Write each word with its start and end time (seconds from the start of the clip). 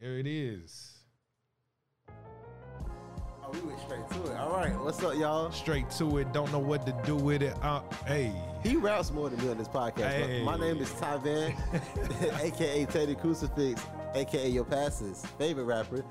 Here 0.00 0.16
it 0.16 0.28
is. 0.28 0.94
Oh, 2.08 3.50
we 3.52 3.60
went 3.62 3.80
straight 3.80 4.08
to 4.10 4.30
it. 4.30 4.36
All 4.36 4.52
right, 4.52 4.78
what's 4.78 5.02
up, 5.02 5.16
y'all? 5.16 5.50
Straight 5.50 5.90
to 5.92 6.18
it. 6.18 6.32
Don't 6.32 6.52
know 6.52 6.60
what 6.60 6.86
to 6.86 6.94
do 7.04 7.16
with 7.16 7.42
it. 7.42 7.56
Uh, 7.62 7.80
hey. 8.06 8.32
He 8.62 8.76
raps 8.76 9.10
more 9.10 9.28
than 9.28 9.44
me 9.44 9.50
on 9.50 9.58
this 9.58 9.66
podcast. 9.66 10.12
Hey. 10.12 10.44
My 10.44 10.56
name 10.56 10.78
is 10.78 10.92
Ty 10.92 11.16
Van, 11.16 11.56
aka 12.40 12.84
Teddy 12.90 13.16
Crucifix, 13.16 13.82
aka 14.14 14.48
your 14.48 14.64
pastor's 14.64 15.26
favorite 15.36 15.64
rapper. 15.64 16.04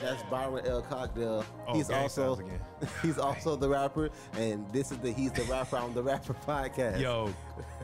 That's 0.00 0.24
Byron 0.24 0.66
L. 0.66 0.82
Cockdale. 0.82 1.44
Oh, 1.68 1.74
he's 1.74 1.90
also 1.90 2.40
he's 3.02 3.18
also 3.18 3.54
the 3.54 3.68
rapper, 3.68 4.10
and 4.32 4.68
this 4.72 4.90
is 4.90 4.98
the 4.98 5.12
He's 5.12 5.30
the 5.30 5.42
Rapper, 5.44 5.76
I'm 5.76 5.94
the 5.94 6.02
Rapper 6.02 6.34
podcast. 6.44 6.98
Yo, 7.00 7.32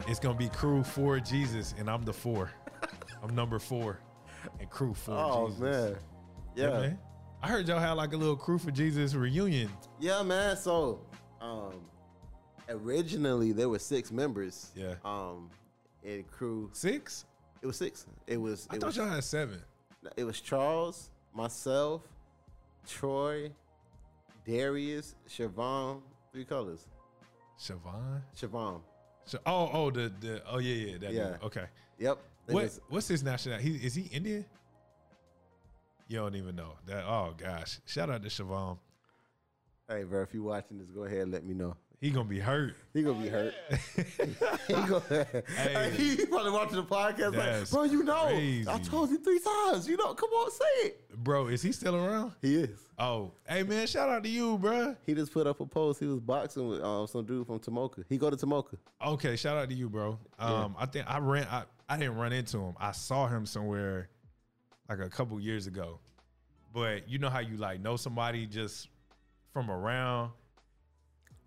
it's 0.09 0.19
gonna 0.19 0.37
be 0.37 0.49
crew 0.49 0.83
four 0.83 1.21
Jesus, 1.21 1.77
and 1.79 1.89
I'm 1.89 2.03
the 2.03 2.13
four. 2.13 2.51
I'm 3.23 3.35
number 3.35 3.59
four, 3.59 4.01
and 4.61 4.69
crew 4.71 4.95
for 4.95 5.13
Jesus. 5.13 5.31
oh 5.33 5.47
Jesus. 5.49 5.61
man, 5.61 5.97
yeah, 6.57 6.65
Yeah, 6.65 6.81
man. 6.81 6.99
I 7.43 7.49
heard 7.49 7.69
y'all 7.69 7.79
had 7.79 7.93
like 7.93 8.13
a 8.13 8.17
little 8.17 8.37
crew 8.37 8.59
for 8.59 8.71
Jesus 8.71 9.15
reunion. 9.15 9.71
Yeah, 10.01 10.23
man. 10.23 10.57
So, 10.57 11.01
um, 11.41 11.75
originally 12.69 13.53
there 13.53 13.69
were 13.69 13.79
six 13.79 14.11
members. 14.11 14.71
Yeah. 14.75 14.95
Um, 15.05 15.51
in 16.05 16.25
crew, 16.25 16.71
Six? 16.73 17.25
it 17.63 17.67
was 17.67 17.77
six. 17.77 18.07
It 18.27 18.37
was. 18.39 18.67
It 18.67 18.77
I 18.77 18.79
thought 18.79 18.87
was, 18.87 18.97
y'all 18.97 19.09
had 19.09 19.25
seven. 19.25 19.61
It 20.17 20.25
was 20.25 20.41
Charles, 20.41 21.11
myself, 21.35 22.03
Troy, 22.87 23.51
Darius, 24.47 25.15
Siobhan. 25.29 26.01
Three 26.33 26.45
colors. 26.45 26.87
Siobhan? 27.59 28.23
Siobhan. 28.37 28.81
Sh- 29.27 29.35
oh, 29.47 29.71
oh, 29.73 29.91
the 29.91 30.13
the 30.21 30.43
oh 30.49 30.59
yeah, 30.59 30.75
yeah, 30.93 30.99
that 30.99 31.13
Yeah. 31.13 31.25
dude. 31.31 31.43
Okay. 31.45 31.65
Yep. 31.99 32.19
It 32.49 32.55
What 32.55 32.65
was- 32.65 32.81
what's 32.89 33.09
his 33.09 33.23
nationality? 33.23 33.71
He, 33.79 33.87
is 33.87 33.95
he 33.95 34.03
Indian? 34.03 34.45
You 36.09 36.19
don't 36.19 36.35
even 36.37 36.57
know 36.57 36.73
that. 36.87 37.05
Oh 37.05 37.35
gosh! 37.37 37.81
Shout 37.85 38.09
out 38.09 38.23
to 38.23 38.29
Siobhan. 38.31 38.79
hey, 39.89 40.05
bro, 40.05 40.23
if 40.23 40.33
you 40.33 40.43
watching 40.43 40.79
this, 40.79 40.89
go 40.89 41.05
ahead 41.05 41.19
and 41.19 41.33
let 41.33 41.45
me 41.45 41.53
know. 41.55 41.77
He 42.01 42.11
gonna 42.11 42.29
be 42.29 42.39
hurt. 42.39 42.77
He 42.95 43.03
gonna 43.03 43.21
be 43.21 43.29
hurt. 43.29 43.53
he 44.69 44.73
gonna, 44.73 45.03
hey. 45.57 45.91
he 45.97 46.25
probably 46.27 46.53
watching 46.53 46.77
the 46.77 46.85
podcast 46.85 47.35
like, 47.37 47.69
bro, 47.71 47.83
you 47.83 48.05
know, 48.05 48.27
crazy. 48.29 48.69
I 48.71 48.79
told 48.79 49.11
you 49.11 49.19
three 49.19 49.41
times. 49.41 49.87
You 49.89 49.97
know, 49.97 50.15
come 50.15 50.31
on, 50.31 50.51
say 50.51 50.65
it. 50.87 51.11
Bro, 51.25 51.49
is 51.49 51.61
he 51.61 51.73
still 51.73 51.97
around? 51.97 52.33
He 52.41 52.55
is. 52.55 52.79
Oh, 52.99 53.33
hey 53.47 53.65
man, 53.65 53.87
shout 53.89 54.09
out 54.09 54.23
to 54.23 54.29
you, 54.31 54.57
bro. 54.59 54.97
He 55.05 55.13
just 55.15 55.33
put 55.33 55.47
up 55.47 55.61
a 55.61 55.67
post. 55.67 55.99
He 56.01 56.07
was 56.07 56.21
boxing 56.21 56.69
with 56.69 56.81
um, 56.83 57.07
some 57.09 57.25
dude 57.27 57.47
from 57.47 57.59
Tomoka. 57.59 58.05
He 58.09 58.17
go 58.17 58.31
to 58.31 58.37
Tomoka. 58.37 58.77
Okay, 59.05 59.37
shout 59.37 59.57
out 59.59 59.69
to 59.69 59.75
you, 59.75 59.91
bro. 59.91 60.19
Um, 60.39 60.75
I 60.79 60.87
think 60.87 61.05
I 61.11 61.19
ran. 61.19 61.47
I, 61.51 61.65
I 61.89 61.97
didn't 61.97 62.17
run 62.17 62.33
into 62.33 62.59
him. 62.59 62.75
I 62.79 62.93
saw 62.93 63.27
him 63.29 63.47
somewhere, 63.47 64.09
like 64.89 64.99
a 65.01 65.09
couple 65.09 65.41
years 65.41 65.67
ago. 65.67 66.01
But 66.75 67.09
you 67.09 67.19
know 67.19 67.31
how 67.31 67.41
you 67.41 67.57
like 67.57 67.81
know 67.81 67.97
somebody 67.97 68.47
just 68.47 68.89
from 69.53 69.71
around, 69.71 70.33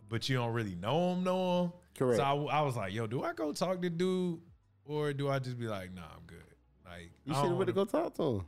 but 0.10 0.28
you 0.28 0.38
don't 0.38 0.52
really 0.54 0.76
know 0.76 1.14
him, 1.14 1.24
know 1.24 1.64
him. 1.64 1.72
Correct. 1.98 2.18
So 2.18 2.24
I, 2.24 2.60
I 2.60 2.62
was 2.62 2.76
like, 2.76 2.94
yo, 2.94 3.06
do 3.08 3.24
I 3.24 3.34
go 3.34 3.52
talk 3.54 3.82
to 3.82 3.90
dude, 3.90 4.40
or 4.86 5.14
do 5.14 5.30
I 5.30 5.40
just 5.40 5.60
be 5.60 5.68
like, 5.68 5.94
nah, 5.94 6.02
I'm 6.02 6.26
good. 6.26 6.38
Like 6.86 7.12
You 7.26 7.34
should 7.36 7.56
have 7.56 7.66
to 7.66 7.74
go 7.74 7.86
talk 7.86 8.16
to 8.16 8.24
him. 8.24 8.46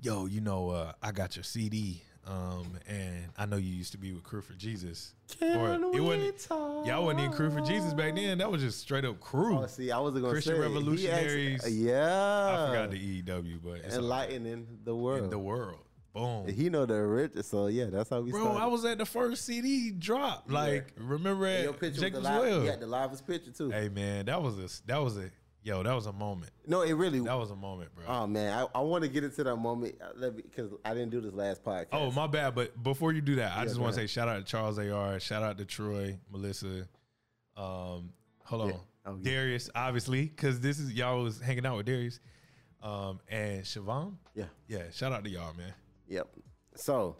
yo, 0.00 0.26
you 0.26 0.40
know, 0.40 0.70
uh, 0.70 0.92
I 1.02 1.10
got 1.12 1.36
your 1.36 1.42
CD, 1.42 2.02
um, 2.26 2.78
and 2.88 3.24
I 3.36 3.46
know 3.46 3.56
you 3.56 3.72
used 3.74 3.92
to 3.92 3.98
be 3.98 4.12
with 4.12 4.22
Crew 4.22 4.40
for 4.42 4.52
Jesus. 4.54 5.12
Can 5.38 5.58
it 5.82 5.92
we 5.94 6.00
wasn't, 6.00 6.38
talk? 6.38 6.86
y'all 6.86 7.04
wasn't 7.04 7.20
in 7.24 7.32
Crew 7.32 7.50
for 7.50 7.60
Jesus 7.60 7.92
back 7.94 8.14
then. 8.14 8.38
That 8.38 8.50
was 8.50 8.62
just 8.62 8.80
straight 8.80 9.04
up 9.04 9.18
Crew. 9.20 9.58
Oh, 9.58 9.66
see, 9.66 9.90
I 9.90 9.98
wasn't 9.98 10.22
gonna 10.22 10.32
Christian 10.34 10.54
say 10.54 10.58
it. 10.58 10.62
Revolutionaries. 10.62 11.64
asked- 11.64 11.72
yeah, 11.72 12.50
I 12.64 12.68
forgot 12.68 12.90
the 12.90 12.98
EW, 12.98 13.58
but 13.64 13.80
it's 13.80 13.96
enlightening 13.96 14.66
the 14.84 14.94
world. 14.94 15.24
in 15.24 15.30
the 15.30 15.38
world. 15.38 15.78
Boom. 16.14 16.46
he 16.46 16.68
know 16.68 16.84
the 16.84 17.00
rich, 17.02 17.32
so 17.40 17.68
yeah, 17.68 17.86
that's 17.86 18.10
how 18.10 18.20
we 18.20 18.30
Bro, 18.32 18.42
started. 18.42 18.60
I 18.60 18.66
was 18.66 18.84
at 18.84 18.98
the 18.98 19.06
first 19.06 19.46
CD 19.46 19.90
drop. 19.92 20.44
Like, 20.46 20.92
remember 20.98 21.46
And 21.46 21.56
at 21.56 21.64
your 21.64 21.72
picture 21.72 22.02
with 22.02 22.12
Jacob's 22.12 22.26
the 22.26 22.30
live, 22.34 22.42
Well? 22.42 22.60
he 22.60 22.66
had 22.66 22.80
the 22.80 22.86
livest 22.86 23.26
picture 23.26 23.50
too. 23.50 23.70
Hey 23.70 23.88
man, 23.88 24.26
that 24.26 24.42
was 24.42 24.58
a 24.58 24.86
that 24.88 24.98
was 25.02 25.16
a 25.16 25.30
yo, 25.62 25.82
that 25.82 25.94
was 25.94 26.06
a 26.06 26.12
moment. 26.12 26.52
no, 26.66 26.82
it 26.82 26.92
really. 26.94 27.20
That 27.20 27.34
was 27.38 27.50
a 27.50 27.56
moment, 27.56 27.94
bro. 27.94 28.04
oh 28.06 28.26
man, 28.26 28.52
I, 28.74 28.78
I 28.78 28.80
want 28.82 29.04
to 29.04 29.08
get 29.08 29.24
into 29.24 29.44
that 29.44 29.56
moment 29.56 29.96
uh, 30.02 30.08
let 30.16 30.34
me 30.36 30.42
because 30.42 30.72
I 30.84 30.94
didn't 30.94 31.10
do 31.10 31.20
this 31.20 31.32
last 31.32 31.62
podcast. 31.64 31.88
Oh, 31.92 32.10
my 32.10 32.26
bad. 32.26 32.54
But 32.54 32.82
before 32.82 33.12
you 33.12 33.20
do 33.20 33.36
that, 33.36 33.52
I 33.52 33.60
Yeah, 33.60 33.64
just 33.66 33.78
want 33.78 33.94
to 33.94 34.00
say 34.00 34.06
shout 34.06 34.28
out 34.28 34.38
to 34.38 34.44
Charles 34.44 34.78
AR, 34.78 35.18
shout 35.20 35.42
out 35.42 35.58
to 35.58 35.64
Troy, 35.64 36.18
Melissa, 36.30 36.88
um, 37.56 38.10
hold 38.44 38.62
on, 38.62 38.68
Yeah. 38.68 38.74
Oh, 39.04 39.18
yeah. 39.20 39.30
Darius, 39.32 39.68
obviously, 39.74 40.26
because 40.26 40.60
this 40.60 40.78
is 40.78 40.92
y'all 40.92 41.22
was 41.22 41.40
hanging 41.40 41.66
out 41.66 41.76
with 41.76 41.86
Darius, 41.86 42.20
um, 42.82 43.18
and 43.28 43.62
Siobhan. 43.64 44.14
Yeah. 44.34 44.44
yeah. 44.68 44.84
Shout 44.92 45.12
out 45.12 45.24
to 45.24 45.30
y'all, 45.30 45.52
man. 45.54 45.74
Yep. 46.08 46.28
So, 46.76 47.16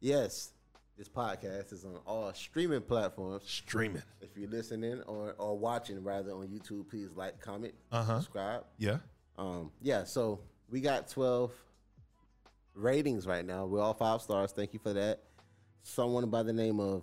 yes, 0.00 0.52
this 1.02 1.08
podcast 1.08 1.72
is 1.72 1.84
on 1.84 1.98
all 2.06 2.32
streaming 2.32 2.80
platforms. 2.80 3.42
Streaming. 3.44 4.02
If 4.20 4.36
you're 4.36 4.48
listening 4.48 5.02
or, 5.08 5.34
or 5.36 5.58
watching 5.58 6.00
rather 6.04 6.30
on 6.30 6.46
YouTube, 6.46 6.88
please 6.88 7.08
like, 7.16 7.40
comment, 7.40 7.74
Uh-huh. 7.90 8.20
subscribe. 8.20 8.62
Yeah. 8.78 8.98
Um, 9.36 9.72
yeah, 9.80 10.04
so 10.04 10.38
we 10.70 10.80
got 10.80 11.08
12 11.08 11.50
ratings 12.76 13.26
right 13.26 13.44
now. 13.44 13.66
We're 13.66 13.80
all 13.80 13.94
five 13.94 14.22
stars. 14.22 14.52
Thank 14.52 14.74
you 14.74 14.78
for 14.78 14.92
that. 14.92 15.24
Someone 15.82 16.30
by 16.30 16.44
the 16.44 16.52
name 16.52 16.78
of 16.78 17.02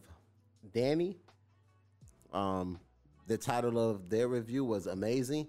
Danny. 0.73 1.17
Um, 2.31 2.79
the 3.27 3.37
title 3.37 3.77
of 3.91 4.09
their 4.09 4.29
review 4.29 4.63
was 4.63 4.87
amazing. 4.87 5.45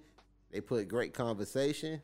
They 0.50 0.60
put 0.60 0.88
great 0.88 1.14
conversation 1.14 2.02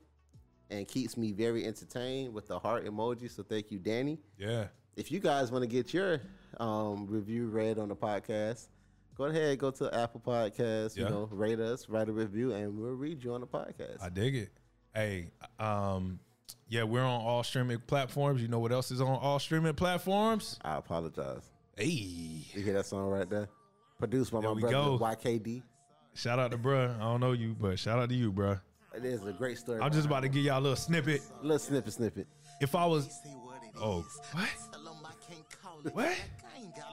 and 0.71 0.87
keeps 0.87 1.17
me 1.17 1.33
very 1.33 1.67
entertained 1.67 2.33
with 2.33 2.47
the 2.47 2.61
heart 2.61 2.87
emoji. 2.87 3.29
So 3.29 3.43
thank 3.43 3.73
you, 3.73 3.81
Danny. 3.81 4.21
Yeah. 4.39 4.67
If 4.97 5.13
you 5.13 5.21
guys 5.21 5.53
want 5.53 5.63
to 5.63 5.69
get 5.69 5.93
your 5.93 6.21
um, 6.59 7.07
review 7.07 7.49
read 7.49 7.79
on 7.79 7.89
the 7.89 7.97
podcast, 7.97 8.69
go 9.17 9.25
ahead, 9.25 9.59
go 9.59 9.71
to 9.73 9.95
Apple 9.95 10.23
Podcasts, 10.25 10.97
Yeah. 10.97 11.05
you 11.05 11.11
know, 11.11 11.29
rate 11.31 11.61
us, 11.61 11.89
write 11.89 12.09
a 12.09 12.13
review, 12.13 12.53
and 12.53 12.79
we'll 12.79 12.93
read 12.93 13.23
you 13.23 13.35
on 13.35 13.43
the 13.43 13.47
podcast. 13.47 14.03
I 14.03 14.09
dig 14.09 14.35
it. 14.37 14.49
Hey, 14.95 15.31
um, 15.59 16.19
yeah, 16.69 16.85
we're 16.85 17.03
on 17.03 17.21
all 17.21 17.43
streaming 17.43 17.79
platforms. 17.87 18.41
You 18.41 18.49
know 18.49 18.59
what 18.59 18.73
else 18.73 18.91
is 18.91 19.01
on 19.03 19.19
all 19.19 19.39
streaming 19.39 19.75
platforms? 19.75 20.59
I 20.65 20.77
apologize. 20.77 21.43
Hey, 21.77 21.85
You 21.85 22.63
hear 22.63 22.73
that 22.75 22.87
song 22.87 23.11
right 23.11 23.29
there? 23.29 23.49
Produced 23.99 24.33
by 24.33 24.41
There 24.41 24.55
my 24.55 24.61
brother 24.61 24.75
go. 24.75 24.99
YKD. 24.99 25.63
shout 26.15 26.39
out 26.39 26.53
to 26.53 26.59
bruh. 26.59 26.97
I 26.97 27.01
don't 27.01 27.21
know 27.21 27.33
you, 27.33 27.55
but 27.61 27.79
shout 27.79 27.99
out 27.99 28.09
to 28.09 28.15
you, 28.15 28.33
bruh. 28.33 28.61
It 28.95 29.05
is 29.05 29.23
a 29.27 29.33
great 29.33 29.59
story. 29.59 29.79
I'm 29.83 29.93
just 29.93 30.07
about 30.07 30.21
to 30.21 30.29
give 30.31 30.43
y'all 30.43 30.59
a 30.59 30.61
little 30.63 30.77
snippet. 30.77 31.21
A 31.41 31.43
little 31.43 31.59
snippet, 31.59 31.93
snippet. 31.93 32.27
If 32.63 32.75
I 32.75 32.87
was, 32.87 33.11
oh, 33.79 34.07
what? 34.33 34.49
What? 35.93 36.17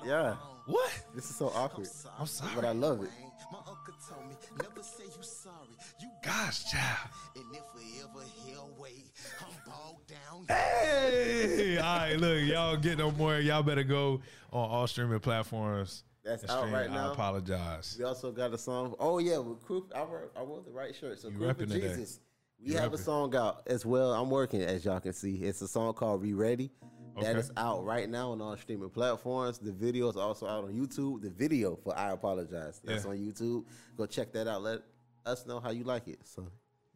Yeah, 0.05 0.35
What? 0.65 0.91
this 1.15 1.29
is 1.29 1.35
so 1.37 1.47
awkward, 1.55 1.87
I'm 2.19 2.25
sorry. 2.25 2.51
but 2.55 2.65
I 2.65 2.71
love 2.71 3.01
it. 3.03 3.09
My 3.51 3.59
uncle 3.59 3.93
told 4.09 4.27
me, 4.27 4.35
never 4.61 4.83
say 4.83 5.03
you 5.05 5.21
sorry. 5.23 5.55
You 6.01 6.09
Gosh, 6.23 6.69
child. 6.71 7.09
and 7.35 7.45
if 7.55 7.63
we 7.75 8.01
ever 8.01 8.25
hear 8.45 8.57
away, 8.57 9.03
I'm 9.39 9.53
bogged 9.65 10.07
down. 10.07 10.45
Hey, 10.47 11.77
all 11.77 11.97
right, 11.97 12.15
look, 12.19 12.43
y'all 12.43 12.75
get 12.77 12.97
no 12.97 13.11
more. 13.11 13.39
Y'all 13.39 13.63
better 13.63 13.83
go 13.83 14.21
on 14.51 14.69
all 14.69 14.87
streaming 14.87 15.19
platforms. 15.19 16.03
That's 16.25 16.43
and 16.43 16.51
out 16.51 16.71
right 16.71 16.89
I 16.89 16.93
now. 16.93 17.11
apologize. 17.13 17.95
We 17.97 18.05
also 18.05 18.31
got 18.31 18.53
a 18.53 18.57
song. 18.57 18.95
Oh 18.99 19.19
yeah, 19.19 19.37
with 19.39 19.61
Crew. 19.65 19.85
I 19.95 20.03
wore, 20.03 20.29
I 20.37 20.43
wore 20.43 20.61
the 20.65 20.71
right 20.71 20.95
shirt. 20.95 21.19
So 21.19 21.29
You 21.29 21.37
Crew 21.37 21.47
for 21.53 21.65
today. 21.65 21.81
Jesus. 21.81 22.19
We 22.63 22.71
You 22.71 22.77
have 22.77 22.93
a 22.93 22.97
song 22.97 23.35
out 23.35 23.63
as 23.67 23.85
well. 23.85 24.13
I'm 24.13 24.29
working 24.29 24.61
as 24.61 24.85
y'all 24.85 25.01
can 25.01 25.11
see. 25.13 25.35
It's 25.35 25.61
a 25.61 25.67
song 25.67 25.93
called 25.93 26.21
"Re 26.21 26.33
Ready." 26.33 26.71
That 27.15 27.25
Okay. 27.31 27.39
is 27.39 27.51
out 27.57 27.83
right 27.85 28.09
now 28.09 28.31
on 28.31 28.41
all 28.41 28.57
streaming 28.57 28.89
platforms. 28.89 29.59
The 29.59 29.71
video 29.71 30.09
is 30.09 30.15
also 30.15 30.47
out 30.47 30.63
on 30.63 30.73
YouTube. 30.73 31.21
The 31.21 31.29
video 31.29 31.75
for 31.75 31.97
"I 31.97 32.11
Apologize" 32.11 32.81
that's 32.83 33.03
Yeah. 33.05 33.11
on 33.11 33.17
YouTube. 33.17 33.65
Go 33.97 34.05
check 34.05 34.31
that 34.33 34.47
out. 34.47 34.63
Let 34.63 34.81
us 35.25 35.45
know 35.45 35.59
how 35.59 35.69
you 35.71 35.83
like 35.83 36.07
it. 36.07 36.19
So 36.23 36.47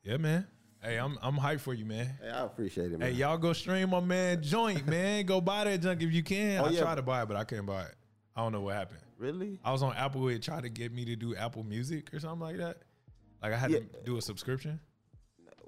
Yeah, 0.04 0.18
man. 0.18 0.48
Hey, 0.82 0.98
I'm 0.98 1.18
I'm 1.22 1.36
hyped 1.36 1.60
for 1.62 1.74
you, 1.74 1.86
man. 1.86 2.08
hey, 2.22 2.30
I 2.30 2.44
appreciate 2.46 2.92
it, 2.92 3.00
man. 3.00 3.12
Hey, 3.12 3.18
y'all 3.18 3.38
go 3.38 3.54
stream 3.54 3.90
my 3.92 4.00
man 4.00 4.42
Joint, 4.42 4.86
man. 4.88 5.26
Go 5.26 5.40
buy 5.42 5.64
that 5.66 5.82
junk 5.82 6.02
if 6.02 6.12
you 6.12 6.24
can. 6.24 6.62
Oh, 6.62 6.66
I 6.66 6.70
yeah. 6.70 6.82
tried 6.82 6.96
to 6.96 7.02
buy 7.04 7.22
it, 7.24 7.28
but 7.28 7.38
I 7.38 7.44
couldn't 7.44 7.66
buy 7.66 7.84
it. 7.84 7.96
I 8.36 8.42
don't 8.42 8.52
know 8.52 8.62
what 8.62 8.76
happened. 8.76 9.00
really? 9.18 9.60
I 9.64 9.72
was 9.72 9.82
on 9.82 9.96
Apple. 9.96 10.28
It 10.30 10.44
tried 10.44 10.62
to 10.64 10.70
get 10.70 10.92
me 10.94 11.04
to 11.06 11.16
do 11.16 11.36
Apple 11.36 11.64
Music 11.64 12.14
or 12.14 12.20
something 12.20 12.40
like 12.40 12.58
that. 12.58 12.78
Like 13.42 13.54
I 13.54 13.58
had 13.58 13.72
Yeah. 13.72 13.80
to 13.80 13.86
do 14.06 14.18
a 14.18 14.22
subscription. 14.22 14.80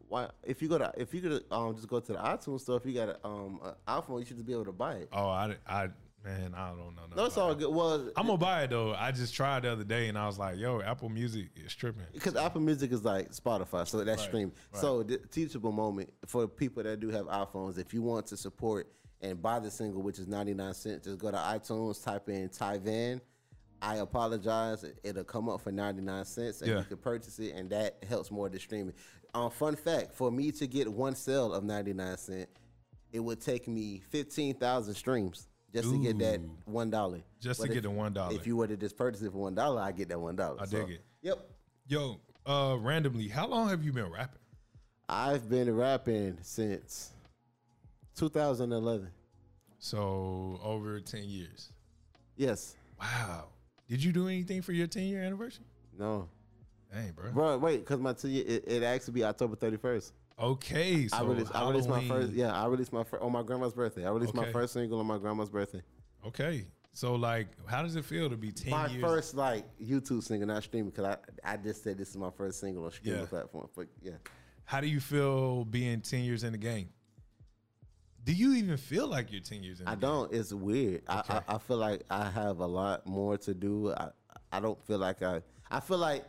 Why? 0.09 0.27
If 0.44 0.61
you 0.61 0.67
go 0.67 0.77
to 0.79 0.91
if 0.97 1.13
you 1.13 1.21
could 1.21 1.44
um 1.51 1.75
just 1.75 1.88
go 1.88 2.00
to 2.00 2.11
the 2.13 2.17
iTunes 2.19 2.61
store. 2.61 2.77
If 2.77 2.85
you 2.85 2.94
got 2.94 3.09
a, 3.09 3.25
um 3.27 3.59
an 3.63 3.73
iPhone, 3.88 4.19
you 4.19 4.25
should 4.25 4.38
just 4.38 4.45
be 4.47 4.53
able 4.53 4.65
to 4.65 4.71
buy 4.71 4.95
it. 4.95 5.09
Oh, 5.13 5.27
I, 5.29 5.56
I 5.67 5.89
man, 6.25 6.53
I 6.56 6.69
don't 6.69 6.95
know. 6.95 7.03
No, 7.15 7.25
it's 7.25 7.38
all 7.38 7.53
good. 7.56 7.73
Well, 7.73 8.09
I'm 8.17 8.25
gonna 8.25 8.38
buy 8.38 8.63
it 8.63 8.71
though. 8.71 8.94
I 8.95 9.11
just 9.11 9.33
tried 9.35 9.63
the 9.63 9.71
other 9.71 9.83
day 9.83 10.07
and 10.09 10.17
I 10.17 10.25
was 10.25 10.39
like, 10.39 10.57
"Yo, 10.57 10.81
Apple 10.81 11.09
Music 11.09 11.50
is 11.56 11.75
tripping." 11.75 12.06
because 12.11 12.35
Apple 12.35 12.61
Music 12.61 12.91
is 12.91 13.06
like 13.06 13.31
Spotify, 13.31 13.88
so 13.88 14.03
that's 14.03 14.21
Right, 14.23 14.27
stream. 14.27 14.51
right. 14.73 14.81
So 14.81 15.03
the 15.03 15.17
teachable 15.19 15.71
moment 15.71 16.11
for 16.25 16.47
people 16.47 16.81
that 16.83 17.00
do 17.00 17.09
have 17.09 17.27
iPhones. 17.27 17.77
If 17.77 17.94
you 17.94 18.01
want 18.01 18.25
to 18.27 18.38
support 18.38 18.91
and 19.21 19.39
buy 19.41 19.59
the 19.59 19.69
single, 19.69 20.01
which 20.01 20.17
is 20.17 20.27
ninety 20.27 20.56
nine 20.56 20.73
cents, 20.73 21.06
just 21.06 21.19
go 21.19 21.29
to 21.29 21.38
iTunes, 21.38 22.03
type 22.03 22.27
in 22.29 22.50
Ty 22.50 22.79
Van. 22.79 23.21
I 23.81 23.97
apologize. 23.97 24.83
It'll 25.03 25.23
come 25.23 25.47
up 25.47 25.61
for 25.61 25.71
ninety 25.71 26.01
nine 26.01 26.25
cents, 26.25 26.61
and 26.61 26.69
Yeah. 26.69 26.79
you 26.79 26.83
can 26.83 26.97
purchase 26.97 27.39
it, 27.39 27.53
and 27.56 27.69
that 27.69 28.03
helps 28.09 28.29
more 28.29 28.50
the 28.50 28.59
streaming. 28.59 28.94
Um, 29.34 29.52
fun 29.52 29.76
fact: 29.76 30.16
for 30.16 30.31
me 30.31 30.52
to 30.54 30.68
get 30.68 30.88
one 30.88 31.16
sale 31.16 31.54
of 31.54 31.64
ninety 31.64 31.94
nine 31.94 32.18
cent, 32.18 32.50
it 33.12 33.20
would 33.20 33.42
take 33.42 33.68
me 33.68 34.02
fifteen 34.10 34.56
thousand 34.56 34.96
streams 34.96 35.48
just 35.74 35.90
to 35.90 35.98
get 36.00 36.18
that 36.20 36.42
one 36.66 36.90
dollar. 36.90 37.22
Just 37.40 37.62
to 37.62 37.68
get 37.68 37.84
the 37.84 37.90
$1. 37.90 38.36
If 38.36 38.48
you 38.48 38.58
were 38.58 38.68
to 38.68 38.76
just 38.76 38.98
purchase 38.98 39.22
it 39.22 39.31
for 39.31 39.38
one 39.38 39.56
dollar, 39.56 39.81
I 39.81 39.92
get 39.92 40.10
that 40.10 40.20
one 40.20 40.36
dollar. 40.36 40.62
I 40.62 40.66
dig 40.66 40.90
it. 40.90 41.02
Yep. 41.22 41.48
Yo, 41.88 42.20
uh, 42.46 42.78
randomly, 42.80 43.28
how 43.28 43.48
long 43.48 43.70
have 43.70 43.84
you 43.84 43.94
been 43.94 44.10
rapping? 44.10 44.40
I've 45.08 45.50
been 45.50 45.76
rapping 45.76 46.38
since 46.42 47.12
2011. 48.16 49.10
So 49.80 50.60
over 50.64 51.00
ten 51.00 51.24
years. 51.24 51.72
Yes. 52.36 52.76
Wow. 53.00 53.50
Did 53.88 54.04
you 54.04 54.12
do 54.12 54.28
anything 54.28 54.62
for 54.62 54.72
your 54.72 54.88
ten 54.88 55.04
year 55.04 55.24
anniversary? 55.24 55.66
No. 55.98 56.30
Dang, 56.91 57.12
bro. 57.12 57.31
Bro, 57.31 57.57
wait, 57.59 57.80
because 57.81 58.00
my 58.00 58.13
two 58.13 58.30
year, 58.30 58.44
it, 58.47 58.63
it 58.68 58.83
actually 58.83 59.13
be 59.13 59.24
October 59.24 59.56
31st. 59.56 60.12
Okay, 60.41 61.07
so 61.07 61.18
I 61.18 61.21
released, 61.24 61.56
I 61.56 61.68
released 61.69 61.89
my 61.89 62.00
Halloween. 62.00 62.27
first, 62.27 62.33
yeah, 62.38 62.53
I 62.53 62.65
released 62.68 62.94
my 62.94 63.03
first, 63.03 63.21
on 63.21 63.31
my 63.31 63.44
grandma's 63.44 63.74
birthday. 63.74 64.06
I 64.06 64.09
released 64.12 64.33
my 64.33 64.51
first 64.51 64.74
single 64.74 65.00
on 65.00 65.06
my 65.06 65.18
grandma's 65.18 65.50
birthday. 65.50 65.81
Okay, 66.25 66.65
so 66.94 67.15
like, 67.15 67.47
how 67.68 67.83
does 67.83 67.95
it 67.97 68.06
feel 68.06 68.30
to 68.30 68.38
be 68.38 68.51
ten 68.51 68.71
my 68.71 68.88
years? 68.88 69.03
first 69.03 69.36
like 69.36 69.65
YouTube 69.80 70.24
single, 70.24 70.47
not 70.47 70.63
streaming, 70.63 70.91
because 70.91 71.18
I, 71.44 71.53
I 71.53 71.57
just 71.57 71.83
said 71.83 71.97
this 71.97 72.09
is 72.09 72.18
my 72.18 72.31
first 72.31 72.59
single 72.62 72.86
on 72.86 72.92
streaming 72.92 73.19
Yeah. 73.21 73.25
platform. 73.27 73.68
But 73.75 73.88
yeah, 74.01 74.13
How 74.63 74.80
do 74.81 74.88
you 74.88 75.00
feel 75.01 75.65
being 75.65 76.00
ten 76.01 76.24
years 76.24 76.44
in 76.45 76.53
the 76.53 76.57
game? 76.57 76.89
Do 78.24 78.33
you 78.33 78.53
even 78.56 78.77
feel 78.77 79.07
like 79.07 79.31
you're 79.31 79.42
ten 79.42 79.62
years 79.63 79.80
in? 79.80 79.85
The 79.85 79.92
I 79.92 79.95
game? 79.95 80.01
don't. 80.01 80.33
It's 80.33 80.53
weird. 80.53 81.01
I, 81.07 81.21
I, 81.47 81.56
I 81.56 81.57
feel 81.57 81.77
like 81.77 82.03
I 82.09 82.30
have 82.30 82.59
a 82.59 82.65
lot 82.68 83.06
more 83.06 83.38
to 83.39 83.53
do. 83.53 83.92
I, 83.94 84.09
I 84.51 84.59
don't 84.59 84.81
feel 84.85 84.97
like 85.00 85.21
I. 85.21 85.42
I 85.71 85.80
feel 85.80 85.97
like 85.97 86.25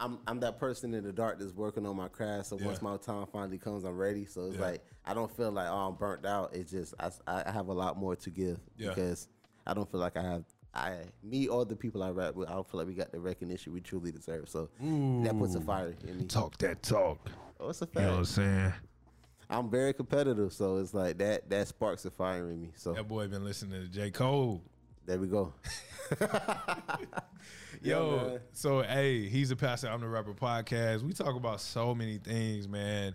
I'm 0.00 0.18
I'm 0.26 0.40
that 0.40 0.58
person 0.58 0.94
in 0.94 1.04
the 1.04 1.12
dark 1.12 1.38
that's 1.38 1.52
working 1.52 1.86
on 1.86 1.94
my 1.96 2.08
craft. 2.08 2.46
So 2.46 2.56
once 2.56 2.80
my 2.80 2.96
time 2.96 3.26
finally 3.32 3.58
comes, 3.58 3.84
I'm 3.84 3.96
ready. 3.96 4.24
So 4.24 4.46
it's 4.46 4.56
Yeah. 4.56 4.62
like 4.62 4.84
I 5.04 5.12
don't 5.14 5.30
feel 5.36 5.52
like 5.52 5.68
oh 5.68 5.88
I'm 5.88 5.94
burnt 5.94 6.24
out. 6.24 6.54
It's 6.54 6.70
just 6.70 6.94
I, 6.98 7.10
I 7.26 7.50
have 7.50 7.68
a 7.68 7.72
lot 7.72 7.98
more 7.98 8.16
to 8.16 8.30
give 8.30 8.58
Yeah. 8.76 8.88
because 8.88 9.28
I 9.66 9.74
don't 9.74 9.88
feel 9.90 10.00
like 10.00 10.16
I 10.16 10.22
have. 10.22 10.44
I 10.72 10.98
me 11.22 11.48
or 11.48 11.64
the 11.64 11.76
people 11.76 12.02
I 12.02 12.10
rap 12.10 12.34
with, 12.34 12.48
I 12.48 12.52
don't 12.52 12.68
feel 12.68 12.78
like 12.78 12.86
we 12.86 12.94
got 12.94 13.12
the 13.12 13.20
recognition 13.20 13.72
we 13.72 13.80
truly 13.80 14.10
deserve. 14.12 14.48
So 14.48 14.70
that 14.80 15.36
puts 15.38 15.54
a 15.54 15.60
fire 15.60 15.94
in 16.06 16.18
me. 16.18 16.24
Talk 16.26 16.56
that 16.58 16.82
talk. 16.82 17.28
Oh, 17.58 17.68
it's 17.68 17.82
a 17.82 17.88
You 17.94 18.00
know 18.00 18.10
what 18.12 18.18
I'm 18.18 18.24
saying? 18.24 18.72
I'm 19.50 19.68
very 19.68 19.92
competitive, 19.92 20.52
so 20.52 20.76
it's 20.76 20.94
like 20.94 21.18
that. 21.18 21.50
That 21.50 21.66
sparks 21.66 22.04
a 22.04 22.10
fire 22.10 22.48
in 22.50 22.60
me. 22.62 22.70
So 22.76 22.94
That 22.94 23.08
boy 23.08 23.26
been 23.26 23.44
listening 23.44 23.82
to 23.82 23.88
J 23.88 24.12
Cole. 24.12 24.62
There 25.06 25.18
we 25.18 25.26
go. 25.26 25.52
Yo, 27.82 28.16
man. 28.16 28.40
so 28.52 28.82
hey, 28.82 29.26
he's 29.28 29.50
a 29.50 29.56
pastor. 29.56 29.88
I'm 29.88 30.00
the 30.00 30.08
rapper 30.08 30.34
podcast. 30.34 31.02
We 31.02 31.12
talk 31.12 31.34
about 31.34 31.60
so 31.60 31.94
many 31.94 32.18
things, 32.18 32.68
man, 32.68 33.14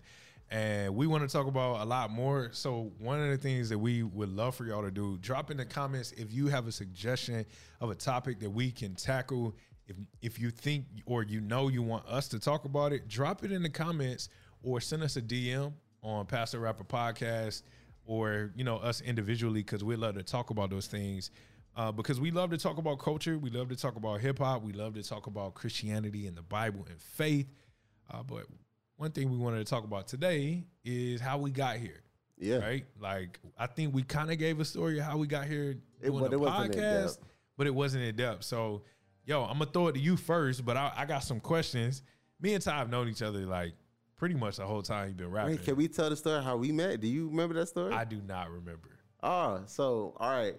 and 0.50 0.94
we 0.96 1.06
want 1.06 1.28
to 1.28 1.32
talk 1.32 1.46
about 1.46 1.82
a 1.82 1.84
lot 1.84 2.10
more. 2.10 2.50
So 2.52 2.90
one 2.98 3.20
of 3.22 3.30
the 3.30 3.36
things 3.36 3.68
that 3.68 3.78
we 3.78 4.02
would 4.02 4.30
love 4.30 4.56
for 4.56 4.64
y'all 4.64 4.82
to 4.82 4.90
do, 4.90 5.18
drop 5.18 5.50
in 5.50 5.56
the 5.56 5.64
comments 5.64 6.12
if 6.12 6.32
you 6.32 6.48
have 6.48 6.66
a 6.66 6.72
suggestion 6.72 7.46
of 7.80 7.90
a 7.90 7.94
topic 7.94 8.40
that 8.40 8.50
we 8.50 8.70
can 8.70 8.94
tackle. 8.94 9.54
If 9.86 9.96
if 10.20 10.40
you 10.40 10.50
think 10.50 10.86
or 11.04 11.22
you 11.22 11.40
know 11.40 11.68
you 11.68 11.82
want 11.82 12.06
us 12.06 12.26
to 12.28 12.40
talk 12.40 12.64
about 12.64 12.92
it, 12.92 13.06
drop 13.06 13.44
it 13.44 13.52
in 13.52 13.62
the 13.62 13.70
comments 13.70 14.28
or 14.62 14.80
send 14.80 15.04
us 15.04 15.16
a 15.16 15.22
DM 15.22 15.72
on 16.02 16.26
Pastor 16.26 16.58
Rapper 16.58 16.84
Podcast 16.84 17.62
or 18.04 18.50
you 18.56 18.64
know 18.64 18.78
us 18.78 19.00
individually 19.00 19.62
because 19.62 19.84
we 19.84 19.94
love 19.94 20.14
to 20.16 20.22
talk 20.22 20.50
about 20.50 20.70
those 20.70 20.86
things 20.86 21.30
uh, 21.76 21.92
because 21.92 22.18
we 22.18 22.30
love 22.30 22.50
to 22.50 22.58
talk 22.58 22.78
about 22.78 22.98
culture. 22.98 23.38
We 23.38 23.50
love 23.50 23.68
to 23.68 23.76
talk 23.76 23.96
about 23.96 24.20
hip-hop 24.20 24.62
we 24.62 24.72
love 24.72 24.94
to 24.94 25.02
talk 25.02 25.26
about 25.26 25.54
christianity 25.54 26.26
and 26.26 26.36
the 26.36 26.42
bible 26.42 26.86
and 26.88 27.00
faith. 27.00 27.46
Uh, 28.10 28.22
but 28.22 28.44
one 28.96 29.10
thing 29.10 29.30
we 29.30 29.36
wanted 29.36 29.58
to 29.58 29.64
talk 29.64 29.84
about 29.84 30.06
today 30.08 30.64
is 30.84 31.20
how 31.20 31.38
we 31.38 31.50
got 31.50 31.76
here. 31.76 32.02
Yeah. 32.38 32.58
right? 32.58 32.84
Like 33.00 33.38
i 33.58 33.66
think 33.66 33.94
we 33.94 34.02
kind 34.02 34.30
of 34.30 34.38
gave 34.38 34.60
a 34.60 34.64
story 34.64 34.98
of 34.98 35.04
how 35.04 35.16
we 35.16 35.26
got 35.26 35.46
here 35.46 35.76
It- 36.00 36.10
doing 36.10 36.32
it 36.32 36.40
wasn't 36.40 36.74
podcast 36.74 37.18
but 37.56 37.66
it 37.66 37.74
wasn't 37.74 38.04
in 38.04 38.16
depth. 38.16 38.44
So 38.44 38.82
yo 39.24 39.42
i'm 39.44 39.58
gonna 39.58 39.70
throw 39.70 39.88
it 39.88 39.92
to 39.94 39.98
you 40.00 40.16
first 40.16 40.64
but 40.64 40.76
i, 40.76 40.92
I 40.96 41.04
got 41.06 41.20
some 41.24 41.40
questions. 41.40 42.02
Me 42.40 42.52
and 42.54 42.62
ty 42.62 42.76
have 42.76 42.90
known 42.90 43.08
each 43.08 43.22
other 43.22 43.40
like 43.40 43.72
pretty 44.16 44.34
much 44.34 44.56
the 44.56 44.66
whole 44.66 44.82
time 44.82 45.08
you've 45.08 45.16
been 45.16 45.30
rapping. 45.30 45.52
Wait, 45.56 45.64
can 45.64 45.76
we 45.76 45.88
tell 45.88 46.08
the 46.10 46.16
story 46.16 46.42
how 46.42 46.56
we 46.56 46.72
met? 46.72 47.00
Do 47.00 47.06
you 47.06 47.28
remember 47.28 47.54
that 47.54 47.66
story? 47.68 47.92
i 47.92 48.04
do 48.04 48.20
not 48.26 48.50
remember. 48.50 48.90
Oh, 49.22 49.62
so 49.66 50.14
all 50.18 50.30
right. 50.30 50.54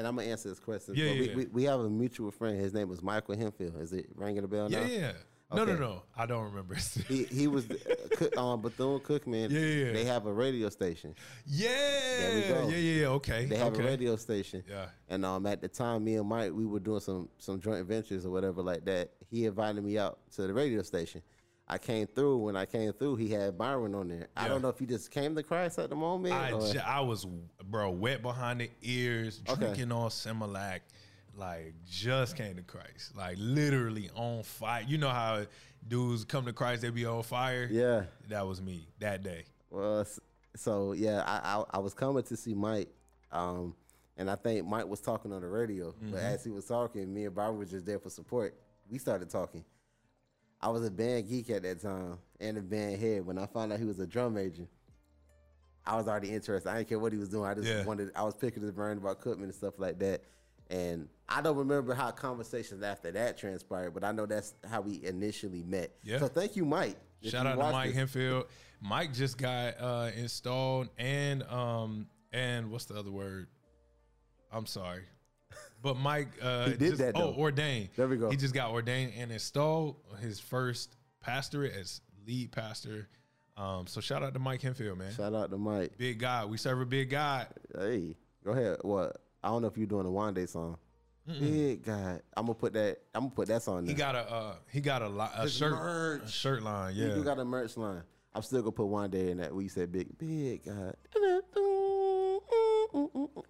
And 0.00 0.06
I'm 0.06 0.16
gonna 0.16 0.28
answer 0.28 0.48
this 0.48 0.58
question. 0.60 0.94
Yeah, 0.96 1.04
yeah, 1.10 1.12
we, 1.20 1.28
yeah. 1.28 1.34
we, 1.36 1.44
we 1.46 1.64
have 1.64 1.80
a 1.80 1.90
mutual 1.90 2.30
friend. 2.30 2.58
His 2.58 2.72
name 2.72 2.88
was 2.88 3.02
Michael 3.02 3.36
Henfield. 3.36 3.78
Is 3.82 3.92
it 3.92 4.06
ringing 4.14 4.42
a 4.44 4.48
bell 4.48 4.70
yeah 4.72 4.80
now? 4.80 4.86
yeah 4.86 5.12
no 5.52 5.64
no 5.64 5.72
Okay. 5.72 5.80
no 5.80 6.02
i 6.16 6.26
don't 6.26 6.44
remember 6.44 6.76
He 7.08 7.24
he 7.24 7.48
was 7.48 7.66
uh, 7.68 8.40
um, 8.40 8.62
Bethune 8.62 9.00
Cookman. 9.00 9.50
Yeah, 9.50 9.58
yeah, 9.60 9.84
yeah. 9.86 9.92
They 9.92 10.04
have 10.06 10.24
a 10.24 10.32
radio 10.32 10.70
station. 10.70 11.14
Yeah, 11.46 11.68
There 11.68 12.34
we 12.34 12.40
go. 12.48 12.68
yeah, 12.70 12.76
yeah, 12.76 13.00
yeah. 13.02 13.06
Okay, 13.08 13.44
They 13.44 13.56
have 13.56 13.74
okay. 13.74 13.82
a 13.82 13.86
radio 13.86 14.16
station. 14.16 14.64
Yeah, 14.66 14.86
And 15.10 15.22
um, 15.26 15.44
at 15.46 15.60
the 15.60 15.68
time, 15.68 16.04
me 16.04 16.14
and 16.14 16.26
Mike, 16.26 16.52
we 16.54 16.64
were 16.64 16.80
doing 16.80 17.00
some 17.00 17.28
some 17.36 17.60
joint 17.60 17.84
ventures 17.86 18.24
or 18.24 18.30
whatever 18.30 18.62
like 18.62 18.86
that. 18.86 19.10
He 19.28 19.44
invited 19.44 19.84
me 19.84 19.98
out 19.98 20.18
to 20.36 20.46
the 20.46 20.54
radio 20.54 20.82
station. 20.82 21.20
I 21.72 21.78
came 21.78 22.08
through. 22.08 22.38
When 22.38 22.56
I 22.56 22.66
came 22.66 22.92
through, 22.92 23.14
he 23.16 23.28
had 23.28 23.56
Byron 23.56 23.94
on 23.94 24.08
there. 24.08 24.26
I 24.36 24.48
don't 24.48 24.60
know 24.60 24.68
if 24.70 24.78
he 24.80 24.86
just 24.86 25.10
came 25.12 25.36
to 25.36 25.42
Christ 25.44 25.78
at 25.78 25.88
the 25.88 25.94
moment. 25.94 26.34
I, 26.34 26.50
or- 26.50 26.72
ju- 26.72 26.80
I 26.84 27.00
was, 27.00 27.26
bro, 27.64 27.90
wet 27.90 28.22
behind 28.22 28.60
the 28.60 28.70
ears, 28.82 29.40
Okay. 29.48 29.60
drinking 29.60 29.92
on 29.92 30.10
Similac, 30.10 30.80
like 31.36 31.74
just 31.88 32.36
came 32.36 32.56
to 32.56 32.62
Christ, 32.62 33.16
like 33.16 33.36
literally 33.38 34.10
on 34.16 34.42
fire. 34.42 34.82
You 34.84 34.98
know 34.98 35.10
how 35.10 35.46
dudes 35.86 36.24
come 36.24 36.44
to 36.46 36.52
Christ, 36.52 36.82
they 36.82 36.90
be 36.90 37.06
on 37.06 37.22
fire. 37.22 37.68
yeah. 37.70 38.02
that 38.28 38.44
was 38.46 38.60
me 38.60 38.88
that 38.98 39.22
day. 39.22 39.44
Well, 39.70 40.04
so 40.56 40.92
yeah, 40.92 41.22
I, 41.24 41.60
I 41.60 41.64
I 41.74 41.78
was 41.78 41.94
coming 41.94 42.24
to 42.24 42.36
see 42.36 42.52
Mike, 42.54 42.88
um, 43.30 43.76
and 44.16 44.28
I 44.28 44.34
think 44.34 44.66
Mike 44.66 44.88
was 44.88 45.00
talking 45.00 45.32
on 45.32 45.40
the 45.42 45.46
radio. 45.46 45.92
Mm-hmm. 45.92 46.10
But 46.10 46.20
as 46.20 46.42
he 46.42 46.50
was 46.50 46.64
talking, 46.66 47.14
me 47.14 47.26
and 47.26 47.34
Byron 47.34 47.58
was 47.58 47.70
just 47.70 47.86
there 47.86 48.00
for 48.00 48.10
support. 48.10 48.54
We 48.90 48.98
started 48.98 49.30
talking. 49.30 49.64
I 50.60 50.68
was 50.68 50.84
a 50.86 50.90
band 50.90 51.28
geek 51.28 51.50
at 51.50 51.62
that 51.62 51.80
time 51.80 52.18
and 52.38 52.58
a 52.58 52.60
band 52.60 53.00
head. 53.00 53.24
When 53.26 53.38
I 53.38 53.46
found 53.46 53.72
out 53.72 53.78
he 53.78 53.84
was 53.86 53.98
a 53.98 54.06
drum 54.06 54.34
major, 54.34 54.66
I 55.86 55.96
was 55.96 56.06
already 56.06 56.30
interested. 56.30 56.68
I 56.68 56.76
didn't 56.78 56.88
care 56.90 56.98
what 56.98 57.12
he 57.12 57.18
was 57.18 57.30
doing. 57.30 57.44
I 57.48 57.54
just 57.54 57.66
Yeah. 57.66 57.84
wanted. 57.84 58.10
I 58.14 58.22
was 58.24 58.34
picking 58.34 58.62
his 58.62 58.72
brain 58.72 58.98
about 58.98 59.20
Cookman 59.22 59.44
and 59.44 59.54
stuff 59.54 59.78
like 59.78 59.98
that. 60.00 60.22
And 60.68 61.08
I 61.28 61.40
don't 61.40 61.56
remember 61.56 61.94
how 61.94 62.10
conversations 62.12 62.82
after 62.82 63.10
that 63.12 63.36
transpired, 63.38 63.90
but 63.92 64.04
I 64.04 64.12
know 64.12 64.26
that's 64.26 64.54
how 64.68 64.82
we 64.82 65.02
initially 65.04 65.62
met. 65.64 65.96
Yeah. 66.04 66.18
So 66.20 66.28
thank 66.28 66.54
you, 66.54 66.64
Mike. 66.64 66.96
Shout 67.22 67.44
you 67.44 67.50
out 67.50 67.56
to 67.56 67.72
Mike 67.72 67.94
this. 67.94 68.14
Henfield. 68.14 68.46
Mike 68.80 69.12
just 69.12 69.36
got 69.36 69.80
uh, 69.80 70.10
installed 70.16 70.88
and 70.96 71.42
um 71.44 72.06
and 72.32 72.70
what's 72.70 72.84
the 72.84 72.94
other 72.94 73.10
word? 73.10 73.48
I'm 74.52 74.66
sorry. 74.66 75.02
But 75.82 75.96
Mike 75.96 76.28
uh 76.42 76.66
He 76.66 76.70
did 76.72 76.80
just- 76.80 76.98
that, 76.98 77.16
Oh, 77.16 77.32
though. 77.32 77.38
ordained. 77.38 77.88
There 77.96 78.06
we 78.08 78.16
go. 78.16 78.30
He 78.30 78.36
just 78.36 78.54
got 78.54 78.70
ordained 78.70 79.12
and 79.16 79.32
installed 79.32 79.96
his 80.20 80.38
first 80.40 80.96
pastorate 81.20 81.72
as 81.74 82.00
lead 82.26 82.52
pastor. 82.52 83.08
Um 83.56 83.86
so 83.86 84.00
shout 84.00 84.22
out 84.22 84.32
to 84.34 84.40
Mike 84.40 84.60
Henfield, 84.62 84.96
man. 84.98 85.12
Shout 85.12 85.34
out 85.34 85.50
to 85.50 85.58
Mike. 85.58 85.96
Big 85.98 86.18
God. 86.18 86.50
We 86.50 86.56
serve 86.56 86.80
a 86.80 86.86
big 86.86 87.10
God. 87.10 87.48
Hey, 87.76 88.16
go 88.44 88.52
ahead. 88.52 88.78
What? 88.82 89.16
I 89.42 89.48
don't 89.48 89.62
know 89.62 89.68
if 89.68 89.76
you're 89.78 89.86
doing 89.86 90.06
a 90.06 90.10
Wande 90.10 90.46
song. 90.48 90.76
Big 91.26 91.84
God, 91.84 92.22
I'm 92.36 92.46
gonna 92.46 92.54
put 92.54 92.72
that. 92.72 92.98
I'm 93.14 93.22
gonna 93.24 93.34
put 93.34 93.48
that 93.48 93.62
song. 93.62 93.86
He 93.86 93.94
got 93.94 94.14
a 94.16 94.30
uh 94.32 94.54
he 94.70 94.80
got 94.80 95.00
a, 95.02 95.08
li- 95.08 95.28
a 95.36 95.48
shirt 95.48 96.22
a 96.24 96.28
shirt 96.28 96.62
line, 96.62 96.94
yeah. 96.96 97.14
do 97.14 97.22
got 97.22 97.38
a 97.38 97.44
merch 97.44 97.76
line. 97.76 98.02
I'm 98.34 98.42
still 98.42 98.62
gonna 98.62 98.72
put 98.72 98.86
Wande 98.86 99.14
in 99.30 99.36
that. 99.38 99.54
We 99.54 99.64
you 99.64 99.68
said 99.70 99.92
big, 99.92 100.16
big 100.18 100.64
God. 100.64 100.94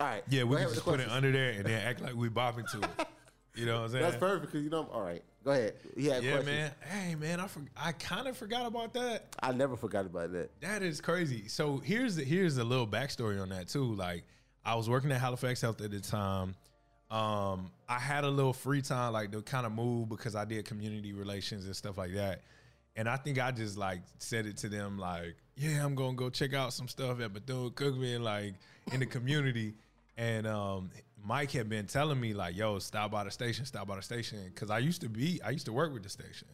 All 0.01 0.07
right. 0.07 0.25
yeah, 0.31 0.45
we 0.45 0.57
just 0.57 0.83
put 0.83 0.99
it 0.99 1.11
under 1.11 1.31
there 1.31 1.51
and 1.51 1.65
then 1.65 1.83
act 1.87 2.01
like 2.01 2.15
we 2.15 2.31
bopping 2.31 2.71
to 2.73 2.79
it. 2.79 3.07
You 3.55 3.67
know 3.67 3.81
what 3.81 3.85
I'm 3.85 3.91
saying? 3.93 4.03
That's 4.03 4.17
perfect 4.17 4.47
because 4.47 4.65
you 4.65 4.71
know. 4.71 4.89
All 4.91 5.03
right, 5.03 5.23
go 5.45 5.51
ahead. 5.51 5.75
Yeah, 5.95 6.21
questions. 6.21 6.47
man. 6.47 6.71
Hey, 6.89 7.15
man, 7.17 7.39
I 7.39 7.47
for, 7.47 7.61
I 7.77 7.93
kind 7.93 8.27
of 8.27 8.37
forgot 8.37 8.65
about 8.65 8.95
that. 8.95 9.37
I 9.43 9.53
never 9.53 9.77
forgot 9.77 10.07
about 10.07 10.33
that. 10.33 10.59
That 10.63 10.83
is 10.83 11.03
crazy. 11.03 11.49
So 11.49 11.77
here's 11.79 12.17
the, 12.17 12.25
here's 12.25 12.57
a 12.57 12.65
little 12.65 12.87
backstory 12.87 13.41
on 13.43 13.51
that 13.51 13.69
too. 13.69 13.95
Like 13.95 14.25
I 14.65 14.75
was 14.75 14.89
working 14.89 15.13
at 15.13 15.21
Halifax 15.21 15.61
Health 15.61 15.83
at 15.83 15.91
the 15.91 16.01
time. 16.01 16.55
Um, 17.11 17.73
I 17.89 17.99
had 17.99 18.25
a 18.25 18.31
little 18.31 18.53
free 18.53 18.81
time, 18.83 19.13
like 19.13 19.33
to 19.33 19.43
kind 19.43 19.67
of 19.67 19.73
move 19.73 20.09
because 20.09 20.35
I 20.35 20.45
did 20.47 20.65
community 20.65 21.13
relations 21.13 21.67
and 21.67 21.77
stuff 21.77 21.99
like 21.99 22.15
that. 22.15 22.43
And 22.97 23.09
I 23.09 23.17
think 23.17 23.39
I 23.39 23.51
just 23.51 23.77
like 23.77 24.01
said 24.19 24.47
it 24.47 24.57
to 24.59 24.69
them, 24.69 24.99
like, 24.99 25.37
yeah, 25.57 25.85
I'm 25.85 25.95
gonna 25.95 26.15
go 26.17 26.31
check 26.31 26.55
out 26.55 26.73
some 26.73 26.89
stuff 26.89 27.21
at 27.21 27.33
Bethune 27.33 27.71
Cookman, 27.71 28.23
like 28.23 28.55
in 28.93 29.01
the 29.01 29.07
community. 29.19 29.75
And 30.17 30.47
um, 30.47 30.91
Mike 31.23 31.51
had 31.53 31.69
been 31.69 31.87
telling 31.87 32.21
me, 32.21 32.35
like, 32.35 32.57
yo, 32.57 32.79
stop 32.79 33.11
by 33.11 33.25
the 33.25 33.31
station, 33.31 33.65
stop 33.65 33.87
by 33.87 33.97
the 33.97 34.03
station, 34.03 34.39
because 34.47 34.71
I 34.71 34.79
used 34.79 35.01
to 35.03 35.09
be, 35.09 35.41
I 35.45 35.51
used 35.51 35.67
to 35.67 35.73
work 35.73 35.93
with 35.93 36.03
the 36.03 36.09
station. 36.09 36.49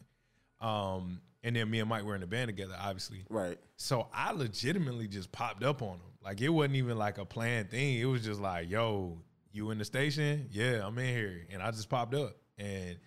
Um, 0.61 1.21
and 1.43 1.55
then 1.55 1.69
me 1.69 1.79
and 1.79 1.89
Mike 1.89 2.03
were 2.03 2.15
in 2.15 2.21
the 2.21 2.27
band 2.27 2.47
together, 2.47 2.75
obviously. 2.79 3.23
Right. 3.29 3.57
So 3.75 4.07
I 4.13 4.31
legitimately 4.31 5.07
just 5.07 5.31
popped 5.31 5.63
up 5.63 5.81
on 5.81 5.95
him. 5.95 6.01
Like 6.23 6.41
it 6.41 6.49
wasn't 6.49 6.75
even 6.75 6.97
like 6.97 7.19
a 7.19 7.25
planned 7.25 7.69
thing. 7.69 7.99
It 7.99 8.05
was 8.05 8.23
just 8.23 8.41
like, 8.41 8.69
yo, 8.69 9.21
you 9.51 9.71
in 9.71 9.77
the 9.77 9.85
station? 9.85 10.47
Yeah, 10.51 10.85
I'm 10.85 10.97
in 10.97 11.15
here. 11.15 11.47
And 11.51 11.61
I 11.61 11.71
just 11.71 11.89
popped 11.89 12.13
up. 12.15 12.35
And 12.57 12.97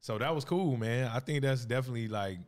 so 0.00 0.18
that 0.18 0.34
was 0.34 0.44
cool, 0.44 0.76
man. 0.76 1.10
I 1.12 1.20
think 1.20 1.42
that's 1.42 1.64
definitely 1.64 2.08
like 2.08 2.38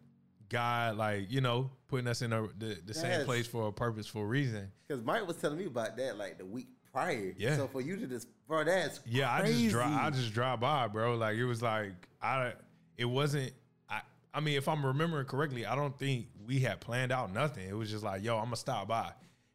God, 0.48 0.96
like 0.96 1.30
you 1.30 1.40
know, 1.40 1.70
putting 1.88 2.06
us 2.06 2.22
in 2.22 2.32
a, 2.32 2.46
the, 2.58 2.78
the 2.84 2.94
same 2.94 3.24
place 3.24 3.46
for 3.46 3.68
a 3.68 3.72
purposeful 3.72 4.24
reason. 4.24 4.70
Because 4.86 5.02
Mike 5.02 5.26
was 5.26 5.36
telling 5.36 5.58
me 5.58 5.66
about 5.66 5.96
that 5.96 6.16
like 6.16 6.38
the 6.38 6.46
week 6.46 6.68
prior. 6.92 7.34
Yeah. 7.36 7.56
So 7.56 7.66
for 7.66 7.80
you 7.80 7.96
to 7.96 8.06
just, 8.06 8.28
bro, 8.46 8.64
that's 8.64 9.00
Yeah, 9.06 9.32
I 9.32 9.46
just 9.46 9.70
drive. 9.70 9.92
I 9.92 10.10
just 10.10 10.32
drive 10.32 10.60
by, 10.60 10.88
bro. 10.88 11.14
Like 11.16 11.36
it 11.36 11.44
was 11.44 11.62
like 11.62 11.92
I. 12.22 12.52
It 12.96 13.04
wasn't. 13.06 13.52
I. 13.88 14.00
I 14.32 14.40
mean, 14.40 14.56
if 14.56 14.68
I'm 14.68 14.84
remembering 14.84 15.26
correctly, 15.26 15.66
I 15.66 15.74
don't 15.74 15.98
think 15.98 16.26
we 16.46 16.60
had 16.60 16.80
planned 16.80 17.12
out 17.12 17.32
nothing. 17.32 17.66
It 17.68 17.76
was 17.76 17.90
just 17.90 18.04
like, 18.04 18.22
yo, 18.22 18.36
I'm 18.36 18.44
gonna 18.44 18.56
stop 18.56 18.88
by, 18.88 19.10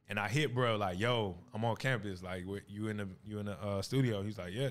and 0.09 0.19
I 0.19 0.27
hit 0.27 0.53
bro 0.53 0.77
like, 0.77 0.99
yo, 0.99 1.35
I'm 1.53 1.63
on 1.65 1.75
campus. 1.75 2.23
Like, 2.23 2.43
you 2.67 2.87
in 2.87 2.97
the 2.97 3.07
you 3.25 3.39
in 3.39 3.45
the 3.45 3.61
uh, 3.61 3.81
studio? 3.81 4.23
He's 4.23 4.37
like, 4.37 4.53
yeah. 4.53 4.69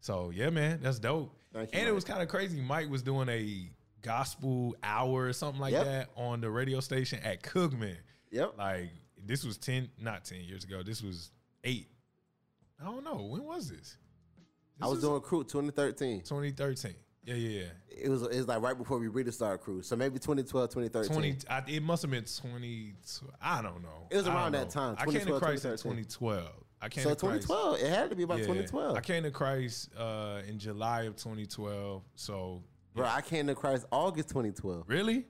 So 0.00 0.30
yeah, 0.34 0.50
man, 0.50 0.80
that's 0.82 0.98
dope. 0.98 1.34
You, 1.54 1.60
and 1.72 1.88
it 1.88 1.92
was 1.94 2.04
kind 2.04 2.22
of 2.22 2.28
crazy. 2.28 2.60
Mike 2.60 2.90
was 2.90 3.02
doing 3.02 3.28
a 3.28 3.70
gospel 4.02 4.76
hour 4.82 5.24
or 5.24 5.32
something 5.32 5.60
like 5.60 5.72
Yep. 5.72 5.84
that 5.84 6.08
on 6.14 6.40
the 6.40 6.50
radio 6.50 6.80
station 6.80 7.18
at 7.24 7.42
Cookman. 7.42 7.96
Yep. 8.30 8.54
Like 8.58 8.90
this 9.24 9.44
was 9.44 9.58
ten, 9.58 9.88
not 10.00 10.24
ten 10.24 10.42
years 10.42 10.64
ago. 10.64 10.82
This 10.82 11.02
was 11.02 11.30
eight. 11.64 11.88
I 12.80 12.84
don't 12.84 13.04
know 13.04 13.26
when 13.30 13.44
was 13.44 13.70
this. 13.70 13.96
I 14.80 14.84
This 14.84 14.94
was 14.94 15.00
doing 15.02 15.20
crew 15.22 15.44
2013. 15.44 16.20
2013. 16.20 16.94
Yeah, 17.24 17.34
yeah, 17.34 17.60
yeah. 17.60 17.64
It 17.88 18.08
was 18.08 18.22
it 18.22 18.36
was 18.36 18.46
like 18.46 18.60
right 18.62 18.76
before 18.76 18.98
we 18.98 19.08
really 19.08 19.32
started 19.32 19.58
crew. 19.58 19.82
So 19.82 19.96
maybe 19.96 20.18
2012, 20.18 20.68
2013. 20.70 21.12
20. 21.12 21.36
I, 21.50 21.62
it 21.66 21.82
must 21.82 22.02
have 22.02 22.10
been 22.10 22.24
20. 22.24 22.94
I 23.42 23.62
don't 23.62 23.82
know. 23.82 24.06
It 24.10 24.16
was 24.16 24.28
around 24.28 24.52
that 24.52 24.66
know. 24.66 24.70
time, 24.70 24.96
I 24.98 25.06
came 25.06 25.14
to 25.14 25.38
2012, 25.38 25.42
Christ 25.42 25.64
in 25.64 25.70
2012. 25.72 26.48
I 26.80 26.88
came 26.88 27.04
So 27.04 27.10
to 27.10 27.16
Christ. 27.16 27.48
2012, 27.48 27.80
it 27.80 27.96
had 27.96 28.10
to 28.10 28.16
be 28.16 28.22
about 28.22 28.38
yeah. 28.38 28.44
2012. 28.44 28.96
I 28.96 29.00
came 29.00 29.22
to 29.24 29.30
Christ 29.30 29.90
uh, 29.98 30.42
in 30.46 30.58
July 30.58 31.02
of 31.02 31.16
2012. 31.16 32.02
So 32.14 32.62
Bro, 32.94 33.06
I 33.06 33.22
came 33.22 33.46
to 33.48 33.54
Christ 33.54 33.86
August 33.90 34.28
2012. 34.28 34.84
really, 34.86 35.26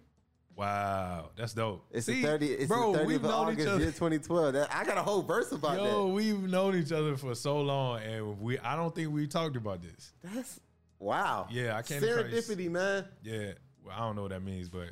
wow, 0.57 1.31
that's 1.37 1.53
dope. 1.53 1.85
It's 1.93 2.07
See, 2.07 2.23
the 2.23 2.29
30. 2.29 2.47
It's 2.47 2.67
bro, 2.69 2.93
the 2.93 2.99
30th 3.01 3.07
we've 3.07 3.17
of 3.17 3.23
known 3.23 3.33
August, 3.49 3.61
each 3.61 3.67
other. 3.69 3.79
year 3.81 3.87
2012. 3.93 4.53
That, 4.55 4.75
I 4.75 4.85
got 4.85 4.99
a 4.99 5.03
whole 5.03 5.23
verse 5.23 5.53
about 5.53 5.77
that. 5.77 5.85
Yo, 5.85 6.09
we've 6.09 6.43
known 6.43 6.77
each 6.77 6.93
other 6.93 7.17
for 7.17 7.35
so 7.35 7.61
long, 7.61 8.01
and 8.03 8.41
we 8.41 8.59
I 8.59 8.75
don't 8.77 8.95
think 8.95 9.13
we 9.13 9.27
talked 9.27 9.57
about 9.57 9.83
this. 9.83 10.13
That's 10.25 10.61
wow. 10.99 11.47
Yeah, 11.51 11.77
I 11.77 11.83
can't. 11.83 12.03
Serendipity, 12.03 12.71
man. 12.71 13.05
Yeah, 13.23 13.53
well, 13.85 13.95
I 13.97 14.01
don't 14.01 14.17
know 14.17 14.23
what 14.23 14.31
that 14.33 14.43
means, 14.43 14.69
but 14.69 14.91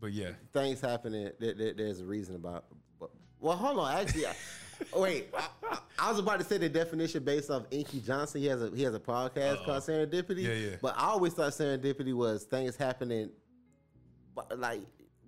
but 0.00 0.12
yeah, 0.12 0.30
Things 0.52 0.80
happening. 0.80 1.30
There, 1.40 1.54
there- 1.54 1.74
there's 1.74 2.00
a 2.00 2.04
reason 2.04 2.34
about. 2.36 2.66
But, 3.00 3.10
well, 3.40 3.56
hold 3.56 3.78
on. 3.80 3.96
Actually, 3.96 4.26
I, 4.26 4.34
wait. 4.96 5.28
I, 5.36 5.78
I- 5.98 6.10
was 6.10 6.20
about 6.20 6.38
to 6.38 6.44
say 6.44 6.56
the 6.58 6.68
definition 6.68 7.24
based 7.24 7.50
off 7.50 7.64
Inky 7.72 8.00
Johnson. 8.00 8.40
He 8.40 8.46
has 8.46 8.62
a 8.62 8.70
he 8.74 8.82
has 8.84 8.94
a 8.94 9.00
podcast 9.00 9.64
called 9.64 9.82
Serendipity. 9.82 10.42
Yeah, 10.44 10.52
yeah. 10.52 10.76
But 10.80 10.94
I 10.96 11.06
always 11.06 11.32
thought 11.34 11.50
serendipity 11.52 12.14
was 12.14 12.44
things 12.44 12.76
happening, 12.76 13.30
like 14.56 14.80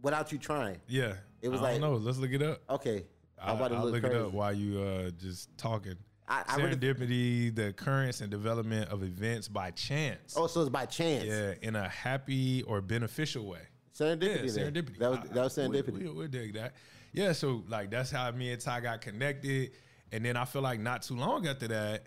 without 0.02 0.32
you 0.32 0.38
trying. 0.38 0.78
yeah. 0.88 1.14
It 1.42 1.48
was 1.48 1.60
I 1.60 1.72
like- 1.72 1.80
no. 1.80 1.94
Let's 1.94 2.18
look 2.18 2.32
it 2.32 2.42
up. 2.42 2.60
Okay, 2.68 3.04
I'm 3.42 3.56
about 3.56 3.68
to 3.68 3.74
I'll 3.76 3.84
look, 3.86 4.02
look 4.02 4.12
it 4.12 4.16
up 4.16 4.32
while 4.32 4.52
you 4.52 4.80
uh 4.80 5.10
just 5.10 5.56
talking. 5.56 5.94
I- 6.28 6.44
I 6.46 6.56
really- 6.56 6.76
Serendipity, 6.76 7.54
the 7.54 7.68
occurrence 7.68 8.20
and 8.20 8.30
development 8.30 8.88
of 8.90 9.02
events 9.02 9.48
by 9.48 9.70
chance. 9.72 10.34
Oh, 10.36 10.46
so 10.46 10.60
it's 10.60 10.70
by 10.70 10.86
chance. 10.86 11.24
Yeah, 11.24 11.54
in 11.62 11.74
a 11.76 11.88
happy 11.88 12.62
or 12.64 12.80
beneficial 12.80 13.46
way. 13.46 13.60
Yeah, 13.98 14.06
Serendipity. 14.06 14.54
then. 14.54 14.72
serendipity. 14.74 14.98
That 14.98 15.10
was 15.10 15.18
that 15.30 15.34
was 15.44 15.56
we- 15.56 15.62
serendipity. 15.64 15.92
We, 16.04 16.10
we, 16.10 16.28
dig 16.28 16.54
that. 16.54 16.74
Yeah, 17.12 17.32
so 17.32 17.64
like 17.68 17.90
that's 17.90 18.10
how 18.10 18.30
me 18.30 18.52
and 18.52 18.60
Ty 18.60 18.80
got 18.80 19.00
connected, 19.00 19.72
and 20.12 20.24
then 20.24 20.36
I 20.36 20.44
feel 20.44 20.62
like 20.62 20.78
not 20.78 21.02
too 21.02 21.16
long 21.16 21.46
after 21.48 21.68
that, 21.68 22.06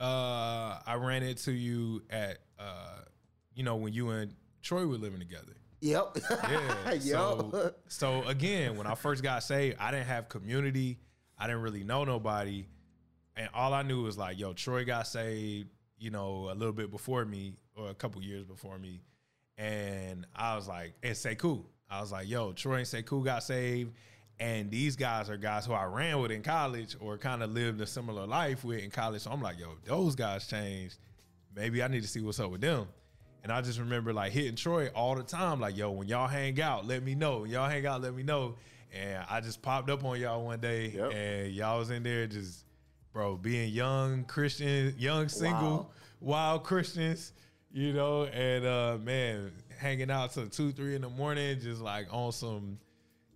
uh, 0.00 0.78
I 0.86 0.94
ran 0.98 1.22
into 1.22 1.52
you 1.52 2.02
at, 2.10 2.38
uh, 2.58 3.00
you 3.54 3.62
know, 3.62 3.76
when 3.76 3.92
you 3.92 4.08
and 4.10 4.34
Troy 4.62 4.86
were 4.86 4.96
living 4.96 5.18
together. 5.20 5.52
Yep. 5.80 6.18
Yeah. 6.30 6.92
yep. 6.92 7.00
so, 7.02 7.74
so 7.88 8.22
again, 8.24 8.76
when 8.76 8.86
I 8.86 8.94
first 8.94 9.22
got 9.22 9.42
saved, 9.42 9.76
I 9.78 9.90
didn't 9.90 10.06
have 10.06 10.28
community. 10.28 10.98
I 11.38 11.46
didn't 11.46 11.62
really 11.62 11.84
know 11.84 12.04
nobody. 12.04 12.66
And 13.36 13.48
all 13.54 13.72
I 13.72 13.82
knew 13.82 14.02
was 14.02 14.18
like, 14.18 14.38
yo, 14.38 14.52
Troy 14.52 14.84
got 14.84 15.06
saved, 15.06 15.68
you 15.98 16.10
know, 16.10 16.50
a 16.50 16.54
little 16.54 16.72
bit 16.72 16.90
before 16.90 17.24
me 17.24 17.54
or 17.76 17.90
a 17.90 17.94
couple 17.94 18.20
years 18.22 18.44
before 18.44 18.78
me. 18.78 19.00
And 19.56 20.26
I 20.34 20.56
was 20.56 20.66
like, 20.68 20.94
and 21.02 21.14
Sekou. 21.14 21.64
I 21.90 22.00
was 22.00 22.12
like, 22.12 22.28
yo, 22.28 22.52
Troy 22.52 22.76
and 22.76 22.86
Sekou 22.86 23.24
got 23.24 23.42
saved. 23.42 23.92
And 24.40 24.70
these 24.70 24.94
guys 24.94 25.30
are 25.30 25.36
guys 25.36 25.66
who 25.66 25.72
I 25.72 25.84
ran 25.84 26.20
with 26.20 26.30
in 26.30 26.42
college 26.42 26.96
or 27.00 27.18
kind 27.18 27.42
of 27.42 27.50
lived 27.50 27.80
a 27.80 27.86
similar 27.86 28.26
life 28.26 28.64
with 28.64 28.82
in 28.82 28.90
college. 28.90 29.22
So 29.22 29.32
I'm 29.32 29.42
like, 29.42 29.58
yo, 29.58 29.74
those 29.84 30.14
guys 30.14 30.46
changed. 30.46 30.98
Maybe 31.54 31.82
I 31.82 31.88
need 31.88 32.02
to 32.02 32.08
see 32.08 32.20
what's 32.20 32.38
up 32.38 32.50
with 32.50 32.60
them. 32.60 32.86
And 33.42 33.52
I 33.52 33.60
just 33.62 33.78
remember 33.78 34.12
like 34.12 34.32
hitting 34.32 34.56
Troy 34.56 34.88
all 34.94 35.14
the 35.14 35.22
time, 35.22 35.60
like, 35.60 35.76
yo, 35.76 35.90
when 35.90 36.08
y'all 36.08 36.26
hang 36.28 36.60
out, 36.60 36.86
let 36.86 37.02
me 37.02 37.14
know. 37.14 37.40
When 37.40 37.50
y'all 37.50 37.68
hang 37.68 37.86
out, 37.86 38.02
let 38.02 38.14
me 38.14 38.22
know. 38.22 38.56
And 38.92 39.24
I 39.28 39.40
just 39.40 39.62
popped 39.62 39.90
up 39.90 40.04
on 40.04 40.18
y'all 40.20 40.44
one 40.44 40.60
day 40.60 40.88
Yep. 40.88 41.12
and 41.12 41.52
y'all 41.52 41.78
was 41.78 41.90
in 41.90 42.02
there 42.02 42.26
just, 42.26 42.64
bro, 43.12 43.36
being 43.36 43.72
young 43.72 44.24
Christian, 44.24 44.94
young 44.98 45.28
single, 45.28 45.76
Wow. 45.76 45.86
wild 46.20 46.64
Christians, 46.64 47.32
you 47.72 47.92
know, 47.92 48.24
and 48.24 48.64
uh 48.66 48.98
man, 49.02 49.52
hanging 49.78 50.10
out 50.10 50.32
till 50.32 50.48
two, 50.48 50.72
three 50.72 50.94
in 50.96 51.02
the 51.02 51.08
morning, 51.08 51.60
just 51.60 51.80
like 51.80 52.08
on 52.10 52.32
some, 52.32 52.78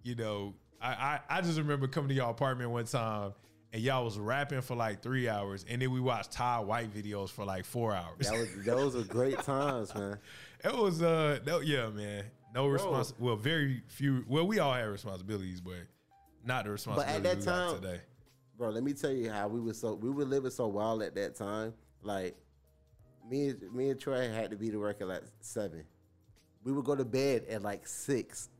you 0.02 0.14
know, 0.16 0.54
I 0.80 0.88
I, 0.90 1.20
I 1.30 1.40
just 1.42 1.58
remember 1.58 1.86
coming 1.86 2.08
to 2.08 2.14
y'all 2.14 2.30
apartment 2.30 2.70
one 2.70 2.86
time 2.86 3.34
and 3.72 3.82
y'all 3.82 4.04
was 4.04 4.18
rapping 4.18 4.60
for 4.60 4.76
like 4.76 5.02
three 5.02 5.28
hours, 5.28 5.64
and 5.68 5.80
then 5.80 5.90
we 5.90 6.00
watched 6.00 6.32
Ty 6.32 6.60
White 6.60 6.92
videos 6.92 7.30
for 7.30 7.44
like 7.44 7.64
four 7.64 7.94
hours. 7.94 8.28
That 8.28 8.38
was 8.38 8.64
those 8.64 8.94
were 8.94 9.02
great 9.02 9.38
times, 9.40 9.94
man. 9.94 10.18
It 10.64 10.72
was 10.78 11.02
uh 11.02 11.40
no 11.44 11.58
yeah 11.58 11.88
man 11.88 12.22
no 12.54 12.68
respons 12.68 13.14
well 13.18 13.34
very 13.34 13.82
few 13.88 14.24
well 14.28 14.46
we 14.46 14.60
all 14.60 14.72
had 14.72 14.84
responsibilities 14.84 15.60
but 15.60 15.74
not 16.44 16.62
the 16.62 16.68
at 16.68 16.72
responsibilities 16.72 17.22
that 17.24 17.36
we 17.38 17.44
got 17.44 17.72
time- 17.72 17.80
today. 17.80 18.00
Bro, 18.56 18.70
let 18.70 18.84
me 18.84 18.92
tell 18.92 19.10
you 19.10 19.28
how 19.28 19.48
we 19.48 19.58
were 19.58 19.74
so 19.74 19.94
we 19.94 20.08
were 20.08 20.24
living 20.24 20.52
so 20.52 20.68
wild 20.68 21.02
at 21.02 21.16
that 21.16 21.34
time. 21.34 21.74
Like 22.02 22.36
me, 23.28 23.48
and- 23.48 23.72
me 23.72 23.90
and 23.90 23.98
Troy 23.98 24.30
had 24.30 24.50
to 24.50 24.56
be 24.56 24.70
to 24.70 24.78
work 24.78 25.00
at 25.00 25.08
like 25.08 25.22
seven. 25.40 25.82
We 26.62 26.70
would 26.70 26.84
go 26.84 26.94
to 26.94 27.04
bed 27.04 27.46
at 27.50 27.62
like 27.62 27.88
six, 27.88 28.50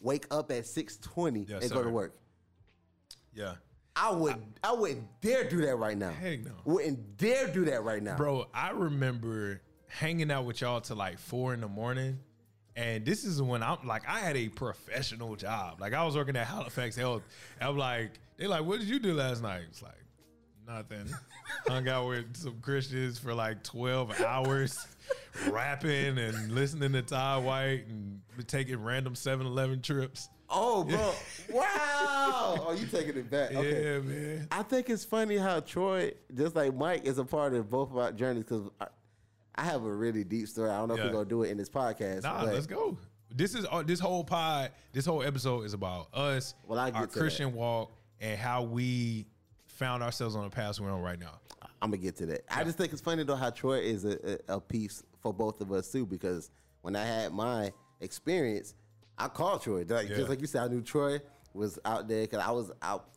wake 0.00 0.26
up 0.32 0.50
at 0.50 0.66
six 0.66 0.96
twenty, 0.96 1.46
Yes, 1.48 1.62
and 1.62 1.70
go 1.70 1.84
to 1.84 1.90
work. 1.90 2.16
Yeah, 3.32 3.54
I 3.96 4.10
would, 4.10 4.36
I, 4.62 4.72
wouldn't 4.72 5.06
dare 5.20 5.44
do 5.48 5.60
that 5.62 5.76
right 5.76 5.96
now. 5.96 6.10
Heck 6.10 6.44
no. 6.44 6.50
Wouldn't 6.64 7.16
dare 7.16 7.46
do 7.48 7.64
that 7.66 7.84
right 7.84 8.02
now, 8.02 8.16
bro. 8.16 8.46
I 8.52 8.70
remember 8.70 9.60
hanging 9.86 10.32
out 10.32 10.44
with 10.46 10.60
y'all 10.60 10.80
till 10.80 10.96
like 10.96 11.18
four 11.18 11.54
in 11.54 11.60
the 11.60 11.68
morning, 11.68 12.18
and 12.74 13.04
this 13.04 13.24
is 13.24 13.40
when 13.40 13.62
I'm 13.62 13.86
like 13.86 14.02
I 14.08 14.18
had 14.18 14.36
a 14.36 14.48
professional 14.48 15.36
job. 15.36 15.80
Like 15.80 15.94
I 15.94 16.04
was 16.04 16.16
working 16.16 16.36
at 16.36 16.46
Halifax 16.46 16.96
Health. 16.96 17.22
I'm 17.60 17.78
like 17.78 18.12
they 18.36 18.48
like, 18.48 18.64
what 18.64 18.80
did 18.80 18.88
you 18.88 18.98
do 18.98 19.14
last 19.14 19.42
night? 19.42 19.62
It's 19.68 19.82
like 19.82 19.92
nothing. 20.66 21.06
Hung 21.68 21.88
out 21.88 22.08
with 22.08 22.36
some 22.36 22.60
Christians 22.60 23.18
for 23.18 23.32
like 23.32 23.62
twelve 23.62 24.20
hours. 24.20 24.86
Rapping 25.50 26.16
and 26.16 26.52
listening 26.52 26.92
to 26.92 27.02
Ty 27.02 27.38
White 27.38 27.84
and 27.88 28.20
taking 28.46 28.82
random 28.82 29.14
7-Eleven 29.14 29.82
trips. 29.82 30.28
Oh, 30.56 30.84
bro, 30.84 31.12
wow! 31.50 32.64
Oh, 32.66 32.76
you 32.78 32.86
taking 32.86 33.16
it 33.16 33.30
back? 33.30 33.54
Okay. 33.54 33.94
Yeah, 33.94 33.98
man. 34.00 34.48
I 34.50 34.62
think 34.62 34.88
it's 34.88 35.04
funny 35.04 35.36
how 35.36 35.60
Troy, 35.60 36.12
just 36.34 36.54
like 36.54 36.74
Mike, 36.74 37.04
is 37.04 37.18
a 37.18 37.24
part 37.24 37.54
of 37.54 37.68
both 37.70 37.90
of 37.90 37.98
our 37.98 38.12
journeys 38.12 38.44
because 38.44 38.68
I, 38.80 38.86
I 39.56 39.64
have 39.64 39.84
a 39.84 39.92
really 39.92 40.24
deep 40.24 40.48
story. 40.48 40.70
I 40.70 40.78
don't 40.78 40.88
know 40.88 40.94
if 40.94 41.04
we're 41.04 41.12
gonna 41.12 41.24
do 41.24 41.42
it 41.42 41.50
in 41.50 41.56
this 41.58 41.68
podcast. 41.68 42.22
Nah, 42.22 42.44
but 42.44 42.54
let's 42.54 42.66
go. 42.66 42.96
This 43.34 43.54
is 43.54 43.66
uh, 43.70 43.82
this 43.82 43.98
whole 43.98 44.22
pod, 44.22 44.70
this 44.92 45.06
whole 45.06 45.22
episode 45.22 45.62
is 45.62 45.74
about 45.74 46.08
us, 46.14 46.54
Well, 46.66 46.78
I 46.78 46.90
our 46.90 47.06
Christian 47.06 47.52
walk, 47.52 47.92
and 48.20 48.38
how 48.38 48.62
we 48.62 49.26
found 49.66 50.02
ourselves 50.02 50.36
on 50.36 50.44
the 50.44 50.50
path 50.50 50.78
we're 50.78 50.90
on 50.92 51.02
right 51.02 51.18
now. 51.18 51.40
I'm 51.82 51.90
gonna 51.90 51.96
get 51.98 52.16
to 52.16 52.26
that. 52.26 52.44
I 52.48 52.64
just 52.64 52.78
think 52.78 52.92
it's 52.92 53.02
funny 53.02 53.24
though 53.24 53.34
how 53.36 53.50
Troy 53.50 53.80
is 53.80 54.04
a, 54.04 54.38
a, 54.48 54.56
a 54.56 54.60
piece 54.60 55.02
for 55.20 55.34
both 55.34 55.60
of 55.60 55.72
us 55.72 55.90
too 55.90 56.06
because 56.06 56.50
when 56.82 56.94
I 56.96 57.04
had 57.04 57.32
my 57.32 57.72
experience, 58.00 58.74
I 59.18 59.28
called 59.28 59.62
Troy. 59.62 59.84
Like, 59.88 60.08
Yeah. 60.08 60.16
Just 60.16 60.28
like 60.28 60.40
you 60.40 60.46
said, 60.46 60.62
I 60.62 60.68
knew 60.68 60.82
Troy 60.82 61.20
was 61.52 61.78
out 61.84 62.08
there 62.08 62.22
because 62.22 62.40
I 62.40 62.50
was 62.50 62.70
out. 62.82 63.08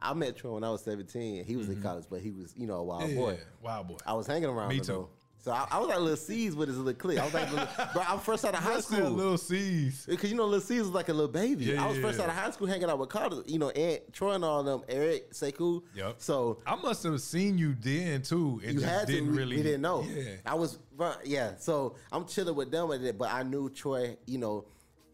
I 0.00 0.12
met 0.12 0.36
Troy 0.36 0.52
when 0.54 0.64
I 0.64 0.70
was 0.70 0.82
17. 0.82 1.44
He 1.44 1.56
was 1.56 1.68
in 1.68 1.80
college, 1.80 2.04
but 2.10 2.20
he 2.20 2.30
was 2.30 2.54
you 2.56 2.66
know 2.66 2.76
a 2.76 2.84
wild 2.84 3.02
Mm-hmm. 3.04 3.18
Yeah, 3.18 3.24
boy. 3.24 3.38
wild 3.62 3.88
boy. 3.88 3.96
I 4.06 4.12
was 4.14 4.26
hanging 4.26 4.48
around. 4.48 4.68
Me 4.68 4.76
him, 4.76 4.84
too. 4.84 5.08
So 5.38 5.52
I, 5.52 5.66
I 5.72 5.78
was 5.78 5.88
like 5.88 5.98
little 5.98 6.16
C's 6.16 6.56
with 6.56 6.68
his 6.68 6.78
little 6.78 6.94
clique. 6.98 7.18
I 7.18 7.24
was 7.26 7.34
like, 7.34 7.50
little, 7.50 7.68
bro, 7.92 8.02
I'm 8.08 8.18
first 8.18 8.46
out 8.46 8.54
of 8.54 8.60
high 8.60 8.80
school. 8.80 9.10
little 9.10 9.36
C's. 9.36 10.06
Because 10.08 10.30
you 10.30 10.38
know, 10.38 10.46
little 10.46 10.62
C's 10.62 10.80
was 10.80 10.88
like 10.92 11.10
a 11.10 11.12
little 11.12 11.28
baby. 11.30 11.66
Yeah, 11.66 11.84
I 11.84 11.86
was 11.86 11.98
yeah, 11.98 12.02
first 12.02 12.18
yeah. 12.18 12.24
out 12.24 12.30
of 12.30 12.36
high 12.36 12.50
school 12.50 12.66
hanging 12.66 12.88
out 12.88 12.98
with 12.98 13.10
Carter, 13.10 13.42
you 13.44 13.58
know, 13.58 13.68
and 13.68 14.00
Troy 14.10 14.32
and 14.32 14.44
all 14.44 14.62
them, 14.62 14.82
Eric, 14.88 15.32
Sekou. 15.32 15.82
Yep. 15.94 16.14
So 16.16 16.60
I 16.66 16.76
must 16.76 17.02
have 17.02 17.20
seen 17.20 17.58
you 17.58 17.76
then 17.78 18.22
too. 18.22 18.62
It 18.64 18.72
you 18.72 18.80
had 18.80 19.06
to. 19.06 19.12
didn't 19.12 19.32
we, 19.32 19.36
really. 19.36 19.56
we 19.56 19.62
didn't 19.62 19.82
know. 19.82 20.06
Yeah. 20.08 20.36
I 20.46 20.54
was, 20.54 20.78
yeah. 21.24 21.56
So 21.58 21.96
I'm 22.10 22.24
chilling 22.26 22.54
with 22.54 22.70
them, 22.70 22.90
and 22.92 23.04
it, 23.04 23.18
but 23.18 23.30
I 23.30 23.42
knew 23.42 23.68
Troy. 23.68 24.16
You 24.26 24.38
know, 24.38 24.64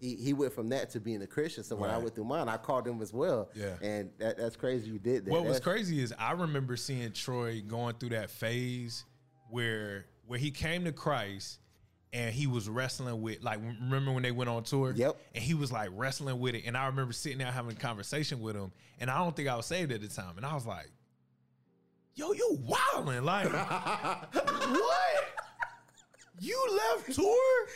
he, 0.00 0.16
he 0.16 0.32
went 0.32 0.52
from 0.52 0.70
that 0.70 0.90
to 0.90 1.00
being 1.00 1.20
a 1.22 1.26
Christian. 1.26 1.62
So 1.62 1.76
when 1.76 1.90
I 1.90 1.98
went 1.98 2.14
through 2.14 2.24
mine, 2.24 2.48
I 2.48 2.56
called 2.56 2.88
him 2.88 3.02
as 3.02 3.12
well. 3.12 3.50
Yeah. 3.54 3.76
And 3.82 4.10
that, 4.18 4.38
that's 4.38 4.56
crazy. 4.56 4.90
You 4.90 4.98
did 4.98 5.26
that. 5.26 5.30
What 5.30 5.44
was 5.44 5.60
crazy 5.60 6.02
is 6.02 6.14
I 6.18 6.32
remember 6.32 6.76
seeing 6.76 7.12
Troy 7.12 7.62
going 7.66 7.94
through 7.96 8.10
that 8.10 8.30
phase 8.30 9.04
where 9.50 10.06
where 10.26 10.38
he 10.38 10.50
came 10.50 10.84
to 10.84 10.92
Christ 10.92 11.58
and 12.12 12.34
he 12.34 12.46
was 12.46 12.68
wrestling 12.68 13.20
with 13.20 13.42
like 13.42 13.60
remember 13.60 14.12
when 14.12 14.22
they 14.22 14.32
went 14.32 14.48
on 14.48 14.62
tour? 14.64 14.92
Yep. 14.96 15.16
And 15.34 15.44
he 15.44 15.52
was 15.52 15.70
like 15.70 15.90
wrestling 15.92 16.38
with 16.40 16.54
it, 16.54 16.64
and 16.66 16.76
I 16.76 16.86
remember 16.86 17.12
sitting 17.12 17.38
there 17.38 17.52
having 17.52 17.72
a 17.72 17.80
conversation 17.80 18.40
with 18.40 18.56
him, 18.56 18.72
and 19.00 19.10
I 19.10 19.18
don't 19.18 19.36
think 19.36 19.48
I 19.48 19.56
was 19.56 19.66
saved 19.66 19.92
at 19.92 20.00
the 20.00 20.08
time, 20.08 20.36
and 20.38 20.46
I 20.46 20.54
was 20.54 20.66
like, 20.66 20.90
"Yo, 22.14 22.32
you 22.32 22.58
wilding 22.62 23.22
like 23.22 23.52
what? 24.32 25.24
You 26.40 26.80
left 26.96 27.14
tour." 27.14 27.66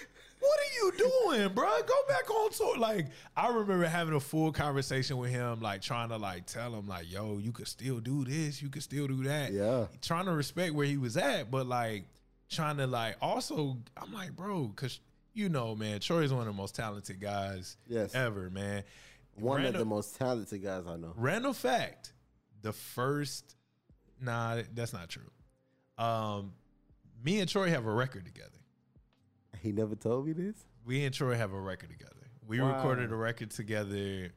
What 0.40 0.58
are 0.60 0.74
you 0.76 0.92
doing, 1.38 1.48
bro? 1.54 1.68
Go 1.86 1.94
back 2.08 2.30
on 2.30 2.50
tour. 2.50 2.76
Like, 2.78 3.06
I 3.36 3.48
remember 3.48 3.84
having 3.86 4.14
a 4.14 4.20
full 4.20 4.52
conversation 4.52 5.16
with 5.16 5.30
him, 5.30 5.60
like 5.60 5.80
trying 5.82 6.10
to 6.10 6.16
like 6.16 6.46
tell 6.46 6.74
him, 6.74 6.86
like, 6.86 7.10
yo, 7.10 7.38
you 7.38 7.52
could 7.52 7.68
still 7.68 8.00
do 8.00 8.24
this, 8.24 8.60
you 8.62 8.68
could 8.68 8.82
still 8.82 9.06
do 9.06 9.22
that. 9.24 9.52
Yeah. 9.52 9.86
Trying 10.02 10.26
to 10.26 10.32
respect 10.32 10.74
where 10.74 10.86
he 10.86 10.96
was 10.96 11.16
at, 11.16 11.50
but 11.50 11.66
like 11.66 12.04
trying 12.50 12.76
to 12.76 12.86
like 12.86 13.16
also, 13.22 13.78
I'm 13.96 14.12
like, 14.12 14.36
bro, 14.36 14.70
cause 14.76 15.00
you 15.32 15.48
know, 15.48 15.74
man, 15.74 15.98
Troy's 16.00 16.32
one 16.32 16.40
of 16.42 16.46
the 16.46 16.52
most 16.60 16.74
talented 16.76 17.20
guys 17.20 17.76
Yes. 17.88 18.14
ever, 18.14 18.50
man. 18.50 18.84
One 19.36 19.64
of 19.64 19.74
the 19.74 19.84
most 19.84 20.16
talented 20.16 20.62
guys 20.62 20.84
I 20.86 20.96
know. 20.96 21.12
Random 21.16 21.52
fact: 21.54 22.12
the 22.62 22.72
first, 22.72 23.56
nah, 24.20 24.62
that's 24.74 24.92
not 24.92 25.08
true. 25.08 25.28
Um, 25.98 26.52
me 27.24 27.40
and 27.40 27.48
Troy 27.48 27.68
have 27.70 27.84
a 27.86 27.90
record 27.92 28.24
together. 28.26 28.50
He 29.64 29.72
never 29.72 29.94
told 29.94 30.26
me 30.26 30.34
this. 30.34 30.56
We 30.84 31.04
and 31.06 31.14
Troy 31.14 31.36
have 31.36 31.54
a 31.54 31.60
record 31.60 31.88
together. 31.88 32.10
We 32.46 32.60
Wow. 32.60 32.76
recorded 32.76 33.10
a 33.10 33.16
record 33.16 33.50
together 33.50 34.30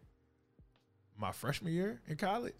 my 1.17 1.33
freshman 1.33 1.73
year 1.73 2.01
in 2.07 2.15
college. 2.15 2.55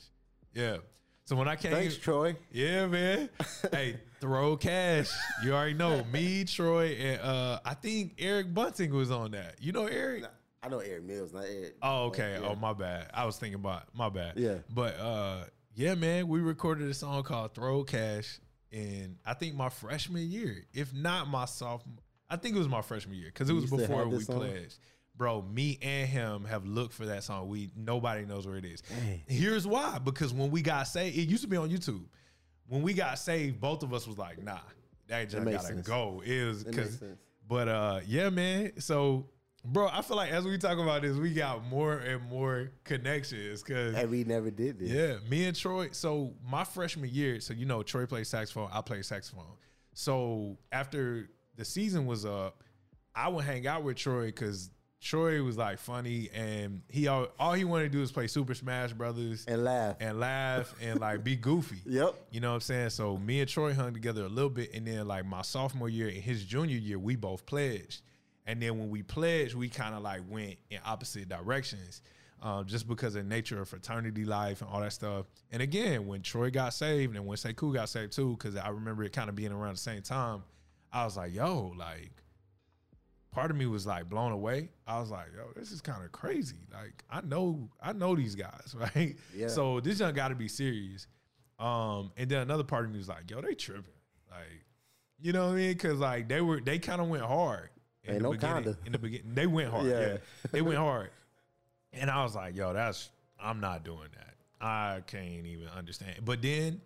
Yeah. 0.53 0.77
So 1.23 1.37
when 1.37 1.47
I 1.47 1.55
came, 1.55 1.71
Thanks, 1.71 1.95
Troy. 1.97 2.35
yeah, 2.51 2.87
man. 2.87 3.29
hey, 3.71 4.01
throw 4.19 4.57
cash. 4.57 5.09
You 5.43 5.53
already 5.53 5.75
know 5.75 6.03
me, 6.11 6.43
Troy, 6.43 6.87
and 6.99 7.21
uh, 7.21 7.59
I 7.63 7.73
think 7.73 8.15
Eric 8.17 8.53
Bunting 8.53 8.93
was 8.93 9.11
on 9.11 9.31
that. 9.31 9.55
You 9.61 9.71
know 9.71 9.85
Eric? 9.85 10.25
I 10.61 10.67
know 10.67 10.79
Eric 10.79 11.03
Mills, 11.05 11.31
not 11.31 11.45
Eric. 11.45 11.75
Oh, 11.81 12.05
okay. 12.07 12.37
Yeah. 12.41 12.47
Oh, 12.49 12.55
my 12.55 12.73
bad. 12.73 13.09
I 13.13 13.23
was 13.25 13.37
thinking 13.37 13.55
about 13.59 13.83
my 13.93 14.09
bad. 14.09 14.33
Yeah. 14.37 14.55
But 14.73 14.99
uh, 14.99 15.43
yeah, 15.73 15.95
man, 15.95 16.27
we 16.27 16.41
recorded 16.41 16.89
a 16.89 16.93
song 16.93 17.23
called 17.23 17.53
"Throw 17.53 17.85
Cash" 17.85 18.39
in 18.71 19.17
I 19.25 19.33
think 19.35 19.55
my 19.55 19.69
freshman 19.69 20.29
year, 20.29 20.65
if 20.73 20.93
not 20.93 21.29
my 21.29 21.45
sophomore. 21.45 22.03
I 22.29 22.35
think 22.37 22.55
it 22.55 22.59
was 22.59 22.67
my 22.67 22.81
freshman 22.81 23.17
year 23.17 23.27
because 23.33 23.49
it 23.49 23.53
was 23.53 23.65
before 23.69 24.07
we 24.07 24.19
song? 24.23 24.37
pledged. 24.37 24.77
Bro, 25.15 25.43
me 25.51 25.79
and 25.81 26.07
him 26.07 26.45
have 26.45 26.65
looked 26.65 26.93
for 26.93 27.07
that 27.07 27.23
song. 27.23 27.47
We 27.47 27.71
nobody 27.75 28.25
knows 28.25 28.45
where 28.45 28.57
it 28.57 28.65
is. 28.65 28.81
Dang. 28.81 29.21
Here's 29.27 29.65
why: 29.65 29.97
because 29.97 30.31
when 30.33 30.51
we 30.51 30.61
got 30.61 30.83
saved, 30.87 31.17
it 31.17 31.27
used 31.27 31.41
to 31.43 31.49
be 31.49 31.57
on 31.57 31.69
YouTube. 31.69 32.03
When 32.67 32.83
we 32.83 32.93
got 32.93 33.17
saved, 33.17 33.59
both 33.59 33.81
of 33.81 33.93
us 33.93 34.05
was 34.05 34.17
like, 34.17 34.43
"Nah, 34.43 34.59
that 35.07 35.29
just 35.29 35.43
makes 35.43 35.63
gotta 35.63 35.75
sense. 35.75 35.87
go." 35.87 36.21
It 36.23 36.43
was 36.45 36.61
It 36.61 36.75
makes 36.75 36.95
because, 36.97 37.03
but 37.47 37.67
uh, 37.67 37.99
yeah, 38.05 38.29
man. 38.29 38.79
So, 38.79 39.29
bro, 39.65 39.87
I 39.91 40.03
feel 40.03 40.17
like 40.17 40.31
as 40.31 40.45
we 40.45 40.55
talk 40.59 40.77
about 40.77 41.01
this, 41.01 41.17
we 41.17 41.33
got 41.33 41.65
more 41.65 41.93
and 41.97 42.21
more 42.29 42.71
connections 42.83 43.63
because 43.63 43.95
And 43.95 44.11
we 44.11 44.23
never 44.23 44.51
did 44.51 44.77
this. 44.77 44.89
yeah, 44.91 45.15
me 45.29 45.45
and 45.45 45.55
Troy. 45.57 45.89
So 45.93 46.33
my 46.47 46.63
freshman 46.63 47.09
year, 47.09 47.39
so 47.39 47.53
you 47.55 47.65
know, 47.65 47.81
Troy 47.81 48.05
plays 48.05 48.27
saxophone, 48.27 48.69
I 48.71 48.81
play 48.81 49.01
saxophone. 49.01 49.45
So 49.93 50.59
after 50.71 51.29
the 51.57 51.65
season 51.65 52.05
was 52.05 52.25
up, 52.25 52.63
I 53.15 53.27
would 53.27 53.43
hang 53.45 53.67
out 53.67 53.83
with 53.83 53.97
Troy 53.97 54.27
because 54.27 54.69
Troy 55.01 55.41
was 55.43 55.57
like 55.57 55.77
funny, 55.79 56.29
and 56.33 56.81
he 56.89 57.07
all, 57.07 57.27
all 57.39 57.53
he 57.53 57.63
wanted 57.65 57.85
to 57.85 57.89
do 57.89 57.99
was 57.99 58.11
play 58.11 58.27
Super 58.27 58.53
Smash 58.55 58.93
Brothers 58.93 59.45
And 59.47 59.63
laugh. 59.63 59.97
and 59.99 60.19
laugh 60.19 60.73
and 60.81 60.99
like 60.99 61.23
be 61.23 61.35
goofy. 61.49 61.77
Yep. 61.85 62.15
You 62.31 62.39
know 62.39 62.49
what 62.49 62.55
I'm 62.55 62.61
saying? 62.61 62.89
So 62.91 63.17
me 63.17 63.39
and 63.41 63.49
Troy 63.49 63.73
hung 63.73 63.93
together 63.93 64.23
a 64.23 64.27
little 64.29 64.49
bit, 64.49 64.73
and 64.73 64.87
then 64.87 65.07
like 65.07 65.25
my 65.25 65.41
sophomore 65.41 65.89
year 65.89 66.07
and 66.07 66.17
his 66.17 66.43
junior 66.45 66.77
year, 66.77 66.97
we 66.99 67.15
both 67.15 67.45
pledged. 67.45 68.01
And 68.45 68.61
then 68.61 68.79
when 68.79 68.89
we 68.89 69.03
pledged, 69.03 69.55
we 69.55 69.67
kind 69.69 69.93
of 69.93 70.01
like 70.03 70.21
went 70.29 70.55
in 70.69 70.79
opposite 70.85 71.27
directions, 71.27 72.01
um, 72.41 72.65
just 72.65 72.87
because 72.87 73.13
of 73.15 73.23
the 73.23 73.29
nature 73.29 73.59
of 73.61 73.67
fraternity 73.67 74.23
life 74.25 74.61
and 74.61 74.69
all 74.69 74.79
that 74.81 74.93
stuff. 74.93 75.25
And 75.51 75.61
again, 75.61 76.07
when 76.07 76.21
Troy 76.21 76.49
got 76.49 76.73
saved 76.73 77.15
and 77.15 77.25
when 77.25 77.37
Sekou 77.37 77.73
got 77.73 77.89
saved 77.89 78.13
too, 78.13 78.37
because 78.37 78.55
I 78.55 78.69
remember 78.69 79.03
it 79.03 79.11
kind 79.11 79.27
of 79.29 79.35
being 79.35 79.51
around 79.51 79.73
the 79.73 79.79
same 79.81 80.01
time, 80.01 80.43
I 80.97 81.05
was 81.05 81.15
like, 81.17 81.33
yo, 81.33 81.73
like 81.77 82.11
part 83.31 83.51
of 83.51 83.57
me 83.57 83.65
was 83.67 83.85
like 83.85 84.09
blown 84.09 84.31
away. 84.31 84.69
I 84.87 84.99
was 84.99 85.11
like, 85.11 85.27
yo, 85.35 85.51
this 85.55 85.71
is 85.71 85.79
kind 85.81 86.03
of 86.03 86.11
crazy. 86.11 86.57
Like 86.73 87.03
I 87.09 87.21
know, 87.21 87.69
I 87.81 87.93
know 87.93 88.15
these 88.15 88.35
guys, 88.35 88.75
right? 88.95 89.15
Yeah. 89.35 89.47
So 89.47 89.79
this 89.79 89.99
young 89.99 90.13
got 90.13 90.29
to 90.29 90.35
be 90.35 90.47
serious. 90.47 91.07
Um, 91.59 92.11
and 92.17 92.29
then 92.29 92.41
another 92.41 92.63
part 92.63 92.85
of 92.85 92.91
me 92.91 92.97
was 92.97 93.09
like, 93.09 93.29
yo, 93.29 93.41
they 93.41 93.53
tripping. 93.53 93.83
Like, 94.31 94.65
you 95.19 95.33
know 95.33 95.47
what 95.47 95.53
I 95.53 95.57
mean? 95.57 95.73
Because 95.73 95.99
like 95.99 96.27
they 96.27 96.41
were, 96.41 96.59
they 96.61 96.79
kind 96.79 97.01
of 97.01 97.09
went 97.09 97.23
hard. 97.23 97.69
in 98.03 98.11
Ain't 98.15 98.19
the 98.19 98.23
no 98.23 98.31
beginning. 98.31 98.63
kinda. 98.63 98.77
In 98.85 98.91
the 98.91 98.99
beginning, 98.99 99.33
they 99.35 99.47
went 99.47 99.69
hard. 99.69 99.85
Yeah. 99.87 99.99
Yeah, 100.07 100.17
they 100.51 100.61
went 100.61 100.77
hard. 100.77 101.09
And 101.93 102.09
I 102.09 102.23
was 102.23 102.35
like, 102.35 102.55
yo, 102.55 102.73
that's 102.73 103.09
I'm 103.39 103.59
not 103.59 103.83
doing 103.83 104.09
that. 104.15 104.33
I 104.59 105.01
can't 105.05 105.45
even 105.45 105.67
understand. 105.67 106.21
But 106.25 106.41
then 106.41 106.81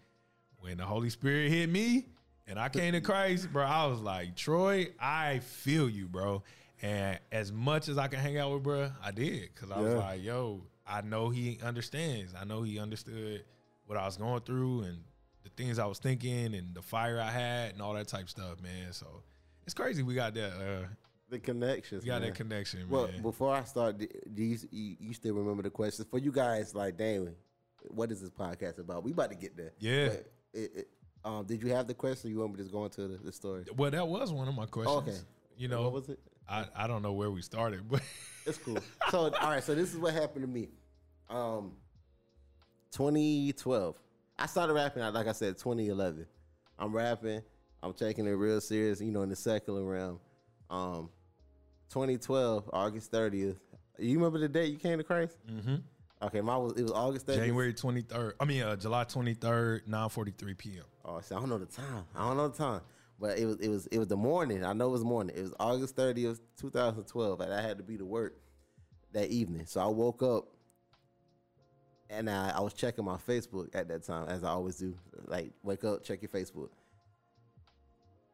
when 0.59 0.77
the 0.77 0.85
Holy 0.85 1.09
Spirit 1.09 1.49
hit 1.49 1.69
me 1.69 2.07
and 2.47 2.59
I 2.59 2.69
came 2.69 2.93
to 2.93 3.01
Christ, 3.01 3.51
bro, 3.51 3.63
I 3.63 3.85
was 3.87 3.99
like, 3.99 4.35
Troy, 4.35 4.89
I 4.99 5.39
feel 5.39 5.89
you, 5.89 6.07
bro. 6.07 6.43
And 6.81 7.19
as 7.31 7.51
much 7.51 7.87
as 7.89 7.97
I 7.97 8.07
can 8.07 8.19
hang 8.19 8.37
out 8.37 8.51
with 8.53 8.63
bro, 8.63 8.89
I 9.03 9.11
did. 9.11 9.53
Cause 9.55 9.69
I 9.71 9.79
was 9.79 9.93
like, 9.93 10.23
yo, 10.23 10.63
I 10.87 11.01
know 11.01 11.29
he 11.29 11.59
understands. 11.63 12.33
I 12.39 12.43
know 12.43 12.63
he 12.63 12.79
understood 12.79 13.43
what 13.85 13.97
I 13.97 14.05
was 14.05 14.17
going 14.17 14.41
through 14.41 14.81
and 14.83 14.97
the 15.43 15.49
things 15.49 15.77
I 15.79 15.85
was 15.85 15.99
thinking 15.99 16.55
and 16.55 16.73
the 16.73 16.81
fire 16.81 17.19
I 17.19 17.29
had 17.29 17.73
and 17.73 17.81
all 17.81 17.93
that 17.93 18.07
type 18.07 18.29
stuff, 18.29 18.61
man. 18.61 18.91
So 18.91 19.05
it's 19.65 19.73
crazy 19.75 20.01
we 20.03 20.15
got 20.15 20.33
that 20.33 20.51
uh 20.53 20.87
The 21.29 21.39
connections. 21.39 22.03
we 22.03 22.07
got 22.07 22.21
man. 22.21 22.29
that 22.31 22.35
connection, 22.37 22.89
Well, 22.89 23.07
man. 23.07 23.21
before 23.21 23.53
I 23.53 23.63
start, 23.63 23.99
do 23.99 24.43
you, 24.43 24.57
you 24.71 25.13
still 25.13 25.35
remember 25.35 25.61
the 25.63 25.69
questions 25.69 26.07
for 26.09 26.17
you 26.17 26.31
guys? 26.31 26.73
Like, 26.73 26.97
dang, 26.97 27.29
what 27.89 28.11
is 28.11 28.21
this 28.21 28.31
podcast 28.31 28.79
about? 28.79 29.03
We 29.03 29.11
about 29.11 29.29
to 29.29 29.35
get 29.35 29.55
there. 29.55 29.71
Yeah. 29.79 30.07
But 30.09 30.31
it, 30.53 30.71
it, 30.75 30.87
um, 31.23 31.45
did 31.45 31.61
you 31.61 31.69
have 31.69 31.87
the 31.87 31.93
question? 31.93 32.29
Or 32.29 32.33
you 32.33 32.39
want 32.39 32.51
me 32.51 32.57
to 32.57 32.63
just 32.63 32.73
go 32.73 32.83
into 32.85 33.07
the, 33.07 33.17
the 33.17 33.31
story? 33.31 33.63
Well, 33.75 33.91
that 33.91 34.07
was 34.07 34.31
one 34.31 34.47
of 34.47 34.55
my 34.55 34.65
questions. 34.65 34.97
okay. 34.97 35.17
You 35.57 35.67
know, 35.67 35.83
what 35.83 35.93
was 35.93 36.09
it? 36.09 36.19
I, 36.49 36.65
I 36.75 36.87
don't 36.87 37.01
know 37.01 37.13
where 37.13 37.29
we 37.31 37.41
started, 37.41 37.81
but 37.89 38.01
It's 38.45 38.57
cool. 38.57 38.79
so, 39.11 39.19
all 39.19 39.49
right. 39.49 39.63
So 39.63 39.75
this 39.75 39.93
is 39.93 39.99
what 39.99 40.13
happened 40.13 40.43
to 40.43 40.49
me. 40.49 40.69
Um, 41.29 41.73
2012. 42.91 43.95
I 44.39 44.45
started 44.47 44.73
rapping. 44.73 45.03
Like 45.03 45.27
I 45.27 45.31
said, 45.31 45.57
2011. 45.57 46.25
I'm 46.79 46.93
rapping. 46.93 47.41
I'm 47.83 47.93
taking 47.93 48.25
it 48.25 48.31
real 48.31 48.59
serious. 48.59 48.99
You 49.01 49.11
know, 49.11 49.21
in 49.21 49.29
the 49.29 49.35
secular 49.35 49.83
realm. 49.83 50.19
Um, 50.69 51.09
2012, 51.89 52.69
August 52.73 53.11
30th. 53.11 53.57
You 53.99 54.17
remember 54.17 54.39
the 54.39 54.47
date 54.47 54.71
you 54.71 54.77
came 54.79 54.97
to 54.97 55.03
Christ? 55.03 55.37
mm-hmm. 55.49 55.75
Okay, 56.23 56.39
mine 56.39 56.61
was 56.61 56.73
it 56.73 56.83
was 56.83 56.91
August 56.91 57.25
30th. 57.25 57.35
January 57.35 57.73
23rd. 57.73 58.33
I 58.39 58.45
mean, 58.45 58.61
uh, 58.61 58.75
July 58.75 59.05
23rd, 59.05 59.87
9:43 59.87 60.57
p.m. 60.57 60.83
Oh, 61.11 61.21
see, 61.21 61.35
I 61.35 61.39
don't 61.39 61.49
know 61.49 61.57
the 61.57 61.65
time. 61.65 62.05
I 62.15 62.27
don't 62.27 62.37
know 62.37 62.47
the 62.47 62.57
time. 62.57 62.81
But 63.19 63.37
it 63.37 63.45
was 63.45 63.57
it 63.57 63.67
was 63.69 63.87
it 63.87 63.99
was 63.99 64.07
the 64.07 64.17
morning. 64.17 64.63
I 64.65 64.73
know 64.73 64.87
it 64.87 64.91
was 64.91 65.03
morning. 65.03 65.35
It 65.35 65.41
was 65.41 65.53
August 65.59 65.95
30th, 65.95 66.39
2012, 66.57 67.41
and 67.41 67.53
I 67.53 67.61
had 67.61 67.77
to 67.77 67.83
be 67.83 67.97
to 67.97 68.05
work 68.05 68.35
that 69.13 69.29
evening. 69.29 69.65
So 69.65 69.81
I 69.81 69.87
woke 69.87 70.23
up 70.23 70.47
and 72.09 72.29
I, 72.29 72.53
I 72.55 72.61
was 72.61 72.73
checking 72.73 73.05
my 73.05 73.17
Facebook 73.17 73.75
at 73.75 73.87
that 73.89 74.03
time, 74.03 74.27
as 74.27 74.43
I 74.43 74.49
always 74.49 74.77
do. 74.77 74.95
Like 75.27 75.51
wake 75.63 75.83
up, 75.83 76.03
check 76.03 76.21
your 76.21 76.29
Facebook. 76.29 76.69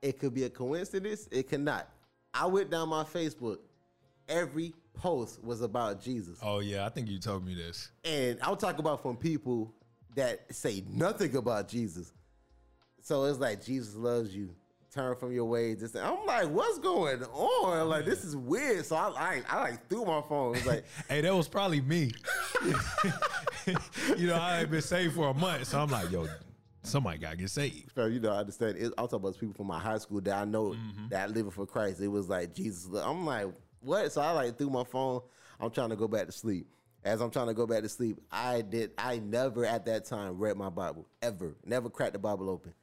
It 0.02 0.20
could 0.20 0.34
be 0.34 0.44
a 0.44 0.50
coincidence, 0.50 1.28
it 1.32 1.50
cannot. 1.50 1.90
I 2.34 2.46
went 2.46 2.70
down 2.70 2.90
my 2.90 3.04
Facebook. 3.04 3.58
Every 4.30 4.74
post 4.94 5.44
was 5.44 5.62
about 5.62 6.02
Jesus. 6.02 6.40
Oh 6.42 6.60
yeah, 6.60 6.86
I 6.86 6.90
think 6.90 7.10
you 7.10 7.20
told 7.20 7.46
me 7.46 7.56
this. 7.56 7.90
And 8.06 8.38
I'll 8.42 8.58
talk 8.58 8.80
about 8.80 9.02
from 9.02 9.18
people 9.18 9.74
that 10.16 10.54
say 10.54 10.84
nothing 10.90 11.36
about 11.36 11.68
Jesus. 11.68 12.12
So 13.08 13.24
it's 13.24 13.40
like 13.40 13.64
Jesus 13.64 13.96
loves 13.96 14.36
you. 14.36 14.54
Turn 14.94 15.16
from 15.16 15.32
your 15.32 15.46
ways. 15.46 15.80
This, 15.80 15.96
I'm 15.96 16.26
like, 16.26 16.50
what's 16.50 16.78
going 16.80 17.24
on? 17.24 17.88
Like 17.88 18.04
this 18.04 18.26
is 18.26 18.36
weird. 18.36 18.86
So 18.86 18.98
I, 18.98 19.08
I, 19.18 19.42
I 19.48 19.62
like 19.62 19.88
threw 19.88 20.04
my 20.04 20.22
phone. 20.28 20.56
It's 20.58 20.66
like, 20.66 20.84
Hey, 21.10 21.22
that 21.22 21.34
was 21.34 21.48
probably 21.48 21.80
me. 21.80 22.12
you 24.18 24.28
know, 24.28 24.36
I 24.36 24.60
ain't 24.60 24.72
been 24.72 24.82
saved 24.82 25.16
for 25.16 25.30
a 25.30 25.34
month, 25.34 25.68
so 25.68 25.80
I'm 25.80 25.90
like, 25.90 26.12
yo, 26.12 26.28
somebody 26.84 27.18
gotta 27.20 27.38
get 27.38 27.50
saved. 27.50 27.96
bro, 27.96 28.08
you 28.08 28.20
know, 28.20 28.34
I 28.34 28.40
understand. 28.40 28.78
It, 28.78 28.88
I'm 28.98 29.06
talking 29.08 29.20
about 29.20 29.40
people 29.40 29.54
from 29.56 29.68
my 29.68 29.80
high 29.80 30.00
school 30.00 30.20
that 30.22 30.36
I 30.36 30.44
know 30.44 30.72
Mm-hmm. 30.72 31.08
that 31.10 31.32
living 31.32 31.52
for 31.52 31.66
Christ. 31.66 32.02
It 32.02 32.10
was 32.10 32.28
like 32.28 32.54
Jesus. 32.54 32.90
I'm 32.94 33.26
like, 33.26 33.48
what? 33.80 34.12
So 34.12 34.20
I 34.20 34.32
like 34.32 34.58
threw 34.58 34.70
my 34.70 34.84
phone. 34.84 35.22
I'm 35.62 35.72
trying 35.72 35.92
to 35.92 35.96
go 35.96 36.10
back 36.10 36.26
to 36.26 36.32
sleep. 36.34 36.68
As 37.06 37.22
I'm 37.22 37.32
trying 37.32 37.48
to 37.48 37.54
go 37.54 37.66
back 37.66 37.84
to 37.84 37.90
sleep, 37.90 38.18
I 38.30 38.62
did. 38.64 38.92
I 38.98 39.20
never 39.20 39.66
at 39.66 39.86
that 39.86 40.04
time 40.04 40.38
read 40.38 40.58
my 40.58 40.70
Bible 40.70 41.08
ever. 41.22 41.56
Never 41.66 41.90
cracked 41.90 42.14
the 42.14 42.20
Bible 42.20 42.50
open. 42.50 42.74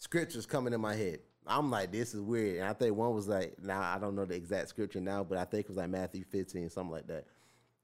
Scriptures 0.00 0.46
coming 0.46 0.72
in 0.72 0.80
my 0.80 0.94
head. 0.94 1.20
I'm 1.46 1.70
like, 1.70 1.92
this 1.92 2.14
is 2.14 2.20
weird. 2.20 2.56
And 2.56 2.66
I 2.66 2.72
think 2.72 2.96
one 2.96 3.14
was 3.14 3.28
like, 3.28 3.54
now 3.62 3.80
I 3.80 3.98
don't 3.98 4.16
know 4.16 4.24
the 4.24 4.34
exact 4.34 4.68
scripture 4.68 5.00
now, 5.00 5.22
but 5.22 5.38
I 5.38 5.44
think 5.44 5.64
it 5.64 5.68
was 5.68 5.76
like 5.76 5.90
Matthew 5.90 6.24
15, 6.24 6.70
something 6.70 6.90
like 6.90 7.06
that. 7.08 7.26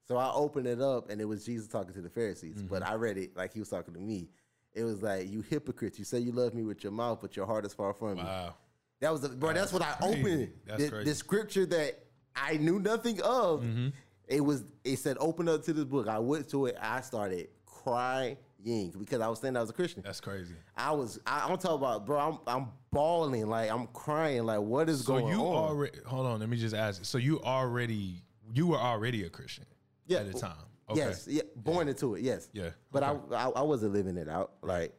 So 0.07 0.17
I 0.17 0.31
opened 0.33 0.67
it 0.67 0.81
up 0.81 1.09
and 1.09 1.21
it 1.21 1.25
was 1.25 1.45
Jesus 1.45 1.67
talking 1.67 1.93
to 1.93 2.01
the 2.01 2.09
Pharisees, 2.09 2.63
but 2.63 2.81
I 2.81 2.95
read 2.95 3.17
it 3.17 3.37
like 3.37 3.53
he 3.53 3.59
was 3.59 3.69
talking 3.69 3.93
to 3.93 3.99
me. 3.99 4.29
It 4.73 4.83
was 4.83 5.01
like, 5.01 5.29
you 5.29 5.41
hypocrites, 5.41 5.99
you 5.99 6.05
say 6.05 6.19
you 6.19 6.31
love 6.31 6.53
me 6.53 6.63
with 6.63 6.83
your 6.83 6.91
mouth, 6.91 7.19
but 7.21 7.35
your 7.35 7.45
heart 7.45 7.65
is 7.65 7.73
far 7.73 7.93
from 7.93 8.15
me. 8.15 8.23
Wow. 8.23 8.55
That 8.99 9.11
was 9.11 9.21
the, 9.21 9.29
bro. 9.29 9.53
That's, 9.53 9.71
That's 9.71 9.73
what 9.73 9.81
I 9.83 10.07
crazy. 10.07 10.19
opened. 10.19 10.53
That's 10.65 10.83
the, 10.83 10.89
crazy. 10.89 11.09
the 11.09 11.15
scripture 11.15 11.65
that 11.67 11.99
I 12.35 12.57
knew 12.57 12.79
nothing 12.79 13.21
of. 13.21 13.61
Mm-hmm. 13.61 13.89
It 14.27 14.41
was. 14.41 14.63
It 14.83 14.97
said, 14.97 15.17
"Open 15.19 15.47
up 15.47 15.63
to 15.65 15.73
this 15.73 15.85
book." 15.85 16.07
I 16.07 16.19
went 16.19 16.49
to 16.49 16.65
it. 16.65 16.77
I 16.81 17.01
started 17.01 17.49
crying 17.65 18.37
because 18.63 19.21
I 19.21 19.27
was 19.27 19.39
saying 19.39 19.55
I 19.55 19.61
was 19.61 19.69
a 19.69 19.73
Christian. 19.73 20.03
That's 20.05 20.19
crazy. 20.19 20.55
I 20.75 20.91
was. 20.91 21.19
I, 21.25 21.47
I'm 21.49 21.57
talking 21.57 21.77
about, 21.77 22.05
bro. 22.05 22.19
I'm. 22.19 22.39
I'm 22.47 22.67
bawling. 22.91 23.47
Like 23.47 23.71
I'm 23.71 23.87
crying. 23.87 24.45
Like 24.45 24.59
what 24.59 24.89
is 24.89 25.05
So 25.05 25.13
going 25.13 25.25
on? 25.25 25.31
So 25.31 25.37
you 25.37 25.43
already 25.45 25.99
hold 26.05 26.25
on. 26.27 26.39
Let 26.39 26.49
me 26.49 26.57
just 26.57 26.75
ask. 26.75 27.05
So 27.05 27.17
you 27.17 27.41
already 27.41 28.23
you 28.53 28.67
were 28.67 28.77
already 28.77 29.23
a 29.23 29.29
Christian 29.29 29.65
Yeah. 30.07 30.19
at 30.19 30.31
the 30.31 30.39
time. 30.39 30.55
Okay. 30.89 30.99
Yes. 30.99 31.27
Yeah. 31.29 31.41
Born 31.55 31.87
into 31.87 32.15
it. 32.15 32.21
Yes. 32.23 32.49
Yeah, 32.53 32.69
But 32.91 33.03
okay. 33.03 33.35
I, 33.35 33.47
I. 33.47 33.49
I 33.49 33.61
wasn't 33.61 33.93
living 33.93 34.17
it 34.17 34.29
out. 34.29 34.53
Like. 34.61 34.93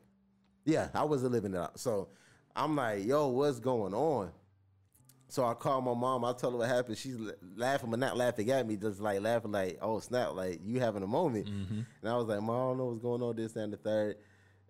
Yeah, 0.65 0.89
I 0.93 1.05
wasn't 1.05 1.33
living 1.33 1.55
it 1.55 1.59
out. 1.59 1.81
So 1.81 2.09
I'm 2.55 2.77
like, 2.77 3.07
yo, 3.07 3.29
what's 3.29 3.59
going 3.59 3.95
on? 3.95 4.31
So 5.31 5.45
I 5.45 5.53
called 5.55 5.85
my 5.85 5.93
mom. 5.95 6.25
I 6.25 6.33
told 6.33 6.55
her 6.55 6.59
what 6.61 6.69
happened. 6.69 6.97
She's 6.97 7.17
laughing, 7.57 7.91
but 7.91 7.99
not 7.99 8.17
laughing 8.17 8.51
at 8.51 8.67
me, 8.67 8.77
just 8.77 8.99
like 9.01 9.21
laughing, 9.21 9.53
like, 9.53 9.79
oh 9.83 10.01
snap, 10.01 10.35
like 10.35 10.61
you 10.65 10.81
having 10.81 11.03
a 11.03 11.07
moment. 11.07 11.47
Mm-hmm. 11.47 11.81
And 12.03 12.11
I 12.11 12.17
was 12.17 12.27
like, 12.29 12.41
mom, 12.41 12.57
I 12.57 12.59
don't 12.71 12.79
know 12.79 12.85
what's 12.87 13.03
going 13.03 13.23
on, 13.23 13.37
this 13.37 13.55
and 13.57 13.73
the 13.73 13.77
third. 13.77 14.17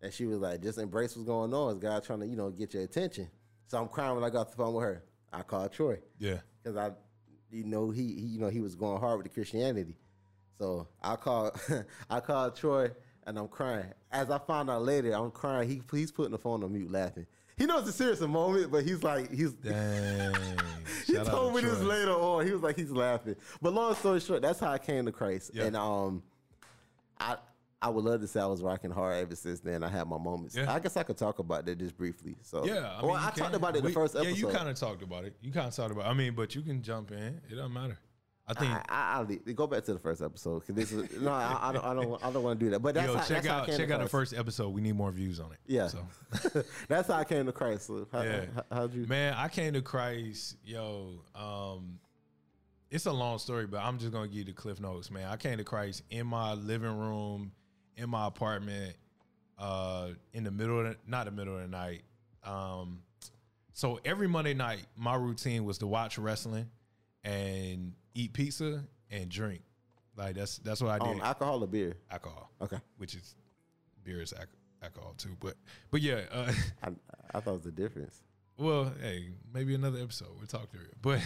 And 0.03 0.13
she 0.13 0.27
was 0.27 0.39
like, 0.41 0.61
just 0.63 0.79
embrace 0.79 1.17
what's 1.17 1.27
going 1.29 1.55
on. 1.55 1.73
It's 1.77 1.81
God 1.81 2.03
trying 2.05 2.21
to, 2.21 2.27
you 2.27 2.37
know, 2.37 2.51
get 2.51 2.75
your 2.75 2.83
attention. 2.83 3.29
So 3.67 3.79
I'm 3.79 3.89
crying 3.89 4.15
when 4.17 4.25
I 4.25 4.31
got 4.31 4.51
the 4.51 4.57
phone 4.57 4.75
with 4.75 4.85
her. 4.85 5.05
I 5.33 5.43
called 5.43 5.73
Troy 5.73 5.99
Yeah. 6.19 6.39
because 6.63 6.77
I, 6.77 6.91
you 7.51 7.65
know, 7.65 7.91
he, 7.91 8.03
he, 8.15 8.27
you 8.27 8.41
know, 8.41 8.49
he 8.49 8.61
was 8.61 8.75
going 8.75 8.99
hard 9.01 9.19
with 9.19 9.25
the 9.27 9.33
Christianity. 9.35 9.97
So 10.59 10.89
I 11.03 11.17
called, 11.17 11.61
I 12.11 12.21
called 12.21 12.57
Troy, 12.57 12.91
and 13.27 13.39
I'm 13.39 13.49
crying. 13.49 13.93
As 14.11 14.31
I 14.31 14.39
found 14.39 14.71
out 14.71 14.83
later, 14.83 15.13
I'm 15.13 15.31
crying. 15.31 15.69
He, 15.69 15.83
he's 15.97 16.11
putting 16.11 16.33
the 16.33 16.39
phone 16.39 16.65
on 16.65 16.73
mute, 16.73 16.91
laughing. 16.91 17.27
He 17.59 17.67
knows 17.67 17.81
it's 17.81 17.91
a 17.91 17.93
serious 17.93 18.21
moment, 18.21 18.71
but 18.71 18.85
he's 18.85 19.03
like, 19.03 19.33
he's. 19.33 19.53
Dang. 19.55 20.35
He 21.07 21.15
Shout 21.15 21.27
out 21.27 21.33
told 21.33 21.57
to 21.57 21.63
me 21.63 21.69
this 21.69 21.81
later 21.81 22.13
on. 22.13 22.47
He 22.47 22.53
was 22.53 22.63
like, 22.63 22.77
he's 22.77 22.91
laughing. 22.91 23.37
But 23.61 23.73
long 23.73 23.95
story 23.95 24.21
short, 24.21 24.43
that's 24.43 24.61
how 24.61 24.71
I 24.71 24.79
came 24.79 25.07
to 25.07 25.13
Christ. 25.13 25.51
Yeah. 25.53 25.65
And 25.65 25.77
um, 25.77 26.23
I 27.19 27.37
I 27.81 27.89
would 27.91 28.05
love 28.05 28.21
to 28.21 28.27
say 28.27 28.41
I 28.41 28.47
was 28.47 28.63
rocking 28.63 28.91
hard 28.91 29.19
ever 29.19 29.37
since 29.37 29.61
then. 29.61 29.85
I 29.85 29.89
had 29.89 30.09
my 30.09 30.19
moments. 30.19 30.57
Yeah. 30.57 30.73
I 30.73 30.81
guess 30.81 30.97
I 30.97 31.05
could 31.05 31.17
talk 31.17 31.39
about 31.39 31.65
that 31.67 31.79
just 31.79 31.97
briefly. 31.97 32.37
So 32.43 32.65
Yeah, 32.65 32.99
I 33.01 33.05
well, 33.05 33.15
I 33.15 33.27
you 33.27 33.31
talked 33.43 33.55
about 33.55 33.77
it 33.77 33.79
in 33.79 33.85
the 33.85 33.91
first 33.91 34.17
episode. 34.17 34.31
Yeah, 34.31 34.37
you 34.37 34.49
kind 34.49 34.69
of 34.69 34.79
talked 34.79 35.03
about 35.03 35.25
it. 35.25 35.37
You 35.41 35.53
kind 35.53 35.69
of 35.69 35.75
talked 35.75 35.93
about. 35.93 36.07
I 36.07 36.15
mean, 36.15 36.35
but 36.35 36.55
you 36.55 36.63
can 36.63 36.83
jump 36.83 37.13
in. 37.13 37.41
It 37.49 37.55
doesn't 37.55 37.73
matter. 37.73 37.99
I 38.49 38.55
think. 38.55 38.73
I, 38.73 38.83
I, 38.89 39.15
I'll 39.17 39.25
leave. 39.25 39.55
go 39.55 39.67
back 39.67 39.85
to 39.85 39.93
the 39.93 39.99
first 39.99 40.23
episode 40.23 40.61
because 40.61 40.75
this 40.75 40.91
is 40.93 41.21
no, 41.21 41.31
I, 41.31 41.69
I 41.69 41.73
don't, 41.73 41.85
I 41.85 41.95
don't, 41.95 42.25
I 42.25 42.31
don't 42.33 42.43
want 42.43 42.59
to 42.59 42.65
do 42.65 42.71
that. 42.71 42.81
But 42.81 42.95
that's 42.95 43.07
Yo, 43.07 43.15
how, 43.17 43.21
check 43.25 43.43
that's 43.43 43.47
out 43.49 43.67
came 43.67 43.77
check 43.77 43.91
out 43.91 44.01
the 44.01 44.09
first 44.09 44.35
episode. 44.35 44.71
We 44.71 44.81
need 44.81 44.95
more 44.95 45.11
views 45.13 45.39
on 45.39 45.53
it. 45.53 45.59
Yeah, 45.67 45.89
So 45.89 45.99
that's 46.89 47.09
how 47.09 47.15
I 47.15 47.25
came 47.25 47.45
to 47.47 47.53
Christ. 47.53 47.91
How, 48.11 48.23
Yeah. 48.23 48.45
how, 48.55 48.65
how'd 48.73 48.95
you? 48.95 49.07
Man, 49.07 49.35
I 49.37 49.49
came 49.49 49.75
to 49.75 49.83
Christ, 49.83 50.57
yo. 50.65 51.21
Um, 51.35 51.99
it's 52.91 53.05
a 53.05 53.13
long 53.13 53.39
story, 53.39 53.67
but 53.67 53.83
I'm 53.83 53.99
just 53.99 54.13
gonna 54.13 54.29
give 54.29 54.37
you 54.39 54.45
the 54.45 54.53
cliff 54.53 54.81
notes, 54.81 55.11
man. 55.11 55.29
I 55.29 55.37
came 55.37 55.59
to 55.59 55.65
Christ 55.65 56.03
in 56.09 56.27
my 56.27 56.55
living 56.55 56.97
room, 56.99 57.53
in 57.97 58.09
my 58.09 58.27
apartment, 58.27 58.97
uh, 59.59 60.09
in 60.33 60.45
the 60.45 60.51
middle 60.51 60.81
of 60.81 60.87
the, 60.87 60.97
not 61.07 61.27
the 61.27 61.33
middle 61.33 61.57
of 61.57 61.63
the 61.63 61.69
night. 61.69 62.03
Um, 62.45 63.01
so 63.75 64.01
every 64.07 64.27
Monday 64.27 64.55
night, 64.55 64.87
my 64.97 65.15
routine 65.17 65.65
was 65.67 65.79
to 65.79 65.87
watch 65.87 66.17
wrestling 66.17 66.71
and 67.25 67.93
eat 68.15 68.33
pizza 68.33 68.85
and 69.11 69.29
drink. 69.29 69.63
Like 70.17 70.35
that's 70.35 70.59
that's 70.59 70.81
what 70.83 71.01
I 71.01 71.05
did. 71.05 71.17
Um, 71.17 71.21
alcohol 71.23 71.63
or 71.63 71.67
beer? 71.67 71.97
alcohol, 72.11 72.51
Okay, 72.61 72.79
which 72.97 73.15
is 73.15 73.37
beer 74.05 74.21
is 74.21 74.33
alc- 74.33 74.49
alcohol 74.83 75.15
too, 75.17 75.37
but 75.41 75.55
but 75.91 76.01
yeah. 76.03 76.23
Uh, 76.31 76.53
I, 76.83 76.89
I 77.35 77.41
thought 77.41 77.51
it 77.51 77.55
was 77.55 77.63
the 77.63 77.73
difference. 77.73 78.23
Well, 78.57 78.93
hey, 79.01 79.29
maybe 79.55 79.77
another 79.77 80.01
episode. 80.01 80.31
We'll 80.37 80.47
talk 80.49 80.71
through 80.71 80.81
it. 80.81 80.95
But 81.01 81.21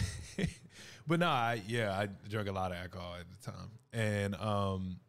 but 1.07 1.19
nah, 1.19 1.33
I, 1.33 1.61
yeah, 1.67 1.91
I 1.91 2.07
drank 2.29 2.47
a 2.47 2.51
lot 2.51 2.71
of 2.71 2.77
alcohol 2.77 3.15
at 3.19 3.25
the 3.29 3.51
time. 3.51 3.71
And 3.91 4.35
um 4.35 4.99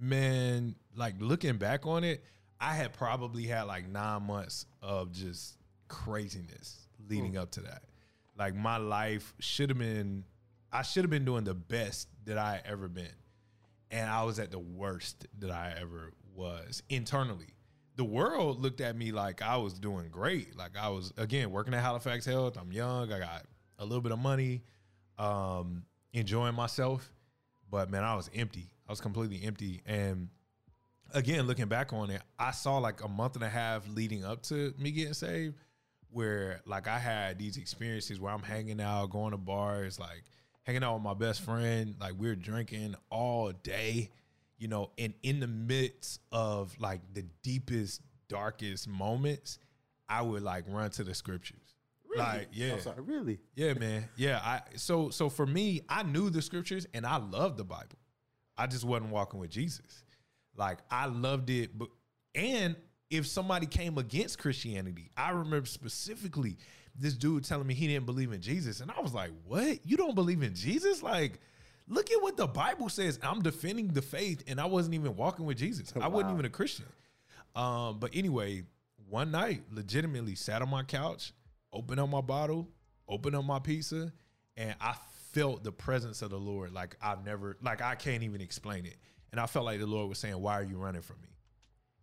man, 0.00 0.74
like 0.96 1.14
looking 1.20 1.58
back 1.58 1.86
on 1.86 2.02
it, 2.04 2.24
I 2.60 2.74
had 2.74 2.94
probably 2.94 3.44
had 3.44 3.64
like 3.64 3.86
nine 3.88 4.22
months 4.22 4.64
of 4.82 5.12
just 5.12 5.58
craziness 5.88 6.88
leading 7.08 7.36
up 7.36 7.50
to 7.52 7.60
that. 7.60 7.82
Like 8.36 8.54
my 8.54 8.78
life 8.78 9.34
should 9.38 9.68
have 9.68 9.78
been 9.78 10.24
I 10.74 10.82
should 10.82 11.04
have 11.04 11.10
been 11.10 11.24
doing 11.24 11.44
the 11.44 11.54
best 11.54 12.08
that 12.26 12.36
I 12.36 12.60
ever 12.66 12.88
been. 12.88 13.06
And 13.90 14.10
I 14.10 14.24
was 14.24 14.38
at 14.38 14.50
the 14.50 14.58
worst 14.58 15.26
that 15.38 15.50
I 15.50 15.74
ever 15.80 16.12
was 16.34 16.82
internally 16.90 17.54
the 17.96 18.04
world 18.04 18.60
looked 18.60 18.80
at 18.80 18.96
me 18.96 19.12
like 19.12 19.42
I 19.42 19.56
was 19.56 19.74
doing 19.74 20.08
great. 20.10 20.56
Like 20.56 20.72
I 20.80 20.88
was 20.88 21.12
again 21.16 21.50
working 21.50 21.74
at 21.74 21.80
Halifax 21.80 22.24
Health. 22.24 22.56
I'm 22.60 22.72
young. 22.72 23.12
I 23.12 23.18
got 23.18 23.44
a 23.78 23.84
little 23.84 24.00
bit 24.00 24.12
of 24.12 24.18
money, 24.18 24.62
um, 25.18 25.84
enjoying 26.12 26.54
myself. 26.54 27.12
But 27.70 27.90
man, 27.90 28.04
I 28.04 28.14
was 28.16 28.30
empty. 28.34 28.66
I 28.88 28.92
was 28.92 29.00
completely 29.00 29.42
empty. 29.44 29.82
And 29.86 30.28
again, 31.12 31.46
looking 31.46 31.66
back 31.66 31.92
on 31.92 32.10
it, 32.10 32.22
I 32.38 32.50
saw 32.50 32.78
like 32.78 33.02
a 33.02 33.08
month 33.08 33.36
and 33.36 33.44
a 33.44 33.48
half 33.48 33.88
leading 33.88 34.24
up 34.24 34.42
to 34.44 34.74
me 34.78 34.90
getting 34.90 35.14
saved, 35.14 35.56
where 36.10 36.60
like 36.66 36.88
I 36.88 36.98
had 36.98 37.38
these 37.38 37.56
experiences 37.56 38.20
where 38.20 38.32
I'm 38.32 38.42
hanging 38.42 38.80
out, 38.80 39.10
going 39.10 39.30
to 39.30 39.38
bars, 39.38 40.00
like 40.00 40.24
hanging 40.64 40.82
out 40.82 40.94
with 40.94 41.02
my 41.02 41.14
best 41.14 41.42
friend, 41.42 41.94
like 42.00 42.14
we're 42.18 42.36
drinking 42.36 42.96
all 43.10 43.52
day 43.52 44.10
you 44.58 44.68
know, 44.68 44.90
and 44.98 45.12
in 45.22 45.40
the 45.40 45.46
midst 45.46 46.20
of 46.32 46.74
like 46.78 47.00
the 47.12 47.22
deepest, 47.42 48.00
darkest 48.28 48.88
moments, 48.88 49.58
I 50.08 50.22
would 50.22 50.42
like 50.42 50.64
run 50.68 50.90
to 50.92 51.04
the 51.04 51.14
scriptures. 51.14 51.58
Like, 52.16 52.48
yeah, 52.52 52.74
I'm 52.74 52.80
sorry, 52.80 53.02
really? 53.02 53.40
yeah, 53.56 53.74
man, 53.74 54.08
yeah. 54.16 54.40
I 54.42 54.60
so 54.76 55.10
so 55.10 55.28
for 55.28 55.46
me, 55.46 55.82
I 55.88 56.04
knew 56.04 56.30
the 56.30 56.40
scriptures 56.42 56.86
and 56.94 57.04
I 57.04 57.16
loved 57.16 57.56
the 57.56 57.64
Bible. 57.64 57.98
I 58.56 58.68
just 58.68 58.84
wasn't 58.84 59.10
walking 59.10 59.40
with 59.40 59.50
Jesus. 59.50 60.04
Like 60.56 60.78
I 60.90 61.06
loved 61.06 61.50
it, 61.50 61.76
but 61.76 61.88
and 62.36 62.76
if 63.10 63.26
somebody 63.26 63.66
came 63.66 63.98
against 63.98 64.38
Christianity, 64.38 65.10
I 65.16 65.30
remember 65.30 65.66
specifically 65.66 66.56
this 66.98 67.14
dude 67.14 67.44
telling 67.44 67.66
me 67.66 67.74
he 67.74 67.86
didn't 67.86 68.06
believe 68.06 68.32
in 68.32 68.40
Jesus, 68.40 68.80
and 68.80 68.90
I 68.90 69.00
was 69.00 69.14
like, 69.14 69.30
"What? 69.46 69.84
You 69.84 69.96
don't 69.96 70.14
believe 70.14 70.42
in 70.42 70.54
Jesus? 70.54 71.02
Like, 71.02 71.40
look 71.88 72.10
at 72.10 72.22
what 72.22 72.36
the 72.36 72.46
Bible 72.46 72.88
says." 72.88 73.18
I'm 73.22 73.42
defending 73.42 73.88
the 73.88 74.02
faith, 74.02 74.42
and 74.46 74.60
I 74.60 74.66
wasn't 74.66 74.94
even 74.94 75.16
walking 75.16 75.44
with 75.46 75.58
Jesus. 75.58 75.92
I 76.00 76.08
wasn't 76.08 76.34
even 76.34 76.44
a 76.44 76.50
Christian. 76.50 76.86
Um, 77.54 77.98
but 77.98 78.10
anyway, 78.14 78.64
one 79.08 79.30
night, 79.30 79.62
legitimately 79.70 80.34
sat 80.34 80.62
on 80.62 80.70
my 80.70 80.82
couch, 80.82 81.32
opened 81.72 82.00
up 82.00 82.08
my 82.08 82.20
bottle, 82.20 82.68
opened 83.08 83.36
up 83.36 83.44
my 83.44 83.58
pizza, 83.58 84.12
and 84.56 84.74
I 84.80 84.94
felt 85.32 85.64
the 85.64 85.72
presence 85.72 86.22
of 86.22 86.30
the 86.30 86.38
Lord 86.38 86.72
like 86.72 86.96
I've 87.02 87.24
never, 87.24 87.56
like 87.60 87.82
I 87.82 87.96
can't 87.96 88.22
even 88.22 88.40
explain 88.40 88.86
it. 88.86 88.96
And 89.32 89.40
I 89.40 89.46
felt 89.46 89.64
like 89.64 89.80
the 89.80 89.86
Lord 89.86 90.08
was 90.08 90.18
saying, 90.18 90.40
"Why 90.40 90.54
are 90.54 90.62
you 90.62 90.76
running 90.76 91.02
from 91.02 91.20
me?" 91.22 91.28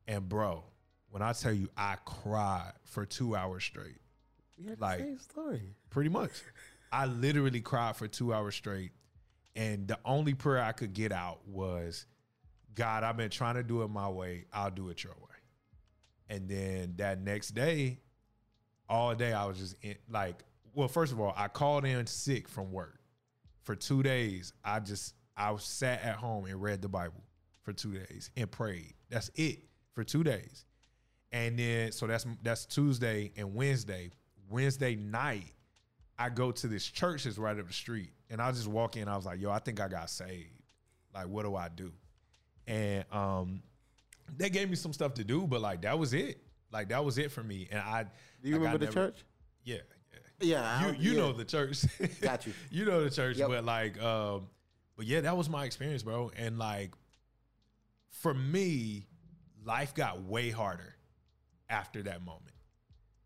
And 0.07 0.27
bro, 0.27 0.65
when 1.09 1.21
I 1.21 1.33
tell 1.33 1.53
you, 1.53 1.69
I 1.77 1.95
cried 2.05 2.73
for 2.83 3.05
two 3.05 3.35
hours 3.35 3.63
straight. 3.63 3.97
Like- 4.79 4.99
same 4.99 5.19
story. 5.19 5.75
Pretty 5.89 6.09
much. 6.09 6.31
I 6.91 7.05
literally 7.05 7.61
cried 7.61 7.95
for 7.95 8.07
two 8.07 8.33
hours 8.33 8.55
straight. 8.55 8.91
And 9.55 9.87
the 9.87 9.99
only 10.05 10.33
prayer 10.33 10.63
I 10.63 10.71
could 10.71 10.93
get 10.93 11.11
out 11.11 11.39
was, 11.47 12.05
God, 12.73 13.03
I've 13.03 13.17
been 13.17 13.29
trying 13.29 13.55
to 13.55 13.63
do 13.63 13.81
it 13.83 13.89
my 13.89 14.07
way. 14.09 14.45
I'll 14.53 14.71
do 14.71 14.89
it 14.89 15.03
your 15.03 15.13
way. 15.13 15.27
And 16.29 16.47
then 16.47 16.93
that 16.97 17.21
next 17.21 17.51
day, 17.51 17.99
all 18.87 19.13
day 19.15 19.33
I 19.33 19.45
was 19.45 19.57
just 19.57 19.75
in, 19.81 19.95
like, 20.09 20.43
well, 20.73 20.87
first 20.87 21.11
of 21.11 21.19
all, 21.19 21.33
I 21.35 21.47
called 21.49 21.85
in 21.85 22.07
sick 22.07 22.47
from 22.47 22.71
work. 22.71 22.99
For 23.63 23.75
two 23.75 24.01
days, 24.01 24.53
I 24.63 24.79
just 24.79 25.13
I 25.37 25.55
sat 25.57 26.01
at 26.03 26.15
home 26.15 26.45
and 26.45 26.61
read 26.61 26.81
the 26.81 26.89
Bible 26.89 27.23
for 27.61 27.73
two 27.73 27.93
days 27.93 28.31
and 28.35 28.49
prayed. 28.49 28.93
That's 29.09 29.29
it 29.35 29.59
for 29.93 30.03
two 30.03 30.23
days. 30.23 30.65
And 31.31 31.59
then 31.59 31.91
so 31.91 32.07
that's 32.07 32.25
that's 32.41 32.65
Tuesday 32.65 33.31
and 33.37 33.53
Wednesday. 33.53 34.11
Wednesday 34.51 34.95
night, 34.95 35.53
I 36.19 36.29
go 36.29 36.51
to 36.51 36.67
this 36.67 36.85
church 36.85 37.23
that's 37.23 37.37
right 37.37 37.57
up 37.57 37.67
the 37.67 37.73
street, 37.73 38.11
and 38.29 38.41
I 38.41 38.51
just 38.51 38.67
walk 38.67 38.97
in. 38.97 39.07
I 39.07 39.15
was 39.15 39.25
like, 39.25 39.39
"Yo, 39.41 39.49
I 39.49 39.59
think 39.59 39.79
I 39.79 39.87
got 39.87 40.09
saved. 40.09 40.49
Like, 41.13 41.27
what 41.27 41.43
do 41.43 41.55
I 41.55 41.69
do?" 41.69 41.91
And 42.67 43.05
um, 43.11 43.63
they 44.37 44.49
gave 44.49 44.69
me 44.69 44.75
some 44.75 44.93
stuff 44.93 45.15
to 45.15 45.23
do, 45.23 45.47
but 45.47 45.61
like 45.61 45.81
that 45.81 45.97
was 45.97 46.13
it. 46.13 46.39
Like 46.71 46.89
that 46.89 47.03
was 47.03 47.17
it 47.17 47.31
for 47.31 47.43
me. 47.43 47.67
And 47.71 47.79
I 47.79 48.03
Do 48.03 48.49
you 48.49 48.51
like, 48.55 48.61
I 48.61 48.63
remember 48.73 48.77
the 48.77 48.85
never- 48.85 49.07
church? 49.11 49.23
Yeah, 49.63 49.77
Yeah, 50.39 50.81
yeah. 50.81 50.87
You 50.91 50.95
you 50.99 51.11
yeah. 51.13 51.17
know 51.19 51.31
the 51.33 51.45
church. 51.45 51.83
Got 52.21 52.45
you. 52.47 52.53
you 52.69 52.85
know 52.85 53.03
the 53.03 53.09
church, 53.09 53.37
Yep. 53.37 53.47
but 53.49 53.65
like, 53.65 54.01
um, 54.01 54.47
but 54.95 55.05
yeah, 55.05 55.21
that 55.21 55.35
was 55.35 55.49
my 55.49 55.65
experience, 55.65 56.03
bro. 56.03 56.31
And 56.37 56.57
like, 56.59 56.93
for 58.09 58.33
me, 58.33 59.07
life 59.65 59.93
got 59.95 60.21
way 60.23 60.49
harder 60.51 60.95
after 61.69 62.03
that 62.03 62.21
moment. 62.23 62.53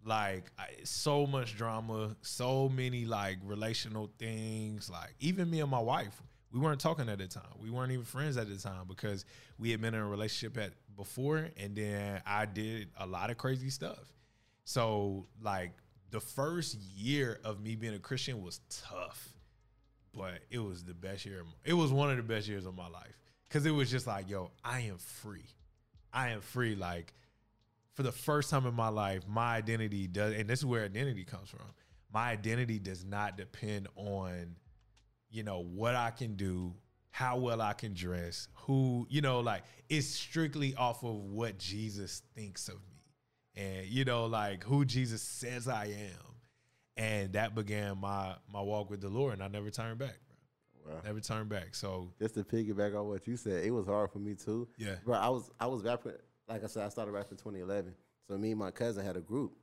Like, 0.05 0.51
so 0.83 1.25
much 1.25 1.57
drama, 1.57 2.15
so 2.21 2.69
many 2.69 3.05
like 3.05 3.39
relational 3.43 4.11
things. 4.19 4.89
Like, 4.89 5.15
even 5.19 5.49
me 5.49 5.61
and 5.61 5.69
my 5.69 5.79
wife, 5.79 6.21
we 6.53 6.59
weren't 6.59 6.79
talking 6.79 7.09
at 7.09 7.17
the 7.17 7.27
time. 7.27 7.43
We 7.59 7.69
weren't 7.69 7.91
even 7.91 8.05
friends 8.05 8.37
at 8.37 8.47
the 8.47 8.55
time 8.55 8.85
because 8.87 9.25
we 9.57 9.71
had 9.71 9.81
been 9.81 9.93
in 9.93 9.99
a 9.99 10.07
relationship 10.07 10.57
at 10.57 10.73
before, 10.95 11.49
and 11.57 11.75
then 11.75 12.21
I 12.25 12.45
did 12.45 12.89
a 12.97 13.05
lot 13.05 13.29
of 13.29 13.37
crazy 13.37 13.69
stuff. 13.69 14.13
So 14.63 15.27
like 15.41 15.73
the 16.11 16.19
first 16.19 16.77
year 16.95 17.39
of 17.43 17.59
me 17.61 17.75
being 17.75 17.93
a 17.93 17.99
Christian 17.99 18.41
was 18.41 18.61
tough, 18.69 19.33
but 20.13 20.39
it 20.49 20.59
was 20.59 20.83
the 20.83 20.93
best 20.93 21.25
year. 21.25 21.43
It 21.65 21.73
was 21.73 21.91
one 21.91 22.09
of 22.09 22.17
the 22.17 22.23
best 22.23 22.47
years 22.47 22.65
of 22.65 22.75
my 22.75 22.87
life 22.87 23.19
because 23.47 23.65
it 23.65 23.71
was 23.71 23.91
just 23.91 24.07
like, 24.07 24.29
yo, 24.29 24.51
I 24.63 24.81
am 24.81 24.97
free. 24.97 25.49
I 26.13 26.29
am 26.29 26.41
free. 26.41 26.75
Like 26.75 27.13
for 27.95 28.03
the 28.03 28.11
first 28.11 28.49
time 28.49 28.65
in 28.65 28.73
my 28.73 28.89
life, 28.89 29.23
my 29.27 29.55
identity 29.55 30.07
does, 30.07 30.33
and 30.33 30.49
this 30.49 30.59
is 30.59 30.65
where 30.65 30.83
identity 30.83 31.23
comes 31.23 31.49
from. 31.49 31.65
My 32.13 32.29
identity 32.31 32.77
does 32.77 33.03
not 33.03 33.37
depend 33.37 33.87
on, 33.95 34.55
you 35.29 35.43
know, 35.43 35.63
what 35.63 35.95
I 35.95 36.11
can 36.11 36.35
do, 36.35 36.75
how 37.11 37.37
well 37.37 37.61
I 37.61 37.73
can 37.73 37.93
dress, 37.93 38.49
who, 38.53 39.07
you 39.09 39.21
know, 39.21 39.39
like 39.39 39.63
it's 39.89 40.07
strictly 40.07 40.75
off 40.75 41.03
of 41.03 41.15
what 41.15 41.57
Jesus 41.57 42.21
thinks 42.35 42.67
of 42.67 42.75
me 42.75 42.95
and, 43.55 43.85
you 43.87 44.03
know, 44.03 44.25
like 44.25 44.63
who 44.63 44.85
Jesus 44.85 45.21
says 45.21 45.67
I 45.67 45.85
am. 45.85 46.35
And 46.97 47.33
that 47.33 47.55
began 47.55 47.97
my 47.99 48.35
my 48.51 48.61
walk 48.61 48.89
with 48.89 49.01
the 49.01 49.09
Lord, 49.09 49.33
and 49.33 49.43
I 49.43 49.49
never 49.49 49.69
turned 49.69 49.99
back, 49.99 50.17
bro. 50.81 50.93
Wow. 50.93 51.01
Never 51.03 51.19
turned 51.19 51.49
back. 51.49 51.75
So 51.75 52.13
Just 52.19 52.35
to 52.35 52.43
piggyback 52.45 52.97
on 52.97 53.09
what 53.09 53.27
you 53.27 53.35
said, 53.35 53.65
it 53.65 53.71
was 53.71 53.85
hard 53.85 54.11
for 54.11 54.19
me 54.19 54.33
too. 54.33 54.69
Yeah. 54.77 54.95
Bro, 55.03 55.17
I 55.17 55.27
was 55.27 55.49
I 55.59 55.67
was 55.67 55.83
rapping 55.83 56.13
like 56.47 56.63
I 56.63 56.67
said, 56.67 56.85
I 56.85 56.89
started 56.89 57.11
rapping 57.11 57.37
2011. 57.37 57.93
So 58.27 58.37
me 58.37 58.51
and 58.51 58.59
my 58.59 58.71
cousin 58.71 59.05
had 59.05 59.17
a 59.17 59.21
group. 59.21 59.53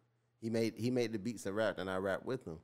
He 0.41 0.51
made 0.51 0.75
he 0.77 0.91
made 0.91 1.13
the 1.13 1.19
beats 1.19 1.47
and 1.47 1.55
rapped, 1.55 1.79
and 1.79 1.89
I 1.89 1.97
rapped 1.97 2.27
with 2.27 2.45
him. 2.45 2.59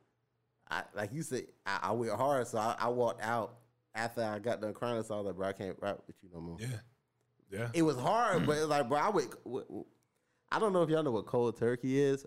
I 0.70 0.82
like 0.94 1.12
you 1.12 1.22
said, 1.22 1.46
I, 1.64 1.78
I 1.84 1.92
went 1.92 2.12
hard, 2.12 2.46
so 2.46 2.58
I, 2.58 2.74
I 2.78 2.88
walked 2.88 3.22
out 3.22 3.54
after 3.94 4.22
I 4.22 4.38
got 4.38 4.60
done 4.60 4.74
crying. 4.74 5.02
So 5.04 5.14
I 5.14 5.18
was 5.18 5.26
like, 5.26 5.36
bro, 5.36 5.48
I 5.48 5.52
can't 5.52 5.76
rap 5.80 5.98
with 6.06 6.16
you 6.22 6.28
no 6.32 6.40
more. 6.40 6.56
yeah, 6.60 6.66
yeah. 7.50 7.68
It 7.72 7.82
was 7.82 7.96
hard, 7.96 8.46
but 8.46 8.56
it's 8.56 8.66
like, 8.66 8.88
bro, 8.88 8.98
I 8.98 9.10
would. 9.10 9.28
I 10.50 10.58
don't 10.58 10.72
know 10.72 10.82
if 10.82 10.90
y'all 10.90 11.02
know 11.02 11.10
what 11.10 11.26
cold 11.26 11.56
turkey 11.58 12.00
is. 12.00 12.26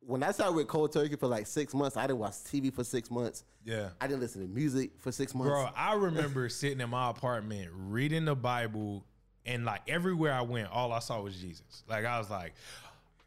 When 0.00 0.22
I 0.22 0.32
started 0.32 0.54
with 0.54 0.68
cold 0.68 0.92
turkey 0.92 1.16
for 1.16 1.28
like 1.28 1.46
six 1.46 1.72
months, 1.72 1.96
I 1.96 2.06
didn't 2.06 2.18
watch 2.18 2.34
TV 2.34 2.72
for 2.72 2.84
six 2.84 3.10
months. 3.10 3.44
Yeah. 3.64 3.90
I 4.00 4.06
didn't 4.06 4.20
listen 4.20 4.42
to 4.42 4.48
music 4.48 4.90
for 4.98 5.10
six 5.10 5.34
months. 5.34 5.50
Bro, 5.50 5.70
I 5.74 5.94
remember 5.94 6.48
sitting 6.50 6.80
in 6.80 6.90
my 6.90 7.08
apartment 7.08 7.70
reading 7.72 8.26
the 8.26 8.36
Bible, 8.36 9.06
and 9.46 9.64
like 9.64 9.82
everywhere 9.88 10.32
I 10.32 10.42
went, 10.42 10.70
all 10.70 10.92
I 10.92 10.98
saw 11.00 11.20
was 11.20 11.36
Jesus. 11.36 11.84
Like 11.88 12.04
I 12.04 12.18
was 12.18 12.30
like, 12.30 12.54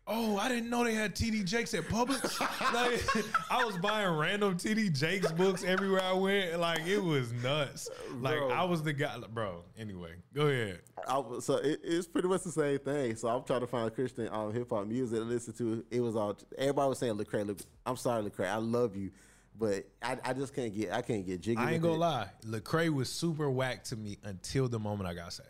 "Oh, 0.07 0.37
I 0.37 0.49
didn't 0.49 0.69
know 0.69 0.83
they 0.83 0.93
had 0.93 1.15
TD 1.15 1.45
Jakes 1.45 1.73
at 1.73 1.83
Publix." 1.83 2.39
like 2.73 3.25
I 3.51 3.63
was 3.63 3.77
buying 3.77 4.17
random 4.17 4.57
TD 4.57 4.97
Jakes 4.97 5.31
books 5.31 5.63
everywhere 5.63 6.01
I 6.01 6.13
went. 6.13 6.59
Like 6.59 6.85
it 6.87 6.99
was 7.03 7.31
nuts. 7.33 7.89
Like 8.19 8.37
Bro. 8.37 8.49
I 8.49 8.63
was 8.63 8.81
the 8.81 8.93
guy, 8.93 9.17
bro. 9.33 9.63
Anyway, 9.77 10.13
go 10.33 10.47
ahead. 10.47 10.81
I, 11.07 11.21
so 11.39 11.57
it, 11.57 11.79
it's 11.83 12.07
pretty 12.07 12.27
much 12.27 12.43
the 12.43 12.51
same 12.51 12.79
thing. 12.79 13.15
So 13.15 13.27
I'm 13.27 13.43
trying 13.43 13.61
to 13.61 13.67
find 13.67 13.93
Christian 13.93 14.29
um, 14.31 14.53
hip 14.53 14.69
hop 14.69 14.87
music 14.87 15.19
to 15.19 15.25
listen 15.25 15.53
to. 15.55 15.85
It 15.91 16.01
was 16.01 16.15
all 16.15 16.37
everybody 16.57 16.89
was 16.89 16.99
saying 16.99 17.15
Lecrae. 17.15 17.45
Look, 17.45 17.59
I'm 17.85 17.97
sorry, 17.97 18.23
Lecrae. 18.23 18.47
I 18.47 18.55
love 18.57 18.95
you, 18.95 19.11
but 19.55 19.85
I, 20.01 20.17
I 20.23 20.33
just 20.33 20.55
can't 20.55 20.73
get 20.75 20.91
I 20.91 21.01
can't 21.03 21.25
get 21.25 21.41
jiggy. 21.41 21.57
I 21.57 21.73
ain't 21.73 21.83
gonna 21.83 21.93
it. 21.93 21.99
lie, 21.99 22.27
Lecrae 22.45 22.89
was 22.89 23.09
super 23.09 23.51
whack 23.51 23.83
to 23.85 23.95
me 23.95 24.17
until 24.23 24.67
the 24.67 24.79
moment 24.79 25.07
I 25.07 25.13
got 25.13 25.31
saved. 25.31 25.49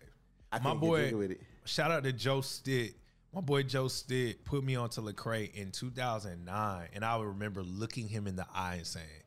I 0.51 0.59
My 0.59 0.73
boy, 0.73 1.35
shout 1.65 1.91
out 1.91 2.03
to 2.03 2.13
Joe 2.13 2.41
Stitt. 2.41 2.95
My 3.33 3.41
boy 3.41 3.63
Joe 3.63 3.87
Stitt 3.87 4.45
put 4.45 4.63
me 4.63 4.75
onto 4.75 5.01
Lecrae 5.01 5.53
in 5.53 5.71
2009, 5.71 6.87
and 6.93 7.05
I 7.05 7.17
would 7.17 7.27
remember 7.27 7.63
looking 7.63 8.07
him 8.07 8.27
in 8.27 8.35
the 8.35 8.45
eye 8.53 8.75
and 8.75 8.87
saying, 8.87 9.23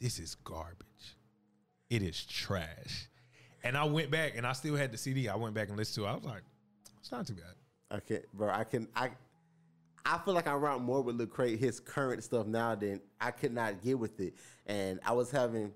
"This 0.00 0.18
is 0.18 0.34
garbage. 0.34 1.16
It 1.90 2.02
is 2.02 2.24
trash." 2.24 3.08
And 3.62 3.76
I 3.76 3.84
went 3.84 4.10
back, 4.10 4.36
and 4.36 4.46
I 4.46 4.52
still 4.54 4.74
had 4.74 4.90
the 4.90 4.98
CD. 4.98 5.28
I 5.28 5.36
went 5.36 5.54
back 5.54 5.68
and 5.68 5.76
listened 5.76 6.04
to 6.04 6.08
it. 6.08 6.12
I 6.12 6.14
was 6.14 6.24
like, 6.24 6.42
"It's 7.00 7.12
not 7.12 7.26
too 7.26 7.34
bad." 7.34 7.54
I 7.90 8.00
can't, 8.00 8.24
bro. 8.32 8.50
I 8.50 8.64
can 8.64 8.88
I. 8.96 9.10
I 10.04 10.18
feel 10.18 10.34
like 10.34 10.48
I 10.48 10.54
rock 10.54 10.80
more 10.80 11.02
with 11.02 11.18
Lecrae 11.18 11.56
his 11.56 11.78
current 11.78 12.24
stuff 12.24 12.46
now 12.46 12.74
than 12.74 13.00
I 13.20 13.30
could 13.30 13.52
not 13.52 13.82
get 13.82 13.98
with 13.98 14.18
it, 14.18 14.34
and 14.66 14.98
I 15.04 15.12
was 15.12 15.30
having 15.30 15.72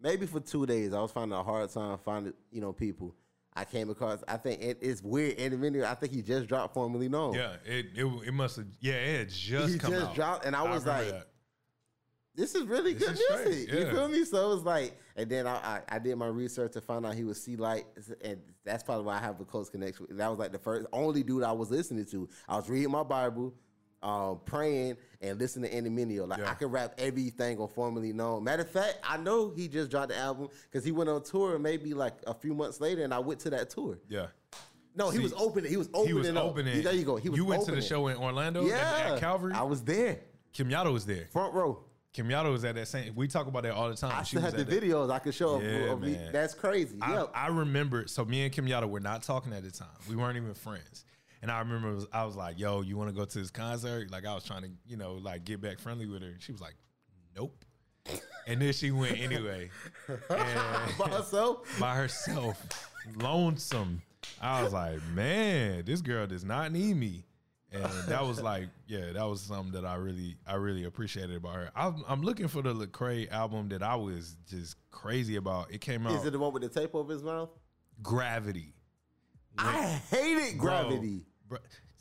maybe 0.00 0.26
for 0.26 0.40
two 0.40 0.64
days 0.64 0.94
I 0.94 1.00
was 1.00 1.10
finding 1.10 1.36
a 1.36 1.42
hard 1.42 1.68
time 1.70 1.98
finding 1.98 2.32
you 2.50 2.60
know 2.60 2.72
people. 2.72 3.14
I 3.56 3.64
came 3.64 3.88
across. 3.90 4.22
I 4.28 4.36
think 4.36 4.60
it, 4.62 4.78
it's 4.82 5.02
weird. 5.02 5.38
And 5.38 5.58
video, 5.58 5.86
I 5.86 5.94
think 5.94 6.12
he 6.12 6.22
just 6.22 6.46
dropped 6.46 6.74
formerly 6.74 7.08
known. 7.08 7.34
Yeah, 7.34 7.56
it 7.64 7.86
it, 7.96 8.04
it 8.26 8.32
must 8.34 8.56
have. 8.56 8.66
Yeah, 8.80 8.94
it 8.94 9.18
had 9.18 9.28
just 9.30 9.72
He 9.72 9.78
just 9.78 9.92
out. 9.92 10.14
dropped, 10.14 10.44
and 10.44 10.54
I 10.54 10.62
was 10.62 10.84
like, 10.86 11.08
that. 11.08 11.26
this 12.34 12.54
is 12.54 12.64
really 12.64 12.92
This 12.94 13.08
good 13.08 13.18
is 13.18 13.46
music. 13.56 13.72
You 13.72 13.78
yeah. 13.86 13.90
feel 13.92 14.08
me? 14.08 14.24
So 14.24 14.50
it 14.50 14.54
was 14.54 14.62
like, 14.64 14.98
and 15.16 15.30
then 15.30 15.46
I, 15.46 15.54
I 15.56 15.80
I 15.88 15.98
did 15.98 16.16
my 16.16 16.26
research 16.26 16.72
to 16.74 16.80
find 16.82 17.06
out 17.06 17.14
he 17.14 17.24
was 17.24 17.42
C 17.42 17.56
Light, 17.56 17.86
and 18.22 18.38
that's 18.64 18.82
probably 18.82 19.04
why 19.06 19.16
I 19.16 19.20
have 19.20 19.40
a 19.40 19.44
close 19.44 19.70
connection. 19.70 20.06
That 20.10 20.28
was 20.28 20.38
like 20.38 20.52
the 20.52 20.58
first 20.58 20.86
only 20.92 21.22
dude 21.22 21.42
I 21.42 21.52
was 21.52 21.70
listening 21.70 22.04
to. 22.06 22.28
I 22.48 22.56
was 22.56 22.68
reading 22.68 22.90
my 22.90 23.04
Bible, 23.04 23.54
um, 24.06 24.40
praying, 24.44 24.96
and 25.20 25.38
listening 25.38 25.70
to 25.84 25.90
Mineo. 25.90 26.28
Like 26.28 26.38
Yeah. 26.38 26.50
I 26.50 26.54
can 26.54 26.68
rap 26.68 26.94
everything 26.98 27.58
on 27.58 27.68
formerly 27.68 28.12
known. 28.12 28.44
Matter 28.44 28.62
of 28.62 28.70
fact, 28.70 28.98
I 29.02 29.16
know 29.16 29.50
he 29.50 29.66
just 29.68 29.90
dropped 29.90 30.10
the 30.10 30.16
album 30.16 30.48
because 30.70 30.84
he 30.84 30.92
went 30.92 31.10
on 31.10 31.22
tour 31.24 31.58
maybe 31.58 31.92
like 31.92 32.14
a 32.26 32.34
few 32.34 32.54
months 32.54 32.80
later, 32.80 33.02
and 33.02 33.12
I 33.12 33.18
went 33.18 33.40
to 33.40 33.50
that 33.50 33.70
tour. 33.70 33.98
Yeah. 34.08 34.26
No, 34.94 35.10
he 35.10 35.18
was 35.18 35.34
opening. 35.36 35.70
He 35.70 35.76
was 35.76 35.88
opening. 35.92 36.06
He 36.06 36.14
was 36.14 36.28
up. 36.30 36.36
opening. 36.44 36.82
There 36.82 36.94
you 36.94 37.04
go. 37.04 37.16
He 37.16 37.28
was 37.28 37.36
you 37.36 37.44
went 37.44 37.64
to 37.66 37.72
the 37.72 37.82
show 37.82 38.06
in 38.06 38.16
Orlando 38.16 38.62
at- 38.62 38.68
Yeah, 38.68 39.12
at, 39.14 39.20
Calvary. 39.20 39.52
I 39.54 39.62
was 39.62 39.82
there, 39.82 40.20
Kim 40.52 40.68
Yato 40.70 40.92
was 40.92 41.04
there. 41.04 41.26
front 41.32 41.52
row. 41.52 41.82
Kim 42.14 42.28
Yato 42.28 42.50
was 42.50 42.64
at 42.64 42.76
that 42.76 42.88
same. 42.88 43.14
We 43.14 43.28
talk 43.28 43.46
about 43.46 43.64
that 43.64 43.72
all 43.74 43.90
the 43.90 43.94
time. 43.96 44.12
I 44.14 44.22
She 44.22 44.36
still 44.36 44.40
have 44.42 44.56
the 44.56 44.64
that. 44.64 44.82
videos 44.82 45.10
I 45.10 45.18
could 45.18 45.34
show. 45.34 45.56
of- 45.56 45.62
Yeah, 45.64 45.92
of 45.92 46.00
me. 46.00 46.12
man. 46.12 46.32
That's 46.32 46.54
crazy. 46.54 46.96
I, 47.02 47.12
yeah, 47.12 47.24
I 47.34 47.48
remember. 47.48 48.06
So 48.06 48.24
me 48.24 48.44
and 48.44 48.52
Kim 48.52 48.66
Yato 48.66 48.88
were 48.88 49.00
not 49.00 49.22
talking 49.22 49.52
at 49.52 49.64
the 49.64 49.70
time. 49.70 49.88
We 50.08 50.16
weren't 50.16 50.36
even 50.38 50.54
friends. 50.54 51.04
And 51.46 51.52
I 51.52 51.60
remember 51.60 51.94
was, 51.94 52.08
I 52.12 52.24
was 52.24 52.34
like, 52.34 52.58
"Yo, 52.58 52.80
you 52.80 52.96
want 52.96 53.08
to 53.08 53.14
go 53.14 53.24
to 53.24 53.38
this 53.38 53.52
concert?" 53.52 54.10
Like 54.10 54.26
I 54.26 54.34
was 54.34 54.42
trying 54.42 54.62
to, 54.62 54.70
you 54.84 54.96
know, 54.96 55.14
like 55.14 55.44
get 55.44 55.60
back 55.60 55.78
friendly 55.78 56.04
with 56.04 56.20
her. 56.20 56.34
She 56.40 56.50
was 56.50 56.60
like, 56.60 56.74
"Nope." 57.36 57.64
and 58.48 58.60
then 58.60 58.72
she 58.72 58.90
went 58.90 59.16
anyway. 59.16 59.70
By 60.28 61.08
herself. 61.08 61.78
by 61.78 61.94
herself, 61.94 62.90
lonesome. 63.14 64.02
I 64.42 64.64
was 64.64 64.72
like, 64.72 64.98
man, 65.14 65.84
this 65.84 66.00
girl 66.00 66.26
does 66.26 66.44
not 66.44 66.72
need 66.72 66.96
me. 66.96 67.24
And 67.70 67.84
that 68.08 68.26
was 68.26 68.42
like, 68.42 68.66
yeah, 68.88 69.12
that 69.12 69.24
was 69.24 69.42
something 69.42 69.80
that 69.80 69.86
I 69.86 69.94
really, 69.94 70.36
I 70.48 70.54
really 70.54 70.82
appreciated 70.82 71.36
about 71.36 71.54
her. 71.54 71.70
I'm, 71.76 72.02
I'm 72.08 72.22
looking 72.22 72.48
for 72.48 72.60
the 72.60 72.74
Lecrae 72.74 73.30
album 73.30 73.68
that 73.68 73.84
I 73.84 73.94
was 73.94 74.34
just 74.50 74.76
crazy 74.90 75.36
about. 75.36 75.72
It 75.72 75.80
came 75.80 76.08
out 76.08 76.14
Is 76.14 76.24
it 76.24 76.32
the 76.32 76.40
one 76.40 76.52
with 76.52 76.62
the 76.62 76.68
tape 76.68 76.92
over 76.92 77.12
his 77.12 77.22
mouth? 77.22 77.50
Gravity. 78.02 78.72
I 79.58 80.00
hated 80.10 80.58
Gravity, 80.58 81.24
bro. 81.24 81.35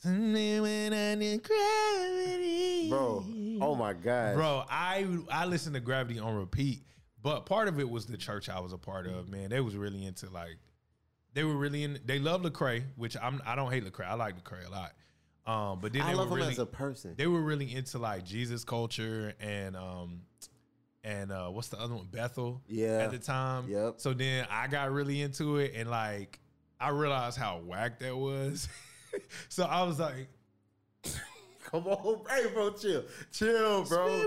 When 0.03 0.93
I 0.93 1.15
need 1.15 1.41
gravity, 1.43 2.89
bro. 2.89 3.23
Oh 3.61 3.75
my 3.75 3.93
god, 3.93 4.35
Bro, 4.35 4.65
I 4.69 5.07
I 5.31 5.45
listened 5.45 5.73
to 5.75 5.79
Gravity 5.81 6.19
on 6.19 6.35
repeat, 6.35 6.83
but 7.23 7.45
part 7.45 7.67
of 7.67 7.79
it 7.79 7.89
was 7.89 8.05
the 8.05 8.17
church 8.17 8.47
I 8.49 8.59
was 8.59 8.71
a 8.73 8.77
part 8.77 9.07
of. 9.07 9.29
Man, 9.29 9.49
they 9.49 9.61
was 9.61 9.75
really 9.75 10.05
into 10.05 10.29
like, 10.29 10.57
they 11.33 11.43
were 11.43 11.55
really 11.55 11.83
in. 11.83 11.99
They 12.05 12.19
love 12.19 12.41
Lecrae, 12.43 12.83
which 12.97 13.17
I'm. 13.19 13.41
I 13.45 13.55
don't 13.55 13.71
hate 13.71 13.83
Lecrae. 13.83 14.05
I 14.05 14.13
like 14.13 14.35
Lecrae 14.43 14.67
a 14.67 14.69
lot. 14.69 14.91
Um, 15.47 15.79
but 15.79 15.93
then 15.93 16.01
I 16.03 16.11
they 16.11 16.15
love 16.15 16.29
were 16.29 16.37
him 16.37 16.41
really 16.41 16.53
as 16.53 16.59
a 16.59 16.65
person. 16.65 17.13
they 17.17 17.27
were 17.27 17.41
really 17.41 17.73
into 17.73 17.97
like 17.99 18.25
Jesus 18.25 18.63
culture 18.63 19.33
and 19.39 19.75
um 19.77 20.21
and 21.03 21.31
uh 21.31 21.49
what's 21.49 21.67
the 21.67 21.79
other 21.79 21.93
one 21.95 22.07
Bethel 22.11 22.61
Yeah. 22.67 22.99
at 23.03 23.11
the 23.11 23.19
time. 23.19 23.69
Yep. 23.69 23.95
So 23.97 24.13
then 24.13 24.47
I 24.49 24.65
got 24.67 24.91
really 24.91 25.21
into 25.21 25.57
it 25.57 25.73
and 25.75 25.89
like 25.89 26.39
I 26.79 26.89
realized 26.89 27.37
how 27.37 27.59
whack 27.63 27.99
that 27.99 28.15
was. 28.17 28.67
so 29.49 29.63
I 29.63 29.83
was 29.83 29.99
like, 29.99 30.27
Come 31.71 31.87
on, 31.87 32.21
hey, 32.29 32.47
bro, 32.53 32.71
chill, 32.71 33.03
chill, 33.31 33.83
bro, 33.85 34.23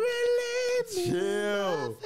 chill. 0.93 1.97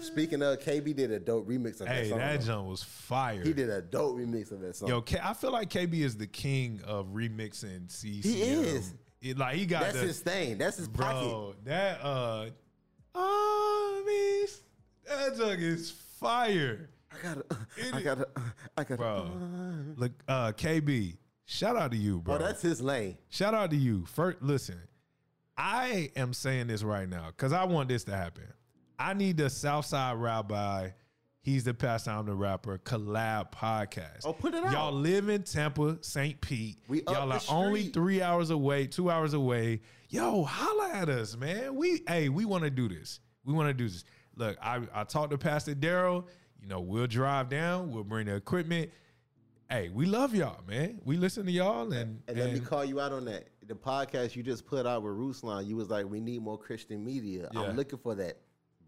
Speaking 0.00 0.42
of, 0.42 0.58
KB 0.58 0.94
did 0.96 1.12
a 1.12 1.20
dope 1.20 1.46
remix 1.48 1.80
of 1.80 1.86
that 1.86 1.88
hey, 1.88 2.08
song. 2.08 2.18
that 2.18 2.40
though. 2.40 2.46
jump 2.46 2.68
was 2.68 2.82
fire. 2.82 3.42
he 3.42 3.52
did 3.52 3.70
a 3.70 3.80
dope 3.80 4.16
remix 4.16 4.50
of 4.50 4.60
that 4.60 4.74
song. 4.74 4.88
Yo, 4.88 5.00
K- 5.02 5.20
I 5.22 5.34
feel 5.34 5.52
like 5.52 5.70
KB 5.70 5.94
is 5.94 6.16
the 6.16 6.26
king 6.26 6.80
of 6.84 7.08
remixing 7.08 7.90
CCM. 7.90 8.22
He 8.22 8.42
is. 8.42 8.94
It, 9.20 9.38
like 9.38 9.56
he 9.56 9.66
got 9.66 9.82
That's 9.82 10.00
the 10.00 10.06
his 10.06 10.20
thing. 10.20 10.58
That's 10.58 10.76
his 10.76 10.88
pocket. 10.88 11.28
bro. 11.28 11.54
That 11.64 12.00
uh, 12.02 12.50
armies. 13.14 14.60
That 15.06 15.36
junk 15.36 15.60
is 15.60 15.90
fire. 15.90 16.90
I 17.12 17.16
gotta, 17.22 17.44
It 17.76 17.94
I 17.94 18.02
gotta, 18.02 18.28
I 18.76 18.84
gotta. 18.84 18.96
bro. 18.96 19.30
Look, 19.96 20.12
uh, 20.28 20.52
KB, 20.52 21.16
shout 21.46 21.76
out 21.76 21.90
to 21.92 21.96
you, 21.96 22.20
bro. 22.20 22.34
Oh, 22.34 22.38
that's 22.38 22.62
his 22.62 22.80
lane. 22.80 23.16
shout 23.28 23.54
out 23.54 23.70
to 23.70 23.76
you. 23.76 24.04
First, 24.06 24.42
listen, 24.42 24.78
I 25.56 26.10
am 26.16 26.32
saying 26.32 26.66
this 26.68 26.82
right 26.82 27.08
now 27.08 27.26
because 27.28 27.52
I 27.52 27.64
want 27.64 27.88
this 27.88 28.04
to 28.04 28.16
happen. 28.16 28.44
I 28.98 29.14
need 29.14 29.36
the 29.36 29.48
Southside 29.50 30.16
Rabbi. 30.18 30.90
He's 31.40 31.64
the 31.64 31.72
pastor, 31.72 32.10
I'm 32.10 32.26
the 32.26 32.34
rapper. 32.34 32.78
Collab 32.78 33.52
podcast. 33.52 34.22
Oh, 34.24 34.34
put 34.34 34.52
it 34.54 34.62
out. 34.64 34.72
Y'all 34.72 34.92
live 34.92 35.30
in 35.30 35.44
Tampa, 35.44 35.96
St. 36.02 36.38
Pete. 36.40 36.78
We 36.88 37.02
up 37.06 37.14
Y'all 37.14 37.28
the 37.28 37.34
are 37.36 37.40
only 37.48 37.84
three 37.84 38.20
hours 38.20 38.50
away, 38.50 38.86
two 38.86 39.10
hours 39.10 39.32
away. 39.32 39.80
Yo, 40.10 40.44
holla 40.44 40.90
at 40.92 41.08
us, 41.08 41.36
man. 41.36 41.74
We 41.74 42.02
hey, 42.06 42.28
we 42.28 42.44
want 42.44 42.64
to 42.64 42.70
do 42.70 42.88
this. 42.88 43.20
We 43.44 43.54
want 43.54 43.68
to 43.68 43.74
do 43.74 43.88
this. 43.88 44.04
Look, 44.36 44.58
I, 44.62 44.80
I 44.92 45.04
talked 45.04 45.30
to 45.30 45.38
Pastor 45.38 45.74
Daryl. 45.74 46.26
You 46.60 46.68
know, 46.68 46.80
we'll 46.80 47.06
drive 47.06 47.48
down, 47.48 47.90
we'll 47.92 48.04
bring 48.04 48.26
the 48.26 48.34
equipment. 48.34 48.90
Hey, 49.70 49.90
we 49.90 50.06
love 50.06 50.34
y'all, 50.34 50.60
man. 50.66 51.00
We 51.04 51.16
listen 51.18 51.44
to 51.44 51.52
y'all 51.52 51.92
and, 51.92 52.22
And 52.26 52.38
let 52.38 52.52
me 52.52 52.60
call 52.60 52.84
you 52.84 53.00
out 53.00 53.12
on 53.12 53.26
that. 53.26 53.48
the 53.66 53.74
podcast 53.74 54.34
you 54.34 54.42
just 54.42 54.64
put 54.66 54.86
out 54.86 55.02
with 55.02 55.12
Ruslan, 55.12 55.66
you 55.66 55.76
was 55.76 55.90
like, 55.90 56.06
we 56.06 56.20
need 56.20 56.40
more 56.42 56.56
Christian 56.56 57.04
media. 57.04 57.50
Yeah. 57.52 57.60
I'm 57.60 57.76
looking 57.76 57.98
for 57.98 58.14
that, 58.14 58.38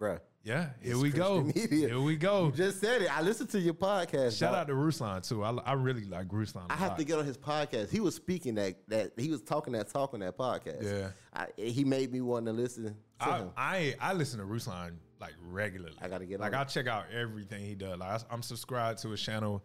bruh. 0.00 0.20
Yeah, 0.42 0.70
here 0.80 0.92
It's 0.92 1.02
we 1.02 1.10
go. 1.10 1.42
Media. 1.42 1.88
Here 1.88 2.00
we 2.00 2.16
go. 2.16 2.46
You 2.46 2.52
just 2.52 2.80
said 2.80 3.02
it. 3.02 3.14
I 3.14 3.20
listened 3.20 3.50
to 3.50 3.60
your 3.60 3.74
podcast. 3.74 4.38
Shout 4.38 4.52
dog. 4.52 4.60
out 4.60 4.66
to 4.68 4.72
Ruslan 4.72 5.28
too. 5.28 5.44
I, 5.44 5.50
I 5.50 5.74
really 5.74 6.06
like 6.06 6.28
Ruslan. 6.28 6.64
I 6.70 6.76
have 6.76 6.96
to 6.96 7.04
get 7.04 7.18
on 7.18 7.26
his 7.26 7.36
podcast. 7.36 7.90
He 7.90 8.00
was 8.00 8.14
speaking 8.14 8.54
that 8.54 8.76
that 8.88 9.12
he 9.18 9.28
was 9.28 9.42
talking 9.42 9.74
that 9.74 9.88
talk 9.88 10.14
on 10.14 10.20
that 10.20 10.38
podcast. 10.38 10.82
Yeah. 10.82 11.08
I, 11.34 11.48
he 11.60 11.84
made 11.84 12.10
me 12.10 12.22
want 12.22 12.46
to 12.46 12.52
listen 12.52 12.84
to 12.84 12.94
I, 13.20 13.38
him. 13.38 13.50
I 13.54 13.94
I 14.00 14.12
listen 14.14 14.38
to 14.38 14.46
Ruslan 14.46 14.92
like 15.20 15.34
regularly. 15.50 15.96
I 16.00 16.08
gotta 16.08 16.26
get 16.26 16.40
like 16.40 16.54
on 16.54 16.60
I 16.60 16.64
check 16.64 16.86
out 16.86 17.04
everything 17.12 17.64
he 17.64 17.74
does. 17.74 17.98
Like 17.98 18.22
I, 18.30 18.34
am 18.34 18.42
subscribed 18.42 19.00
to 19.02 19.10
his 19.10 19.20
channel. 19.20 19.62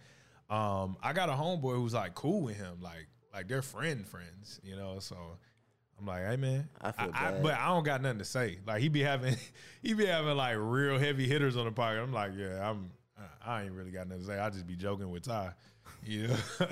Um, 0.50 0.98
I 1.02 1.14
got 1.14 1.30
a 1.30 1.34
homeboy 1.34 1.76
who's 1.76 1.94
like 1.94 2.14
cool 2.14 2.42
with 2.42 2.58
him. 2.58 2.78
Like 2.82 3.08
like 3.34 3.48
they're 3.48 3.62
friend 3.62 4.06
friends, 4.08 4.60
you 4.64 4.76
know. 4.76 5.00
So 5.00 5.18
I'm 6.00 6.06
like, 6.06 6.26
hey 6.26 6.38
man, 6.38 6.68
I 6.82 6.92
feel 6.92 7.12
I, 7.14 7.32
bad. 7.32 7.44
but 7.44 7.54
I 7.56 7.68
don't 7.68 7.84
got 7.84 8.02
nothing 8.02 8.20
to 8.20 8.26
say. 8.26 8.60
Like 8.66 8.82
he 8.82 8.90
be 8.90 9.02
having 9.02 9.36
he 9.82 9.94
be 9.94 10.06
having 10.06 10.36
like 10.36 10.58
real 10.60 11.00
heavy 11.00 11.28
hitters 11.28 11.58
on 11.58 11.66
the 11.66 11.72
pocket. 11.72 12.02
I'm 12.02 12.14
like, 12.14 12.32
yeah, 12.36 12.70
I'm 12.70 12.92
I 13.46 13.64
ain't 13.64 13.72
really 13.72 13.92
got 13.92 14.08
nothing 14.08 14.24
to 14.24 14.28
say. 14.28 14.40
I 14.40 14.50
just 14.50 14.68
be 14.68 14.76
joking 14.76 15.10
with 15.10 15.24
Ty, 15.24 15.52
you 16.06 16.28
know. 16.28 16.36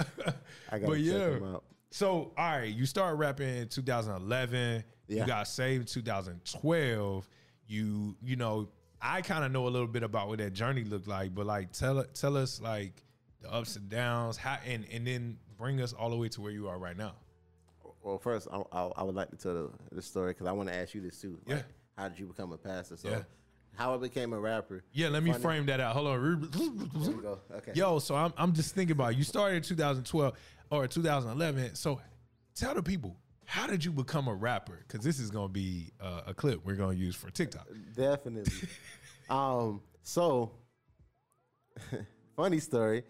I 0.69 0.80
gotta 0.80 0.88
but 0.88 0.96
check 0.98 1.41
him 1.41 1.56
out. 1.56 1.63
So, 1.91 2.32
all 2.38 2.58
right, 2.58 2.74
you 2.74 2.88
start 2.88 3.17
rapping 3.17 3.48
in 3.48 3.67
2011. 3.67 4.84
You 5.08 5.26
got 5.28 5.48
saved 5.48 5.82
in 5.82 5.86
2012. 5.86 7.30
You, 7.67 8.15
you 8.21 8.36
know, 8.36 8.69
I 9.02 9.21
kind 9.21 9.43
of 9.43 9.52
know 9.52 9.67
a 9.67 9.69
little 9.69 9.88
bit 9.88 10.04
about 10.04 10.28
what 10.28 10.38
that 10.39 10.54
journey 10.54 10.84
looked 10.84 11.08
like, 11.08 11.34
but 11.36 11.45
like, 11.45 11.71
tell 11.71 12.04
tell 12.13 12.38
us 12.38 12.62
like 12.62 13.04
the 13.41 13.52
ups 13.52 13.76
and 13.76 13.89
downs, 13.89 14.38
how, 14.38 14.58
and 14.65 14.86
and 14.91 15.06
then 15.08 15.38
bring 15.58 15.82
us 15.82 15.93
all 15.93 16.10
the 16.10 16.15
way 16.17 16.30
to 16.30 16.41
where 16.41 16.52
you 16.52 16.67
are 16.67 16.78
right 16.78 16.97
now. 16.97 17.13
Well, 18.02 18.17
first, 18.17 18.47
I, 18.52 18.62
I, 18.71 18.91
I 18.97 19.04
would 19.04 19.15
like 19.15 19.30
to 19.32 19.38
tell 19.38 19.54
the, 19.54 19.69
the 19.95 20.02
story 20.02 20.32
because 20.32 20.45
I 20.47 20.52
want 20.52 20.67
to 20.69 20.76
ask 20.76 20.93
you 20.93 21.02
this 21.02 21.19
too. 21.21 21.39
Yeah. 21.47 21.62
How 21.97 22.10
did 22.10 22.19
you 22.19 22.26
become 22.26 22.52
a 22.52 22.58
pastor? 22.58 22.97
So, 22.97 23.10
Yeah. 23.10 23.21
how 23.76 23.93
I 23.93 23.97
became 23.97 24.34
a 24.34 24.39
rapper? 24.39 24.84
Yeah, 24.91 25.08
let 25.10 25.23
me 25.23 25.32
Funny. 25.32 25.41
frame 25.43 25.65
that 25.67 25.80
out. 25.80 25.93
Hold 25.95 26.08
There 26.08 26.19
we 26.19 26.28
on. 27.13 27.21
go. 27.21 27.39
Okay. 27.56 27.71
Yo, 27.76 27.99
so 27.99 28.15
I'm 28.15 28.34
I'm 28.38 28.54
just 28.54 28.76
thinking 28.76 28.93
about 28.93 29.13
it. 29.13 29.17
you 29.17 29.23
started 29.23 29.56
in 29.58 29.63
2012 29.63 30.34
or 30.69 30.88
2011. 30.88 31.76
So 31.76 32.02
tell 32.56 32.73
the 32.76 32.84
people 32.84 33.15
how 33.46 33.68
did 33.68 33.84
you 33.84 33.92
become 33.92 34.28
a 34.28 34.34
rapper? 34.34 34.84
Because 34.88 35.04
this 35.04 35.20
is 35.20 35.32
gonna 35.32 35.48
be 35.48 35.92
uh, 36.02 36.22
a 36.28 36.34
clip 36.34 36.62
we're 36.66 36.76
gonna 36.76 36.98
use 36.98 37.16
for 37.16 37.30
TikTok. 37.30 37.68
Definitely. 37.96 38.54
um. 39.30 39.82
So, 40.06 40.52
funny 42.36 42.60
story. 42.60 43.04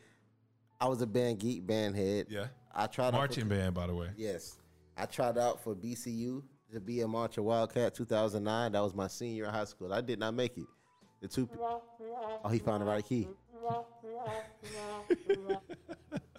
I 0.79 0.87
was 0.87 1.01
a 1.01 1.07
band 1.07 1.39
geek, 1.39 1.65
band 1.65 1.95
head. 1.95 2.27
Yeah. 2.29 2.47
I 2.73 2.87
tried 2.87 3.07
out 3.07 3.11
for- 3.11 3.17
Marching 3.17 3.47
band, 3.47 3.73
by 3.73 3.87
the 3.87 3.95
way. 3.95 4.09
Yes. 4.17 4.57
I 4.97 5.05
tried 5.05 5.37
out 5.37 5.63
for 5.63 5.75
BCU 5.75 6.43
to 6.71 6.79
be 6.79 7.01
a 7.01 7.07
Marcher 7.07 7.41
Wildcat 7.41 7.95
2009. 7.95 8.71
That 8.73 8.81
was 8.81 8.93
my 8.93 9.07
senior 9.07 9.45
in 9.45 9.51
high 9.51 9.65
school. 9.65 9.93
I 9.93 10.01
did 10.01 10.19
not 10.19 10.33
make 10.33 10.57
it. 10.57 10.65
The 11.21 11.27
two. 11.27 11.49
Oh, 11.57 12.49
he 12.49 12.59
found 12.59 12.81
the 12.81 12.85
right 12.85 13.03
key. 13.03 13.27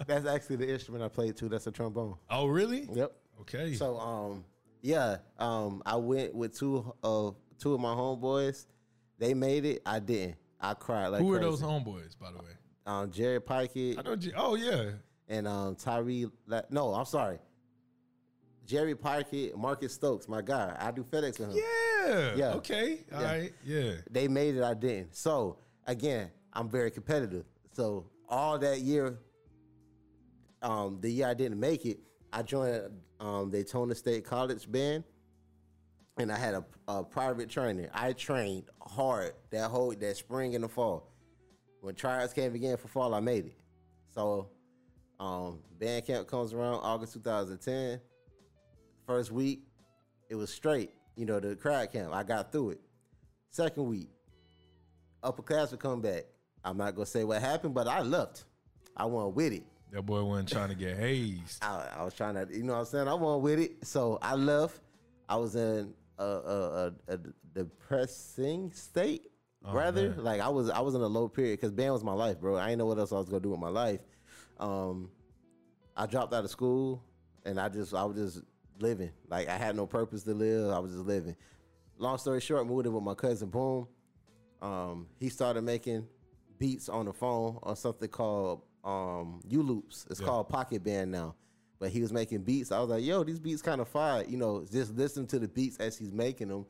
That's 0.06 0.26
actually 0.26 0.56
the 0.56 0.70
instrument 0.70 1.02
I 1.02 1.08
played 1.08 1.36
too. 1.36 1.48
That's 1.48 1.66
a 1.66 1.72
trombone. 1.72 2.16
Oh, 2.28 2.46
really? 2.46 2.88
Yep. 2.92 3.12
Okay. 3.40 3.74
So 3.74 3.98
um 3.98 4.44
yeah, 4.82 5.18
um 5.38 5.82
I 5.86 5.96
went 5.96 6.34
with 6.34 6.58
two 6.58 6.92
of 7.02 7.36
two 7.58 7.74
of 7.74 7.80
my 7.80 7.94
homeboys. 7.94 8.66
They 9.18 9.34
made 9.34 9.64
it. 9.64 9.82
I 9.86 9.98
didn't. 10.00 10.36
I 10.60 10.74
cried 10.74 11.08
like 11.08 11.20
Who 11.20 11.32
are 11.32 11.38
those 11.38 11.60
homeboys, 11.62 12.18
by 12.18 12.30
the 12.32 12.38
way? 12.38 12.50
Um 12.86 13.10
Jerry 13.10 13.40
Pikett 13.40 13.98
I 13.98 14.02
know. 14.02 14.16
G- 14.16 14.32
oh 14.36 14.54
yeah. 14.56 14.90
and 15.28 15.46
um 15.48 15.74
Tyree 15.76 16.26
La- 16.46 16.62
no, 16.70 16.94
I'm 16.94 17.04
sorry. 17.06 17.38
Jerry 18.66 18.94
Pikett, 18.94 19.54
Marcus 19.56 19.92
Stokes, 19.92 20.26
my 20.28 20.40
guy. 20.40 20.74
I 20.78 20.90
do 20.90 21.02
FedEx 21.04 21.38
with 21.38 21.50
him. 21.50 21.56
Yeah. 22.06 22.34
Yeah. 22.34 22.52
Okay. 22.54 23.00
All 23.14 23.20
Yeah. 23.20 23.26
right. 23.32 23.52
Yeah. 23.64 23.92
They 24.10 24.26
made 24.28 24.56
it, 24.56 24.62
I 24.62 24.72
didn't. 24.74 25.14
So 25.14 25.58
again, 25.86 26.30
I'm 26.52 26.68
very 26.70 26.90
competitive. 26.90 27.44
So 27.72 28.06
all 28.28 28.58
that 28.58 28.80
year, 28.80 29.18
um, 30.62 30.98
the 31.00 31.10
year 31.10 31.26
I 31.28 31.34
didn't 31.34 31.60
make 31.60 31.84
it, 31.84 31.98
I 32.32 32.42
joined 32.42 32.82
um, 33.24 33.50
Daytona 33.50 33.94
State 33.94 34.24
College 34.24 34.70
band, 34.70 35.02
and 36.18 36.30
I 36.30 36.36
had 36.36 36.54
a, 36.54 36.64
a 36.86 37.02
private 37.02 37.48
trainer. 37.48 37.88
I 37.94 38.12
trained 38.12 38.64
hard 38.82 39.32
that 39.50 39.70
whole 39.70 39.94
that 39.94 40.16
spring 40.16 40.54
and 40.54 40.62
the 40.62 40.68
fall. 40.68 41.10
When 41.80 41.94
tryouts 41.94 42.34
came 42.34 42.54
again 42.54 42.76
for 42.76 42.88
fall, 42.88 43.14
I 43.14 43.20
made 43.20 43.46
it. 43.46 43.56
So, 44.14 44.50
um, 45.18 45.60
band 45.78 46.06
camp 46.06 46.28
comes 46.28 46.52
around 46.52 46.80
August 46.82 47.14
2010. 47.14 48.00
First 49.06 49.32
week, 49.32 49.62
it 50.28 50.34
was 50.34 50.52
straight. 50.52 50.90
You 51.16 51.24
know, 51.24 51.40
the 51.40 51.56
crowd 51.56 51.92
camp. 51.92 52.12
I 52.12 52.22
got 52.22 52.52
through 52.52 52.70
it. 52.70 52.80
Second 53.50 53.86
week, 53.86 54.10
upper 55.22 55.42
class 55.42 55.70
would 55.70 55.80
come 55.80 56.00
back. 56.02 56.24
I'm 56.62 56.76
not 56.76 56.94
gonna 56.94 57.06
say 57.06 57.24
what 57.24 57.40
happened, 57.40 57.74
but 57.74 57.88
I 57.88 58.00
left. 58.02 58.44
I 58.96 59.06
went 59.06 59.34
with 59.34 59.52
it. 59.52 59.64
That 59.94 60.02
boy 60.02 60.24
wasn't 60.24 60.48
trying 60.48 60.70
to 60.70 60.74
get 60.74 60.96
hazed. 60.96 61.62
I, 61.62 61.88
I 61.98 62.02
was 62.02 62.14
trying 62.14 62.34
to, 62.34 62.48
you 62.52 62.64
know 62.64 62.72
what 62.72 62.80
I'm 62.80 62.84
saying? 62.86 63.06
I 63.06 63.14
went 63.14 63.42
with 63.42 63.60
it. 63.60 63.86
So 63.86 64.18
I 64.20 64.34
left. 64.34 64.80
I 65.28 65.36
was 65.36 65.54
in 65.54 65.94
a, 66.18 66.24
a, 66.24 66.86
a, 66.86 66.92
a 67.14 67.18
depressing 67.54 68.72
state, 68.72 69.30
rather. 69.62 70.10
man. 70.10 70.24
Like 70.24 70.40
I 70.40 70.48
was 70.48 70.68
I 70.68 70.80
was 70.80 70.96
in 70.96 71.00
a 71.00 71.06
low 71.06 71.28
period 71.28 71.60
because 71.60 71.70
band 71.70 71.92
was 71.92 72.02
my 72.02 72.12
life, 72.12 72.40
bro. 72.40 72.56
I 72.56 72.70
didn't 72.70 72.80
know 72.80 72.86
what 72.86 72.98
else 72.98 73.12
I 73.12 73.18
was 73.18 73.28
gonna 73.28 73.40
do 73.40 73.50
with 73.50 73.60
my 73.60 73.68
life. 73.68 74.00
Um, 74.58 75.10
I 75.96 76.06
dropped 76.06 76.34
out 76.34 76.42
of 76.42 76.50
school 76.50 77.00
and 77.44 77.60
I 77.60 77.68
just 77.68 77.94
I 77.94 78.02
was 78.02 78.16
just 78.16 78.44
living. 78.80 79.12
Like 79.28 79.48
I 79.48 79.56
had 79.56 79.76
no 79.76 79.86
purpose 79.86 80.24
to 80.24 80.34
live. 80.34 80.72
I 80.72 80.80
was 80.80 80.90
just 80.90 81.04
living. 81.04 81.36
Long 81.98 82.18
story 82.18 82.40
short, 82.40 82.66
moved 82.66 82.86
in 82.86 82.92
with 82.92 83.04
my 83.04 83.14
cousin 83.14 83.48
Boom. 83.48 83.86
Um, 84.60 85.06
he 85.20 85.28
started 85.28 85.62
making 85.62 86.08
beats 86.58 86.88
on 86.88 87.04
the 87.04 87.12
phone 87.12 87.60
on 87.62 87.76
something 87.76 88.08
called 88.08 88.62
um 88.84 89.40
uLoops. 89.48 90.06
It's 90.10 90.20
Yeah. 90.20 90.26
called 90.26 90.48
Pocket 90.48 90.82
Band 90.84 91.10
now. 91.10 91.34
But 91.78 91.90
he 91.90 92.00
was 92.00 92.12
making 92.12 92.42
beats. 92.42 92.70
I 92.72 92.78
was 92.80 92.88
like, 92.90 93.04
yo, 93.04 93.24
these 93.24 93.40
beats 93.40 93.60
kind 93.60 93.80
of 93.80 93.88
fire. 93.88 94.24
You 94.26 94.36
know, 94.36 94.64
just 94.70 94.94
listen 94.94 95.26
to 95.28 95.38
the 95.38 95.48
beats 95.48 95.76
as 95.78 95.98
he's 95.98 96.12
making 96.12 96.48
them. 96.48 96.66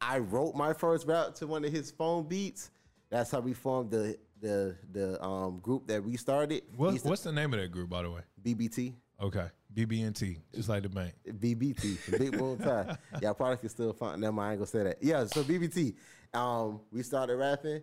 I 0.00 0.18
wrote 0.18 0.54
my 0.54 0.72
first 0.72 1.06
rap 1.06 1.34
to 1.36 1.46
one 1.46 1.64
of 1.64 1.72
his 1.72 1.90
phone 1.90 2.28
beats. 2.28 2.70
That's 3.10 3.30
how 3.30 3.40
we 3.40 3.54
formed 3.54 3.90
the 3.90 4.18
the 4.40 4.76
the 4.92 5.22
um 5.24 5.58
group 5.60 5.86
that 5.88 6.04
we 6.04 6.16
started. 6.16 6.62
What, 6.76 7.00
what's 7.04 7.22
the 7.22 7.32
name 7.32 7.52
of 7.54 7.60
that 7.60 7.68
group, 7.72 7.88
by 7.90 8.02
the 8.02 8.10
way? 8.10 8.20
BBT? 8.42 8.94
Okay. 9.20 9.46
BB&T, 9.74 10.38
just 10.54 10.68
like 10.68 10.82
the 10.82 10.88
bank. 10.88 11.12
BBT, 11.26 12.18
Big 12.18 12.32
Boom 12.32 12.56
Tie. 12.58 12.96
Y'all 13.22 13.34
probably 13.34 13.58
can 13.58 13.68
still 13.68 13.92
find 13.92 14.22
them. 14.22 14.38
I 14.38 14.50
ain't 14.52 14.58
gonna 14.60 14.66
say 14.66 14.82
that. 14.84 14.98
Yeah, 15.02 15.26
so 15.26 15.42
BBT. 15.42 15.94
Um, 16.32 16.80
we 16.90 17.02
started 17.02 17.36
rapping 17.36 17.82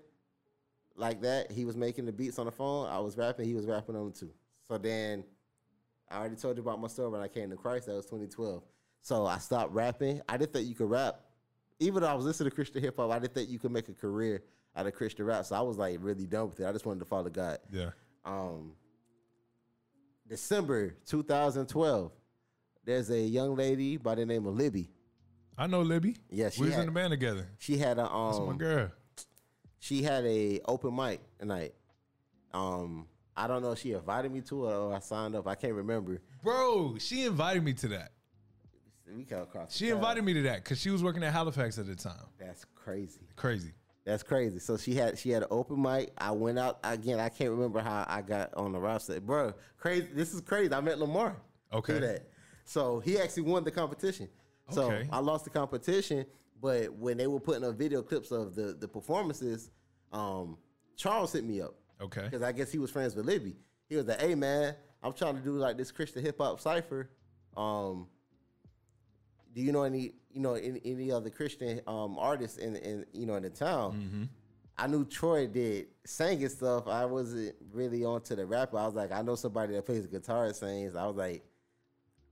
like 0.95 1.21
that. 1.21 1.51
He 1.51 1.65
was 1.65 1.75
making 1.75 2.05
the 2.05 2.11
beats 2.11 2.39
on 2.39 2.45
the 2.45 2.51
phone. 2.51 2.87
I 2.87 2.99
was 2.99 3.17
rapping. 3.17 3.45
He 3.45 3.53
was 3.53 3.65
rapping 3.65 3.95
on 3.95 4.05
them 4.05 4.13
too. 4.13 4.31
So 4.67 4.77
then, 4.77 5.23
I 6.09 6.17
already 6.19 6.35
told 6.35 6.57
you 6.57 6.63
about 6.63 6.79
my 6.79 6.87
story 6.87 7.09
when 7.09 7.21
I 7.21 7.27
came 7.27 7.49
to 7.49 7.55
Christ. 7.55 7.87
That 7.87 7.95
was 7.95 8.05
2012. 8.05 8.63
So 9.01 9.25
I 9.25 9.37
stopped 9.37 9.73
rapping. 9.73 10.21
I 10.27 10.37
didn't 10.37 10.53
think 10.53 10.67
you 10.67 10.75
could 10.75 10.89
rap. 10.89 11.19
Even 11.79 12.01
though 12.01 12.07
I 12.07 12.13
was 12.13 12.25
listening 12.25 12.49
to 12.49 12.55
Christian 12.55 12.81
hip 12.81 12.95
hop, 12.97 13.11
I 13.11 13.19
didn't 13.19 13.33
think 13.33 13.49
you 13.49 13.59
could 13.59 13.71
make 13.71 13.89
a 13.89 13.93
career 13.93 14.43
out 14.75 14.87
of 14.87 14.93
Christian 14.93 15.25
rap. 15.25 15.45
So 15.45 15.55
I 15.55 15.61
was 15.61 15.77
like 15.77 15.97
really 16.01 16.25
done 16.25 16.49
with 16.49 16.59
it. 16.59 16.65
I 16.65 16.71
just 16.71 16.85
wanted 16.85 16.99
to 16.99 17.05
follow 17.05 17.29
God. 17.29 17.59
Yeah. 17.71 17.89
um, 18.23 18.73
December 20.27 20.95
2012, 21.05 22.11
there's 22.83 23.09
a 23.11 23.19
young 23.19 23.55
lady 23.55 23.97
by 23.97 24.15
the 24.15 24.25
name 24.25 24.45
of 24.47 24.55
Libby. 24.55 24.89
I 25.57 25.67
know 25.67 25.81
Libby. 25.81 26.17
Yeah, 26.29 26.49
she 26.49 26.61
we 26.61 26.67
was 26.67 26.77
in 26.77 26.87
the 26.87 26.91
band 26.91 27.11
together. 27.11 27.47
She 27.59 27.77
had 27.77 27.97
a 27.97 28.11
um, 28.11 28.31
That's 28.31 28.39
my 28.39 28.51
um, 28.51 28.57
girl. 28.57 28.91
She 29.79 30.03
had 30.03 30.25
a 30.25 30.59
open 30.67 30.95
mic 30.95 31.21
tonight. 31.39 31.73
Um, 32.53 33.07
I 33.35 33.47
don't 33.47 33.61
know 33.61 33.73
if 33.73 33.79
she 33.79 33.91
invited 33.93 34.31
me 34.31 34.41
to 34.41 34.69
it 34.69 34.73
or 34.73 34.93
I 34.93 34.99
signed 34.99 35.35
up. 35.35 35.47
I 35.47 35.55
can't 35.55 35.73
remember. 35.73 36.21
Bro, 36.43 36.97
she 36.99 37.25
invited 37.25 37.63
me 37.63 37.73
to 37.73 37.87
that. 37.89 38.11
We 39.15 39.23
came 39.23 39.39
across. 39.39 39.73
She 39.75 39.89
invited 39.89 40.23
me 40.23 40.33
to 40.33 40.41
that 40.43 40.63
because 40.63 40.79
she 40.79 40.89
was 40.89 41.03
working 41.03 41.23
at 41.23 41.31
Halifax 41.31 41.77
at 41.77 41.85
the 41.85 41.95
time. 41.95 42.25
That's 42.39 42.65
crazy. 42.75 43.21
Crazy. 43.35 43.71
That's 44.03 44.23
crazy. 44.23 44.59
So 44.59 44.77
she 44.77 44.93
had 44.95 45.17
she 45.17 45.29
had 45.29 45.43
an 45.43 45.47
open 45.51 45.81
mic. 45.81 46.11
I 46.17 46.31
went 46.31 46.59
out 46.59 46.79
again. 46.83 47.19
I 47.19 47.29
can't 47.29 47.51
remember 47.51 47.79
how 47.79 48.05
I 48.07 48.21
got 48.21 48.53
on 48.55 48.71
the 48.71 48.79
roster, 48.79 49.19
bro. 49.21 49.53
Crazy. 49.77 50.07
This 50.13 50.33
is 50.33 50.41
crazy. 50.41 50.73
I 50.73 50.81
met 50.81 50.99
Lamar. 50.99 51.35
Okay. 51.73 51.99
that. 51.99 52.27
So 52.65 52.99
he 52.99 53.17
actually 53.19 53.43
won 53.43 53.63
the 53.63 53.71
competition. 53.71 54.27
So 54.69 54.91
Okay. 54.91 55.07
I 55.11 55.19
lost 55.19 55.43
the 55.43 55.49
competition, 55.51 56.25
but 56.61 56.93
when 56.93 57.17
they 57.17 57.27
were 57.27 57.39
putting 57.39 57.63
up 57.63 57.75
video 57.75 58.01
clips 58.01 58.31
of 58.31 58.55
the 58.55 58.73
the 58.79 58.87
performances, 58.87 59.71
um, 60.11 60.57
Charles 60.95 61.33
hit 61.33 61.43
me 61.43 61.61
up 61.61 61.75
Okay. 62.01 62.23
because 62.23 62.41
I 62.41 62.51
guess 62.51 62.71
he 62.71 62.79
was 62.79 62.91
friends 62.91 63.15
with 63.15 63.25
Libby. 63.25 63.55
He 63.89 63.95
was 63.95 64.05
like, 64.05 64.21
"Hey 64.21 64.35
man, 64.35 64.75
I'm 65.03 65.13
trying 65.13 65.35
to 65.35 65.41
do 65.41 65.51
like 65.57 65.77
this 65.77 65.91
Christian 65.91 66.23
hip 66.23 66.37
hop 66.39 66.59
cipher. 66.59 67.09
Um, 67.55 68.07
do 69.53 69.61
you 69.61 69.71
know 69.71 69.83
any 69.83 70.13
you 70.31 70.41
know 70.41 70.53
any, 70.55 70.81
any 70.83 71.11
other 71.11 71.29
Christian 71.29 71.81
um 71.87 72.17
artists 72.19 72.57
in 72.57 72.75
in 72.77 73.05
you 73.13 73.25
know 73.25 73.35
in 73.35 73.43
the 73.43 73.49
town?" 73.49 73.93
Mm-hmm. 73.93 74.23
I 74.77 74.87
knew 74.87 75.05
Troy 75.05 75.47
did 75.47 75.87
singing 76.05 76.49
stuff. 76.49 76.85
I 76.87 77.05
wasn't 77.05 77.55
really 77.71 78.03
onto 78.03 78.35
the 78.35 78.45
rapper. 78.45 78.77
I 78.77 78.85
was 78.85 78.93
like, 78.93 79.09
I 79.13 79.21
know 79.21 79.35
somebody 79.35 79.73
that 79.73 79.85
plays 79.85 80.05
guitar 80.05 80.47
and 80.47 80.53
sings. 80.55 80.97
I 80.97 81.07
was 81.07 81.15
like, 81.15 81.45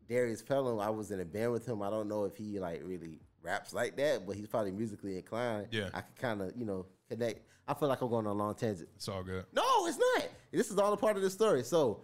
Darius 0.09 0.41
Pelham, 0.41 0.78
I 0.82 0.89
was 0.89 1.11
in 1.11 1.21
a 1.21 1.26
band 1.26 1.53
with 1.53 1.65
him. 1.65 1.82
I 1.82 1.89
don't 1.89 2.09
know 2.09 2.26
if 2.26 2.36
he 2.36 2.59
like 2.59 2.82
really 2.84 3.21
raps 3.44 3.74
like 3.74 3.96
that, 3.98 4.26
but 4.26 4.36
he's 4.36 4.48
probably 4.48 4.72
musically 4.72 5.18
inclined. 5.18 5.68
Yeah. 5.72 5.89
I 5.94 6.02
can 6.02 6.14
kind 6.20 6.41
of 6.41 6.54
you 6.58 6.66
know 6.66 6.86
connect. 7.10 7.41
I 7.68 7.74
feel 7.74 7.88
like 7.88 8.02
I'm 8.02 8.10
going 8.10 8.28
on 8.28 8.36
a 8.36 8.38
long 8.38 8.56
tangent. 8.56 8.89
It's 8.96 9.08
all 9.08 9.24
good. 9.24 9.46
No, 9.54 9.64
it's 9.86 9.98
not. 9.98 10.28
This 10.52 10.70
is 10.70 10.78
all 10.78 10.91
a 10.91 10.98
part 10.98 11.16
of 11.16 11.24
the 11.24 11.30
story. 11.30 11.64
So 11.64 12.02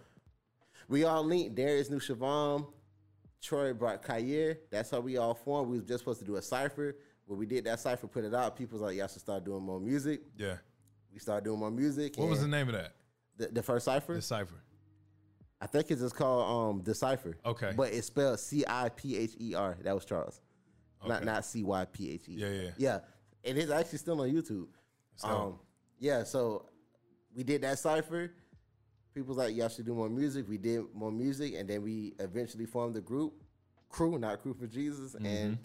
we 0.88 1.04
all 1.04 1.24
linked. 1.24 1.56
Darius 1.56 1.90
knew 1.90 2.00
Siobhan. 2.00 2.66
Troy 3.42 3.74
brought 3.74 4.04
Kair. 4.04 4.58
That's 4.70 4.92
how 4.92 5.00
we 5.00 5.18
all 5.18 5.34
formed. 5.34 5.70
We 5.70 5.78
was 5.78 5.88
just 5.88 6.00
supposed 6.00 6.20
to 6.20 6.26
do 6.26 6.36
a 6.36 6.42
cipher. 6.42 6.98
When 7.26 7.38
we 7.40 7.46
did 7.46 7.64
that 7.66 7.80
cipher, 7.80 8.08
put 8.08 8.24
it 8.26 8.34
out, 8.34 8.58
people 8.58 8.80
was 8.80 8.82
like, 8.82 8.98
y'all 8.98 9.08
should 9.08 9.22
start 9.22 9.46
doing 9.46 9.64
more 9.64 9.80
music. 9.80 10.22
Yeah. 10.38 10.56
We 11.14 11.20
started 11.20 11.46
doing 11.46 11.60
more 11.60 11.72
music. 11.72 12.16
What 12.18 12.30
was 12.30 12.42
the 12.42 12.48
name 12.48 12.68
of 12.68 12.74
that? 12.74 12.94
the, 13.40 13.48
the 13.48 13.64
first 13.64 13.86
cipher? 13.86 14.14
The 14.14 14.22
cipher. 14.22 14.62
I 15.62 15.68
think 15.68 15.90
it's 15.92 16.02
just 16.02 16.16
called 16.16 16.78
um 16.78 16.82
Decipher. 16.84 17.38
Okay. 17.46 17.74
But 17.76 17.92
it's 17.92 18.08
spelled 18.08 18.40
C 18.40 18.64
I 18.68 18.90
P 18.90 19.18
H 19.18 19.32
E 19.40 19.56
R. 19.56 19.78
That 19.82 19.96
was 19.96 20.06
Charles. 20.06 20.42
Not 21.06 21.18
Okay. 21.18 21.26
not 21.26 21.46
C 21.46 21.64
Y 21.64 21.86
P 21.86 22.12
H 22.12 22.30
E. 22.30 22.34
Yeah, 22.34 22.50
yeah. 22.50 22.70
Yeah. 22.78 23.00
And 23.46 23.58
it's 23.58 23.72
actually 23.72 24.00
still 24.00 24.22
on 24.22 24.30
YouTube. 24.32 24.68
dope. 25.22 25.32
Um 25.32 25.60
yeah, 26.00 26.24
so 26.24 26.66
we 27.36 27.44
did 27.44 27.62
that 27.64 27.78
cipher. 27.80 28.32
People 29.14 29.36
like, 29.36 29.56
y'all 29.56 29.68
should 29.70 29.86
do 29.86 29.94
more 29.94 30.10
music. 30.10 30.48
We 30.48 30.58
did 30.58 30.84
more 30.94 31.12
music, 31.12 31.56
and 31.58 31.68
then 31.70 31.82
we 31.82 32.14
eventually 32.20 32.66
formed 32.66 32.96
the 32.96 33.02
group, 33.02 33.34
crew, 33.90 34.18
not 34.20 34.42
crew 34.42 34.54
for 34.54 34.68
Jesus, 34.68 35.16
and 35.16 35.58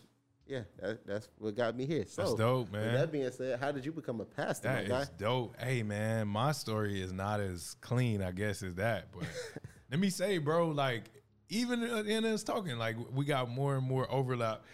yeah, 0.47 0.62
that, 0.80 1.07
that's 1.07 1.28
what 1.39 1.55
got 1.55 1.76
me 1.76 1.87
here. 1.87 2.05
So 2.07 2.22
Mm-hmm. 2.22 2.30
That's 2.30 2.39
dope, 2.41 2.72
man. 2.72 2.95
that 2.95 3.12
being 3.12 3.30
said, 3.30 3.61
how 3.61 3.70
did 3.70 3.85
you 3.85 3.93
become 3.93 4.20
a 4.20 4.24
pastor, 4.24 4.68
That 4.68 4.89
my 4.89 4.89
guy? 4.89 5.07
dope. 5.18 5.57
Hey 5.61 5.82
man, 5.82 6.26
my 6.26 6.53
story 6.53 7.01
is 7.01 7.12
not 7.12 7.39
as 7.41 7.76
clean, 7.80 8.22
I 8.22 8.32
guess, 8.32 8.62
as 8.62 8.74
that. 8.76 9.09
But 9.12 9.28
let 9.91 10.01
me 10.01 10.11
say, 10.11 10.39
bro, 10.39 10.68
like 10.70 11.05
even 11.51 11.82
in 11.85 12.24
us 12.24 12.43
talking, 12.43 12.76
like 12.78 12.97
we 13.12 13.24
got 13.24 13.49
more 13.51 13.76
and 13.76 13.87
more 13.87 14.11
overlap. 14.11 14.64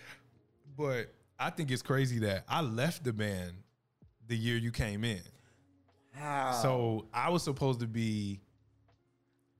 But 0.80 1.12
I 1.38 1.50
think 1.50 1.70
it's 1.70 1.82
crazy 1.82 2.20
that 2.20 2.44
I 2.48 2.62
left 2.62 3.04
the 3.04 3.12
band 3.12 3.52
the 4.28 4.36
year 4.36 4.56
you 4.56 4.70
came 4.70 5.04
in. 5.04 5.20
How? 6.12 6.52
So 6.62 7.06
I 7.12 7.28
was 7.28 7.42
supposed 7.42 7.80
to 7.80 7.86
be 7.86 8.40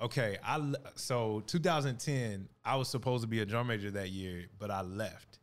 okay. 0.01 0.39
I 0.43 0.73
so 0.95 1.43
2010, 1.47 2.49
I 2.65 2.77
was 2.77 2.89
supposed 2.89 3.21
to 3.23 3.29
be 3.29 3.41
a 3.41 3.45
drum 3.45 3.67
major 3.67 3.91
that 3.91 4.09
year, 4.09 4.47
but 4.59 4.71
I 4.71 4.81
left 4.81 5.41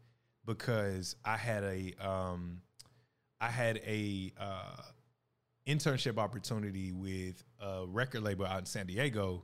because 0.48 1.16
I 1.24 1.38
had 1.38 1.64
a 1.64 1.94
um, 2.02 2.60
I 3.40 3.50
had 3.50 3.78
a 3.86 4.34
uh, 4.40 4.82
internship 5.68 6.18
opportunity 6.18 6.92
with 6.92 7.44
a 7.60 7.86
record 7.88 8.24
label 8.24 8.48
out 8.48 8.62
in 8.62 8.66
San 8.66 8.88
Diego 8.88 9.44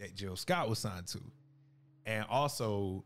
that 0.00 0.14
Jill 0.14 0.36
Scott 0.36 0.70
was 0.70 0.78
signed 0.78 1.08
to, 1.08 1.20
and 2.06 2.24
also 2.30 3.04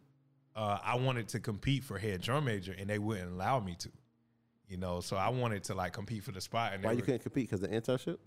uh, 0.59 0.79
I 0.85 0.97
wanted 0.97 1.29
to 1.29 1.41
compete 1.41 1.85
for 1.85 1.99
head 1.99 2.21
drum 2.21 2.45
major, 2.47 2.75
and 2.79 2.91
they 2.91 2.99
wouldn't 2.99 3.31
allow 3.33 3.61
me 3.61 3.77
to. 3.79 3.89
You 4.69 4.77
know, 4.77 5.01
so 5.01 5.17
I 5.17 5.29
wanted 5.31 5.65
to 5.65 5.75
like 5.75 5.93
compete 5.95 6.25
for 6.25 6.33
the 6.33 6.41
spot. 6.41 6.75
And 6.75 6.83
Why 6.85 6.91
you 6.93 6.99
were- 6.99 7.05
couldn't 7.05 7.23
compete? 7.23 7.49
Because 7.49 7.61
the 7.61 7.69
internship? 7.69 8.19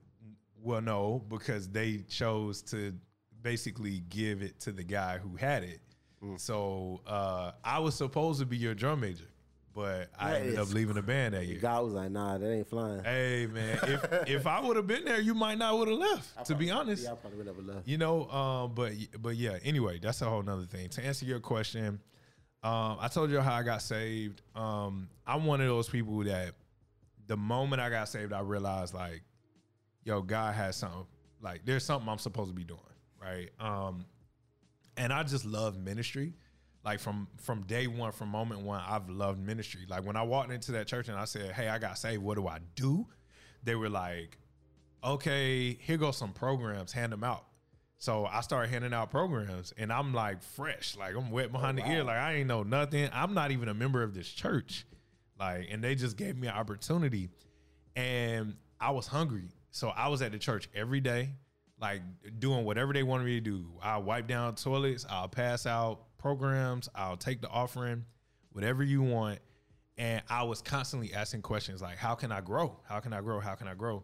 well, 0.63 0.81
no, 0.81 1.23
because 1.29 1.67
they 1.69 1.97
chose 2.07 2.61
to 2.63 2.93
basically 3.41 4.01
give 4.09 4.41
it 4.41 4.59
to 4.61 4.71
the 4.71 4.83
guy 4.83 5.17
who 5.17 5.35
had 5.35 5.63
it. 5.63 5.81
Mm. 6.23 6.39
So 6.39 7.01
uh, 7.07 7.51
I 7.63 7.79
was 7.79 7.95
supposed 7.95 8.39
to 8.39 8.45
be 8.45 8.55
your 8.57 8.75
drum 8.75 8.99
major, 9.01 9.25
but 9.73 10.09
I 10.19 10.31
That 10.31 10.41
ended 10.41 10.59
up 10.59 10.71
leaving 10.73 10.95
the 10.95 11.01
band 11.01 11.33
that 11.33 11.45
year. 11.47 11.59
God 11.59 11.83
was 11.85 11.93
like, 11.93 12.11
nah, 12.11 12.37
that 12.37 12.47
ain't 12.51 12.67
flying. 12.67 13.03
Hey 13.03 13.47
man, 13.51 13.79
if 13.83 14.05
if 14.27 14.47
I 14.47 14.59
would 14.61 14.77
have 14.77 14.85
been 14.87 15.03
there, 15.05 15.19
you 15.19 15.33
might 15.33 15.57
not 15.57 15.77
would 15.79 15.87
have 15.87 15.97
left. 15.97 16.45
To 16.45 16.55
be 16.55 16.69
honest, 16.71 17.03
Yeah, 17.05 17.11
I 17.13 17.15
probably 17.15 17.37
would 17.39 17.47
never 17.47 17.61
left. 17.61 17.87
you 17.87 17.97
know. 17.97 18.29
Um, 18.29 18.73
but 18.75 18.93
but 19.19 19.35
yeah. 19.35 19.57
Anyway, 19.63 19.99
that's 20.01 20.21
a 20.21 20.25
whole 20.25 20.43
nother 20.43 20.65
thing. 20.65 20.89
To 20.89 21.03
answer 21.05 21.25
your 21.25 21.39
question, 21.39 21.99
um, 22.63 22.97
I 22.99 23.07
told 23.07 23.31
you 23.31 23.39
how 23.39 23.55
I 23.55 23.63
got 23.63 23.81
saved. 23.81 24.41
Um, 24.55 25.09
I'm 25.25 25.45
one 25.45 25.61
of 25.61 25.67
those 25.67 25.89
people 25.89 26.19
that 26.25 26.53
the 27.27 27.37
moment 27.37 27.81
I 27.81 27.89
got 27.89 28.07
saved, 28.07 28.33
I 28.33 28.41
realized 28.41 28.93
like, 28.93 29.23
yo, 30.03 30.21
God 30.21 30.53
has 30.53 30.75
something. 30.75 31.05
Like, 31.41 31.61
there's 31.65 31.83
something 31.83 32.07
I'm 32.07 32.19
supposed 32.19 32.51
to 32.51 32.55
be 32.55 32.63
doing, 32.63 32.79
right? 33.19 33.49
Um, 33.59 34.05
and 34.97 35.11
I 35.11 35.23
just 35.23 35.45
love 35.45 35.77
ministry. 35.77 36.33
Like 36.83 36.99
from 36.99 37.27
from 37.37 37.61
day 37.63 37.85
one, 37.87 38.11
from 38.11 38.29
moment 38.29 38.61
one, 38.61 38.81
I've 38.87 39.07
loved 39.09 39.39
ministry. 39.39 39.81
Like 39.87 40.03
when 40.03 40.15
I 40.15 40.23
walked 40.23 40.51
into 40.51 40.71
that 40.73 40.87
church 40.87 41.09
and 41.09 41.17
I 41.17 41.25
said, 41.25 41.51
"Hey, 41.51 41.67
I 41.67 41.77
got 41.77 41.97
saved. 41.97 42.23
What 42.23 42.37
do 42.37 42.47
I 42.47 42.57
do?" 42.75 43.05
They 43.63 43.75
were 43.75 43.89
like, 43.89 44.39
"Okay, 45.03 45.75
here 45.75 45.97
goes 45.97 46.17
some 46.17 46.33
programs. 46.33 46.91
Hand 46.91 47.13
them 47.13 47.23
out." 47.23 47.45
So 48.01 48.25
I 48.25 48.41
started 48.41 48.71
handing 48.71 48.95
out 48.95 49.11
programs, 49.11 49.75
and 49.77 49.93
I'm 49.93 50.11
like 50.11 50.41
fresh, 50.41 50.97
like 50.97 51.15
I'm 51.15 51.29
wet 51.29 51.51
behind 51.51 51.77
the 51.77 51.83
oh, 51.87 51.91
ear, 51.91 52.03
like 52.03 52.17
I 52.17 52.33
ain't 52.33 52.47
know 52.47 52.63
nothing. 52.63 53.07
I'm 53.13 53.35
not 53.35 53.51
even 53.51 53.69
a 53.69 53.75
member 53.75 54.01
of 54.01 54.15
this 54.15 54.27
church, 54.27 54.87
like, 55.39 55.67
and 55.69 55.83
they 55.83 55.93
just 55.93 56.17
gave 56.17 56.35
me 56.35 56.47
an 56.47 56.55
opportunity, 56.55 57.29
and 57.95 58.55
I 58.79 58.89
was 58.89 59.05
hungry, 59.05 59.49
so 59.69 59.89
I 59.89 60.07
was 60.07 60.23
at 60.23 60.31
the 60.31 60.39
church 60.39 60.67
every 60.73 60.99
day, 60.99 61.29
like 61.79 62.01
doing 62.39 62.65
whatever 62.65 62.91
they 62.91 63.03
wanted 63.03 63.25
me 63.25 63.35
to 63.35 63.39
do. 63.39 63.67
I'll 63.83 64.01
wipe 64.01 64.25
down 64.25 64.55
toilets, 64.55 65.05
I'll 65.07 65.29
pass 65.29 65.67
out 65.67 66.17
programs, 66.17 66.89
I'll 66.95 67.17
take 67.17 67.39
the 67.39 67.49
offering, 67.49 68.05
whatever 68.51 68.83
you 68.83 69.03
want, 69.03 69.37
and 69.99 70.23
I 70.27 70.41
was 70.41 70.63
constantly 70.63 71.13
asking 71.13 71.43
questions 71.43 71.83
like, 71.83 71.97
"How 71.97 72.15
can 72.15 72.31
I 72.31 72.41
grow? 72.41 72.79
How 72.83 72.99
can 72.99 73.13
I 73.13 73.21
grow? 73.21 73.39
How 73.39 73.53
can 73.53 73.67
I 73.67 73.75
grow?" 73.75 74.03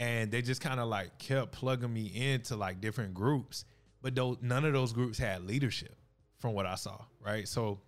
And 0.00 0.32
they 0.32 0.40
just 0.40 0.62
kind 0.62 0.80
of 0.80 0.88
like 0.88 1.18
kept 1.18 1.52
plugging 1.52 1.92
me 1.92 2.06
into 2.32 2.56
like 2.56 2.80
different 2.80 3.14
groups 3.14 3.66
but 4.02 4.14
though 4.14 4.36
none 4.40 4.64
of 4.64 4.72
those 4.72 4.92
groups 4.92 5.18
had 5.18 5.46
leadership 5.46 5.94
from 6.38 6.54
what 6.54 6.66
i 6.66 6.74
saw 6.74 6.98
right? 7.20 7.46
So 7.46 7.80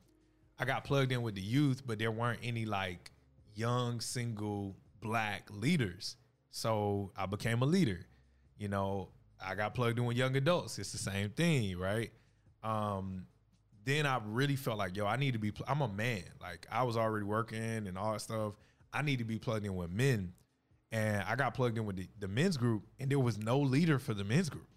i 0.58 0.64
got 0.64 0.84
plugged 0.84 1.10
in 1.10 1.22
with 1.22 1.34
the 1.34 1.40
youth 1.40 1.82
but 1.84 1.98
there 1.98 2.12
weren't 2.12 2.40
any 2.42 2.66
like 2.66 3.10
young 3.54 4.00
single 4.00 4.76
black 5.00 5.48
leaders. 5.50 6.16
So 6.50 7.10
i 7.16 7.26
became 7.26 7.62
a 7.62 7.66
leader. 7.66 8.06
You 8.58 8.68
know 8.68 9.08
i 9.44 9.56
got 9.56 9.74
plugged 9.74 9.98
in 9.98 10.04
with 10.04 10.16
young 10.16 10.36
adults. 10.36 10.78
It's 10.78 10.92
the 10.92 10.98
same 10.98 11.30
thing 11.30 11.78
right? 11.78 12.12
Um 12.62 13.26
then 13.84 14.06
i 14.06 14.20
really 14.24 14.54
felt 14.54 14.78
like 14.78 14.96
yo 14.96 15.06
i 15.06 15.16
need 15.16 15.32
to 15.32 15.38
be 15.38 15.52
i'm 15.66 15.80
a 15.80 15.88
man. 15.88 16.24
Like 16.40 16.66
i 16.70 16.82
was 16.82 16.96
already 16.96 17.24
working 17.24 17.86
and 17.88 17.96
all 17.96 18.12
that 18.12 18.20
stuff. 18.20 18.52
I 18.92 19.00
need 19.00 19.20
to 19.20 19.24
be 19.24 19.38
plugged 19.38 19.64
in 19.64 19.74
with 19.74 19.90
men 19.90 20.34
and 20.92 21.24
I 21.26 21.34
got 21.36 21.54
plugged 21.54 21.78
in 21.78 21.86
with 21.86 21.96
the, 21.96 22.06
the 22.20 22.28
men's 22.28 22.58
group, 22.58 22.84
and 23.00 23.10
there 23.10 23.18
was 23.18 23.38
no 23.38 23.58
leader 23.58 23.98
for 23.98 24.12
the 24.12 24.24
men's 24.24 24.50
group. 24.50 24.68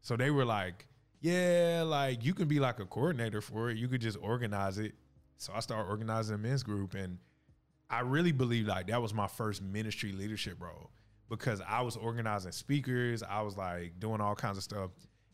So 0.00 0.16
they 0.16 0.30
were 0.30 0.44
like, 0.44 0.86
"Yeah, 1.20 1.82
like 1.84 2.24
you 2.24 2.32
can 2.32 2.46
be 2.46 2.60
like 2.60 2.78
a 2.78 2.86
coordinator 2.86 3.40
for 3.40 3.70
it. 3.70 3.76
You 3.76 3.88
could 3.88 4.00
just 4.00 4.16
organize 4.22 4.78
it." 4.78 4.94
So 5.38 5.52
I 5.54 5.60
started 5.60 5.90
organizing 5.90 6.36
a 6.36 6.38
men's 6.38 6.62
group, 6.62 6.94
and 6.94 7.18
I 7.90 8.00
really 8.00 8.32
believe 8.32 8.66
like 8.66 8.86
that 8.86 9.02
was 9.02 9.12
my 9.12 9.26
first 9.26 9.60
ministry 9.60 10.12
leadership 10.12 10.62
role 10.62 10.90
because 11.28 11.60
I 11.68 11.82
was 11.82 11.96
organizing 11.96 12.52
speakers, 12.52 13.24
I 13.24 13.42
was 13.42 13.56
like 13.56 13.98
doing 13.98 14.20
all 14.20 14.36
kinds 14.36 14.58
of 14.58 14.62
stuff, 14.62 14.90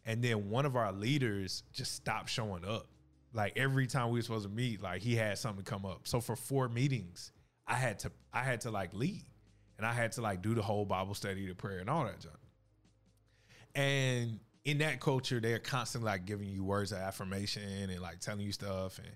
and 0.06 0.24
then 0.24 0.48
one 0.48 0.64
of 0.64 0.76
our 0.76 0.92
leaders 0.92 1.62
just 1.72 1.94
stopped 1.94 2.30
showing 2.30 2.64
up. 2.64 2.88
Like 3.34 3.52
every 3.56 3.86
time 3.86 4.10
we 4.10 4.18
were 4.18 4.22
supposed 4.22 4.44
to 4.44 4.50
meet, 4.54 4.82
like 4.82 5.02
he 5.02 5.14
had 5.14 5.36
something 5.36 5.64
come 5.64 5.84
up. 5.84 6.08
So 6.08 6.20
for 6.20 6.36
four 6.36 6.70
meetings, 6.70 7.32
I 7.66 7.74
had 7.74 7.98
to 8.00 8.12
I 8.32 8.42
had 8.42 8.62
to 8.62 8.70
like 8.70 8.94
lead 8.94 9.24
and 9.82 9.90
I 9.90 9.94
had 9.94 10.12
to 10.12 10.20
like 10.20 10.42
do 10.42 10.54
the 10.54 10.62
whole 10.62 10.84
Bible 10.84 11.12
study, 11.12 11.44
the 11.44 11.56
prayer, 11.56 11.80
and 11.80 11.90
all 11.90 12.04
that 12.04 12.20
junk. 12.20 12.36
And 13.74 14.38
in 14.64 14.78
that 14.78 15.00
culture, 15.00 15.40
they're 15.40 15.58
constantly 15.58 16.08
like 16.08 16.24
giving 16.24 16.48
you 16.48 16.62
words 16.62 16.92
of 16.92 16.98
affirmation 16.98 17.90
and 17.90 18.00
like 18.00 18.20
telling 18.20 18.42
you 18.42 18.52
stuff. 18.52 18.98
And 18.98 19.08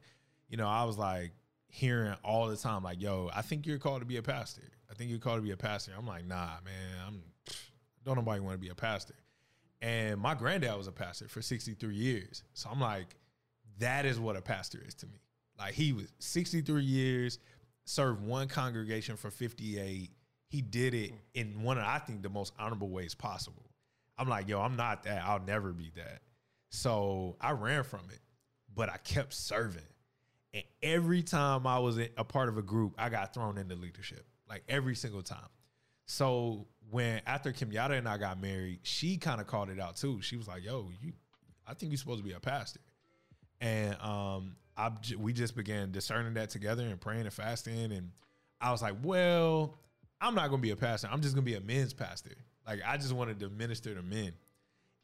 you 0.49 0.57
know, 0.57 0.67
I 0.67 0.83
was 0.83 0.99
like 0.99 1.31
hearing 1.69 2.17
all 2.25 2.49
the 2.49 2.57
time, 2.57 2.83
like, 2.83 3.01
"Yo, 3.01 3.31
I 3.33 3.43
think 3.43 3.65
you're 3.65 3.79
called 3.79 4.01
to 4.01 4.07
be 4.07 4.17
a 4.17 4.25
pastor. 4.25 4.63
I 4.91 4.95
think 4.95 5.09
you're 5.09 5.21
called 5.21 5.39
to 5.39 5.43
be 5.43 5.53
a 5.53 5.57
pastor." 5.57 5.93
I'm 5.97 6.05
like, 6.07 6.27
"Nah, 6.27 6.57
man, 6.65 6.97
I'm 7.07 7.23
don't 8.05 8.17
nobody 8.17 8.41
want 8.41 8.55
to 8.55 8.59
be 8.59 8.71
a 8.71 8.75
pastor." 8.75 9.15
And 9.81 10.21
my 10.21 10.35
granddad 10.35 10.77
was 10.77 10.89
a 10.89 10.93
pastor 10.93 11.29
for 11.29 11.43
63 11.43 11.95
years, 11.95 12.43
so 12.55 12.71
I'm 12.71 12.81
like, 12.81 13.15
that 13.79 14.05
is 14.05 14.19
what 14.19 14.35
a 14.35 14.43
pastor 14.43 14.83
is 14.85 14.95
to 14.95 15.07
me. 15.07 15.21
Like 15.61 15.75
he 15.75 15.93
was 15.93 16.13
63 16.19 16.83
years, 16.83 17.39
served 17.85 18.21
one 18.21 18.49
congregation 18.49 19.17
for 19.17 19.31
58. 19.31 20.11
He 20.49 20.63
did 20.63 20.95
it 20.95 21.13
in 21.35 21.63
one 21.63 21.79
of 21.79 21.85
I 21.85 21.99
think 21.99 22.23
the 22.23 22.29
most 22.29 22.53
honorable 22.59 22.89
ways 22.89 23.15
possible. 23.15 23.65
I'm 24.19 24.29
like, 24.29 24.49
yo, 24.49 24.61
I'm 24.61 24.77
not 24.77 25.03
that. 25.05 25.23
I'll 25.25 25.43
never 25.45 25.73
be 25.73 25.91
that. 25.97 26.21
So 26.71 27.37
I 27.41 27.53
ran 27.53 27.85
from 27.85 28.03
it, 28.11 28.21
but 28.75 28.89
I 28.89 28.97
kept 28.99 29.35
serving. 29.35 29.83
And 30.55 30.65
every 30.83 31.23
time 31.23 31.67
I 31.67 31.79
was 31.79 31.99
a 31.99 32.25
part 32.25 32.49
of 32.49 32.57
a 32.57 32.63
group, 32.63 32.95
I 32.97 33.09
got 33.09 33.35
thrown 33.35 33.59
into 33.59 33.75
leadership, 33.75 34.25
like 34.49 34.63
every 34.69 34.95
single 34.95 35.23
time. 35.23 35.49
So 36.07 36.67
when 36.91 37.21
after 37.27 37.53
Kimyata 37.53 37.99
and 37.99 38.09
I 38.09 38.17
got 38.17 38.41
married, 38.41 38.81
she 38.83 39.17
kind 39.17 39.41
of 39.41 39.47
called 39.47 39.71
it 39.71 39.81
out 39.81 39.97
too. 39.97 40.23
She 40.23 40.37
was 40.37 40.47
like, 40.47 40.65
"Yo, 40.65 40.91
you, 41.03 41.13
I 41.67 41.75
think 41.75 41.91
you're 41.93 41.99
supposed 41.99 42.21
to 42.21 42.25
be 42.25 42.33
a 42.33 42.41
pastor." 42.41 42.81
And 43.61 44.01
um, 44.01 44.57
I 44.77 44.93
we 45.19 45.33
just 45.33 45.57
began 45.57 45.91
discerning 45.91 46.35
that 46.35 46.51
together 46.51 46.85
and 46.85 47.01
praying 47.01 47.23
and 47.23 47.33
fasting. 47.33 47.93
And 47.93 48.13
I 48.61 48.71
was 48.71 48.83
like, 48.83 48.95
"Well, 49.03 49.77
I'm 50.21 50.35
not 50.35 50.51
gonna 50.51 50.63
be 50.63 50.71
a 50.71 50.77
pastor. 50.77 51.09
I'm 51.11 51.21
just 51.21 51.35
gonna 51.35 51.45
be 51.45 51.55
a 51.55 51.61
men's 51.61 51.93
pastor. 51.93 52.33
Like 52.67 52.81
I 52.87 52.97
just 52.97 53.13
wanted 53.13 53.41
to 53.41 53.51
minister 53.51 53.95
to 53.95 54.03
men." 54.03 54.33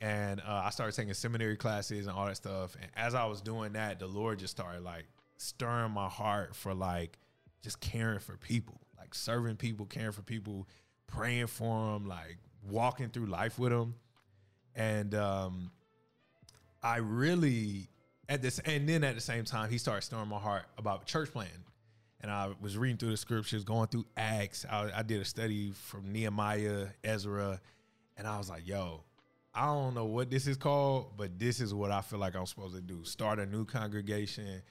and 0.02 0.40
uh, 0.40 0.62
I 0.64 0.70
started 0.70 0.96
taking 0.96 1.14
seminary 1.14 1.56
classes 1.56 2.08
and 2.08 2.16
all 2.16 2.26
that 2.26 2.36
stuff. 2.36 2.74
And 2.80 2.90
as 2.96 3.14
I 3.14 3.24
was 3.26 3.40
doing 3.40 3.74
that, 3.74 4.00
the 4.00 4.08
Lord 4.08 4.40
just 4.40 4.50
started 4.50 4.82
like 4.82 5.04
stirring 5.36 5.92
my 5.92 6.08
heart 6.08 6.56
for 6.56 6.74
like 6.74 7.18
just 7.62 7.80
caring 7.80 8.18
for 8.18 8.36
people, 8.36 8.80
like 8.98 9.14
serving 9.14 9.56
people, 9.56 9.86
caring 9.86 10.10
for 10.10 10.22
people, 10.22 10.66
praying 11.06 11.46
for 11.46 11.92
them, 11.92 12.08
like 12.08 12.38
walking 12.68 13.10
through 13.10 13.26
life 13.26 13.60
with 13.60 13.70
them. 13.70 13.94
And 14.74 15.14
um, 15.14 15.70
I 16.82 16.96
really 16.96 17.88
at 18.28 18.42
this, 18.42 18.58
and 18.58 18.88
then 18.88 19.04
at 19.04 19.14
the 19.14 19.20
same 19.20 19.44
time, 19.44 19.70
he 19.70 19.78
started 19.78 20.02
stirring 20.02 20.28
my 20.28 20.38
heart 20.38 20.64
about 20.78 21.06
church 21.06 21.30
planting. 21.30 21.62
And 22.22 22.30
I 22.30 22.50
was 22.60 22.78
reading 22.78 22.96
through 22.96 23.10
the 23.10 23.16
scriptures, 23.16 23.64
going 23.64 23.88
through 23.88 24.06
Acts. 24.16 24.64
I, 24.70 24.90
I 24.94 25.02
did 25.02 25.20
a 25.20 25.24
study 25.24 25.72
from 25.72 26.12
Nehemiah, 26.12 26.86
Ezra, 27.02 27.60
and 28.16 28.26
I 28.26 28.38
was 28.38 28.48
like, 28.48 28.66
"Yo, 28.66 29.02
I 29.54 29.66
don't 29.66 29.94
know 29.94 30.06
what 30.06 30.30
this 30.30 30.46
is 30.46 30.56
called, 30.56 31.12
but 31.16 31.38
this 31.38 31.60
is 31.60 31.74
what 31.74 31.90
I 31.90 32.00
feel 32.00 32.18
like 32.18 32.34
I'm 32.34 32.46
supposed 32.46 32.74
to 32.74 32.80
do. 32.80 33.04
Start 33.04 33.38
a 33.38 33.44
new 33.44 33.64
congregation. 33.64 34.62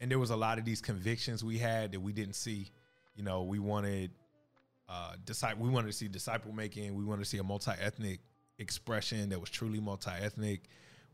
And 0.00 0.10
there 0.10 0.18
was 0.18 0.30
a 0.30 0.36
lot 0.36 0.58
of 0.58 0.64
these 0.64 0.80
convictions 0.80 1.44
we 1.44 1.58
had 1.58 1.92
that 1.92 2.00
we 2.00 2.12
didn't 2.12 2.36
see. 2.36 2.70
You 3.16 3.22
know, 3.22 3.42
we 3.42 3.58
wanted 3.58 4.12
uh 4.88 5.14
disciple 5.24 5.62
we 5.62 5.70
wanted 5.70 5.88
to 5.88 5.92
see 5.92 6.08
disciple 6.08 6.52
making, 6.52 6.94
we 6.94 7.04
wanted 7.04 7.22
to 7.24 7.28
see 7.28 7.38
a 7.38 7.44
multi-ethnic 7.44 8.20
expression 8.58 9.28
that 9.28 9.38
was 9.38 9.50
truly 9.50 9.78
multi-ethnic. 9.78 10.62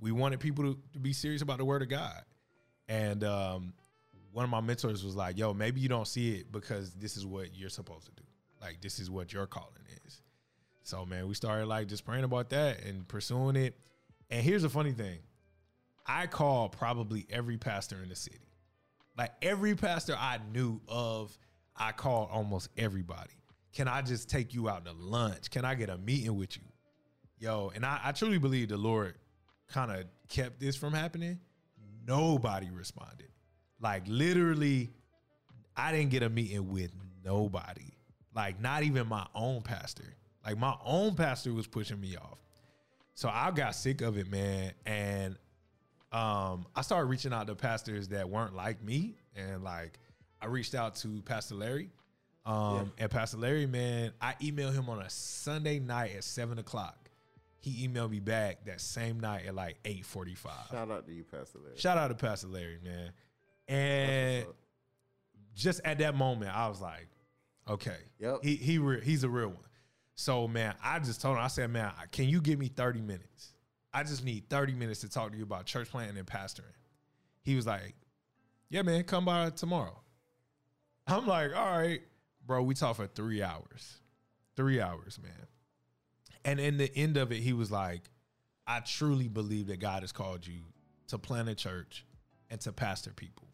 We 0.01 0.13
wanted 0.13 0.41
people 0.41 0.65
to, 0.65 0.79
to 0.93 0.99
be 0.99 1.13
serious 1.13 1.43
about 1.43 1.59
the 1.59 1.65
word 1.65 1.83
of 1.83 1.89
God. 1.89 2.23
And 2.89 3.25
um 3.25 3.73
one 4.37 4.45
of 4.45 4.51
my 4.51 4.61
mentors 4.61 5.03
was 5.03 5.17
like, 5.17 5.39
yo, 5.39 5.55
maybe 5.55 5.81
you 5.81 5.89
don't 5.89 6.07
see 6.07 6.35
it 6.35 6.53
because 6.53 6.93
this 6.93 7.17
is 7.17 7.25
what 7.25 7.57
you're 7.57 7.71
supposed 7.71 8.05
to 8.05 8.13
do. 8.13 8.23
Like 8.61 8.83
this 8.83 8.99
is 8.99 9.11
what 9.11 9.33
your 9.33 9.47
calling 9.47 9.71
is. 10.05 10.21
So 10.83 11.07
man, 11.07 11.27
we 11.27 11.33
started 11.33 11.65
like 11.65 11.89
just 11.89 12.05
praying 12.05 12.25
about 12.25 12.51
that 12.51 12.85
and 12.85 13.09
pursuing 13.09 13.57
it. 13.57 13.79
And 14.29 14.43
here's 14.43 14.61
the 14.61 14.69
funny 14.69 14.93
thing. 14.93 15.21
I 16.07 16.27
called 16.27 16.73
probably 16.73 17.27
every 17.31 17.57
pastor 17.57 18.03
in 18.03 18.11
the 18.11 18.15
city. 18.15 18.51
Like 19.17 19.33
every 19.41 19.75
pastor 19.75 20.15
I 20.15 20.39
knew 20.53 20.83
of, 20.87 21.35
I 21.75 21.93
called 21.93 22.29
almost 22.31 22.69
everybody. 22.77 23.41
Can 23.73 23.89
I 23.89 24.03
just 24.03 24.29
take 24.29 24.53
you 24.53 24.69
out 24.69 24.85
to 24.85 24.93
lunch? 24.93 25.51
Can 25.51 25.65
I 25.65 25.75
get 25.77 25.89
a 25.89 25.97
meeting 25.97 26.37
with 26.37 26.59
you? 26.59 26.65
Yo, 27.39 27.73
and 27.75 27.87
I, 27.87 28.01
I 28.05 28.13
truly 28.13 28.37
believe 28.37 28.69
the 28.69 28.77
Lord 28.77 29.15
kind 29.73 29.91
of 29.91 30.05
kept 30.29 30.61
this 30.61 30.77
from 30.77 30.93
happening. 30.93 31.41
Nobody 32.07 32.69
responded. 32.69 33.31
Like 33.81 34.05
literally, 34.07 34.91
I 35.77 35.93
didn't 35.93 36.11
get 36.11 36.23
a 36.23 36.31
meeting 36.31 36.71
with 36.71 36.91
nobody. 37.25 37.93
Like 38.35 38.61
not 38.61 38.83
even 38.83 39.07
my 39.09 39.27
own 39.35 39.63
pastor. 39.63 40.15
Like 40.45 40.59
my 40.59 40.75
own 40.85 41.15
pastor 41.15 41.53
was 41.53 41.67
pushing 41.67 42.01
me 42.01 42.17
off. 42.17 42.39
So 43.15 43.31
I 43.33 43.51
got 43.51 43.75
sick 43.75 44.03
of 44.03 44.19
it, 44.19 44.31
man. 44.31 44.73
And 44.85 45.37
um, 46.13 46.67
I 46.75 46.83
started 46.83 47.07
reaching 47.07 47.33
out 47.33 47.47
to 47.47 47.55
pastors 47.55 48.09
that 48.09 48.29
weren't 48.29 48.55
like 48.55 48.83
me. 48.83 49.17
And 49.35 49.65
like 49.65 49.99
I 50.41 50.47
reached 50.47 50.75
out 50.75 50.97
to 50.97 51.23
Pastor 51.23 51.55
Larry. 51.55 51.91
Um, 52.45 52.93
and 52.99 53.11
Pastor 53.11 53.39
Larry, 53.39 53.67
man, 53.67 54.13
I 54.21 54.35
emailed 54.35 54.75
him 54.75 54.89
on 54.89 55.01
a 55.01 55.11
Sunday 55.11 55.81
night 55.81 56.13
at 56.17 56.23
seven 56.23 56.59
o'clock. 56.59 57.11
He 57.59 57.89
emailed 57.89 58.11
me 58.11 58.21
back 58.21 58.67
that 58.67 58.81
same 58.81 59.19
night 59.19 59.47
at 59.47 59.55
like 59.57 59.83
8:45. 59.83 60.71
Shout 60.71 60.91
out 60.91 61.07
to 61.07 61.13
you, 61.13 61.25
Pastor 61.25 61.59
Larry. 61.59 61.77
Shout 61.77 61.99
out 61.99 62.09
to 62.09 62.15
Pastor 62.15 62.47
Larry, 62.47 62.79
man. 62.85 63.11
And 63.69 64.39
That's 64.39 64.47
what's 64.47 64.51
up. 64.51 64.57
just 65.55 65.81
at 65.85 65.99
that 65.99 66.15
moment, 66.17 66.55
I 66.57 66.69
was 66.69 66.81
like, 66.81 67.09
okay, 67.69 67.97
Yep. 68.19 68.39
he 68.43 68.57
he 68.57 68.79
re- 68.79 69.03
he's 69.05 69.25
a 69.25 69.29
real 69.29 69.49
one. 69.49 69.59
So 70.15 70.47
man, 70.49 70.75
I 70.83 70.99
just 70.99 71.21
told 71.21 71.37
him, 71.37 71.43
I 71.43 71.49
said, 71.49 71.71
man, 71.71 71.93
can 72.13 72.29
you 72.29 72.41
give 72.41 72.59
me 72.59 72.69
thirty 72.69 73.01
minutes? 73.01 73.53
I 73.93 74.03
just 74.03 74.25
need 74.25 74.49
thirty 74.49 74.75
minutes 74.75 75.01
to 75.01 75.09
talk 75.09 75.33
to 75.33 75.37
you 75.37 75.43
about 75.43 75.67
church 75.67 75.91
planting 75.91 76.17
and 76.19 76.27
pastoring. 76.27 76.73
He 77.43 77.55
was 77.57 77.67
like, 77.67 77.95
yeah, 78.69 78.83
man, 78.83 79.03
come 79.05 79.25
by 79.25 79.51
tomorrow. 79.51 80.01
I'm 81.07 81.27
like, 81.27 81.55
all 81.55 81.79
right, 81.79 82.01
bro. 82.47 82.63
We 82.63 82.75
talked 82.75 82.97
for 82.97 83.07
three 83.07 83.43
hours, 83.43 84.01
three 84.57 84.81
hours, 84.81 85.19
man. 85.23 85.47
And 86.45 86.61
in 86.61 86.77
the 86.77 86.95
end 86.97 87.17
of 87.17 87.31
it, 87.33 87.39
he 87.39 87.53
was 87.53 87.71
like, 87.71 88.03
I 88.67 88.81
truly 88.81 89.29
believe 89.29 89.69
that 89.69 89.79
God 89.81 90.03
has 90.03 90.13
called 90.13 90.47
you 90.47 90.61
to 91.09 91.19
plant 91.19 91.49
a 91.49 91.55
church 91.55 92.05
and 92.51 92.61
to 92.63 92.73
pastor 92.73 93.11
people. 93.13 93.47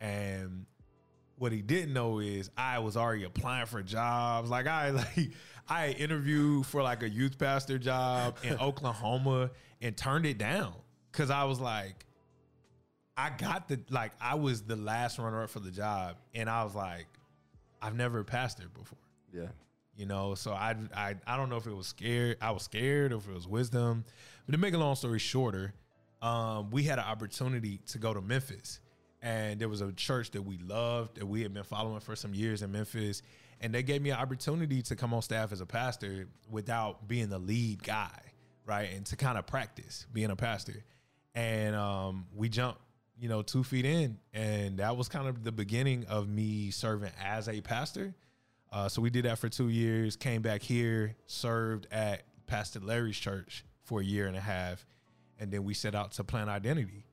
And 0.00 0.66
what 1.38 1.52
he 1.52 1.62
didn't 1.62 1.92
know 1.92 2.18
is 2.18 2.50
I 2.56 2.78
was 2.78 2.96
already 2.96 3.24
applying 3.24 3.66
for 3.66 3.82
jobs. 3.82 4.50
Like 4.50 4.66
I 4.66 4.90
like 5.16 5.30
I 5.68 5.90
interviewed 5.90 6.66
for 6.66 6.82
like 6.82 7.02
a 7.02 7.08
youth 7.08 7.38
pastor 7.38 7.78
job 7.78 8.38
in 8.42 8.54
Oklahoma 8.60 9.50
and 9.80 9.96
turned 9.96 10.26
it 10.26 10.38
down. 10.38 10.74
Cuz 11.12 11.30
I 11.30 11.44
was 11.44 11.60
like 11.60 12.04
I 13.16 13.30
got 13.30 13.68
the 13.68 13.80
like 13.90 14.12
I 14.20 14.34
was 14.34 14.62
the 14.62 14.76
last 14.76 15.18
runner 15.18 15.42
up 15.42 15.50
for 15.50 15.60
the 15.60 15.70
job. 15.70 16.16
And 16.34 16.48
I 16.48 16.64
was 16.64 16.74
like 16.74 17.06
I've 17.80 17.94
never 17.94 18.24
pastored 18.24 18.72
before. 18.74 18.98
Yeah. 19.32 19.48
you 19.94 20.06
know 20.06 20.34
so 20.34 20.52
I, 20.52 20.74
I 20.94 21.14
i 21.26 21.36
don't 21.36 21.50
know 21.50 21.56
if 21.56 21.66
it 21.66 21.74
was 21.74 21.88
scared 21.88 22.38
i 22.40 22.50
was 22.50 22.62
scared 22.62 23.12
or 23.12 23.16
if 23.16 23.28
it 23.28 23.34
was 23.34 23.46
wisdom. 23.46 24.04
But 24.46 24.52
to 24.52 24.58
make 24.58 24.72
a 24.72 24.78
long 24.78 24.94
story 24.94 25.18
shorter 25.18 25.74
um, 26.22 26.70
we 26.70 26.84
had 26.84 26.98
an 26.98 27.04
opportunity 27.04 27.78
to 27.88 27.98
go 27.98 28.14
to 28.14 28.22
memphis 28.22 28.80
and 29.22 29.58
there 29.60 29.68
was 29.68 29.80
a 29.80 29.92
church 29.92 30.30
that 30.32 30.42
we 30.42 30.58
loved 30.58 31.16
that 31.16 31.26
we 31.26 31.42
had 31.42 31.52
been 31.52 31.64
following 31.64 32.00
for 32.00 32.16
some 32.16 32.34
years 32.34 32.62
in 32.62 32.72
memphis. 32.72 33.22
And 33.60 33.74
they 33.74 33.82
gave 33.82 34.02
me 34.02 34.10
an 34.10 34.18
opportunity 34.18 34.82
to 34.82 34.96
come 34.96 35.14
on 35.14 35.22
staff 35.22 35.50
as 35.50 35.62
a 35.62 35.66
pastor 35.66 36.28
without 36.50 37.08
being 37.08 37.30
the 37.30 37.38
lead 37.38 37.82
guy 37.82 38.20
right? 38.66 38.90
And 38.94 39.06
to 39.06 39.16
kind 39.16 39.38
of 39.38 39.46
practice 39.46 40.06
being 40.12 40.30
a 40.30 40.36
pastor. 40.36 40.84
And 41.34 41.74
um, 41.74 42.26
we 42.34 42.48
jumped 42.48 42.80
you 43.18 43.28
know 43.28 43.42
two 43.42 43.64
feet 43.64 43.84
in. 43.86 44.18
And 44.34 44.78
that 44.78 44.96
was 44.96 45.08
kind 45.08 45.28
of 45.28 45.44
the 45.44 45.52
beginning 45.52 46.04
of 46.06 46.28
me 46.28 46.70
serving 46.70 47.12
as 47.22 47.48
a 47.48 47.60
pastor. 47.60 48.14
Uh, 48.72 48.88
so 48.88 49.00
we 49.00 49.10
did 49.10 49.24
that 49.24 49.38
for 49.38 49.48
two 49.48 49.68
years. 49.68 50.16
Came 50.16 50.42
back 50.42 50.60
here, 50.60 51.16
served 51.26 51.86
at 51.90 52.24
Pastor 52.46 52.80
Larry's 52.80 53.16
church 53.16 53.64
for 53.84 54.00
a 54.00 54.04
year 54.04 54.26
and 54.26 54.36
a 54.36 54.40
half, 54.40 54.84
and 55.38 55.50
then 55.52 55.64
we 55.64 55.72
set 55.72 55.94
out 55.94 56.10
to 56.12 56.24
plant 56.24 56.50
identity. 56.50 57.06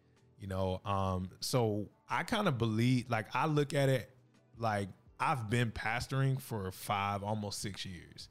You 0.43 0.49
know, 0.49 0.81
um, 0.83 1.29
so 1.39 1.87
I 2.09 2.23
kind 2.23 2.49
of 2.49 2.57
believe, 2.57 3.09
like, 3.09 3.27
I 3.33 3.45
look 3.45 3.73
at 3.73 3.87
it 3.87 4.09
like 4.57 4.89
I've 5.17 5.49
been 5.49 5.71
pastoring 5.71 6.37
for 6.41 6.69
five, 6.73 7.23
almost 7.23 7.61
six 7.61 7.85
years. 7.85 8.27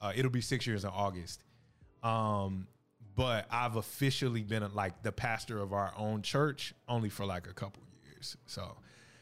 Uh, 0.00 0.10
it'll 0.16 0.30
be 0.30 0.40
six 0.40 0.66
years 0.66 0.84
in 0.84 0.90
August. 0.90 1.44
Um, 2.02 2.66
but 3.14 3.44
I've 3.50 3.76
officially 3.76 4.42
been 4.42 4.66
like 4.74 5.02
the 5.02 5.12
pastor 5.12 5.58
of 5.58 5.74
our 5.74 5.92
own 5.98 6.22
church 6.22 6.72
only 6.88 7.10
for 7.10 7.26
like 7.26 7.46
a 7.46 7.52
couple 7.52 7.82
years. 8.06 8.38
So, 8.46 8.78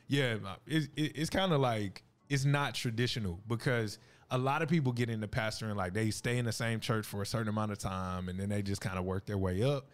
yeah, 0.06 0.36
it's, 0.64 0.86
it's 0.94 1.30
kind 1.30 1.52
of 1.52 1.60
like 1.60 2.04
it's 2.28 2.44
not 2.44 2.76
traditional 2.76 3.40
because 3.48 3.98
a 4.30 4.38
lot 4.38 4.62
of 4.62 4.68
people 4.68 4.92
get 4.92 5.10
into 5.10 5.26
pastoring 5.26 5.74
like 5.74 5.92
they 5.92 6.12
stay 6.12 6.38
in 6.38 6.44
the 6.44 6.52
same 6.52 6.78
church 6.78 7.04
for 7.04 7.20
a 7.20 7.26
certain 7.26 7.48
amount 7.48 7.72
of 7.72 7.78
time 7.78 8.28
and 8.28 8.38
then 8.38 8.48
they 8.48 8.62
just 8.62 8.80
kind 8.80 8.96
of 8.96 9.04
work 9.04 9.26
their 9.26 9.38
way 9.38 9.64
up 9.64 9.88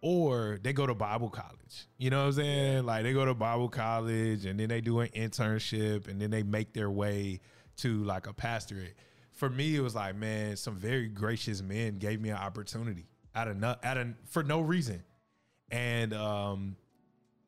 or 0.00 0.58
they 0.62 0.72
go 0.72 0.86
to 0.86 0.94
Bible 0.94 1.30
college. 1.30 1.86
You 1.96 2.10
know 2.10 2.20
what 2.20 2.26
I'm 2.26 2.32
saying? 2.32 2.86
Like 2.86 3.02
they 3.02 3.12
go 3.12 3.24
to 3.24 3.34
Bible 3.34 3.68
college 3.68 4.44
and 4.44 4.58
then 4.58 4.68
they 4.68 4.80
do 4.80 5.00
an 5.00 5.08
internship 5.08 6.08
and 6.08 6.20
then 6.20 6.30
they 6.30 6.42
make 6.42 6.72
their 6.72 6.90
way 6.90 7.40
to 7.78 8.04
like 8.04 8.26
a 8.26 8.32
pastorate. 8.32 8.94
For 9.32 9.48
me, 9.48 9.76
it 9.76 9.80
was 9.80 9.94
like, 9.94 10.16
man, 10.16 10.56
some 10.56 10.76
very 10.76 11.08
gracious 11.08 11.62
men 11.62 11.98
gave 11.98 12.20
me 12.20 12.30
an 12.30 12.36
opportunity 12.36 13.06
out 13.34 13.48
of 13.48 13.56
no, 13.56 13.76
out 13.82 13.96
of 13.98 14.08
for 14.26 14.42
no 14.42 14.60
reason. 14.60 15.02
And 15.70 16.14
um 16.14 16.76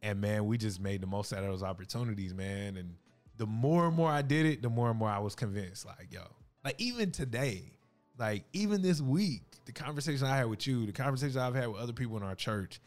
and 0.02 0.20
man, 0.20 0.46
we 0.46 0.58
just 0.58 0.80
made 0.80 1.02
the 1.02 1.06
most 1.06 1.32
out 1.32 1.42
of 1.42 1.50
those 1.50 1.62
opportunities, 1.62 2.34
man. 2.34 2.76
And 2.76 2.94
the 3.36 3.46
more 3.46 3.86
and 3.86 3.96
more 3.96 4.10
I 4.10 4.22
did 4.22 4.46
it, 4.46 4.62
the 4.62 4.70
more 4.70 4.90
and 4.90 4.98
more 4.98 5.08
I 5.08 5.18
was 5.18 5.34
convinced. 5.34 5.86
Like, 5.86 6.08
yo, 6.10 6.22
like 6.64 6.76
even 6.78 7.10
today, 7.10 7.78
like 8.20 8.44
even 8.52 8.82
this 8.82 9.00
week, 9.00 9.42
the 9.64 9.72
conversation 9.72 10.26
I 10.26 10.36
had 10.36 10.44
with 10.44 10.66
you, 10.66 10.84
the 10.84 10.92
conversation 10.92 11.40
I've 11.40 11.54
had 11.54 11.68
with 11.68 11.80
other 11.80 11.94
people 11.94 12.18
in 12.18 12.22
our 12.22 12.34
church, 12.34 12.78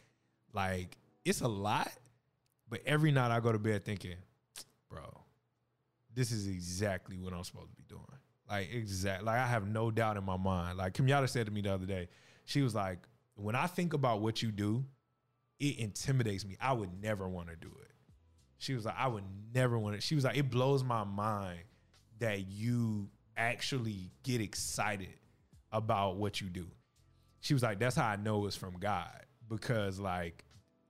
like 0.54 0.96
it's 1.26 1.42
a 1.42 1.48
lot. 1.48 1.92
But 2.70 2.82
every 2.86 3.12
night 3.12 3.32
I 3.32 3.40
go 3.40 3.52
to 3.52 3.60
bed 3.60 3.84
thinking, 3.84 4.16
bro, 4.90 5.04
this 6.14 6.32
is 6.32 6.48
exactly 6.48 7.18
what 7.18 7.34
I'm 7.34 7.44
supposed 7.44 7.72
to 7.72 7.76
be 7.76 7.84
doing. 7.90 8.04
Like 8.48 8.70
exact, 8.72 9.24
like 9.24 9.40
I 9.40 9.48
have 9.48 9.68
no 9.68 9.90
doubt 9.90 10.18
in 10.18 10.24
my 10.24 10.38
mind. 10.38 10.78
Like 10.78 10.94
Kimyata 10.94 11.28
said 11.28 11.48
to 11.48 11.52
me 11.52 11.62
the 11.62 11.74
other 11.74 11.88
day, 11.88 12.10
she 12.46 12.62
was 12.62 12.76
like, 12.76 13.00
when 13.36 13.56
I 13.56 13.66
think 13.66 13.94
about 13.94 14.22
what 14.22 14.44
you 14.44 14.52
do, 14.52 14.86
it 15.60 15.80
intimidates 15.80 16.46
me. 16.46 16.58
I 16.62 16.74
would 16.74 17.02
never 17.02 17.28
want 17.28 17.50
to 17.50 17.56
do 17.56 17.72
it. 17.82 17.92
She 18.60 18.76
was 18.76 18.86
like, 18.86 18.96
I 19.00 19.08
would 19.08 19.24
never 19.54 19.80
want 19.80 19.96
to. 19.96 20.02
She 20.02 20.14
was 20.14 20.24
like, 20.26 20.38
it 20.38 20.52
blows 20.52 20.84
my 20.84 21.04
mind 21.04 21.60
that 22.20 22.48
you 22.48 23.10
actually 23.36 24.12
get 24.22 24.40
excited 24.40 25.10
about 25.74 26.16
what 26.16 26.40
you 26.40 26.48
do. 26.48 26.68
She 27.42 27.54
was 27.54 27.62
like, 27.64 27.80
that's 27.80 27.96
how 27.98 28.08
I 28.08 28.16
know 28.16 28.46
it's 28.46 28.56
from 28.56 28.78
God 28.80 29.10
because, 29.50 30.00
like, 30.00 30.46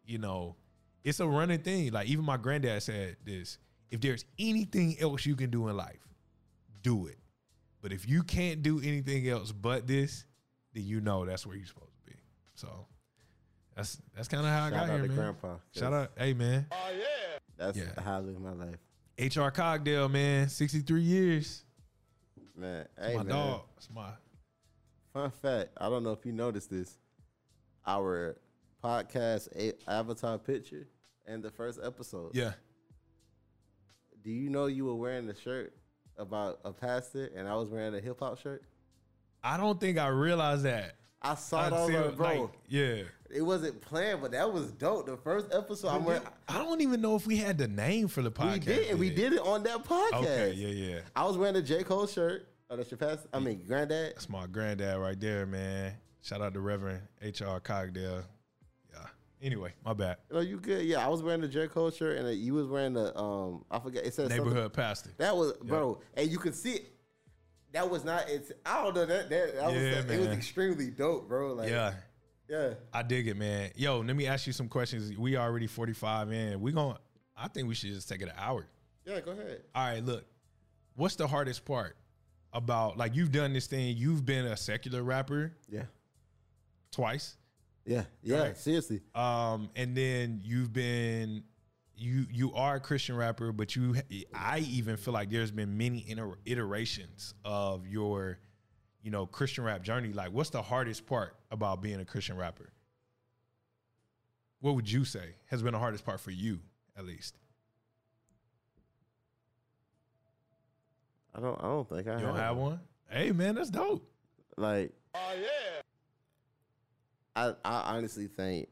you 0.05 0.19
know, 0.19 0.55
it's 1.03 1.19
a 1.19 1.27
running 1.27 1.59
thing. 1.59 1.91
Like, 1.91 2.07
even 2.07 2.23
my 2.25 2.37
granddad 2.37 2.83
said 2.83 3.17
this 3.25 3.57
if 3.89 4.01
there's 4.01 4.25
anything 4.37 4.95
else 4.99 5.25
you 5.25 5.35
can 5.35 5.49
do 5.49 5.67
in 5.69 5.77
life, 5.77 6.07
do 6.83 7.07
it. 7.07 7.17
But 7.81 7.91
if 7.91 8.07
you 8.07 8.23
can't 8.23 8.61
do 8.61 8.79
anything 8.79 9.27
else 9.27 9.51
but 9.51 9.87
this, 9.87 10.25
then 10.73 10.83
you 10.85 11.01
know 11.01 11.25
that's 11.25 11.45
where 11.45 11.55
you're 11.55 11.65
supposed 11.65 11.91
to 12.05 12.11
be. 12.11 12.17
So 12.55 12.85
that's 13.75 13.97
that's 14.15 14.27
kind 14.27 14.45
of 14.45 14.51
how 14.51 14.65
I 14.65 14.69
got 14.69 14.79
out 14.83 14.89
here, 14.89 15.01
to 15.01 15.07
man. 15.07 15.15
Grandpa. 15.17 15.47
'cause 15.47 15.59
Shout 15.75 15.93
out, 15.93 16.11
hey 16.17 16.33
man, 16.33 16.67
Oh 16.71 16.91
yeah, 16.97 17.05
That's 17.57 17.77
Yeah. 17.77 17.99
how 18.01 18.17
I 18.17 18.19
live 18.19 18.39
my 18.39 18.53
life, 18.53 18.77
HR 19.17 19.51
Cogdale, 19.51 20.09
man, 20.09 20.49
sixty 20.49 20.79
three 20.81 21.01
years. 21.03 21.63
man. 22.55 22.87
Hey, 22.99 23.17
my 23.17 23.23
man. 23.23 23.27
dog. 23.27 23.61
It's 23.77 23.89
my 23.89 24.11
Fun 25.13 25.31
fact: 25.41 25.69
I 25.77 25.89
don't 25.89 26.03
know 26.03 26.11
if 26.11 26.25
you 26.25 26.31
noticed 26.31 26.69
this. 26.69 26.97
Our 27.85 28.37
podcast 28.83 29.49
a- 29.55 29.89
avatar 29.89 30.37
picture 30.39 30.87
in 31.27 31.41
the 31.41 31.51
first 31.51 31.79
episode. 31.83 32.35
yeah. 32.35 32.53
Do 34.23 34.31
you 34.31 34.49
know 34.49 34.67
you 34.67 34.85
were 34.85 34.95
wearing 34.95 35.29
a 35.29 35.35
shirt 35.35 35.73
about 36.17 36.59
a 36.63 36.71
pastor, 36.71 37.29
and 37.35 37.47
I 37.47 37.55
was 37.55 37.69
wearing 37.69 37.93
a 37.93 37.99
hip 37.99 38.19
hop 38.19 38.39
shirt? 38.39 38.63
I 39.43 39.57
don't 39.57 39.79
think 39.79 39.97
I 39.97 40.07
realized 40.07 40.63
that. 40.63 40.95
I 41.21 41.35
saw 41.35 41.67
it 41.67 41.73
all 41.73 41.85
over, 41.85 42.11
bro. 42.11 42.41
like, 42.41 42.49
yeah. 42.67 43.03
it 43.29 43.41
wasn't 43.41 43.79
planned, 43.81 44.21
but 44.21 44.31
that 44.31 44.51
was 44.51 44.71
dope. 44.71 45.05
The 45.05 45.17
first 45.17 45.53
episode, 45.53 45.89
I'm 45.89 46.03
wearing. 46.03 46.23
I 46.49 46.57
don't 46.57 46.81
even 46.81 47.01
know 47.01 47.15
if 47.15 47.25
we 47.27 47.37
had 47.37 47.57
the 47.57 47.67
name 47.67 48.07
for 48.07 48.21
the 48.21 48.31
podcast. 48.31 48.53
We 48.53 48.59
did, 48.59 48.89
and 48.89 48.99
we 48.99 49.09
did 49.09 49.33
it 49.33 49.39
on 49.39 49.63
that 49.63 49.83
podcast. 49.83 50.13
Okay, 50.13 50.53
yeah, 50.53 50.67
yeah. 50.67 50.99
I 51.15 51.25
was 51.25 51.37
wearing 51.37 51.55
a 51.55 51.61
J 51.61 51.83
Cole 51.83 52.07
shirt. 52.07 52.47
Oh, 52.73 52.75
that's 52.75 52.89
your 52.89 52.97
pastor. 52.97 53.29
I 53.31 53.37
mean, 53.39 53.61
granddad. 53.67 54.13
That's 54.15 54.27
my 54.29 54.47
granddad 54.47 54.97
right 54.97 55.19
there, 55.19 55.45
man. 55.45 55.93
Shout 56.23 56.41
out 56.41 56.55
to 56.55 56.59
Reverend 56.59 57.01
H.R. 57.21 57.59
Cogdale. 57.59 58.23
Yeah. 58.91 59.05
Anyway, 59.43 59.73
my 59.85 59.93
bad. 59.93 60.17
No, 60.31 60.39
you 60.39 60.59
good? 60.59 60.83
Yeah, 60.83 61.05
I 61.05 61.07
was 61.07 61.21
wearing 61.21 61.41
the 61.41 61.47
J 61.47 61.67
Cole 61.67 61.91
shirt, 61.91 62.17
and 62.17 62.35
you 62.35 62.55
was 62.55 62.65
wearing 62.65 62.93
the 62.93 63.15
um. 63.15 63.63
I 63.69 63.77
forget. 63.77 64.07
It 64.07 64.15
says 64.15 64.29
something- 64.29 64.43
Neighborhood 64.43 64.73
pastor. 64.73 65.11
That 65.19 65.37
was, 65.37 65.53
bro, 65.61 66.01
and 66.15 66.31
you 66.31 66.39
can 66.39 66.53
see 66.53 66.71
it. 66.71 66.91
That 67.73 67.87
was 67.91 68.03
not. 68.03 68.27
It's. 68.27 68.51
I 68.65 68.83
don't 68.83 68.95
know 68.95 69.05
that. 69.05 69.29
That, 69.29 69.55
that 69.55 69.65
was. 69.65 69.75
Yeah, 69.75 70.11
It 70.11 70.19
was 70.19 70.29
extremely 70.29 70.89
dope, 70.89 71.27
bro. 71.27 71.53
Like, 71.53 71.69
Yeah. 71.69 71.93
yeah. 72.49 72.73
I 72.91 73.03
dig 73.03 73.27
it, 73.27 73.37
man. 73.37 73.69
Yo, 73.75 73.99
let 73.99 74.15
me 74.15 74.25
ask 74.25 74.47
you 74.47 74.53
some 74.53 74.67
questions. 74.67 75.15
We 75.15 75.37
already 75.37 75.67
45 75.67 76.31
in. 76.31 76.59
We 76.59 76.71
going 76.71 76.95
to 76.95 76.99
I 77.37 77.49
think 77.49 77.67
we 77.67 77.75
should 77.75 77.93
just 77.93 78.09
take 78.09 78.21
it 78.21 78.29
an 78.29 78.35
hour. 78.37 78.65
Yeah, 79.05 79.19
go 79.19 79.31
ahead. 79.31 79.61
All 79.75 79.85
right, 79.85 80.03
look. 80.03 80.25
What's 80.95 81.15
the 81.15 81.27
hardest 81.27 81.65
part 81.65 81.97
about 82.53 82.97
like 82.97 83.15
you've 83.15 83.31
done 83.31 83.53
this 83.53 83.67
thing, 83.67 83.97
you've 83.97 84.25
been 84.25 84.45
a 84.45 84.55
secular 84.57 85.03
rapper 85.03 85.53
Yeah, 85.69 85.83
twice. 86.91 87.35
yeah, 87.85 88.03
yeah. 88.21 88.39
Right. 88.43 88.57
Seriously, 88.57 89.01
Um, 89.15 89.69
and 89.75 89.95
then 89.97 90.41
you've 90.43 90.71
been 90.73 91.43
you 91.95 92.25
you 92.31 92.53
are 92.53 92.75
a 92.75 92.79
Christian 92.79 93.15
rapper, 93.15 93.51
but 93.51 93.75
you 93.75 93.95
I 94.33 94.59
even 94.59 94.97
feel 94.97 95.13
like 95.13 95.29
there's 95.29 95.51
been 95.51 95.77
many 95.77 96.05
iter- 96.11 96.37
iterations 96.45 97.33
of 97.45 97.87
your 97.87 98.39
you 99.01 99.11
know 99.11 99.25
Christian 99.25 99.63
rap 99.63 99.81
journey. 99.83 100.13
Like, 100.13 100.31
what's 100.31 100.49
the 100.49 100.61
hardest 100.61 101.05
part 101.05 101.35
about 101.51 101.81
being 101.81 101.99
a 101.99 102.05
Christian 102.05 102.37
rapper? 102.37 102.71
What 104.59 104.75
would 104.75 104.89
you 104.89 105.03
say 105.05 105.35
has 105.47 105.61
been 105.61 105.73
the 105.73 105.79
hardest 105.79 106.05
part 106.05 106.19
for 106.21 106.31
you, 106.31 106.59
at 106.95 107.05
least? 107.05 107.35
I 111.35 111.39
don't. 111.39 111.59
I 111.59 111.67
don't 111.67 111.89
think 111.89 112.07
I 112.07 112.15
You 112.15 112.25
don't 112.25 112.35
have 112.35 112.57
one? 112.57 112.79
Hey, 113.09 113.31
man, 113.31 113.55
that's 113.55 113.69
dope. 113.69 114.07
Like, 114.57 114.91
oh 115.15 115.33
yeah. 115.39 115.81
I 117.35 117.53
I 117.65 117.95
honestly 117.95 118.27
think. 118.27 118.69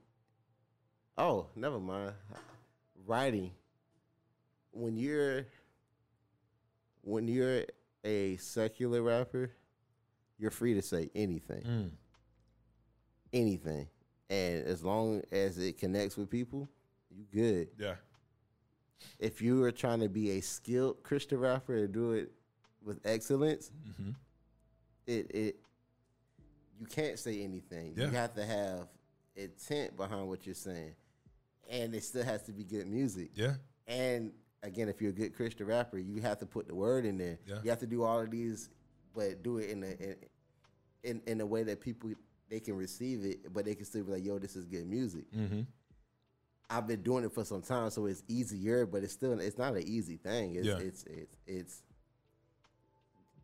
Oh, 1.17 1.47
never 1.55 1.79
mind. 1.79 2.13
Writing. 3.05 3.51
When 4.71 4.97
you're. 4.97 5.45
When 7.03 7.27
you're 7.27 7.63
a 8.03 8.37
secular 8.37 9.01
rapper, 9.01 9.51
you're 10.37 10.51
free 10.51 10.75
to 10.75 10.83
say 10.83 11.09
anything. 11.15 11.63
Mm. 11.63 11.89
Anything, 13.33 13.87
and 14.29 14.65
as 14.65 14.83
long 14.83 15.23
as 15.31 15.57
it 15.57 15.79
connects 15.79 16.17
with 16.17 16.29
people, 16.29 16.69
you 17.09 17.25
good. 17.33 17.69
Yeah. 17.79 17.95
If 19.17 19.41
you 19.41 19.63
are 19.63 19.71
trying 19.71 20.01
to 20.01 20.09
be 20.09 20.31
a 20.31 20.41
skilled 20.41 21.01
Christian 21.01 21.39
rapper 21.39 21.75
and 21.75 21.91
do 21.91 22.11
it 22.11 22.31
with 22.83 22.99
excellence, 23.05 23.71
Mm-hmm. 23.89 24.11
it 25.07 25.31
it 25.33 25.55
you 26.79 26.85
can't 26.87 27.19
say 27.19 27.43
anything. 27.43 27.93
Yeah. 27.95 28.05
You 28.05 28.11
have 28.11 28.33
to 28.35 28.45
have 28.45 28.87
intent 29.35 29.95
behind 29.97 30.27
what 30.27 30.45
you're 30.45 30.55
saying, 30.55 30.95
and 31.69 31.93
it 31.93 32.03
still 32.03 32.23
has 32.23 32.43
to 32.43 32.51
be 32.51 32.63
good 32.63 32.87
music. 32.87 33.31
Yeah. 33.35 33.53
And 33.87 34.31
again, 34.63 34.89
if 34.89 35.01
you're 35.01 35.11
a 35.11 35.13
good 35.13 35.35
Christian 35.35 35.67
rapper, 35.67 35.97
you 35.99 36.21
have 36.21 36.39
to 36.39 36.45
put 36.45 36.67
the 36.67 36.75
word 36.75 37.05
in 37.05 37.17
there. 37.17 37.37
Yeah. 37.45 37.57
You 37.63 37.69
have 37.69 37.79
to 37.79 37.87
do 37.87 38.03
all 38.03 38.19
of 38.19 38.31
these, 38.31 38.69
but 39.13 39.43
do 39.43 39.57
it 39.59 39.69
in 39.69 39.83
a 39.83 39.87
in, 39.87 40.15
in 41.03 41.21
in 41.27 41.41
a 41.41 41.45
way 41.45 41.63
that 41.63 41.81
people 41.81 42.11
they 42.49 42.59
can 42.59 42.75
receive 42.75 43.23
it, 43.25 43.53
but 43.53 43.63
they 43.65 43.75
can 43.75 43.85
still 43.85 44.03
be 44.03 44.11
like, 44.13 44.25
"Yo, 44.25 44.39
this 44.39 44.55
is 44.55 44.65
good 44.65 44.87
music." 44.87 45.31
Mm-hmm. 45.31 45.61
I've 46.69 46.87
been 46.87 47.01
doing 47.03 47.25
it 47.25 47.33
for 47.33 47.43
some 47.45 47.61
time, 47.61 47.89
so 47.89 48.05
it's 48.05 48.23
easier, 48.29 48.85
but 48.85 49.03
it's 49.03 49.13
still 49.13 49.39
it's 49.39 49.57
not 49.57 49.75
an 49.75 49.83
easy 49.85 50.17
thing. 50.17 50.55
It's 50.55 50.65
Yeah. 50.67 50.77
it's 50.79 51.03
it's 51.03 51.35
it's 51.45 51.83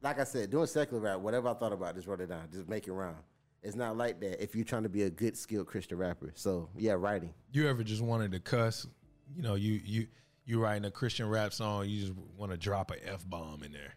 like 0.01 0.19
I 0.19 0.23
said, 0.23 0.49
doing 0.49 0.67
secular 0.67 1.01
rap, 1.01 1.19
whatever 1.19 1.49
I 1.49 1.53
thought 1.53 1.73
about, 1.73 1.95
just 1.95 2.07
wrote 2.07 2.21
it 2.21 2.29
down, 2.29 2.47
just 2.51 2.67
make 2.67 2.87
it 2.87 2.93
round. 2.93 3.17
It's 3.63 3.75
not 3.75 3.97
like 3.97 4.19
that 4.21 4.41
if 4.41 4.55
you're 4.55 4.65
trying 4.65 4.83
to 4.83 4.89
be 4.89 5.03
a 5.03 5.09
good 5.09 5.35
skilled 5.35 5.67
Christian 5.67 5.97
rapper. 5.97 6.31
So 6.35 6.69
yeah, 6.77 6.93
writing. 6.93 7.33
You 7.51 7.67
ever 7.67 7.83
just 7.83 8.01
wanted 8.01 8.31
to 8.33 8.39
cuss? 8.39 8.87
You 9.35 9.41
know, 9.41 9.55
you 9.55 9.81
you 9.83 10.07
you 10.45 10.61
writing 10.61 10.85
a 10.85 10.91
Christian 10.91 11.27
rap 11.27 11.53
song, 11.53 11.87
you 11.87 11.99
just 11.99 12.13
want 12.37 12.51
to 12.51 12.57
drop 12.57 12.91
a 12.91 13.13
f 13.13 13.27
bomb 13.27 13.63
in 13.63 13.71
there. 13.73 13.93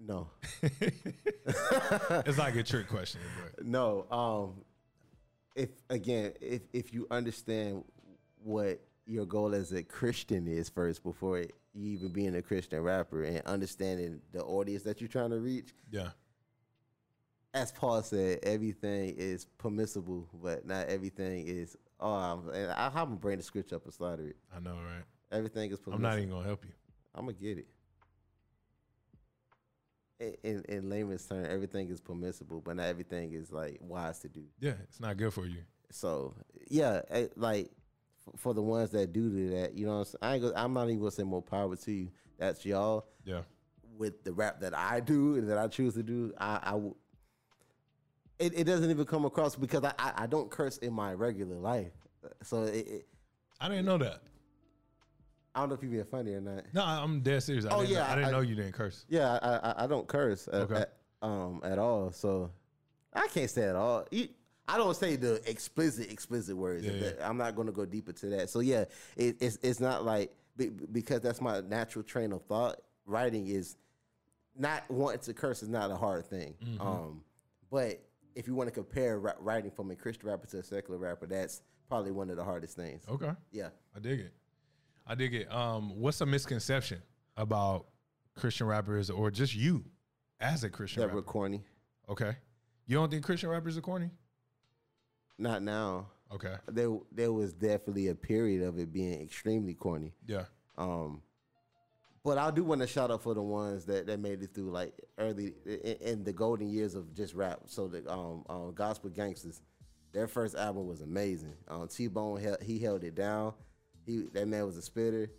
No, 0.00 0.28
It's 2.26 2.38
like 2.38 2.56
a 2.56 2.62
trick 2.62 2.88
question, 2.88 3.20
but 3.56 3.66
no. 3.66 4.06
Um, 4.10 4.64
if 5.54 5.68
again, 5.90 6.32
if 6.40 6.62
if 6.72 6.92
you 6.92 7.06
understand 7.10 7.84
what 8.42 8.80
your 9.06 9.26
goal 9.26 9.54
as 9.54 9.72
a 9.72 9.82
Christian 9.82 10.48
is 10.48 10.68
first 10.68 11.02
before 11.02 11.44
you 11.74 11.92
even 11.92 12.12
being 12.12 12.34
a 12.34 12.42
Christian 12.42 12.80
rapper 12.80 13.24
and 13.24 13.40
understanding 13.46 14.20
the 14.32 14.42
audience 14.42 14.82
that 14.84 15.00
you're 15.00 15.08
trying 15.08 15.30
to 15.30 15.38
reach, 15.38 15.72
yeah, 15.90 16.10
as 17.52 17.72
Paul 17.72 18.02
said, 18.02 18.40
everything 18.42 19.14
is 19.16 19.46
permissible, 19.58 20.28
but 20.42 20.66
not 20.66 20.88
everything 20.88 21.46
is. 21.46 21.76
Oh, 21.98 22.12
I'm, 22.12 22.48
and 22.50 22.72
I, 22.72 22.90
I'm 22.94 23.16
bring 23.16 23.38
the 23.38 23.42
scripture 23.42 23.76
up 23.76 23.84
and 23.84 23.92
slaughter 23.92 24.28
it. 24.28 24.36
I 24.54 24.60
know, 24.60 24.74
right? 24.74 25.04
Everything 25.32 25.70
is 25.70 25.78
permissible. 25.78 25.94
I'm 25.94 26.02
not 26.02 26.18
even 26.18 26.30
gonna 26.30 26.46
help 26.46 26.64
you. 26.64 26.72
I'm 27.14 27.26
gonna 27.26 27.34
get 27.34 27.58
it. 27.58 27.66
In, 30.20 30.36
in, 30.42 30.64
in 30.68 30.90
layman's 30.90 31.26
term, 31.26 31.46
everything 31.46 31.88
is 31.88 32.00
permissible, 32.00 32.60
but 32.60 32.76
not 32.76 32.86
everything 32.86 33.32
is 33.32 33.50
like 33.50 33.78
wise 33.80 34.18
to 34.20 34.28
do. 34.28 34.44
Yeah, 34.60 34.74
it's 34.84 35.00
not 35.00 35.16
good 35.16 35.32
for 35.32 35.46
you. 35.46 35.62
So 35.90 36.34
yeah, 36.68 37.00
eh, 37.10 37.26
like 37.36 37.70
for 38.36 38.54
the 38.54 38.62
ones 38.62 38.90
that 38.90 39.12
do 39.12 39.28
do 39.30 39.50
that, 39.50 39.74
you 39.76 39.86
know, 39.86 40.00
I'm? 40.00 40.06
I 40.22 40.34
ain't 40.36 40.44
I'm 40.56 40.72
not 40.72 40.84
even 40.88 40.98
gonna 40.98 41.10
say 41.10 41.22
more 41.24 41.42
power 41.42 41.74
to 41.76 41.92
you. 41.92 42.08
That's 42.38 42.64
y'all. 42.64 43.06
Yeah, 43.24 43.42
with 43.98 44.24
the 44.24 44.32
rap 44.32 44.60
that 44.60 44.76
I 44.76 45.00
do 45.00 45.36
and 45.36 45.48
that 45.50 45.58
I 45.58 45.68
choose 45.68 45.94
to 45.94 46.02
do, 46.02 46.32
I, 46.38 46.58
I 46.62 46.70
w- 46.70 46.94
it, 48.38 48.52
it 48.58 48.64
doesn't 48.64 48.90
even 48.90 49.04
come 49.04 49.24
across 49.26 49.56
because 49.56 49.84
I, 49.84 49.92
I, 49.98 50.12
I 50.18 50.26
don't 50.26 50.50
curse 50.50 50.78
in 50.78 50.92
my 50.94 51.12
regular 51.12 51.56
life. 51.56 51.92
So 52.42 52.62
it, 52.64 52.86
it, 52.88 53.06
I 53.60 53.68
didn't 53.68 53.84
know 53.84 53.98
that. 53.98 54.22
I 55.54 55.60
don't 55.60 55.68
know 55.70 55.74
if 55.74 55.82
you're 55.82 55.90
being 55.90 56.04
funny 56.04 56.32
or 56.32 56.40
not. 56.40 56.64
No, 56.72 56.82
I'm 56.82 57.20
dead 57.20 57.42
serious. 57.42 57.66
I 57.66 57.70
Oh, 57.74 57.80
didn't, 57.80 57.92
yeah, 57.92 58.10
I 58.10 58.14
didn't 58.14 58.28
I- 58.28 58.30
know 58.30 58.40
you 58.40 58.54
didn't 58.54 58.72
curse. 58.72 59.04
Yeah, 59.08 59.38
I, 59.42 59.56
I, 59.72 59.84
I 59.84 59.86
don't 59.86 60.06
curse 60.06 60.48
at, 60.48 60.54
Okay. 60.62 60.74
at, 60.76 60.92
um, 61.22 61.60
at 61.64 61.78
all. 61.78 62.12
So 62.12 62.50
I 63.12 63.26
can't 63.26 63.50
say 63.50 63.64
at 63.68 63.76
all. 63.76 64.06
You, 64.10 64.28
I 64.72 64.76
don't 64.76 64.96
say 64.96 65.16
the 65.16 65.40
explicit, 65.50 66.10
explicit 66.10 66.56
words. 66.56 66.84
Yeah, 66.86 66.92
That- 66.92 67.26
I'm 67.28 67.36
not 67.36 67.54
going 67.56 67.66
to 67.66 67.72
go 67.72 67.84
deeper 67.84 68.12
to 68.12 68.26
that. 68.30 68.50
So 68.50 68.60
yeah, 68.60 68.84
it, 69.16 69.36
it's 69.40 69.58
it's 69.62 69.80
not 69.80 70.04
like 70.04 70.32
because 70.92 71.20
that's 71.20 71.40
my 71.40 71.60
natural 71.60 72.02
train 72.04 72.32
of 72.32 72.42
thought. 72.42 72.76
Writing 73.06 73.46
is 73.48 73.76
not 74.56 74.88
wanting 74.90 75.20
to 75.20 75.34
curse 75.34 75.62
is 75.62 75.68
not 75.68 75.90
a 75.90 75.96
hard 75.96 76.26
thing. 76.26 76.54
Mm-hmm. 76.64 76.80
Um, 76.86 77.22
but 77.70 78.00
if 78.34 78.46
you 78.46 78.54
want 78.54 78.68
to 78.68 78.72
compare 78.72 79.18
writing 79.18 79.70
from 79.70 79.90
a 79.90 79.96
Christian 79.96 80.28
rapper 80.28 80.46
to 80.48 80.58
a 80.58 80.62
secular 80.62 80.98
rapper, 80.98 81.26
that's 81.26 81.62
probably 81.88 82.12
one 82.12 82.30
of 82.30 82.36
the 82.36 82.44
hardest 82.44 82.76
things. 82.76 83.02
Okay, 83.08 83.30
Yeah. 83.50 83.68
I 83.96 83.98
dig 84.00 84.20
it. 84.20 84.32
I 85.06 85.14
dig 85.16 85.34
it. 85.34 85.52
Um, 85.52 85.98
what's 85.98 86.20
a 86.20 86.26
misconception 86.26 87.02
about 87.36 87.86
Christian 88.36 88.66
rappers 88.68 89.10
or 89.10 89.30
just 89.30 89.54
you 89.56 89.84
as 90.40 90.62
a 90.62 90.68
Christian 90.70 91.00
That 91.00 91.06
rapper? 91.08 91.16
were 91.16 91.22
corny. 91.22 91.64
Okay, 92.08 92.36
you 92.86 92.96
don't 92.96 93.10
think 93.10 93.24
Christian 93.24 93.48
rappers 93.48 93.76
are 93.76 93.80
corny? 93.80 94.10
Not 95.38 95.62
now. 95.62 96.08
Okay, 96.32 96.54
There, 96.68 96.96
there 97.10 97.32
was 97.32 97.52
definitely 97.52 98.06
a 98.08 98.14
period 98.14 98.62
of 98.62 98.78
it 98.78 98.92
being 98.92 99.20
extremely 99.20 99.74
corny. 99.74 100.12
yeah, 100.28 100.44
Um, 100.78 101.22
but 102.22 102.38
I 102.38 102.50
do 102.52 102.62
want 102.62 102.82
to 102.82 102.86
shout 102.86 103.10
out 103.10 103.22
for 103.22 103.34
the 103.34 103.42
ones 103.42 103.84
that, 103.86 104.06
that 104.06 104.20
made 104.20 104.40
it 104.42 104.54
through 104.54 104.70
like 104.70 104.92
early 105.18 105.54
in, 105.66 105.96
in 106.00 106.24
the 106.24 106.32
golden 106.32 106.68
years 106.68 106.94
of 106.94 107.14
just 107.16 107.34
rap. 107.34 107.62
So 107.66 107.88
the 107.88 108.08
um, 108.08 108.44
um 108.48 108.72
Gospel 108.74 109.10
Gangstaz, 109.10 109.60
their 110.12 110.28
first 110.28 110.54
album 110.54 110.86
was 110.86 111.00
amazing. 111.00 111.54
Um, 111.66 111.88
T 111.88 112.06
Bone 112.06 112.40
held, 112.40 112.62
he 112.62 112.78
held 112.78 113.02
it 113.02 113.14
down. 113.16 113.54
He 114.06 114.26
that 114.32 114.46
man 114.46 114.66
was 114.66 114.76
a 114.76 114.82
spitter. 114.82 115.30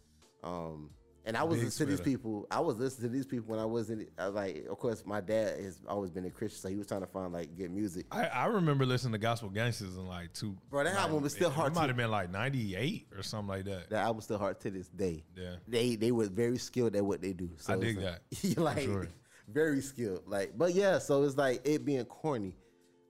Um, 0.44 0.90
And 1.24 1.38
I 1.38 1.44
was 1.44 1.58
Big 1.58 1.66
listening 1.66 1.90
to 1.90 1.92
these 1.92 2.02
people. 2.02 2.48
I 2.50 2.60
was 2.60 2.78
listening 2.78 3.10
to 3.10 3.14
these 3.16 3.28
people 3.28 3.52
when 3.52 3.60
I 3.60 3.66
wasn't. 3.66 4.10
I 4.18 4.26
was 4.26 4.36
like, 4.36 4.66
of 4.70 4.80
course, 4.80 5.06
my 5.06 5.22
dad 5.22 5.60
has 5.60 5.80
always 5.88 6.10
been 6.10 6.26
a 6.26 6.32
Christian, 6.32 6.60
so 6.60 6.70
he 6.70 6.76
was 6.76 6.88
trying 6.88 7.02
to 7.02 7.08
find 7.08 7.32
like 7.32 7.56
good 7.56 7.72
music. 7.72 8.08
I, 8.12 8.26
I 8.26 8.46
remember 8.46 8.86
listening 8.88 9.14
to 9.14 9.20
Gospel 9.20 9.50
Gangstaz 9.52 9.98
in 9.98 10.08
like 10.08 10.34
two. 10.34 10.58
Bro, 10.70 10.86
that 10.86 10.96
like, 10.96 11.04
album 11.04 11.22
was 11.22 11.34
still 11.34 11.52
hard 11.52 11.72
It 11.72 11.76
to- 11.76 11.80
might 11.82 11.90
have 11.90 11.98
been 11.98 12.10
like 12.10 12.32
'98 12.32 13.08
or 13.16 13.22
something 13.22 13.48
like 13.50 13.66
that. 13.66 13.92
That 13.92 14.04
album's 14.04 14.24
still 14.24 14.40
hard 14.40 14.60
to 14.62 14.72
this 14.72 14.88
day. 14.88 15.24
Yeah. 15.38 15.58
They 15.68 15.96
they 15.96 16.12
were 16.12 16.28
very 16.28 16.58
skilled 16.58 16.96
at 16.96 17.06
what 17.06 17.22
they 17.22 17.34
do. 17.34 17.52
So 17.58 17.74
I 17.74 17.78
dig 17.78 17.98
like, 17.98 18.20
that, 18.32 18.58
like 18.58 18.82
sure. 18.82 19.08
very 19.48 19.82
skilled. 19.82 20.24
Like, 20.26 20.58
but 20.58 20.74
yeah, 20.74 20.98
so 20.98 21.24
it's 21.24 21.38
like 21.38 21.62
it 21.68 21.86
being 21.86 22.06
corny. 22.06 22.56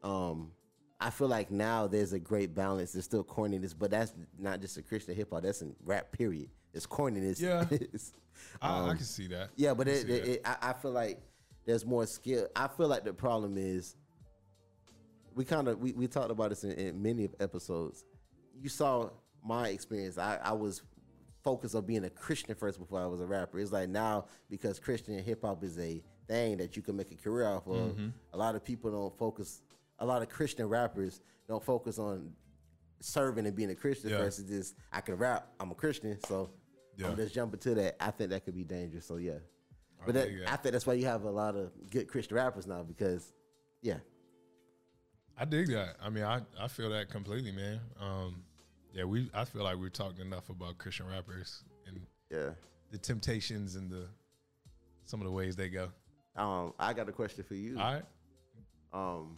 Um, 0.04 0.52
I 1.00 1.12
feel 1.12 1.28
like 1.30 1.50
now 1.50 1.88
there's 1.88 2.12
a 2.14 2.20
great 2.20 2.54
balance. 2.54 2.92
There's 2.92 3.06
still 3.06 3.24
corniness, 3.24 3.74
but 3.78 3.90
that's 3.90 4.14
not 4.38 4.60
just 4.60 4.78
a 4.78 4.82
Christian 4.82 5.16
hip 5.16 5.30
hop. 5.32 5.44
That's 5.44 5.62
in 5.62 5.76
rap. 5.86 6.12
Period. 6.12 6.50
It's 6.74 6.88
corniness. 6.88 7.40
Yeah. 7.42 7.66
It's- 7.72 8.14
I, 8.62 8.90
I 8.90 8.94
can 8.96 9.04
see 9.04 9.28
that. 9.28 9.44
Um, 9.44 9.50
yeah, 9.56 9.74
but 9.74 9.88
I 9.88 9.92
it, 9.92 9.98
it, 9.98 10.08
that. 10.08 10.32
it, 10.32 10.42
I, 10.46 10.70
I 10.70 10.74
feel 10.74 10.92
like 10.92 11.20
there's 11.66 11.86
more 11.86 12.06
skill. 12.08 12.48
I 12.56 12.68
feel 12.68 12.88
like 12.88 13.04
the 13.04 13.14
problem 13.14 13.56
is 13.58 13.96
we 15.36 15.46
kind 15.46 15.68
of 15.68 15.80
we, 15.80 15.94
we 15.94 16.08
talked 16.08 16.32
about 16.32 16.50
this 16.50 16.64
in, 16.64 16.72
in 16.72 17.02
many 17.02 17.26
of 17.26 17.36
episodes. 17.40 18.04
You 18.60 18.70
saw 18.70 19.10
my 19.44 19.70
experience. 19.70 20.18
I, 20.18 20.40
I 20.44 20.52
was 20.54 20.82
focused 21.44 21.76
on 21.76 21.86
being 21.86 22.04
a 22.04 22.10
Christian 22.10 22.56
first 22.56 22.80
before 22.80 23.00
I 23.02 23.06
was 23.06 23.22
a 23.22 23.26
rapper. 23.26 23.60
It's 23.60 23.72
like 23.72 23.90
now 23.90 24.26
because 24.50 24.80
Christian 24.80 25.18
hip 25.20 25.44
hop 25.44 25.64
is 25.64 25.78
a 25.80 26.02
thing 26.28 26.58
that 26.58 26.76
you 26.76 26.82
can 26.82 26.96
make 26.96 27.12
a 27.12 27.16
career 27.16 27.48
off 27.48 27.68
of. 27.68 27.92
Mm-hmm. 27.94 28.08
A 28.34 28.38
lot 28.38 28.56
of 28.56 28.64
people 28.64 28.92
don't 28.92 29.18
focus. 29.18 29.62
A 30.00 30.06
lot 30.06 30.22
of 30.22 30.30
Christian 30.30 30.68
rappers 30.68 31.22
don't 31.48 31.64
focus 31.64 32.00
on 32.00 32.32
serving 33.02 33.46
and 33.48 33.56
being 33.56 33.70
a 33.72 33.76
Christian 33.76 34.10
Yeah. 34.12 34.18
first. 34.18 34.40
It's 34.40 34.50
just 34.50 34.76
I 34.92 35.02
can 35.02 35.16
rap. 35.16 35.48
I'm 35.60 35.72
a 35.72 35.76
Christian, 35.76 36.18
so 36.28 36.50
Yeah. 36.98 37.08
I'm 37.08 37.16
just 37.16 37.34
jumping 37.34 37.60
to 37.60 37.76
that. 37.76 37.98
I 38.00 38.12
think 38.12 38.30
that 38.32 38.46
could 38.46 38.56
be 38.56 38.64
dangerous. 38.64 39.06
So 39.06 39.18
yeah. 39.18 39.34
I 40.02 40.06
But 40.06 40.16
that, 40.16 40.28
dig 40.28 40.40
that. 40.40 40.52
I 40.52 40.56
think 40.58 40.74
that's 40.74 40.88
why 40.88 40.94
you 40.94 41.06
have 41.06 41.24
a 41.24 41.32
lot 41.32 41.56
of 41.56 41.72
good 41.90 42.08
Christian 42.08 42.36
rappers 42.36 42.68
now 42.68 42.84
because, 42.84 43.34
yeah, 43.82 43.98
I 45.38 45.46
dig 45.46 45.70
that. 45.70 45.96
I 46.02 46.10
mean, 46.10 46.24
I, 46.24 46.42
I 46.60 46.68
feel 46.68 46.90
that 46.92 47.10
completely, 47.10 47.52
man. 47.52 47.80
Um, 48.00 48.44
yeah, 48.94 49.06
we 49.06 49.30
I 49.34 49.46
feel 49.46 49.64
like 49.64 49.78
we've 49.78 49.94
talked 49.94 50.20
enough 50.20 50.50
about 50.50 50.78
Christian 50.78 51.08
rappers 51.08 51.64
and 51.88 52.02
yeah. 52.30 52.50
the 52.92 52.98
temptations 52.98 53.76
and 53.76 53.90
the 53.90 54.08
some 55.06 55.20
of 55.20 55.26
the 55.26 55.32
ways 55.32 55.56
they 55.56 55.70
go. 55.70 55.90
Um, 56.36 56.74
I 56.80 56.94
got 56.94 57.10
a 57.10 57.12
question 57.12 57.44
for 57.44 57.56
you. 57.56 57.78
All 57.80 57.94
right. 57.94 58.04
Um, 58.94 59.38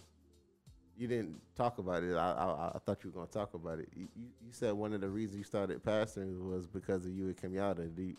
you 0.95 1.07
didn't 1.07 1.39
talk 1.55 1.77
about 1.79 2.03
it. 2.03 2.15
I 2.15 2.31
I, 2.31 2.71
I 2.75 2.79
thought 2.85 3.03
you 3.03 3.09
were 3.11 3.15
gonna 3.21 3.27
talk 3.31 3.53
about 3.53 3.79
it. 3.79 3.89
You, 3.95 4.07
you, 4.15 4.27
you 4.45 4.51
said 4.51 4.73
one 4.73 4.93
of 4.93 5.01
the 5.01 5.09
reasons 5.09 5.37
you 5.39 5.43
started 5.43 5.83
pastoring 5.83 6.39
was 6.49 6.67
because 6.67 7.05
of 7.05 7.11
you 7.13 7.25
and 7.27 7.35
Kenyatta. 7.37 7.95
Do 7.95 8.01
you, 8.03 8.15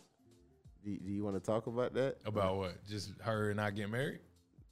do, 0.85 0.91
you- 0.91 1.01
you 1.05 1.25
want 1.25 1.37
to 1.37 1.41
talk 1.41 1.67
about 1.67 1.95
that? 1.95 2.17
About 2.27 2.57
what? 2.57 2.85
Just 2.89 3.13
her 3.21 3.51
and 3.51 3.61
I 3.61 3.71
get 3.71 3.89
married 3.91 4.19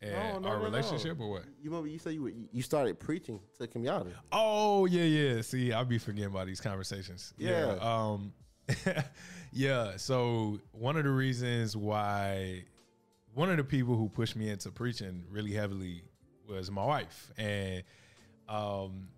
and 0.02 0.12
No, 0.12 0.38
no, 0.40 0.48
our 0.48 0.58
no, 0.58 0.64
relationship 0.64 1.20
or 1.20 1.30
what? 1.30 1.44
You 1.62 1.70
remember 1.70 1.88
you 1.88 1.98
said 1.98 2.14
you 2.14 2.22
were, 2.24 2.32
you 2.52 2.62
started 2.62 2.98
preaching 2.98 3.38
to 3.58 3.66
Kenyatta. 3.66 4.12
Oh 4.32 4.86
yeah, 4.86 5.04
yeah. 5.04 5.40
See, 5.42 5.72
I'll 5.72 5.84
be 5.84 5.98
forgetting 5.98 6.30
about 6.32 6.46
these 6.46 6.60
conversations. 6.60 7.32
Yeah. 7.38 7.76
Um 7.80 8.32
yeah. 9.52 9.96
So 9.96 10.58
one 10.72 10.96
of 10.96 11.04
the 11.04 11.10
reasons 11.10 11.76
why 11.76 12.64
one 13.34 13.50
of 13.50 13.56
the 13.56 13.64
people 13.64 13.96
who 13.96 14.08
pushed 14.08 14.36
me 14.36 14.50
into 14.50 14.70
preaching 14.70 15.24
really 15.30 15.52
heavily 15.52 16.02
was 16.52 16.70
my 16.70 16.84
wife. 16.84 17.30
And 17.36 17.82
um 18.48 19.08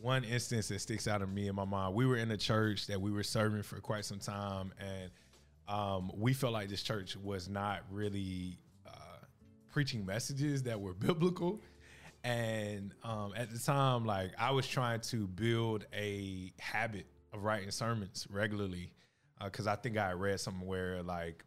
one 0.00 0.22
instance 0.24 0.68
that 0.68 0.80
sticks 0.80 1.08
out 1.08 1.22
of 1.22 1.32
me 1.32 1.48
and 1.48 1.56
my 1.56 1.64
mom, 1.64 1.94
we 1.94 2.04
were 2.04 2.18
in 2.18 2.30
a 2.30 2.36
church 2.36 2.88
that 2.88 3.00
we 3.00 3.10
were 3.10 3.22
serving 3.22 3.62
for 3.62 3.80
quite 3.80 4.04
some 4.04 4.18
time 4.18 4.70
and 4.78 5.10
um, 5.66 6.10
we 6.14 6.34
felt 6.34 6.52
like 6.52 6.68
this 6.68 6.82
church 6.82 7.16
was 7.16 7.48
not 7.48 7.80
really 7.90 8.58
uh, 8.86 9.16
preaching 9.70 10.04
messages 10.04 10.62
that 10.64 10.80
were 10.80 10.94
biblical. 10.94 11.60
And 12.22 12.92
um, 13.02 13.32
at 13.36 13.50
the 13.50 13.58
time, 13.58 14.04
like 14.04 14.32
I 14.38 14.50
was 14.50 14.66
trying 14.66 15.00
to 15.00 15.26
build 15.26 15.86
a 15.94 16.52
habit 16.58 17.06
of 17.32 17.44
writing 17.44 17.70
sermons 17.70 18.26
regularly 18.30 18.92
because 19.42 19.66
I 19.66 19.76
think 19.76 19.98
I 19.98 20.12
read 20.12 20.40
somewhere 20.40 21.02
like 21.02 21.44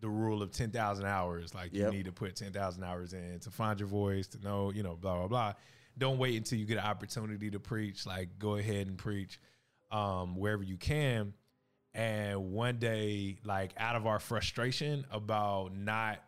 the 0.00 0.08
rule 0.08 0.42
of 0.42 0.50
10,000 0.50 1.04
hours. 1.04 1.54
Like 1.54 1.70
Yep. 1.72 1.92
you 1.92 1.98
need 1.98 2.04
to 2.06 2.12
put 2.12 2.36
10,000 2.36 2.82
hours 2.84 3.12
in 3.12 3.38
to 3.40 3.50
find 3.50 3.78
your 3.78 3.88
voice, 3.88 4.26
to 4.28 4.40
know, 4.40 4.70
you 4.72 4.82
know, 4.82 4.96
blah, 4.96 5.18
blah, 5.18 5.28
blah. 5.28 5.52
Don't 5.98 6.18
wait 6.18 6.36
until 6.36 6.58
you 6.58 6.64
get 6.64 6.78
an 6.78 6.84
opportunity 6.84 7.50
to 7.50 7.60
preach. 7.60 8.06
Like 8.06 8.38
go 8.38 8.56
ahead 8.56 8.86
and 8.86 8.96
preach 8.96 9.38
um, 9.90 10.36
wherever 10.36 10.62
you 10.62 10.76
can. 10.76 11.34
And 11.92 12.52
one 12.52 12.78
day, 12.78 13.38
like 13.44 13.72
out 13.76 13.96
of 13.96 14.06
our 14.06 14.20
frustration 14.20 15.04
about 15.10 15.74
not 15.76 16.20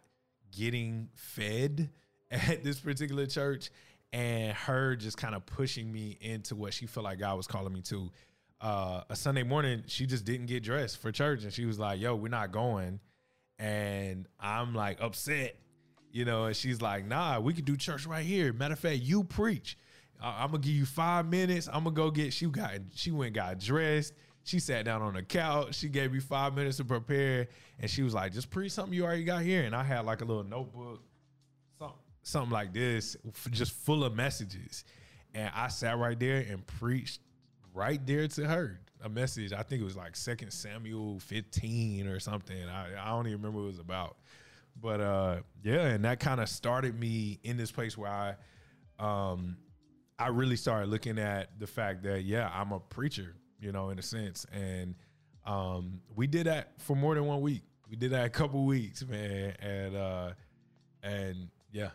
getting 0.51 1.09
fed 1.15 1.89
at 2.31 2.65
this 2.65 2.81
particular 2.81 3.27
church 3.27 3.71
and 4.13 4.53
her 4.53 4.95
just 4.97 5.17
kind 5.17 5.35
of 5.35 5.47
pushing 5.47 5.91
me 5.91 6.19
into 6.21 6.55
what 6.55 6.75
she 6.75 6.87
felt 6.87 7.05
like 7.05 7.19
God 7.19 7.37
was 7.37 7.47
calling 7.47 7.73
me 7.73 7.81
to. 7.83 8.11
Uh, 8.61 9.03
a 9.09 9.17
Sunday 9.17 9.43
morning, 9.43 9.83
she 9.87 10.07
just 10.07 10.25
didn't 10.25 10.47
get 10.47 10.63
dressed 10.63 10.99
for 11.01 11.11
church 11.11 11.43
and 11.45 11.53
she 11.53 11.65
was 11.65 11.79
like, 11.79 11.99
Yo, 12.01 12.15
we're 12.15 12.29
not 12.29 12.53
going. 12.53 13.01
And 13.63 14.27
I'm 14.41 14.75
like 14.75 15.01
upset, 15.01 15.55
you 16.11 16.25
know, 16.25 16.47
and 16.47 16.57
she's 16.57 16.83
like, 16.83 17.07
Nah, 17.07 17.39
we 17.39 17.55
could 17.55 17.65
do 17.65 17.77
church 17.77 18.07
right 18.07 18.25
here. 18.25 18.53
Matter 18.53 18.73
of 18.75 18.81
fact, 18.81 18.99
you 19.03 19.23
preach. 19.23 19.79
I- 20.21 20.43
I'm 20.43 20.51
gonna 20.51 20.59
give 20.63 20.73
you 20.75 20.85
five 20.85 21.27
minutes. 21.29 21.69
I'm 21.69 21.85
gonna 21.85 21.93
go 21.93 22.11
get. 22.11 22.33
She 22.33 22.47
got. 22.47 22.73
She 22.95 23.13
went 23.13 23.35
got 23.35 23.61
dressed. 23.61 24.15
She 24.43 24.59
sat 24.59 24.85
down 24.85 25.01
on 25.01 25.15
the 25.15 25.23
couch. 25.23 25.77
She 25.77 25.89
gave 25.89 26.13
me 26.13 26.19
five 26.19 26.57
minutes 26.57 26.79
to 26.79 26.85
prepare, 26.85 27.47
and 27.79 27.89
she 27.89 28.03
was 28.03 28.15
like, 28.15 28.33
"Just 28.33 28.51
preach 28.51 28.73
something 28.73 28.93
you 28.93 29.05
already 29.05 29.23
got 29.23 29.43
here." 29.43 29.63
And 29.63 29.77
I 29.77 29.85
had 29.85 30.05
like 30.05 30.21
a 30.23 30.25
little 30.25 30.43
notebook, 30.43 31.01
something, 31.79 31.97
something 32.23 32.51
like 32.51 32.73
this, 32.73 33.17
just 33.53 33.71
full 33.73 34.03
of 34.03 34.17
messages. 34.17 34.85
And 35.35 35.53
I 35.55 35.69
sat 35.69 35.97
right 35.99 36.19
there 36.19 36.45
and 36.51 36.67
preached 36.67 37.21
right 37.73 38.05
there 38.05 38.27
to 38.27 38.49
her 38.49 38.81
a 39.03 39.09
message. 39.09 39.53
I 39.53 39.63
think 39.63 39.81
it 39.83 39.85
was 39.85 39.97
like 39.97 40.17
Second 40.17 40.51
Samuel 40.53 41.19
15 41.21 42.07
or 42.07 42.21
something. 42.21 42.57
I, 42.69 42.89
I 43.01 43.09
don't 43.11 43.27
even 43.27 43.39
remember 43.39 43.59
what 43.59 43.65
it 43.65 43.69
was 43.69 43.79
about. 43.79 44.17
But 44.81 45.01
uh, 45.01 45.37
yeah, 45.63 45.87
and 45.89 46.05
that 46.05 46.19
kind 46.21 46.41
of 46.41 46.49
started 46.49 46.99
me 46.99 47.39
in 47.43 47.57
this 47.57 47.71
place 47.71 47.97
where 47.99 48.11
I 48.11 48.35
um, 48.99 49.57
I 50.19 50.29
really 50.29 50.57
started 50.57 50.89
looking 50.89 51.19
at 51.19 51.59
the 51.59 51.67
fact 51.67 52.03
that 52.05 52.23
yeah, 52.23 52.51
I'm 52.55 52.73
a 52.73 52.81
preacher, 52.81 53.35
you 53.61 53.73
know, 53.73 53.91
in 53.91 53.99
a 53.99 54.03
sense, 54.03 54.47
and 54.53 54.95
um, 55.45 56.01
we 56.15 56.27
did 56.27 56.47
that 56.47 56.73
for 56.79 56.97
more 56.97 57.15
than 57.15 57.27
one 57.27 57.41
week. 57.43 57.63
We 57.91 57.97
did 57.97 58.13
that 58.13 58.25
a 58.25 58.31
couple 58.31 58.65
weeks, 58.65 59.05
man, 59.07 59.55
and 59.61 59.95
uh, 59.97 60.31
and 61.03 61.49
yeah. 61.71 61.91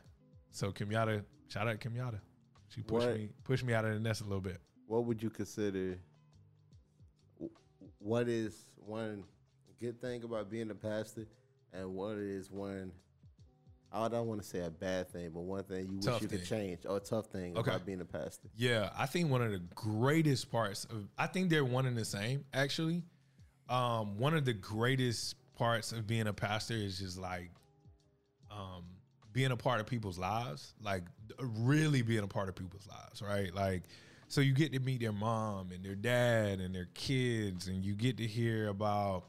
So 0.51 0.72
Kimyata, 0.72 1.24
shout 1.47 1.68
out 1.68 1.80
Kimyata. 1.80 2.20
She 2.70 2.82
pushed 2.82 3.08
What- 3.08 3.16
me 3.18 3.30
pushed 3.43 3.64
me 3.64 3.74
out 3.74 3.86
of 3.86 3.93
the 3.93 3.99
nest 3.99 4.22
a 4.22 4.26
little 4.26 4.41
bit. 4.41 4.58
What 4.86 5.05
would 5.05 5.24
you 5.24 5.30
consider? 5.32 5.97
What 8.00 8.28
is 8.28 8.56
one 8.78 9.24
good 9.80 10.00
thing 10.02 10.24
about 10.24 10.50
being 10.50 10.70
a 10.70 10.76
pastor, 10.76 11.26
and 11.74 11.93
what 11.93 12.18
is 12.18 12.52
one? 12.52 12.91
I 13.91 14.08
don't 14.10 14.28
want 14.28 14.41
to 14.41 14.48
say 14.48 14.60
a 14.60 14.70
bad 14.70 15.10
thing, 15.10 15.30
but 15.34 15.41
one 15.41 15.64
thing 15.64 15.89
you 15.89 16.00
Tough 16.02 16.16
wish 16.16 16.24
you 16.24 16.38
could 16.38 16.45
change 16.45 16.80
or 16.86 16.98
a 16.98 17.00
tough 17.00 17.28
thing 17.28 17.58
Okay. 17.58 17.72
about 17.72 17.86
being 17.86 18.02
a 18.02 18.06
pastor. 18.06 18.50
Yeah, 18.56 18.89
I 18.98 19.06
think 19.06 19.32
one 19.32 19.41
of 19.41 19.52
the 19.52 19.62
greatest 19.76 20.52
parts 20.52 20.84
of 20.86 21.08
I 21.18 21.28
think 21.28 21.50
they're 21.50 21.64
one 21.66 21.86
and 21.86 21.98
the 21.98 22.06
same 22.06 22.43
actually. 22.54 23.04
Um, 23.70 24.18
one 24.18 24.34
of 24.34 24.45
the 24.45 24.54
greatest 24.54 25.36
parts 25.56 25.91
of 25.91 26.06
being 26.06 26.28
a 26.28 26.34
pastor 26.34 26.76
is 26.76 27.00
just 27.00 27.18
like 27.18 27.50
um 28.52 28.84
being 29.34 29.52
a 29.52 29.58
part 29.58 29.80
of 29.80 29.86
people's 29.88 30.18
lives, 30.18 30.74
like 30.84 31.04
really 31.39 32.02
being 32.02 32.24
a 32.24 32.28
part 32.28 32.50
of 32.50 32.56
people's 32.56 32.88
lives, 32.88 33.22
right? 33.22 33.54
Like 33.56 33.84
so 34.28 34.42
you 34.42 34.54
get 34.54 34.74
to 34.74 34.80
meet 34.80 35.02
their 35.02 35.14
mom 35.14 35.72
and 35.72 35.84
their 35.84 35.96
dad 35.96 36.60
and 36.60 36.74
their 36.76 36.90
kids 36.94 37.68
and 37.68 37.84
you 37.84 37.94
get 37.94 38.18
to 38.18 38.28
hear 38.28 38.68
about 38.68 39.26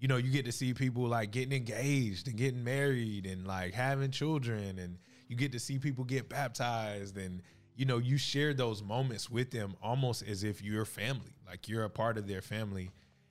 you 0.00 0.06
know, 0.06 0.16
you 0.16 0.30
get 0.30 0.44
to 0.44 0.52
see 0.52 0.74
people 0.74 1.08
like 1.08 1.32
getting 1.32 1.52
engaged 1.52 2.28
and 2.28 2.36
getting 2.36 2.62
married 2.62 3.26
and 3.26 3.46
like 3.46 3.74
having 3.74 4.10
children 4.10 4.78
and 4.78 4.96
you 5.26 5.36
get 5.36 5.52
to 5.52 5.58
see 5.58 5.78
people 5.78 6.04
get 6.04 6.28
baptized 6.28 7.16
and 7.16 7.42
you 7.74 7.84
know, 7.84 7.98
you 7.98 8.16
share 8.16 8.54
those 8.54 8.82
moments 8.82 9.30
with 9.30 9.52
them 9.52 9.76
almost 9.80 10.26
as 10.26 10.42
if 10.42 10.62
you're 10.62 10.84
family, 10.84 11.36
like 11.46 11.68
you're 11.68 11.84
a 11.84 11.90
part 11.90 12.18
of 12.18 12.26
their 12.26 12.42
family. 12.42 12.90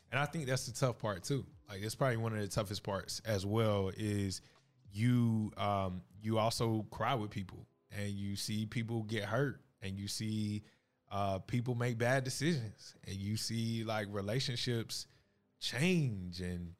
And 0.09 0.20
I 0.20 0.26
think 0.26 0.45
that's 0.45 0.65
the 0.65 0.72
tough 0.72 0.99
part 0.99 1.24
too. 1.24 1.45
Like 1.70 1.82
it's 1.82 1.95
probably 1.95 2.18
one 2.18 2.34
of 2.34 2.39
the 2.39 2.47
toughest 2.47 2.84
parts 2.84 3.22
as 3.26 3.45
well 3.45 3.91
is 3.97 4.41
you 4.91 5.51
um 5.57 6.01
you 6.22 6.38
also 6.38 6.86
cry 6.91 7.13
with 7.13 7.30
people 7.30 7.65
and 7.91 8.09
you 8.09 8.36
see 8.36 8.65
people 8.65 9.03
get 9.03 9.24
hurt 9.24 9.61
and 9.82 9.97
you 9.97 10.07
see 10.07 10.63
uh 11.11 11.39
people 11.39 11.75
make 11.75 11.97
bad 11.97 12.23
decisions 12.23 12.95
and 13.05 13.15
you 13.15 13.37
see 13.37 13.83
like 13.83 14.07
relationships 14.09 15.07
change 15.59 16.41
and 16.41 16.73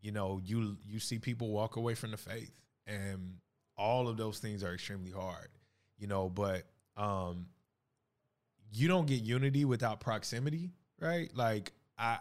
you 0.00 0.12
know 0.12 0.40
you 0.44 0.76
you 0.86 0.98
see 0.98 1.18
people 1.18 1.50
walk 1.50 1.76
away 1.76 1.94
from 1.94 2.10
the 2.10 2.16
faith 2.16 2.52
and 2.86 3.34
all 3.76 4.08
of 4.08 4.16
those 4.16 4.38
things 4.38 4.62
are 4.62 4.74
extremely 4.74 5.10
hard 5.10 5.48
you 5.98 6.06
know 6.06 6.28
but 6.28 6.62
um 6.96 7.46
you 8.72 8.88
don't 8.88 9.06
get 9.06 9.22
unity 9.22 9.64
without 9.64 10.00
proximity 10.00 10.70
right 11.00 11.30
like 11.36 11.72
i 11.98 12.18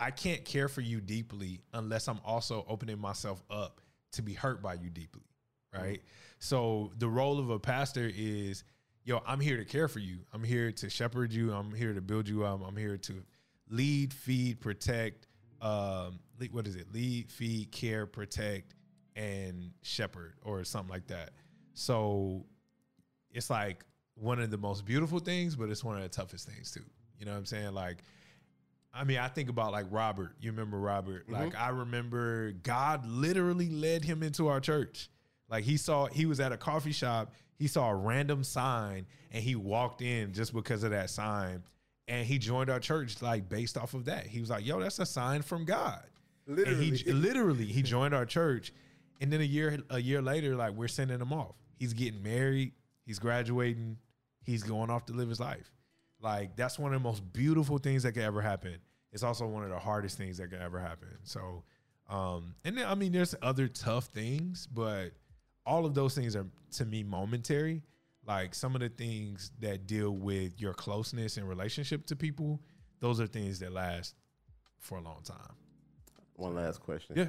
I 0.00 0.10
can't 0.10 0.44
care 0.44 0.68
for 0.68 0.80
you 0.80 1.00
deeply 1.00 1.60
unless 1.72 2.06
I'm 2.08 2.20
also 2.24 2.64
opening 2.68 3.00
myself 3.00 3.42
up 3.50 3.80
to 4.12 4.22
be 4.22 4.32
hurt 4.32 4.62
by 4.62 4.74
you 4.74 4.90
deeply, 4.90 5.24
right? 5.74 6.00
So 6.38 6.92
the 6.98 7.08
role 7.08 7.40
of 7.40 7.50
a 7.50 7.58
pastor 7.58 8.08
is, 8.14 8.62
yo, 9.08 9.22
I'm 9.26 9.40
here 9.40 9.56
to 9.56 9.64
care 9.64 9.88
for 9.88 10.00
you. 10.00 10.18
I'm 10.34 10.44
here 10.44 10.70
to 10.70 10.90
shepherd 10.90 11.32
you. 11.32 11.50
I'm 11.52 11.72
here 11.72 11.94
to 11.94 12.02
build 12.02 12.28
you 12.28 12.44
up. 12.44 12.60
I'm 12.66 12.76
here 12.76 12.98
to 12.98 13.14
lead, 13.70 14.12
feed, 14.12 14.60
protect. 14.60 15.26
Um, 15.62 16.20
lead, 16.38 16.52
what 16.52 16.66
is 16.66 16.76
it? 16.76 16.92
Lead, 16.92 17.30
feed, 17.30 17.72
care, 17.72 18.04
protect, 18.04 18.74
and 19.16 19.72
shepherd, 19.80 20.34
or 20.44 20.62
something 20.62 20.90
like 20.90 21.06
that. 21.06 21.30
So 21.72 22.44
it's 23.30 23.48
like 23.48 23.82
one 24.14 24.40
of 24.40 24.50
the 24.50 24.58
most 24.58 24.84
beautiful 24.84 25.20
things, 25.20 25.56
but 25.56 25.70
it's 25.70 25.82
one 25.82 25.96
of 25.96 26.02
the 26.02 26.10
toughest 26.10 26.46
things 26.46 26.70
too. 26.70 26.84
You 27.18 27.24
know 27.24 27.32
what 27.32 27.38
I'm 27.38 27.46
saying? 27.46 27.72
Like, 27.72 28.02
I 28.92 29.04
mean, 29.04 29.18
I 29.18 29.28
think 29.28 29.48
about 29.48 29.72
like 29.72 29.86
Robert. 29.90 30.36
You 30.38 30.50
remember 30.50 30.78
Robert? 30.78 31.30
Like, 31.30 31.56
I 31.56 31.70
remember 31.70 32.52
God 32.52 33.06
literally 33.06 33.70
led 33.70 34.04
him 34.04 34.22
into 34.22 34.48
our 34.48 34.60
church. 34.60 35.08
Like, 35.50 35.64
he 35.64 35.76
saw, 35.76 36.06
he 36.06 36.26
was 36.26 36.40
at 36.40 36.52
a 36.52 36.56
coffee 36.56 36.92
shop, 36.92 37.32
he 37.56 37.66
saw 37.66 37.90
a 37.90 37.94
random 37.94 38.44
sign, 38.44 39.06
and 39.32 39.42
he 39.42 39.56
walked 39.56 40.02
in 40.02 40.32
just 40.32 40.52
because 40.52 40.82
of 40.82 40.90
that 40.92 41.10
sign. 41.10 41.62
And 42.06 42.26
he 42.26 42.38
joined 42.38 42.70
our 42.70 42.80
church, 42.80 43.20
like, 43.20 43.48
based 43.48 43.76
off 43.76 43.94
of 43.94 44.06
that. 44.06 44.26
He 44.26 44.40
was 44.40 44.50
like, 44.50 44.66
yo, 44.66 44.80
that's 44.80 44.98
a 44.98 45.06
sign 45.06 45.42
from 45.42 45.64
God. 45.64 46.02
Literally. 46.48 46.88
And 46.88 46.96
he 46.96 47.12
literally 47.12 47.66
he 47.66 47.82
joined 47.82 48.14
our 48.14 48.24
church, 48.24 48.72
and 49.20 49.30
then 49.30 49.42
a 49.42 49.44
year 49.44 49.78
a 49.90 49.98
year 49.98 50.22
later, 50.22 50.56
like 50.56 50.72
we're 50.72 50.88
sending 50.88 51.20
him 51.20 51.32
off. 51.32 51.54
He's 51.76 51.92
getting 51.92 52.22
married. 52.22 52.72
He's 53.04 53.18
graduating. 53.18 53.98
He's 54.42 54.62
going 54.62 54.88
off 54.88 55.04
to 55.06 55.12
live 55.12 55.28
his 55.28 55.40
life. 55.40 55.70
Like 56.22 56.56
that's 56.56 56.78
one 56.78 56.94
of 56.94 57.02
the 57.02 57.06
most 57.06 57.32
beautiful 57.34 57.76
things 57.76 58.02
that 58.04 58.12
could 58.12 58.22
ever 58.22 58.40
happen. 58.40 58.78
It's 59.12 59.22
also 59.22 59.46
one 59.46 59.62
of 59.62 59.68
the 59.68 59.78
hardest 59.78 60.16
things 60.16 60.38
that 60.38 60.48
could 60.48 60.60
ever 60.60 60.80
happen. 60.80 61.18
So, 61.22 61.64
um, 62.08 62.54
and 62.64 62.78
then 62.78 62.86
I 62.86 62.94
mean, 62.94 63.12
there's 63.12 63.34
other 63.42 63.68
tough 63.68 64.06
things, 64.06 64.66
but 64.72 65.10
all 65.68 65.84
of 65.84 65.94
those 65.94 66.14
things 66.14 66.34
are 66.34 66.46
to 66.72 66.86
me 66.86 67.02
momentary. 67.02 67.82
Like 68.26 68.54
some 68.54 68.74
of 68.74 68.80
the 68.80 68.88
things 68.88 69.52
that 69.60 69.86
deal 69.86 70.10
with 70.10 70.60
your 70.60 70.74
closeness 70.74 71.36
and 71.36 71.48
relationship 71.48 72.06
to 72.06 72.16
people, 72.16 72.60
those 73.00 73.20
are 73.20 73.26
things 73.26 73.58
that 73.60 73.72
last 73.72 74.14
for 74.80 74.98
a 74.98 75.00
long 75.00 75.22
time. 75.22 75.54
One 76.34 76.54
last 76.54 76.80
question. 76.80 77.16
Yeah. 77.16 77.28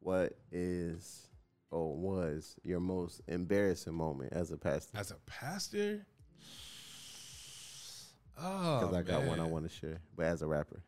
What 0.00 0.34
is 0.52 1.28
or 1.70 1.96
was 1.96 2.56
your 2.62 2.80
most 2.80 3.20
embarrassing 3.26 3.94
moment 3.94 4.32
as 4.32 4.52
a 4.52 4.56
pastor? 4.56 4.96
As 4.96 5.10
a 5.10 5.16
pastor, 5.26 6.06
oh, 8.40 8.80
Because 8.80 8.94
I 8.94 9.02
got 9.02 9.24
one 9.24 9.40
I 9.40 9.44
want 9.44 9.68
to 9.68 9.74
share, 9.74 10.00
but 10.16 10.26
as 10.26 10.42
a 10.42 10.46
rapper. 10.46 10.82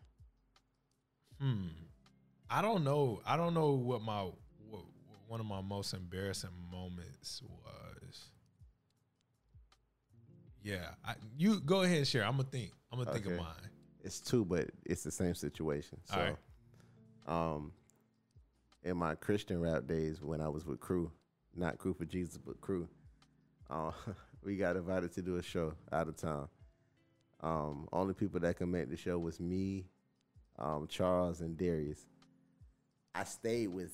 Hmm. 1.40 1.66
I 2.50 2.62
don't 2.62 2.84
know. 2.84 3.20
I 3.26 3.36
don't 3.36 3.54
know 3.54 3.72
what 3.72 4.02
my 4.02 4.26
one 5.28 5.40
of 5.40 5.46
my 5.46 5.60
most 5.60 5.92
embarrassing 5.92 6.50
moments 6.72 7.42
was. 7.42 8.30
Yeah, 10.62 10.88
I, 11.04 11.14
you 11.36 11.60
go 11.60 11.82
ahead 11.82 11.98
and 11.98 12.06
share. 12.06 12.24
I'm 12.24 12.32
gonna 12.32 12.44
think. 12.44 12.72
I'm 12.90 12.98
gonna 12.98 13.12
think 13.12 13.26
of 13.26 13.36
mine. 13.36 13.70
It's 14.02 14.20
two, 14.20 14.44
but 14.44 14.70
it's 14.84 15.02
the 15.02 15.10
same 15.10 15.34
situation. 15.34 15.98
So, 16.04 16.36
um, 17.26 17.72
in 18.82 18.96
my 18.96 19.14
Christian 19.14 19.60
rap 19.60 19.86
days 19.86 20.22
when 20.22 20.40
I 20.40 20.48
was 20.48 20.66
with 20.66 20.80
Crew, 20.80 21.12
not 21.54 21.78
Crew 21.78 21.94
for 21.94 22.04
Jesus, 22.06 22.38
but 22.38 22.60
Crew, 22.60 22.88
uh, 23.70 23.92
we 24.42 24.56
got 24.56 24.76
invited 24.76 25.12
to 25.12 25.22
do 25.22 25.36
a 25.36 25.42
show 25.42 25.74
out 25.92 26.08
of 26.08 26.16
town. 26.16 26.48
Um, 27.40 27.88
only 27.92 28.14
people 28.14 28.40
that 28.40 28.56
could 28.56 28.68
make 28.68 28.90
the 28.90 28.96
show 28.96 29.18
was 29.18 29.38
me, 29.38 29.86
um, 30.58 30.86
Charles, 30.88 31.40
and 31.40 31.56
Darius. 31.56 32.06
I 33.14 33.24
stayed 33.24 33.68
with 33.68 33.92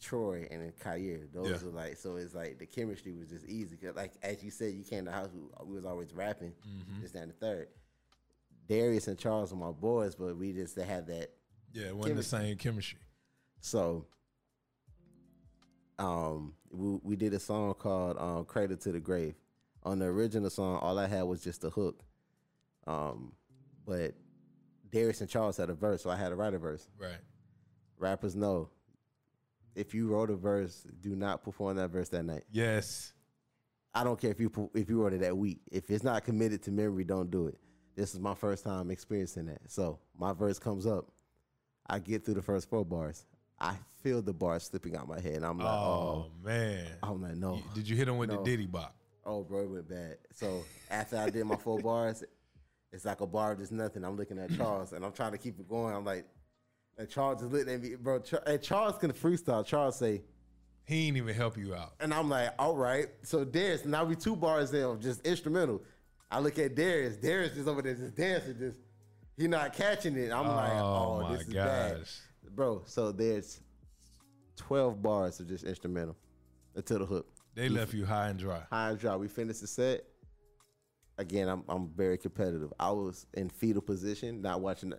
Troy 0.00 0.46
and 0.50 0.62
then 0.62 0.72
Kair. 0.82 1.32
Those 1.32 1.50
Yeah. 1.50 1.66
were 1.68 1.72
like 1.72 1.96
so. 1.96 2.16
It's 2.16 2.34
like 2.34 2.58
the 2.58 2.66
chemistry 2.66 3.12
was 3.14 3.28
just 3.28 3.46
easy. 3.46 3.76
'Cause 3.76 3.94
like 3.96 4.12
as 4.22 4.42
you 4.42 4.50
said, 4.50 4.72
you 4.74 4.84
came 4.84 5.04
to 5.04 5.10
the 5.10 5.16
house. 5.16 5.30
We, 5.34 5.40
we 5.66 5.74
was 5.74 5.84
always 5.84 6.12
rapping. 6.14 6.52
Mm-hmm. 6.66 7.02
That, 7.02 7.14
and 7.22 7.30
the 7.30 7.36
third. 7.36 7.68
Darius 8.68 9.08
and 9.08 9.18
Charles 9.18 9.50
were 9.52 9.58
my 9.58 9.70
boys, 9.72 10.14
but 10.14 10.36
we 10.36 10.52
just 10.52 10.76
they 10.76 10.84
had 10.84 11.06
that. 11.06 11.30
Yeah, 11.72 11.86
it 11.88 11.96
wasn't 11.96 12.16
the 12.16 12.22
same 12.22 12.56
chemistry. 12.56 12.98
So, 13.60 14.06
um, 15.98 16.54
we, 16.70 16.98
we 17.02 17.16
did 17.16 17.34
a 17.34 17.40
song 17.40 17.74
called 17.74 18.16
um, 18.18 18.44
"Cradle 18.44 18.76
to 18.78 18.92
the 18.92 19.00
Grave." 19.00 19.34
On 19.84 19.98
the 19.98 20.06
original 20.06 20.50
song, 20.50 20.76
all 20.78 20.98
I 20.98 21.06
had 21.06 21.22
was 21.22 21.42
just 21.42 21.64
a 21.64 21.70
hook. 21.70 22.02
Um, 22.86 23.32
but 23.86 24.14
Darius 24.90 25.20
and 25.20 25.30
Charles 25.30 25.56
had 25.56 25.70
a 25.70 25.74
verse, 25.74 26.02
so 26.02 26.10
I 26.10 26.16
had 26.16 26.28
to 26.30 26.36
write 26.36 26.54
a 26.54 26.58
verse. 26.58 26.88
Right. 26.98 27.18
Rappers 27.98 28.34
know 28.36 28.70
if 29.74 29.94
you 29.94 30.08
wrote 30.08 30.30
a 30.30 30.36
verse, 30.36 30.86
do 31.00 31.14
not 31.16 31.42
perform 31.42 31.76
that 31.76 31.90
verse 31.90 32.08
that 32.10 32.24
night. 32.24 32.44
Yes. 32.50 33.12
I 33.94 34.04
don't 34.04 34.20
care 34.20 34.30
if 34.30 34.38
you 34.40 34.70
if 34.74 34.88
you 34.88 35.02
wrote 35.02 35.12
it 35.12 35.20
that 35.20 35.36
week. 35.36 35.60
If 35.72 35.90
it's 35.90 36.04
not 36.04 36.24
committed 36.24 36.62
to 36.64 36.70
memory, 36.70 37.04
don't 37.04 37.30
do 37.30 37.46
it. 37.48 37.58
This 37.96 38.14
is 38.14 38.20
my 38.20 38.34
first 38.34 38.64
time 38.64 38.90
experiencing 38.90 39.46
that. 39.46 39.60
So 39.66 39.98
my 40.16 40.32
verse 40.32 40.58
comes 40.58 40.86
up. 40.86 41.06
I 41.86 41.98
get 41.98 42.24
through 42.24 42.34
the 42.34 42.42
first 42.42 42.68
four 42.68 42.84
bars. 42.84 43.24
I 43.60 43.74
feel 44.02 44.22
the 44.22 44.32
bars 44.32 44.64
slipping 44.64 44.96
out 44.96 45.08
my 45.08 45.20
head. 45.20 45.36
And 45.36 45.46
I'm 45.46 45.58
like, 45.58 45.66
Oh, 45.66 46.26
oh, 46.26 46.30
man. 46.44 46.86
I'm 47.02 47.20
like, 47.20 47.34
no. 47.36 47.60
Did 47.74 47.88
you 47.88 47.96
hit 47.96 48.06
him 48.06 48.18
with 48.18 48.30
the 48.30 48.36
Diddy 48.42 48.66
bop? 48.66 48.94
Oh, 49.24 49.42
bro, 49.42 49.62
it 49.62 49.70
went 49.70 49.88
bad. 49.88 50.18
So 50.32 50.64
after 50.90 51.16
I 51.16 51.28
did 51.30 51.44
my 51.44 51.56
four 51.56 51.80
bars, 51.80 52.22
it's 52.92 53.04
like 53.04 53.20
a 53.20 53.26
bar 53.26 53.52
of 53.52 53.58
just 53.58 53.72
nothing. 53.72 54.04
I'm 54.04 54.16
looking 54.16 54.38
at 54.38 54.56
Charles 54.56 54.92
and 54.92 55.04
I'm 55.04 55.12
trying 55.12 55.32
to 55.32 55.38
keep 55.38 55.58
it 55.58 55.68
going. 55.68 55.94
I'm 55.94 56.04
like, 56.04 56.24
and 56.98 57.08
Charles 57.08 57.42
is 57.42 57.50
looking 57.50 57.72
at 57.72 57.80
me, 57.82 57.94
bro. 57.94 58.22
And 58.46 58.60
Charles 58.60 58.98
can 58.98 59.12
freestyle. 59.12 59.64
Charles 59.64 59.96
say, 59.98 60.22
He 60.84 61.06
ain't 61.08 61.16
even 61.16 61.34
help 61.34 61.56
you 61.56 61.74
out. 61.74 61.92
And 62.00 62.12
I'm 62.12 62.28
like, 62.28 62.50
all 62.58 62.76
right. 62.76 63.06
So 63.22 63.44
Darius, 63.44 63.84
now 63.84 64.04
we 64.04 64.16
two 64.16 64.36
bars 64.36 64.72
in 64.74 64.82
of 64.82 65.00
just 65.00 65.24
instrumental. 65.26 65.82
I 66.30 66.40
look 66.40 66.58
at 66.58 66.74
Darius. 66.74 67.16
Darius 67.16 67.56
is 67.56 67.68
over 67.68 67.80
there 67.82 67.94
just 67.94 68.14
dancing, 68.16 68.58
just 68.58 68.78
he 69.36 69.46
not 69.46 69.72
catching 69.72 70.16
it. 70.16 70.32
I'm 70.32 70.46
like, 70.48 70.72
Oh, 70.72 71.20
oh, 71.20 71.22
my 71.22 71.32
this 71.36 71.46
is 71.46 71.54
bad. 71.54 71.98
gosh. 71.98 72.20
Bro, 72.50 72.82
so 72.86 73.12
there's 73.12 73.60
12 74.56 75.00
bars 75.00 75.38
of 75.40 75.48
just 75.48 75.64
instrumental 75.64 76.16
until 76.74 76.98
the 76.98 77.06
hook. 77.06 77.28
They 77.54 77.68
left 77.68 77.94
you 77.94 78.04
high 78.04 78.28
and 78.28 78.38
dry. 78.38 78.62
High 78.70 78.90
and 78.90 78.98
dry. 78.98 79.16
We 79.16 79.28
finished 79.28 79.60
the 79.60 79.66
set. 79.66 80.04
Again, 81.18 81.48
I'm 81.48 81.64
I'm 81.68 81.88
very 81.88 82.16
competitive. 82.18 82.72
I 82.78 82.90
was 82.92 83.26
in 83.34 83.48
fetal 83.48 83.82
position, 83.82 84.40
not 84.42 84.60
watching. 84.60 84.90
The, 84.90 84.98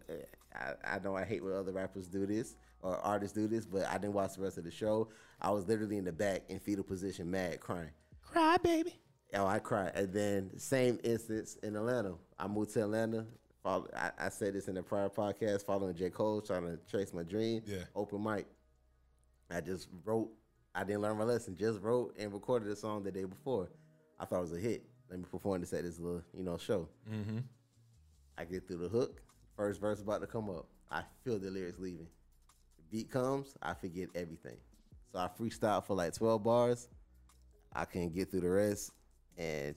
I, 0.60 0.96
I 0.96 1.00
know 1.00 1.16
I 1.16 1.24
hate 1.24 1.44
when 1.44 1.54
other 1.54 1.72
rappers 1.72 2.08
do 2.08 2.26
this 2.26 2.56
or 2.82 2.98
artists 2.98 3.36
do 3.36 3.48
this, 3.48 3.66
but 3.66 3.86
I 3.88 3.94
didn't 3.98 4.14
watch 4.14 4.36
the 4.36 4.42
rest 4.42 4.58
of 4.58 4.66
the 4.66 4.72
show. 4.72 5.10
I 5.42 5.52
was 5.52 5.68
literally 5.68 5.98
in 5.98 6.06
the 6.06 6.12
back 6.12 6.44
in 6.50 6.60
fetal 6.60 6.84
position, 6.84 7.32
mad, 7.32 7.60
crying. 7.60 7.92
Cry, 8.22 8.58
baby. 8.58 9.00
Oh, 9.34 9.46
I 9.46 9.60
cried. 9.60 9.92
And 9.96 10.14
then 10.14 10.52
same 10.58 11.00
instance 11.04 11.58
in 11.64 11.76
Atlanta. 11.76 12.16
I 12.38 12.48
moved 12.48 12.74
to 12.74 12.84
Atlanta. 12.84 13.26
Follow, 13.64 13.88
I, 13.96 14.12
I 14.18 14.30
said 14.30 14.54
this 14.54 14.68
in 14.68 14.76
the 14.76 14.84
prior 14.84 15.10
podcast, 15.10 15.66
following 15.66 15.96
J. 15.96 16.10
Cole, 16.10 16.42
trying 16.42 16.64
to 16.64 16.80
chase 16.90 17.14
my 17.14 17.24
dream. 17.24 17.62
Yeah. 17.66 17.84
Open 17.96 18.24
mic. 18.24 18.48
I 19.52 19.62
just 19.62 19.88
wrote. 20.06 20.30
I 20.74 20.84
didn't 20.84 21.02
learn 21.02 21.18
my 21.18 21.24
lesson. 21.26 21.58
Just 21.58 21.82
wrote 21.82 22.16
and 22.18 22.32
recorded 22.32 22.70
a 22.70 22.76
song 22.76 23.04
the 23.04 23.12
day 23.12 23.26
before. 23.26 23.70
I 24.20 24.26
thought 24.26 24.38
it 24.38 24.42
was 24.42 24.54
a 24.54 24.60
hit. 24.60 24.84
Let 25.10 25.20
me 25.20 25.26
perform 25.30 25.62
this 25.62 25.74
at 25.74 25.84
this 25.84 26.00
little, 26.00 26.22
you 26.34 26.44
know, 26.44 26.58
show. 26.58 26.88
Mm-hmm. 27.12 27.40
I 28.38 28.46
get 28.46 28.68
through 28.68 28.78
the 28.78 28.90
hook. 28.90 29.22
First 29.60 29.82
verse 29.82 30.00
about 30.02 30.22
to 30.22 30.28
come 30.28 30.50
up. 30.50 30.68
I 30.90 31.02
feel 31.26 31.38
the 31.38 31.52
lyrics 31.52 31.80
leaving. 31.80 32.08
The 32.78 32.84
beat 32.90 33.12
comes. 33.12 33.56
I 33.62 33.74
forget 33.74 34.08
everything. 34.16 34.56
So 35.12 35.20
I 35.20 35.28
freestyle 35.38 35.84
for 35.84 35.98
like 35.98 36.14
12 36.14 36.42
bars. 36.42 36.88
I 37.74 37.84
couldn't 37.84 38.16
get 38.16 38.32
through 38.32 38.40
the 38.40 38.50
rest, 38.50 38.92
and 39.38 39.76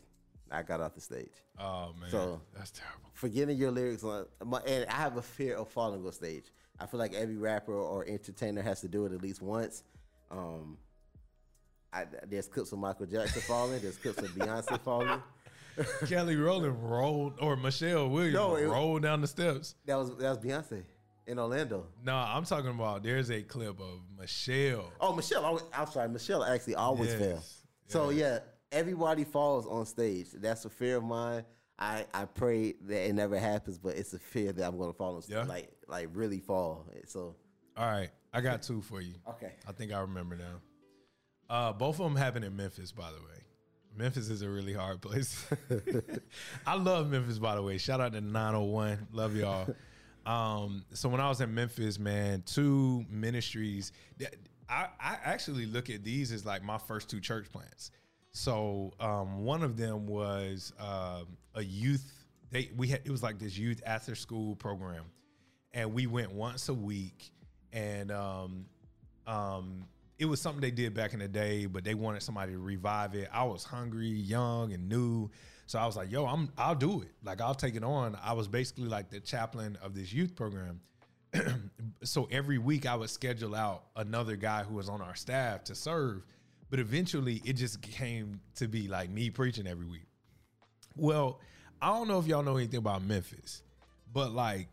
I 0.52 0.62
got 0.62 0.80
off 0.80 0.94
the 0.94 1.00
stage. 1.00 1.32
Oh 1.58 1.94
man, 2.00 2.10
So- 2.12 2.40
that's 2.56 2.70
terrible. 2.70 3.10
Forgetting 3.12 3.58
your 3.58 3.72
lyrics 3.72 4.04
on, 4.04 4.26
my, 4.44 4.60
and 4.60 4.88
I 4.88 4.94
have 4.94 5.16
a 5.16 5.22
fear 5.22 5.56
of 5.56 5.68
falling 5.68 6.06
on 6.06 6.12
stage. 6.12 6.44
I 6.78 6.86
feel 6.86 7.00
like 7.00 7.12
every 7.14 7.36
rapper 7.36 7.74
or 7.74 8.06
entertainer 8.06 8.62
has 8.62 8.80
to 8.82 8.88
do 8.88 9.04
it 9.06 9.12
at 9.12 9.20
least 9.20 9.42
once. 9.42 9.82
Um, 10.30 10.78
I, 11.92 12.06
there's 12.28 12.46
clips 12.46 12.70
of 12.70 12.78
Michael 12.78 13.06
Jackson 13.06 13.42
falling. 13.42 13.80
There's 13.82 13.96
clips 13.98 14.18
of 14.18 14.30
Beyonce 14.30 14.80
falling. 14.84 15.20
Kelly 16.06 16.36
Rowland 16.36 16.90
rolled, 16.90 17.34
or 17.40 17.56
Michelle 17.56 18.08
Williams 18.08 18.34
No, 18.34 18.56
it- 18.56 18.66
rolled 18.66 19.02
down 19.02 19.20
the 19.20 19.26
steps. 19.26 19.74
That 19.86 19.96
was 19.96 20.10
that 20.16 20.28
was 20.28 20.38
Beyonce 20.38 20.82
in 21.26 21.38
Orlando. 21.38 21.86
No, 22.04 22.14
I'm 22.14 22.44
talking 22.44 22.70
about. 22.70 23.02
There's 23.02 23.30
a 23.30 23.42
clip 23.42 23.80
of 23.80 24.00
Michelle. 24.18 24.92
Oh, 25.00 25.14
Michelle. 25.14 25.44
Always, 25.44 25.62
I'm 25.72 25.86
sorry. 25.86 26.08
Michelle 26.08 26.44
actually 26.44 26.74
always 26.74 27.10
Yes, 27.10 27.18
fail. 27.20 27.42
So 27.88 28.10
yeah, 28.10 28.40
everybody 28.70 29.24
falls 29.24 29.66
on 29.66 29.86
stage. 29.86 30.28
That's 30.34 30.64
a 30.64 30.70
fear 30.70 30.96
of 30.96 31.04
mine. 31.04 31.44
I, 31.78 32.06
I 32.14 32.26
pray 32.26 32.74
that 32.86 33.08
it 33.08 33.12
never 33.14 33.38
happens, 33.38 33.78
but 33.78 33.96
it's 33.96 34.12
a 34.12 34.18
fear 34.18 34.52
that 34.52 34.64
I'm 34.66 34.76
going 34.76 34.90
to 34.92 34.96
fall 34.96 35.16
on 35.16 35.22
stage, 35.22 35.36
Yeah. 35.36 35.44
like 35.44 35.70
like 35.88 36.08
really 36.12 36.38
fall. 36.38 36.86
So 37.06 37.34
All 37.76 37.86
right, 37.86 38.10
I 38.32 38.40
got 38.40 38.62
two 38.62 38.82
for 38.82 39.00
you. 39.00 39.14
okay, 39.30 39.52
I 39.68 39.72
think 39.72 39.92
I 39.92 40.00
remember 40.00 40.36
now. 40.36 40.60
Uh, 41.50 41.72
both 41.72 41.98
of 42.00 42.04
them 42.04 42.16
happened 42.16 42.44
in 42.44 42.56
Memphis, 42.56 42.92
by 42.92 43.10
the 43.10 43.18
way. 43.18 43.42
Memphis 43.96 44.28
is 44.28 44.42
a 44.42 44.48
really 44.48 44.72
hard 44.72 45.00
place. 45.00 45.46
I 46.66 46.74
love 46.76 47.10
Memphis, 47.10 47.38
by 47.38 47.54
the 47.54 47.62
way. 47.62 47.78
Shout 47.78 48.00
out 48.00 48.12
to 48.12 48.20
901. 48.20 49.08
Love 49.12 49.36
y'all. 49.36 49.74
Um, 50.24 50.84
so 50.92 51.08
when 51.08 51.20
I 51.20 51.28
was 51.28 51.40
in 51.40 51.52
Memphis, 51.52 51.98
man, 51.98 52.44
two 52.46 53.04
ministries. 53.10 53.90
that- 54.18 54.36
I, 54.68 54.86
I 55.00 55.18
actually 55.24 55.66
look 55.66 55.90
at 55.90 56.04
these 56.04 56.30
as 56.32 56.46
like 56.46 56.62
my 56.62 56.78
first 56.78 57.10
two 57.10 57.20
church 57.20 57.50
plants. 57.52 57.90
So 58.30 58.92
um, 59.00 59.44
one 59.44 59.62
of 59.62 59.76
them 59.76 60.06
was 60.06 60.72
um, 60.78 61.26
a 61.54 61.62
youth. 61.62 62.24
They 62.50 62.70
we 62.76 62.86
had 62.86 63.00
it 63.04 63.10
was 63.10 63.22
like 63.22 63.38
this 63.38 63.58
youth 63.58 63.82
after 63.84 64.14
school 64.14 64.56
program, 64.56 65.04
and 65.74 65.92
we 65.92 66.06
went 66.06 66.32
once 66.32 66.68
a 66.70 66.74
week, 66.74 67.32
and 67.72 68.10
um, 68.10 68.64
um, 69.26 69.84
it 70.22 70.28
was 70.28 70.40
something 70.40 70.60
they 70.60 70.70
did 70.70 70.94
back 70.94 71.14
in 71.14 71.18
the 71.18 71.26
day, 71.26 71.66
but 71.66 71.82
they 71.82 71.94
wanted 71.94 72.22
somebody 72.22 72.52
to 72.52 72.58
revive 72.58 73.16
it. 73.16 73.28
I 73.32 73.42
was 73.42 73.64
hungry, 73.64 74.06
young, 74.06 74.72
and 74.72 74.88
new, 74.88 75.28
so 75.66 75.80
I 75.80 75.86
was 75.86 75.96
like, 75.96 76.12
"Yo, 76.12 76.24
I'm 76.26 76.48
I'll 76.56 76.76
do 76.76 77.02
it. 77.02 77.08
Like 77.24 77.40
I'll 77.40 77.56
take 77.56 77.74
it 77.74 77.82
on." 77.82 78.16
I 78.22 78.32
was 78.32 78.46
basically 78.46 78.84
like 78.84 79.10
the 79.10 79.18
chaplain 79.18 79.76
of 79.82 79.96
this 79.96 80.12
youth 80.12 80.36
program. 80.36 80.80
so 82.04 82.28
every 82.30 82.58
week 82.58 82.86
I 82.86 82.94
would 82.94 83.10
schedule 83.10 83.56
out 83.56 83.86
another 83.96 84.36
guy 84.36 84.62
who 84.62 84.76
was 84.76 84.88
on 84.88 85.02
our 85.02 85.16
staff 85.16 85.64
to 85.64 85.74
serve, 85.74 86.22
but 86.70 86.78
eventually 86.78 87.42
it 87.44 87.54
just 87.54 87.82
came 87.82 88.40
to 88.54 88.68
be 88.68 88.86
like 88.86 89.10
me 89.10 89.28
preaching 89.28 89.66
every 89.66 89.86
week. 89.86 90.06
Well, 90.94 91.40
I 91.80 91.88
don't 91.88 92.06
know 92.06 92.20
if 92.20 92.28
y'all 92.28 92.44
know 92.44 92.58
anything 92.58 92.78
about 92.78 93.02
Memphis, 93.02 93.64
but 94.12 94.30
like 94.30 94.68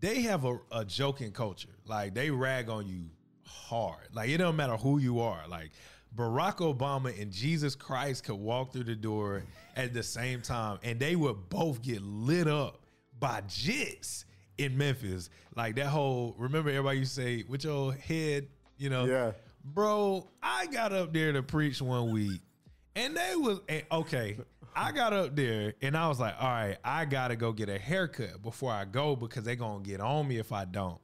they 0.00 0.22
have 0.22 0.44
a, 0.44 0.58
a 0.72 0.84
joking 0.84 1.30
culture. 1.30 1.76
Like 1.86 2.12
they 2.12 2.30
rag 2.30 2.68
on 2.68 2.88
you 2.88 3.10
hard. 3.46 4.08
Like 4.12 4.30
it 4.30 4.38
don't 4.38 4.56
matter 4.56 4.76
who 4.76 4.98
you 4.98 5.20
are. 5.20 5.42
Like 5.48 5.70
Barack 6.14 6.58
Obama 6.58 7.20
and 7.20 7.30
Jesus 7.30 7.74
Christ 7.74 8.24
could 8.24 8.36
walk 8.36 8.72
through 8.72 8.84
the 8.84 8.94
door 8.94 9.42
at 9.76 9.92
the 9.92 10.02
same 10.02 10.40
time, 10.42 10.78
and 10.82 10.98
they 10.98 11.16
would 11.16 11.48
both 11.48 11.82
get 11.82 12.02
lit 12.02 12.48
up 12.48 12.80
by 13.18 13.42
jits 13.42 14.24
in 14.58 14.76
Memphis. 14.76 15.30
Like 15.54 15.76
that 15.76 15.86
whole 15.86 16.34
remember 16.38 16.70
everybody 16.70 17.00
you 17.00 17.04
say 17.04 17.44
with 17.48 17.64
your 17.64 17.92
head, 17.92 18.48
you 18.78 18.90
know. 18.90 19.04
Yeah. 19.04 19.32
Bro, 19.64 20.28
I 20.42 20.66
got 20.66 20.92
up 20.92 21.12
there 21.12 21.32
to 21.32 21.42
preach 21.42 21.82
one 21.82 22.12
week, 22.12 22.40
and 22.94 23.16
they 23.16 23.34
was 23.36 23.60
and, 23.68 23.82
okay. 23.90 24.38
I 24.78 24.92
got 24.92 25.14
up 25.14 25.34
there 25.34 25.72
and 25.80 25.96
I 25.96 26.06
was 26.06 26.20
like, 26.20 26.34
all 26.38 26.50
right, 26.50 26.76
I 26.84 27.06
gotta 27.06 27.34
go 27.34 27.50
get 27.50 27.70
a 27.70 27.78
haircut 27.78 28.42
before 28.42 28.70
I 28.70 28.84
go 28.84 29.16
because 29.16 29.44
they 29.44 29.56
gonna 29.56 29.82
get 29.82 30.02
on 30.02 30.28
me 30.28 30.36
if 30.36 30.52
I 30.52 30.66
don't. 30.66 31.00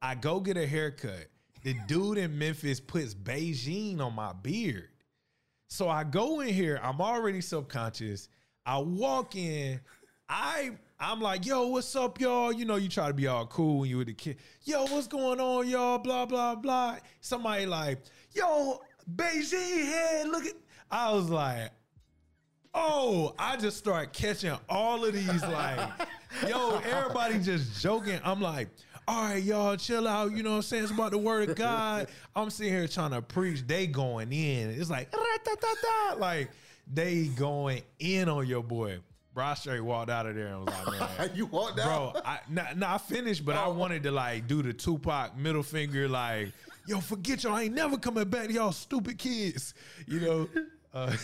I 0.00 0.14
go 0.14 0.38
get 0.38 0.56
a 0.56 0.64
haircut. 0.64 1.26
The 1.62 1.74
dude 1.86 2.18
in 2.18 2.38
Memphis 2.38 2.80
puts 2.80 3.14
Beijing 3.14 4.00
on 4.00 4.14
my 4.14 4.32
beard. 4.32 4.88
So 5.68 5.88
I 5.88 6.04
go 6.04 6.40
in 6.40 6.48
here, 6.48 6.80
I'm 6.82 7.00
already 7.00 7.40
subconscious. 7.40 8.28
I 8.66 8.78
walk 8.78 9.36
in, 9.36 9.80
I 10.28 10.72
I'm 10.98 11.20
like, 11.20 11.46
yo, 11.46 11.68
what's 11.68 11.96
up, 11.96 12.20
y'all? 12.20 12.52
You 12.52 12.66
know, 12.66 12.76
you 12.76 12.88
try 12.88 13.08
to 13.08 13.14
be 13.14 13.26
all 13.26 13.46
cool 13.46 13.80
when 13.80 13.88
you 13.88 13.96
were 13.96 14.04
the 14.04 14.12
kid. 14.12 14.36
Yo, 14.64 14.84
what's 14.84 15.06
going 15.06 15.40
on, 15.40 15.66
y'all? 15.66 15.98
Blah, 15.98 16.26
blah, 16.26 16.54
blah. 16.54 16.98
Somebody 17.22 17.64
like, 17.64 18.02
yo, 18.34 18.80
Beijing 19.16 19.86
head, 19.86 20.28
look 20.28 20.44
at 20.44 20.52
I 20.90 21.12
was 21.12 21.30
like, 21.30 21.70
oh, 22.74 23.34
I 23.38 23.56
just 23.56 23.78
start 23.78 24.12
catching 24.12 24.56
all 24.68 25.04
of 25.04 25.14
these 25.14 25.42
like, 25.42 25.88
yo, 26.46 26.78
everybody 26.78 27.38
just 27.38 27.80
joking. 27.80 28.20
I'm 28.22 28.40
like, 28.40 28.68
all 29.10 29.22
right, 29.24 29.42
y'all, 29.42 29.76
chill 29.76 30.06
out. 30.06 30.30
You 30.36 30.44
know 30.44 30.50
what 30.50 30.56
I'm 30.56 30.62
saying? 30.62 30.84
It's 30.84 30.92
about 30.92 31.10
the 31.10 31.18
word 31.18 31.48
of 31.48 31.56
God. 31.56 32.06
I'm 32.36 32.48
sitting 32.48 32.72
here 32.72 32.86
trying 32.86 33.10
to 33.10 33.20
preach. 33.20 33.66
They 33.66 33.88
going 33.88 34.32
in. 34.32 34.70
It's 34.70 34.88
like, 34.88 35.12
like 36.16 36.48
they 36.92 37.24
going 37.24 37.82
in 37.98 38.28
on 38.28 38.46
your 38.46 38.62
boy. 38.62 39.00
Bro, 39.34 39.44
I 39.44 39.54
straight 39.54 39.80
walked 39.80 40.10
out 40.10 40.26
of 40.26 40.36
there 40.36 40.46
and 40.46 40.64
was 40.64 40.86
like, 40.86 41.18
man. 41.18 41.30
you 41.34 41.46
walked 41.46 41.80
out. 41.80 42.14
Bro, 42.14 42.22
I 42.24 42.38
nah, 42.48 42.66
nah, 42.76 42.94
I 42.94 42.98
finished, 42.98 43.44
but 43.44 43.56
I 43.56 43.66
wanted 43.66 44.04
to 44.04 44.12
like 44.12 44.46
do 44.46 44.62
the 44.62 44.72
Tupac 44.72 45.36
middle 45.36 45.64
finger, 45.64 46.08
like, 46.08 46.52
yo, 46.86 47.00
forget 47.00 47.42
y'all, 47.42 47.54
I 47.54 47.64
ain't 47.64 47.74
never 47.74 47.98
coming 47.98 48.28
back 48.28 48.46
to 48.46 48.52
y'all 48.52 48.72
stupid 48.72 49.18
kids. 49.18 49.74
You 50.06 50.20
know? 50.20 50.48
Uh, 50.92 51.14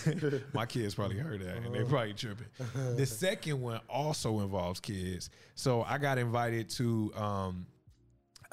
my 0.53 0.65
kids 0.65 0.95
probably 0.95 1.19
heard 1.19 1.41
that 1.41 1.57
and 1.57 1.75
they 1.75 1.83
probably 1.83 2.13
tripping. 2.13 2.47
The 2.95 3.05
second 3.05 3.61
one 3.61 3.81
also 3.89 4.39
involves 4.39 4.79
kids. 4.79 5.29
So 5.57 5.83
I 5.83 5.99
got 5.99 6.19
invited 6.19 6.71
to 6.71 7.13
um 7.17 7.67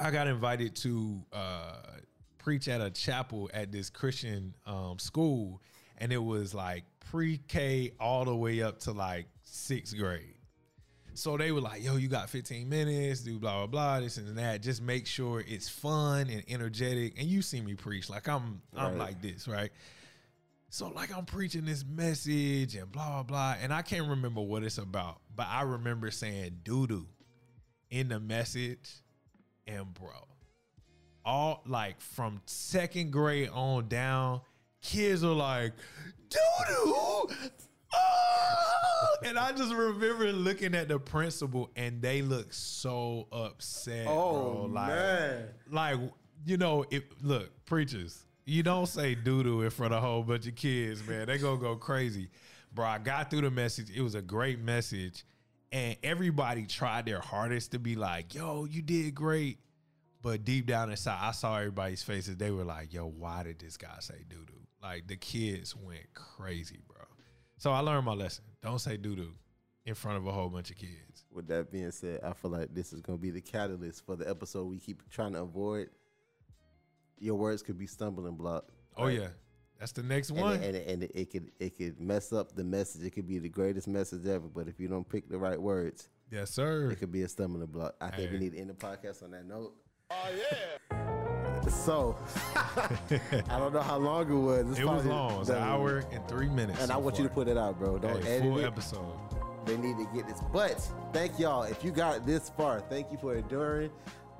I 0.04 0.10
got 0.10 0.26
invited 0.28 0.76
to 0.76 1.22
uh 1.32 1.76
preach 2.38 2.68
at 2.68 2.82
a 2.82 2.90
chapel 2.90 3.50
at 3.54 3.72
this 3.72 3.88
Christian 3.88 4.54
um 4.66 4.98
school 4.98 5.62
and 5.96 6.12
it 6.12 6.22
was 6.22 6.52
like 6.54 6.84
pre-K 7.10 7.92
all 7.98 8.26
the 8.26 8.36
way 8.36 8.60
up 8.62 8.80
to 8.80 8.92
like 8.92 9.26
sixth 9.44 9.96
grade. 9.96 10.34
So 11.14 11.36
they 11.36 11.52
were 11.52 11.60
like, 11.60 11.82
yo, 11.82 11.94
you 11.96 12.08
got 12.08 12.28
15 12.28 12.68
minutes, 12.68 13.20
do 13.20 13.38
blah, 13.38 13.58
blah, 13.58 13.66
blah, 13.68 14.00
this 14.00 14.16
and 14.18 14.36
that. 14.36 14.60
Just 14.62 14.82
make 14.82 15.06
sure 15.06 15.42
it's 15.46 15.68
fun 15.68 16.28
and 16.28 16.42
energetic. 16.48 17.14
And 17.18 17.26
you 17.28 17.40
see 17.40 17.60
me 17.62 17.74
preach. 17.74 18.10
Like 18.10 18.28
I'm 18.28 18.60
I'm 18.76 18.90
Right. 18.90 18.98
like 18.98 19.22
this, 19.22 19.48
right? 19.48 19.70
So 20.68 20.88
like 20.88 21.16
I'm 21.16 21.24
preaching 21.24 21.64
this 21.64 21.82
message 21.84 22.74
and 22.74 22.92
blah, 22.92 23.08
blah, 23.08 23.22
blah. 23.22 23.54
And 23.62 23.72
I 23.72 23.80
can't 23.80 24.08
remember 24.08 24.42
what 24.42 24.64
it's 24.64 24.76
about, 24.76 25.20
but 25.34 25.46
I 25.48 25.62
remember 25.62 26.10
saying 26.10 26.60
doo-doo 26.62 27.06
in 27.90 28.08
the 28.08 28.20
message. 28.20 28.90
And 29.66 29.92
bro, 29.94 30.10
all 31.24 31.62
like 31.66 32.00
from 32.00 32.40
second 32.46 33.10
grade 33.12 33.48
on 33.52 33.88
down, 33.88 34.42
kids 34.82 35.24
are 35.24 35.32
like, 35.32 35.72
doo-doo. 36.28 37.28
ah!" 37.94 39.08
And 39.24 39.38
I 39.38 39.52
just 39.52 39.72
remember 39.72 40.32
looking 40.32 40.74
at 40.74 40.88
the 40.88 40.98
principal 40.98 41.70
and 41.76 42.02
they 42.02 42.20
look 42.22 42.52
so 42.52 43.26
upset. 43.32 44.06
Oh, 44.06 44.66
bro. 44.66 44.66
Like, 44.66 44.88
man. 44.88 45.48
like 45.70 45.98
you 46.44 46.56
know, 46.58 46.84
if 46.90 47.04
look, 47.22 47.50
preachers, 47.64 48.26
you 48.44 48.62
don't 48.62 48.86
say 48.86 49.14
doo-doo 49.14 49.62
in 49.62 49.70
front 49.70 49.94
of 49.94 50.02
a 50.02 50.06
whole 50.06 50.22
bunch 50.22 50.46
of 50.46 50.54
kids, 50.54 51.06
man. 51.06 51.26
They 51.26 51.38
gonna 51.38 51.60
go 51.60 51.76
crazy. 51.76 52.28
Bro, 52.74 52.86
I 52.86 52.98
got 52.98 53.30
through 53.30 53.42
the 53.42 53.50
message. 53.50 53.88
It 53.90 54.02
was 54.02 54.14
a 54.14 54.22
great 54.22 54.58
message. 54.58 55.24
And 55.74 55.96
everybody 56.04 56.66
tried 56.66 57.04
their 57.04 57.18
hardest 57.18 57.72
to 57.72 57.80
be 57.80 57.96
like, 57.96 58.32
yo, 58.32 58.64
you 58.64 58.80
did 58.80 59.12
great. 59.12 59.58
But 60.22 60.44
deep 60.44 60.66
down 60.66 60.88
inside, 60.88 61.18
I 61.20 61.32
saw 61.32 61.58
everybody's 61.58 62.00
faces. 62.00 62.36
They 62.36 62.52
were 62.52 62.62
like, 62.62 62.94
yo, 62.94 63.06
why 63.08 63.42
did 63.42 63.58
this 63.58 63.76
guy 63.76 63.96
say 63.98 64.22
doo 64.28 64.44
doo? 64.46 64.54
Like 64.80 65.08
the 65.08 65.16
kids 65.16 65.74
went 65.74 66.06
crazy, 66.14 66.78
bro. 66.86 67.04
So 67.58 67.72
I 67.72 67.80
learned 67.80 68.06
my 68.06 68.14
lesson. 68.14 68.44
Don't 68.62 68.78
say 68.78 68.96
doo 68.96 69.16
doo 69.16 69.32
in 69.84 69.94
front 69.94 70.16
of 70.16 70.26
a 70.28 70.32
whole 70.32 70.48
bunch 70.48 70.70
of 70.70 70.76
kids. 70.76 71.24
With 71.32 71.48
that 71.48 71.72
being 71.72 71.90
said, 71.90 72.20
I 72.22 72.34
feel 72.34 72.52
like 72.52 72.72
this 72.72 72.92
is 72.92 73.00
going 73.00 73.18
to 73.18 73.22
be 73.22 73.30
the 73.30 73.40
catalyst 73.40 74.06
for 74.06 74.14
the 74.14 74.30
episode 74.30 74.66
we 74.66 74.78
keep 74.78 75.02
trying 75.10 75.32
to 75.32 75.42
avoid. 75.42 75.90
Your 77.18 77.34
words 77.34 77.64
could 77.64 77.78
be 77.78 77.88
stumbling 77.88 78.36
block. 78.36 78.68
Oh, 78.96 79.08
yeah. 79.08 79.28
That's 79.84 79.92
the 79.92 80.02
next 80.02 80.30
And, 80.30 80.40
one. 80.40 80.62
and, 80.62 80.74
and 80.76 81.02
it 81.02 81.30
could 81.30 81.50
it 81.60 81.76
could 81.76 82.00
mess 82.00 82.32
up 82.32 82.54
the 82.56 82.64
message. 82.64 83.02
It 83.04 83.10
could 83.10 83.28
be 83.28 83.38
the 83.38 83.50
greatest 83.50 83.86
message 83.86 84.26
ever, 84.26 84.46
but 84.48 84.66
if 84.66 84.80
you 84.80 84.88
don't 84.88 85.06
pick 85.06 85.28
the 85.28 85.36
right 85.36 85.60
words, 85.60 86.08
yes, 86.30 86.50
sir. 86.50 86.90
it 86.90 86.96
could 87.00 87.12
be 87.12 87.20
a 87.20 87.28
stumbling 87.28 87.66
block. 87.66 87.94
I 88.00 88.08
think 88.08 88.32
we 88.32 88.38
need 88.38 88.52
to 88.52 88.58
end 88.60 88.70
the 88.70 88.74
podcast 88.74 89.22
on 89.22 89.32
that 89.32 89.44
note. 89.46 89.74
Oh 90.10 90.28
yeah. 90.34 91.10
So 91.70 92.16
I 92.56 93.58
don't 93.58 93.74
know 93.74 93.82
how 93.82 93.98
long 93.98 94.30
it 94.30 94.34
was. 94.34 94.70
It's 94.70 94.78
It 94.78 94.84
was 94.84 95.02
probably 95.02 95.10
long. 95.10 95.34
It 95.34 95.38
was 95.40 95.48
an 95.50 95.56
hour 95.62 96.02
and 96.12 96.26
three 96.28 96.48
minutes. 96.48 96.80
And 96.82 96.90
I 96.90 96.94
so 96.94 97.00
want 97.00 97.18
you 97.18 97.24
to 97.24 97.30
put 97.30 97.46
it 97.48 97.56
out, 97.58 97.78
bro. 97.78 97.98
Don't 97.98 98.22
Hey, 98.22 98.36
edit 98.38 98.42
full 98.52 98.58
it. 98.60 98.64
episode. 98.64 99.18
They 99.66 99.76
need 99.76 99.96
to 99.98 100.06
get 100.14 100.26
this. 100.28 100.40
But 100.52 100.80
thank 101.12 101.38
y'all. 101.38 101.62
If 101.64 101.82
you 101.84 101.90
got 101.90 102.24
this 102.26 102.50
far, 102.56 102.80
thank 102.80 103.10
you 103.12 103.16
for 103.18 103.34
enduring, 103.34 103.90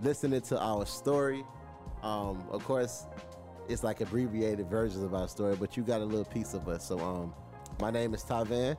listening 0.02 0.40
to 0.42 0.62
our 0.62 0.84
story. 0.86 1.44
Um, 2.02 2.44
of 2.50 2.62
course, 2.66 3.06
it's 3.68 3.82
like 3.82 4.00
abbreviated 4.00 4.68
versions 4.68 5.02
of 5.02 5.14
our 5.14 5.28
story, 5.28 5.56
but 5.56 5.76
you 5.76 5.82
got 5.82 6.00
a 6.00 6.04
little 6.04 6.24
piece 6.24 6.54
of 6.54 6.68
us. 6.68 6.86
So 6.86 6.98
um, 7.00 7.34
my 7.80 7.90
name 7.90 8.14
is 8.14 8.22
Tavan. 8.22 8.76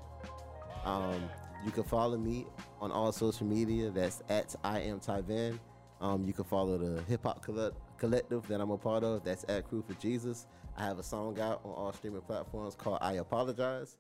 Um, 0.83 1.29
you 1.65 1.71
can 1.71 1.83
follow 1.83 2.17
me 2.17 2.45
on 2.79 2.91
all 2.91 3.11
social 3.11 3.47
media. 3.47 3.89
That's 3.89 4.21
at 4.29 4.55
I 4.63 4.81
am 4.81 4.99
Tyvan. 4.99 5.59
Um, 6.01 6.23
you 6.25 6.33
can 6.33 6.43
follow 6.43 6.77
the 6.77 7.01
hip 7.03 7.23
hop 7.23 7.43
collect- 7.43 7.77
collective 7.97 8.47
that 8.47 8.61
I'm 8.61 8.71
a 8.71 8.77
part 8.77 9.03
of. 9.03 9.23
That's 9.23 9.45
at 9.49 9.67
Crew 9.67 9.83
for 9.86 9.93
Jesus. 9.95 10.45
I 10.77 10.83
have 10.83 10.99
a 10.99 11.03
song 11.03 11.39
out 11.39 11.61
on 11.63 11.71
all 11.71 11.93
streaming 11.93 12.21
platforms 12.21 12.75
called 12.75 12.99
I 13.01 13.13
Apologize. 13.13 13.97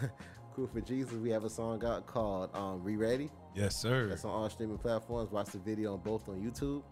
Crew 0.54 0.68
for 0.72 0.80
Jesus. 0.80 1.14
We 1.14 1.30
have 1.30 1.44
a 1.44 1.50
song 1.50 1.84
out 1.84 2.06
called 2.06 2.50
um, 2.54 2.82
Re 2.82 2.96
Ready. 2.96 3.30
Yes, 3.54 3.76
sir. 3.76 4.08
That's 4.08 4.24
on 4.24 4.30
all 4.32 4.50
streaming 4.50 4.78
platforms. 4.78 5.30
Watch 5.30 5.50
the 5.50 5.58
video 5.58 5.92
on 5.92 6.00
both 6.00 6.28
on 6.28 6.40
YouTube. 6.40 6.82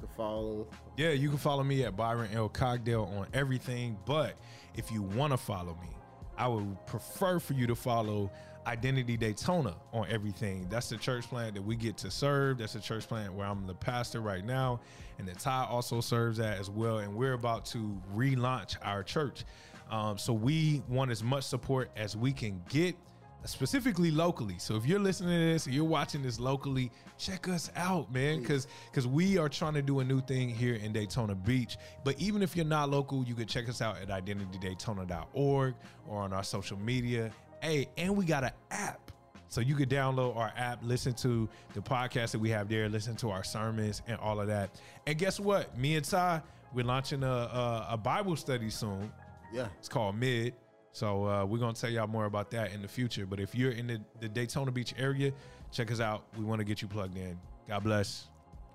Can 0.00 0.08
follow. 0.16 0.66
Yeah, 0.96 1.10
you 1.10 1.28
can 1.28 1.38
follow 1.38 1.62
me 1.62 1.84
at 1.84 1.96
Byron 1.96 2.30
L. 2.32 2.48
Cogdale 2.48 3.06
on 3.18 3.26
everything. 3.34 3.98
But 4.06 4.36
if 4.74 4.90
you 4.90 5.02
want 5.02 5.32
to 5.32 5.36
follow 5.36 5.76
me, 5.80 5.88
I 6.36 6.48
would 6.48 6.86
prefer 6.86 7.38
for 7.38 7.52
you 7.52 7.66
to 7.66 7.74
follow 7.74 8.30
Identity 8.66 9.16
Daytona 9.16 9.74
on 9.92 10.06
everything. 10.10 10.66
That's 10.70 10.88
the 10.88 10.96
church 10.96 11.26
plant 11.28 11.54
that 11.54 11.62
we 11.62 11.76
get 11.76 11.96
to 11.98 12.10
serve. 12.10 12.58
That's 12.58 12.74
the 12.74 12.80
church 12.80 13.08
plant 13.08 13.32
where 13.34 13.46
I'm 13.46 13.66
the 13.66 13.74
pastor 13.74 14.20
right 14.20 14.44
now. 14.44 14.80
And 15.18 15.28
the 15.28 15.34
Ty 15.34 15.66
also 15.68 16.00
serves 16.00 16.40
at 16.40 16.58
as 16.58 16.70
well. 16.70 16.98
And 16.98 17.14
we're 17.14 17.34
about 17.34 17.64
to 17.66 18.00
relaunch 18.14 18.76
our 18.82 19.02
church. 19.02 19.44
Um, 19.90 20.18
so 20.18 20.32
we 20.32 20.82
want 20.88 21.10
as 21.10 21.22
much 21.22 21.44
support 21.44 21.90
as 21.96 22.16
we 22.16 22.32
can 22.32 22.62
get 22.68 22.96
specifically 23.44 24.10
locally. 24.10 24.56
So 24.58 24.76
if 24.76 24.86
you're 24.86 25.00
listening 25.00 25.38
to 25.38 25.52
this, 25.52 25.66
or 25.66 25.70
you're 25.70 25.84
watching 25.84 26.22
this 26.22 26.38
locally, 26.38 26.90
check 27.18 27.48
us 27.48 27.70
out, 27.76 28.12
man, 28.12 28.40
because 28.40 28.66
because 28.90 29.06
we 29.06 29.38
are 29.38 29.48
trying 29.48 29.74
to 29.74 29.82
do 29.82 30.00
a 30.00 30.04
new 30.04 30.20
thing 30.20 30.48
here 30.48 30.74
in 30.74 30.92
Daytona 30.92 31.34
Beach. 31.34 31.76
But 32.04 32.20
even 32.20 32.42
if 32.42 32.56
you're 32.56 32.66
not 32.66 32.90
local, 32.90 33.24
you 33.24 33.34
can 33.34 33.46
check 33.46 33.68
us 33.68 33.80
out 33.80 33.96
at 34.00 34.08
identitydaytona.org 34.08 35.74
or 36.06 36.22
on 36.22 36.32
our 36.32 36.44
social 36.44 36.78
media. 36.78 37.30
Hey, 37.62 37.88
and 37.96 38.16
we 38.16 38.24
got 38.24 38.44
an 38.44 38.52
app. 38.70 39.10
So 39.48 39.60
you 39.60 39.74
could 39.74 39.90
download 39.90 40.36
our 40.36 40.52
app, 40.56 40.78
listen 40.84 41.12
to 41.14 41.48
the 41.74 41.80
podcast 41.80 42.30
that 42.30 42.38
we 42.38 42.50
have 42.50 42.68
there, 42.68 42.88
listen 42.88 43.16
to 43.16 43.30
our 43.30 43.42
sermons 43.42 44.00
and 44.06 44.16
all 44.20 44.40
of 44.40 44.46
that. 44.46 44.80
And 45.08 45.18
guess 45.18 45.40
what? 45.40 45.76
Me 45.76 45.96
and 45.96 46.04
Ty, 46.04 46.40
we're 46.72 46.84
launching 46.84 47.24
a, 47.24 47.26
a, 47.26 47.86
a 47.90 47.96
Bible 47.96 48.36
study 48.36 48.70
soon. 48.70 49.10
Yeah. 49.52 49.66
It's 49.80 49.88
called 49.88 50.14
Mid. 50.14 50.54
So 50.92 51.26
uh, 51.26 51.44
we're 51.44 51.58
gonna 51.58 51.72
tell 51.72 51.90
y'all 51.90 52.06
more 52.06 52.24
about 52.24 52.50
that 52.50 52.72
in 52.72 52.82
the 52.82 52.88
future. 52.88 53.26
But 53.26 53.40
if 53.40 53.54
you're 53.54 53.72
in 53.72 53.86
the, 53.86 54.00
the 54.20 54.28
Daytona 54.28 54.70
Beach 54.72 54.94
area, 54.98 55.32
check 55.70 55.90
us 55.90 56.00
out. 56.00 56.24
We 56.36 56.44
want 56.44 56.58
to 56.60 56.64
get 56.64 56.82
you 56.82 56.88
plugged 56.88 57.16
in. 57.16 57.38
God 57.68 57.84
bless. 57.84 58.26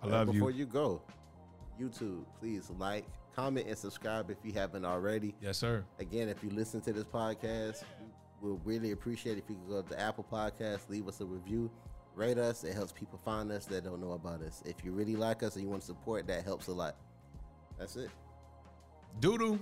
I 0.01 0.07
love 0.07 0.27
Before 0.27 0.51
you. 0.51 0.65
Before 0.65 0.81
you 0.81 0.99
go, 0.99 1.01
YouTube, 1.79 2.25
please 2.39 2.71
like, 2.77 3.05
comment, 3.35 3.67
and 3.67 3.77
subscribe 3.77 4.29
if 4.29 4.37
you 4.43 4.53
haven't 4.53 4.85
already. 4.85 5.35
Yes, 5.41 5.57
sir. 5.57 5.83
Again, 5.99 6.29
if 6.29 6.43
you 6.43 6.49
listen 6.51 6.79
to 6.81 6.93
this 6.93 7.03
podcast, 7.03 7.83
we'll 8.41 8.61
really 8.63 8.91
appreciate 8.91 9.37
if 9.37 9.43
you 9.49 9.55
could 9.55 9.69
go 9.69 9.81
to 9.81 9.89
the 9.89 9.99
Apple 9.99 10.25
Podcast, 10.31 10.89
leave 10.89 11.07
us 11.07 11.19
a 11.19 11.25
review, 11.25 11.69
rate 12.15 12.37
us. 12.37 12.63
It 12.63 12.73
helps 12.73 12.93
people 12.93 13.19
find 13.25 13.51
us 13.51 13.65
that 13.65 13.83
don't 13.83 13.99
know 13.99 14.13
about 14.13 14.41
us. 14.41 14.63
If 14.65 14.85
you 14.85 14.91
really 14.91 15.15
like 15.15 15.43
us 15.43 15.55
and 15.55 15.63
you 15.63 15.69
want 15.69 15.81
to 15.81 15.87
support, 15.87 16.27
that 16.27 16.43
helps 16.45 16.67
a 16.67 16.73
lot. 16.73 16.95
That's 17.77 17.97
it. 17.97 18.09
Doodoo. 19.19 19.59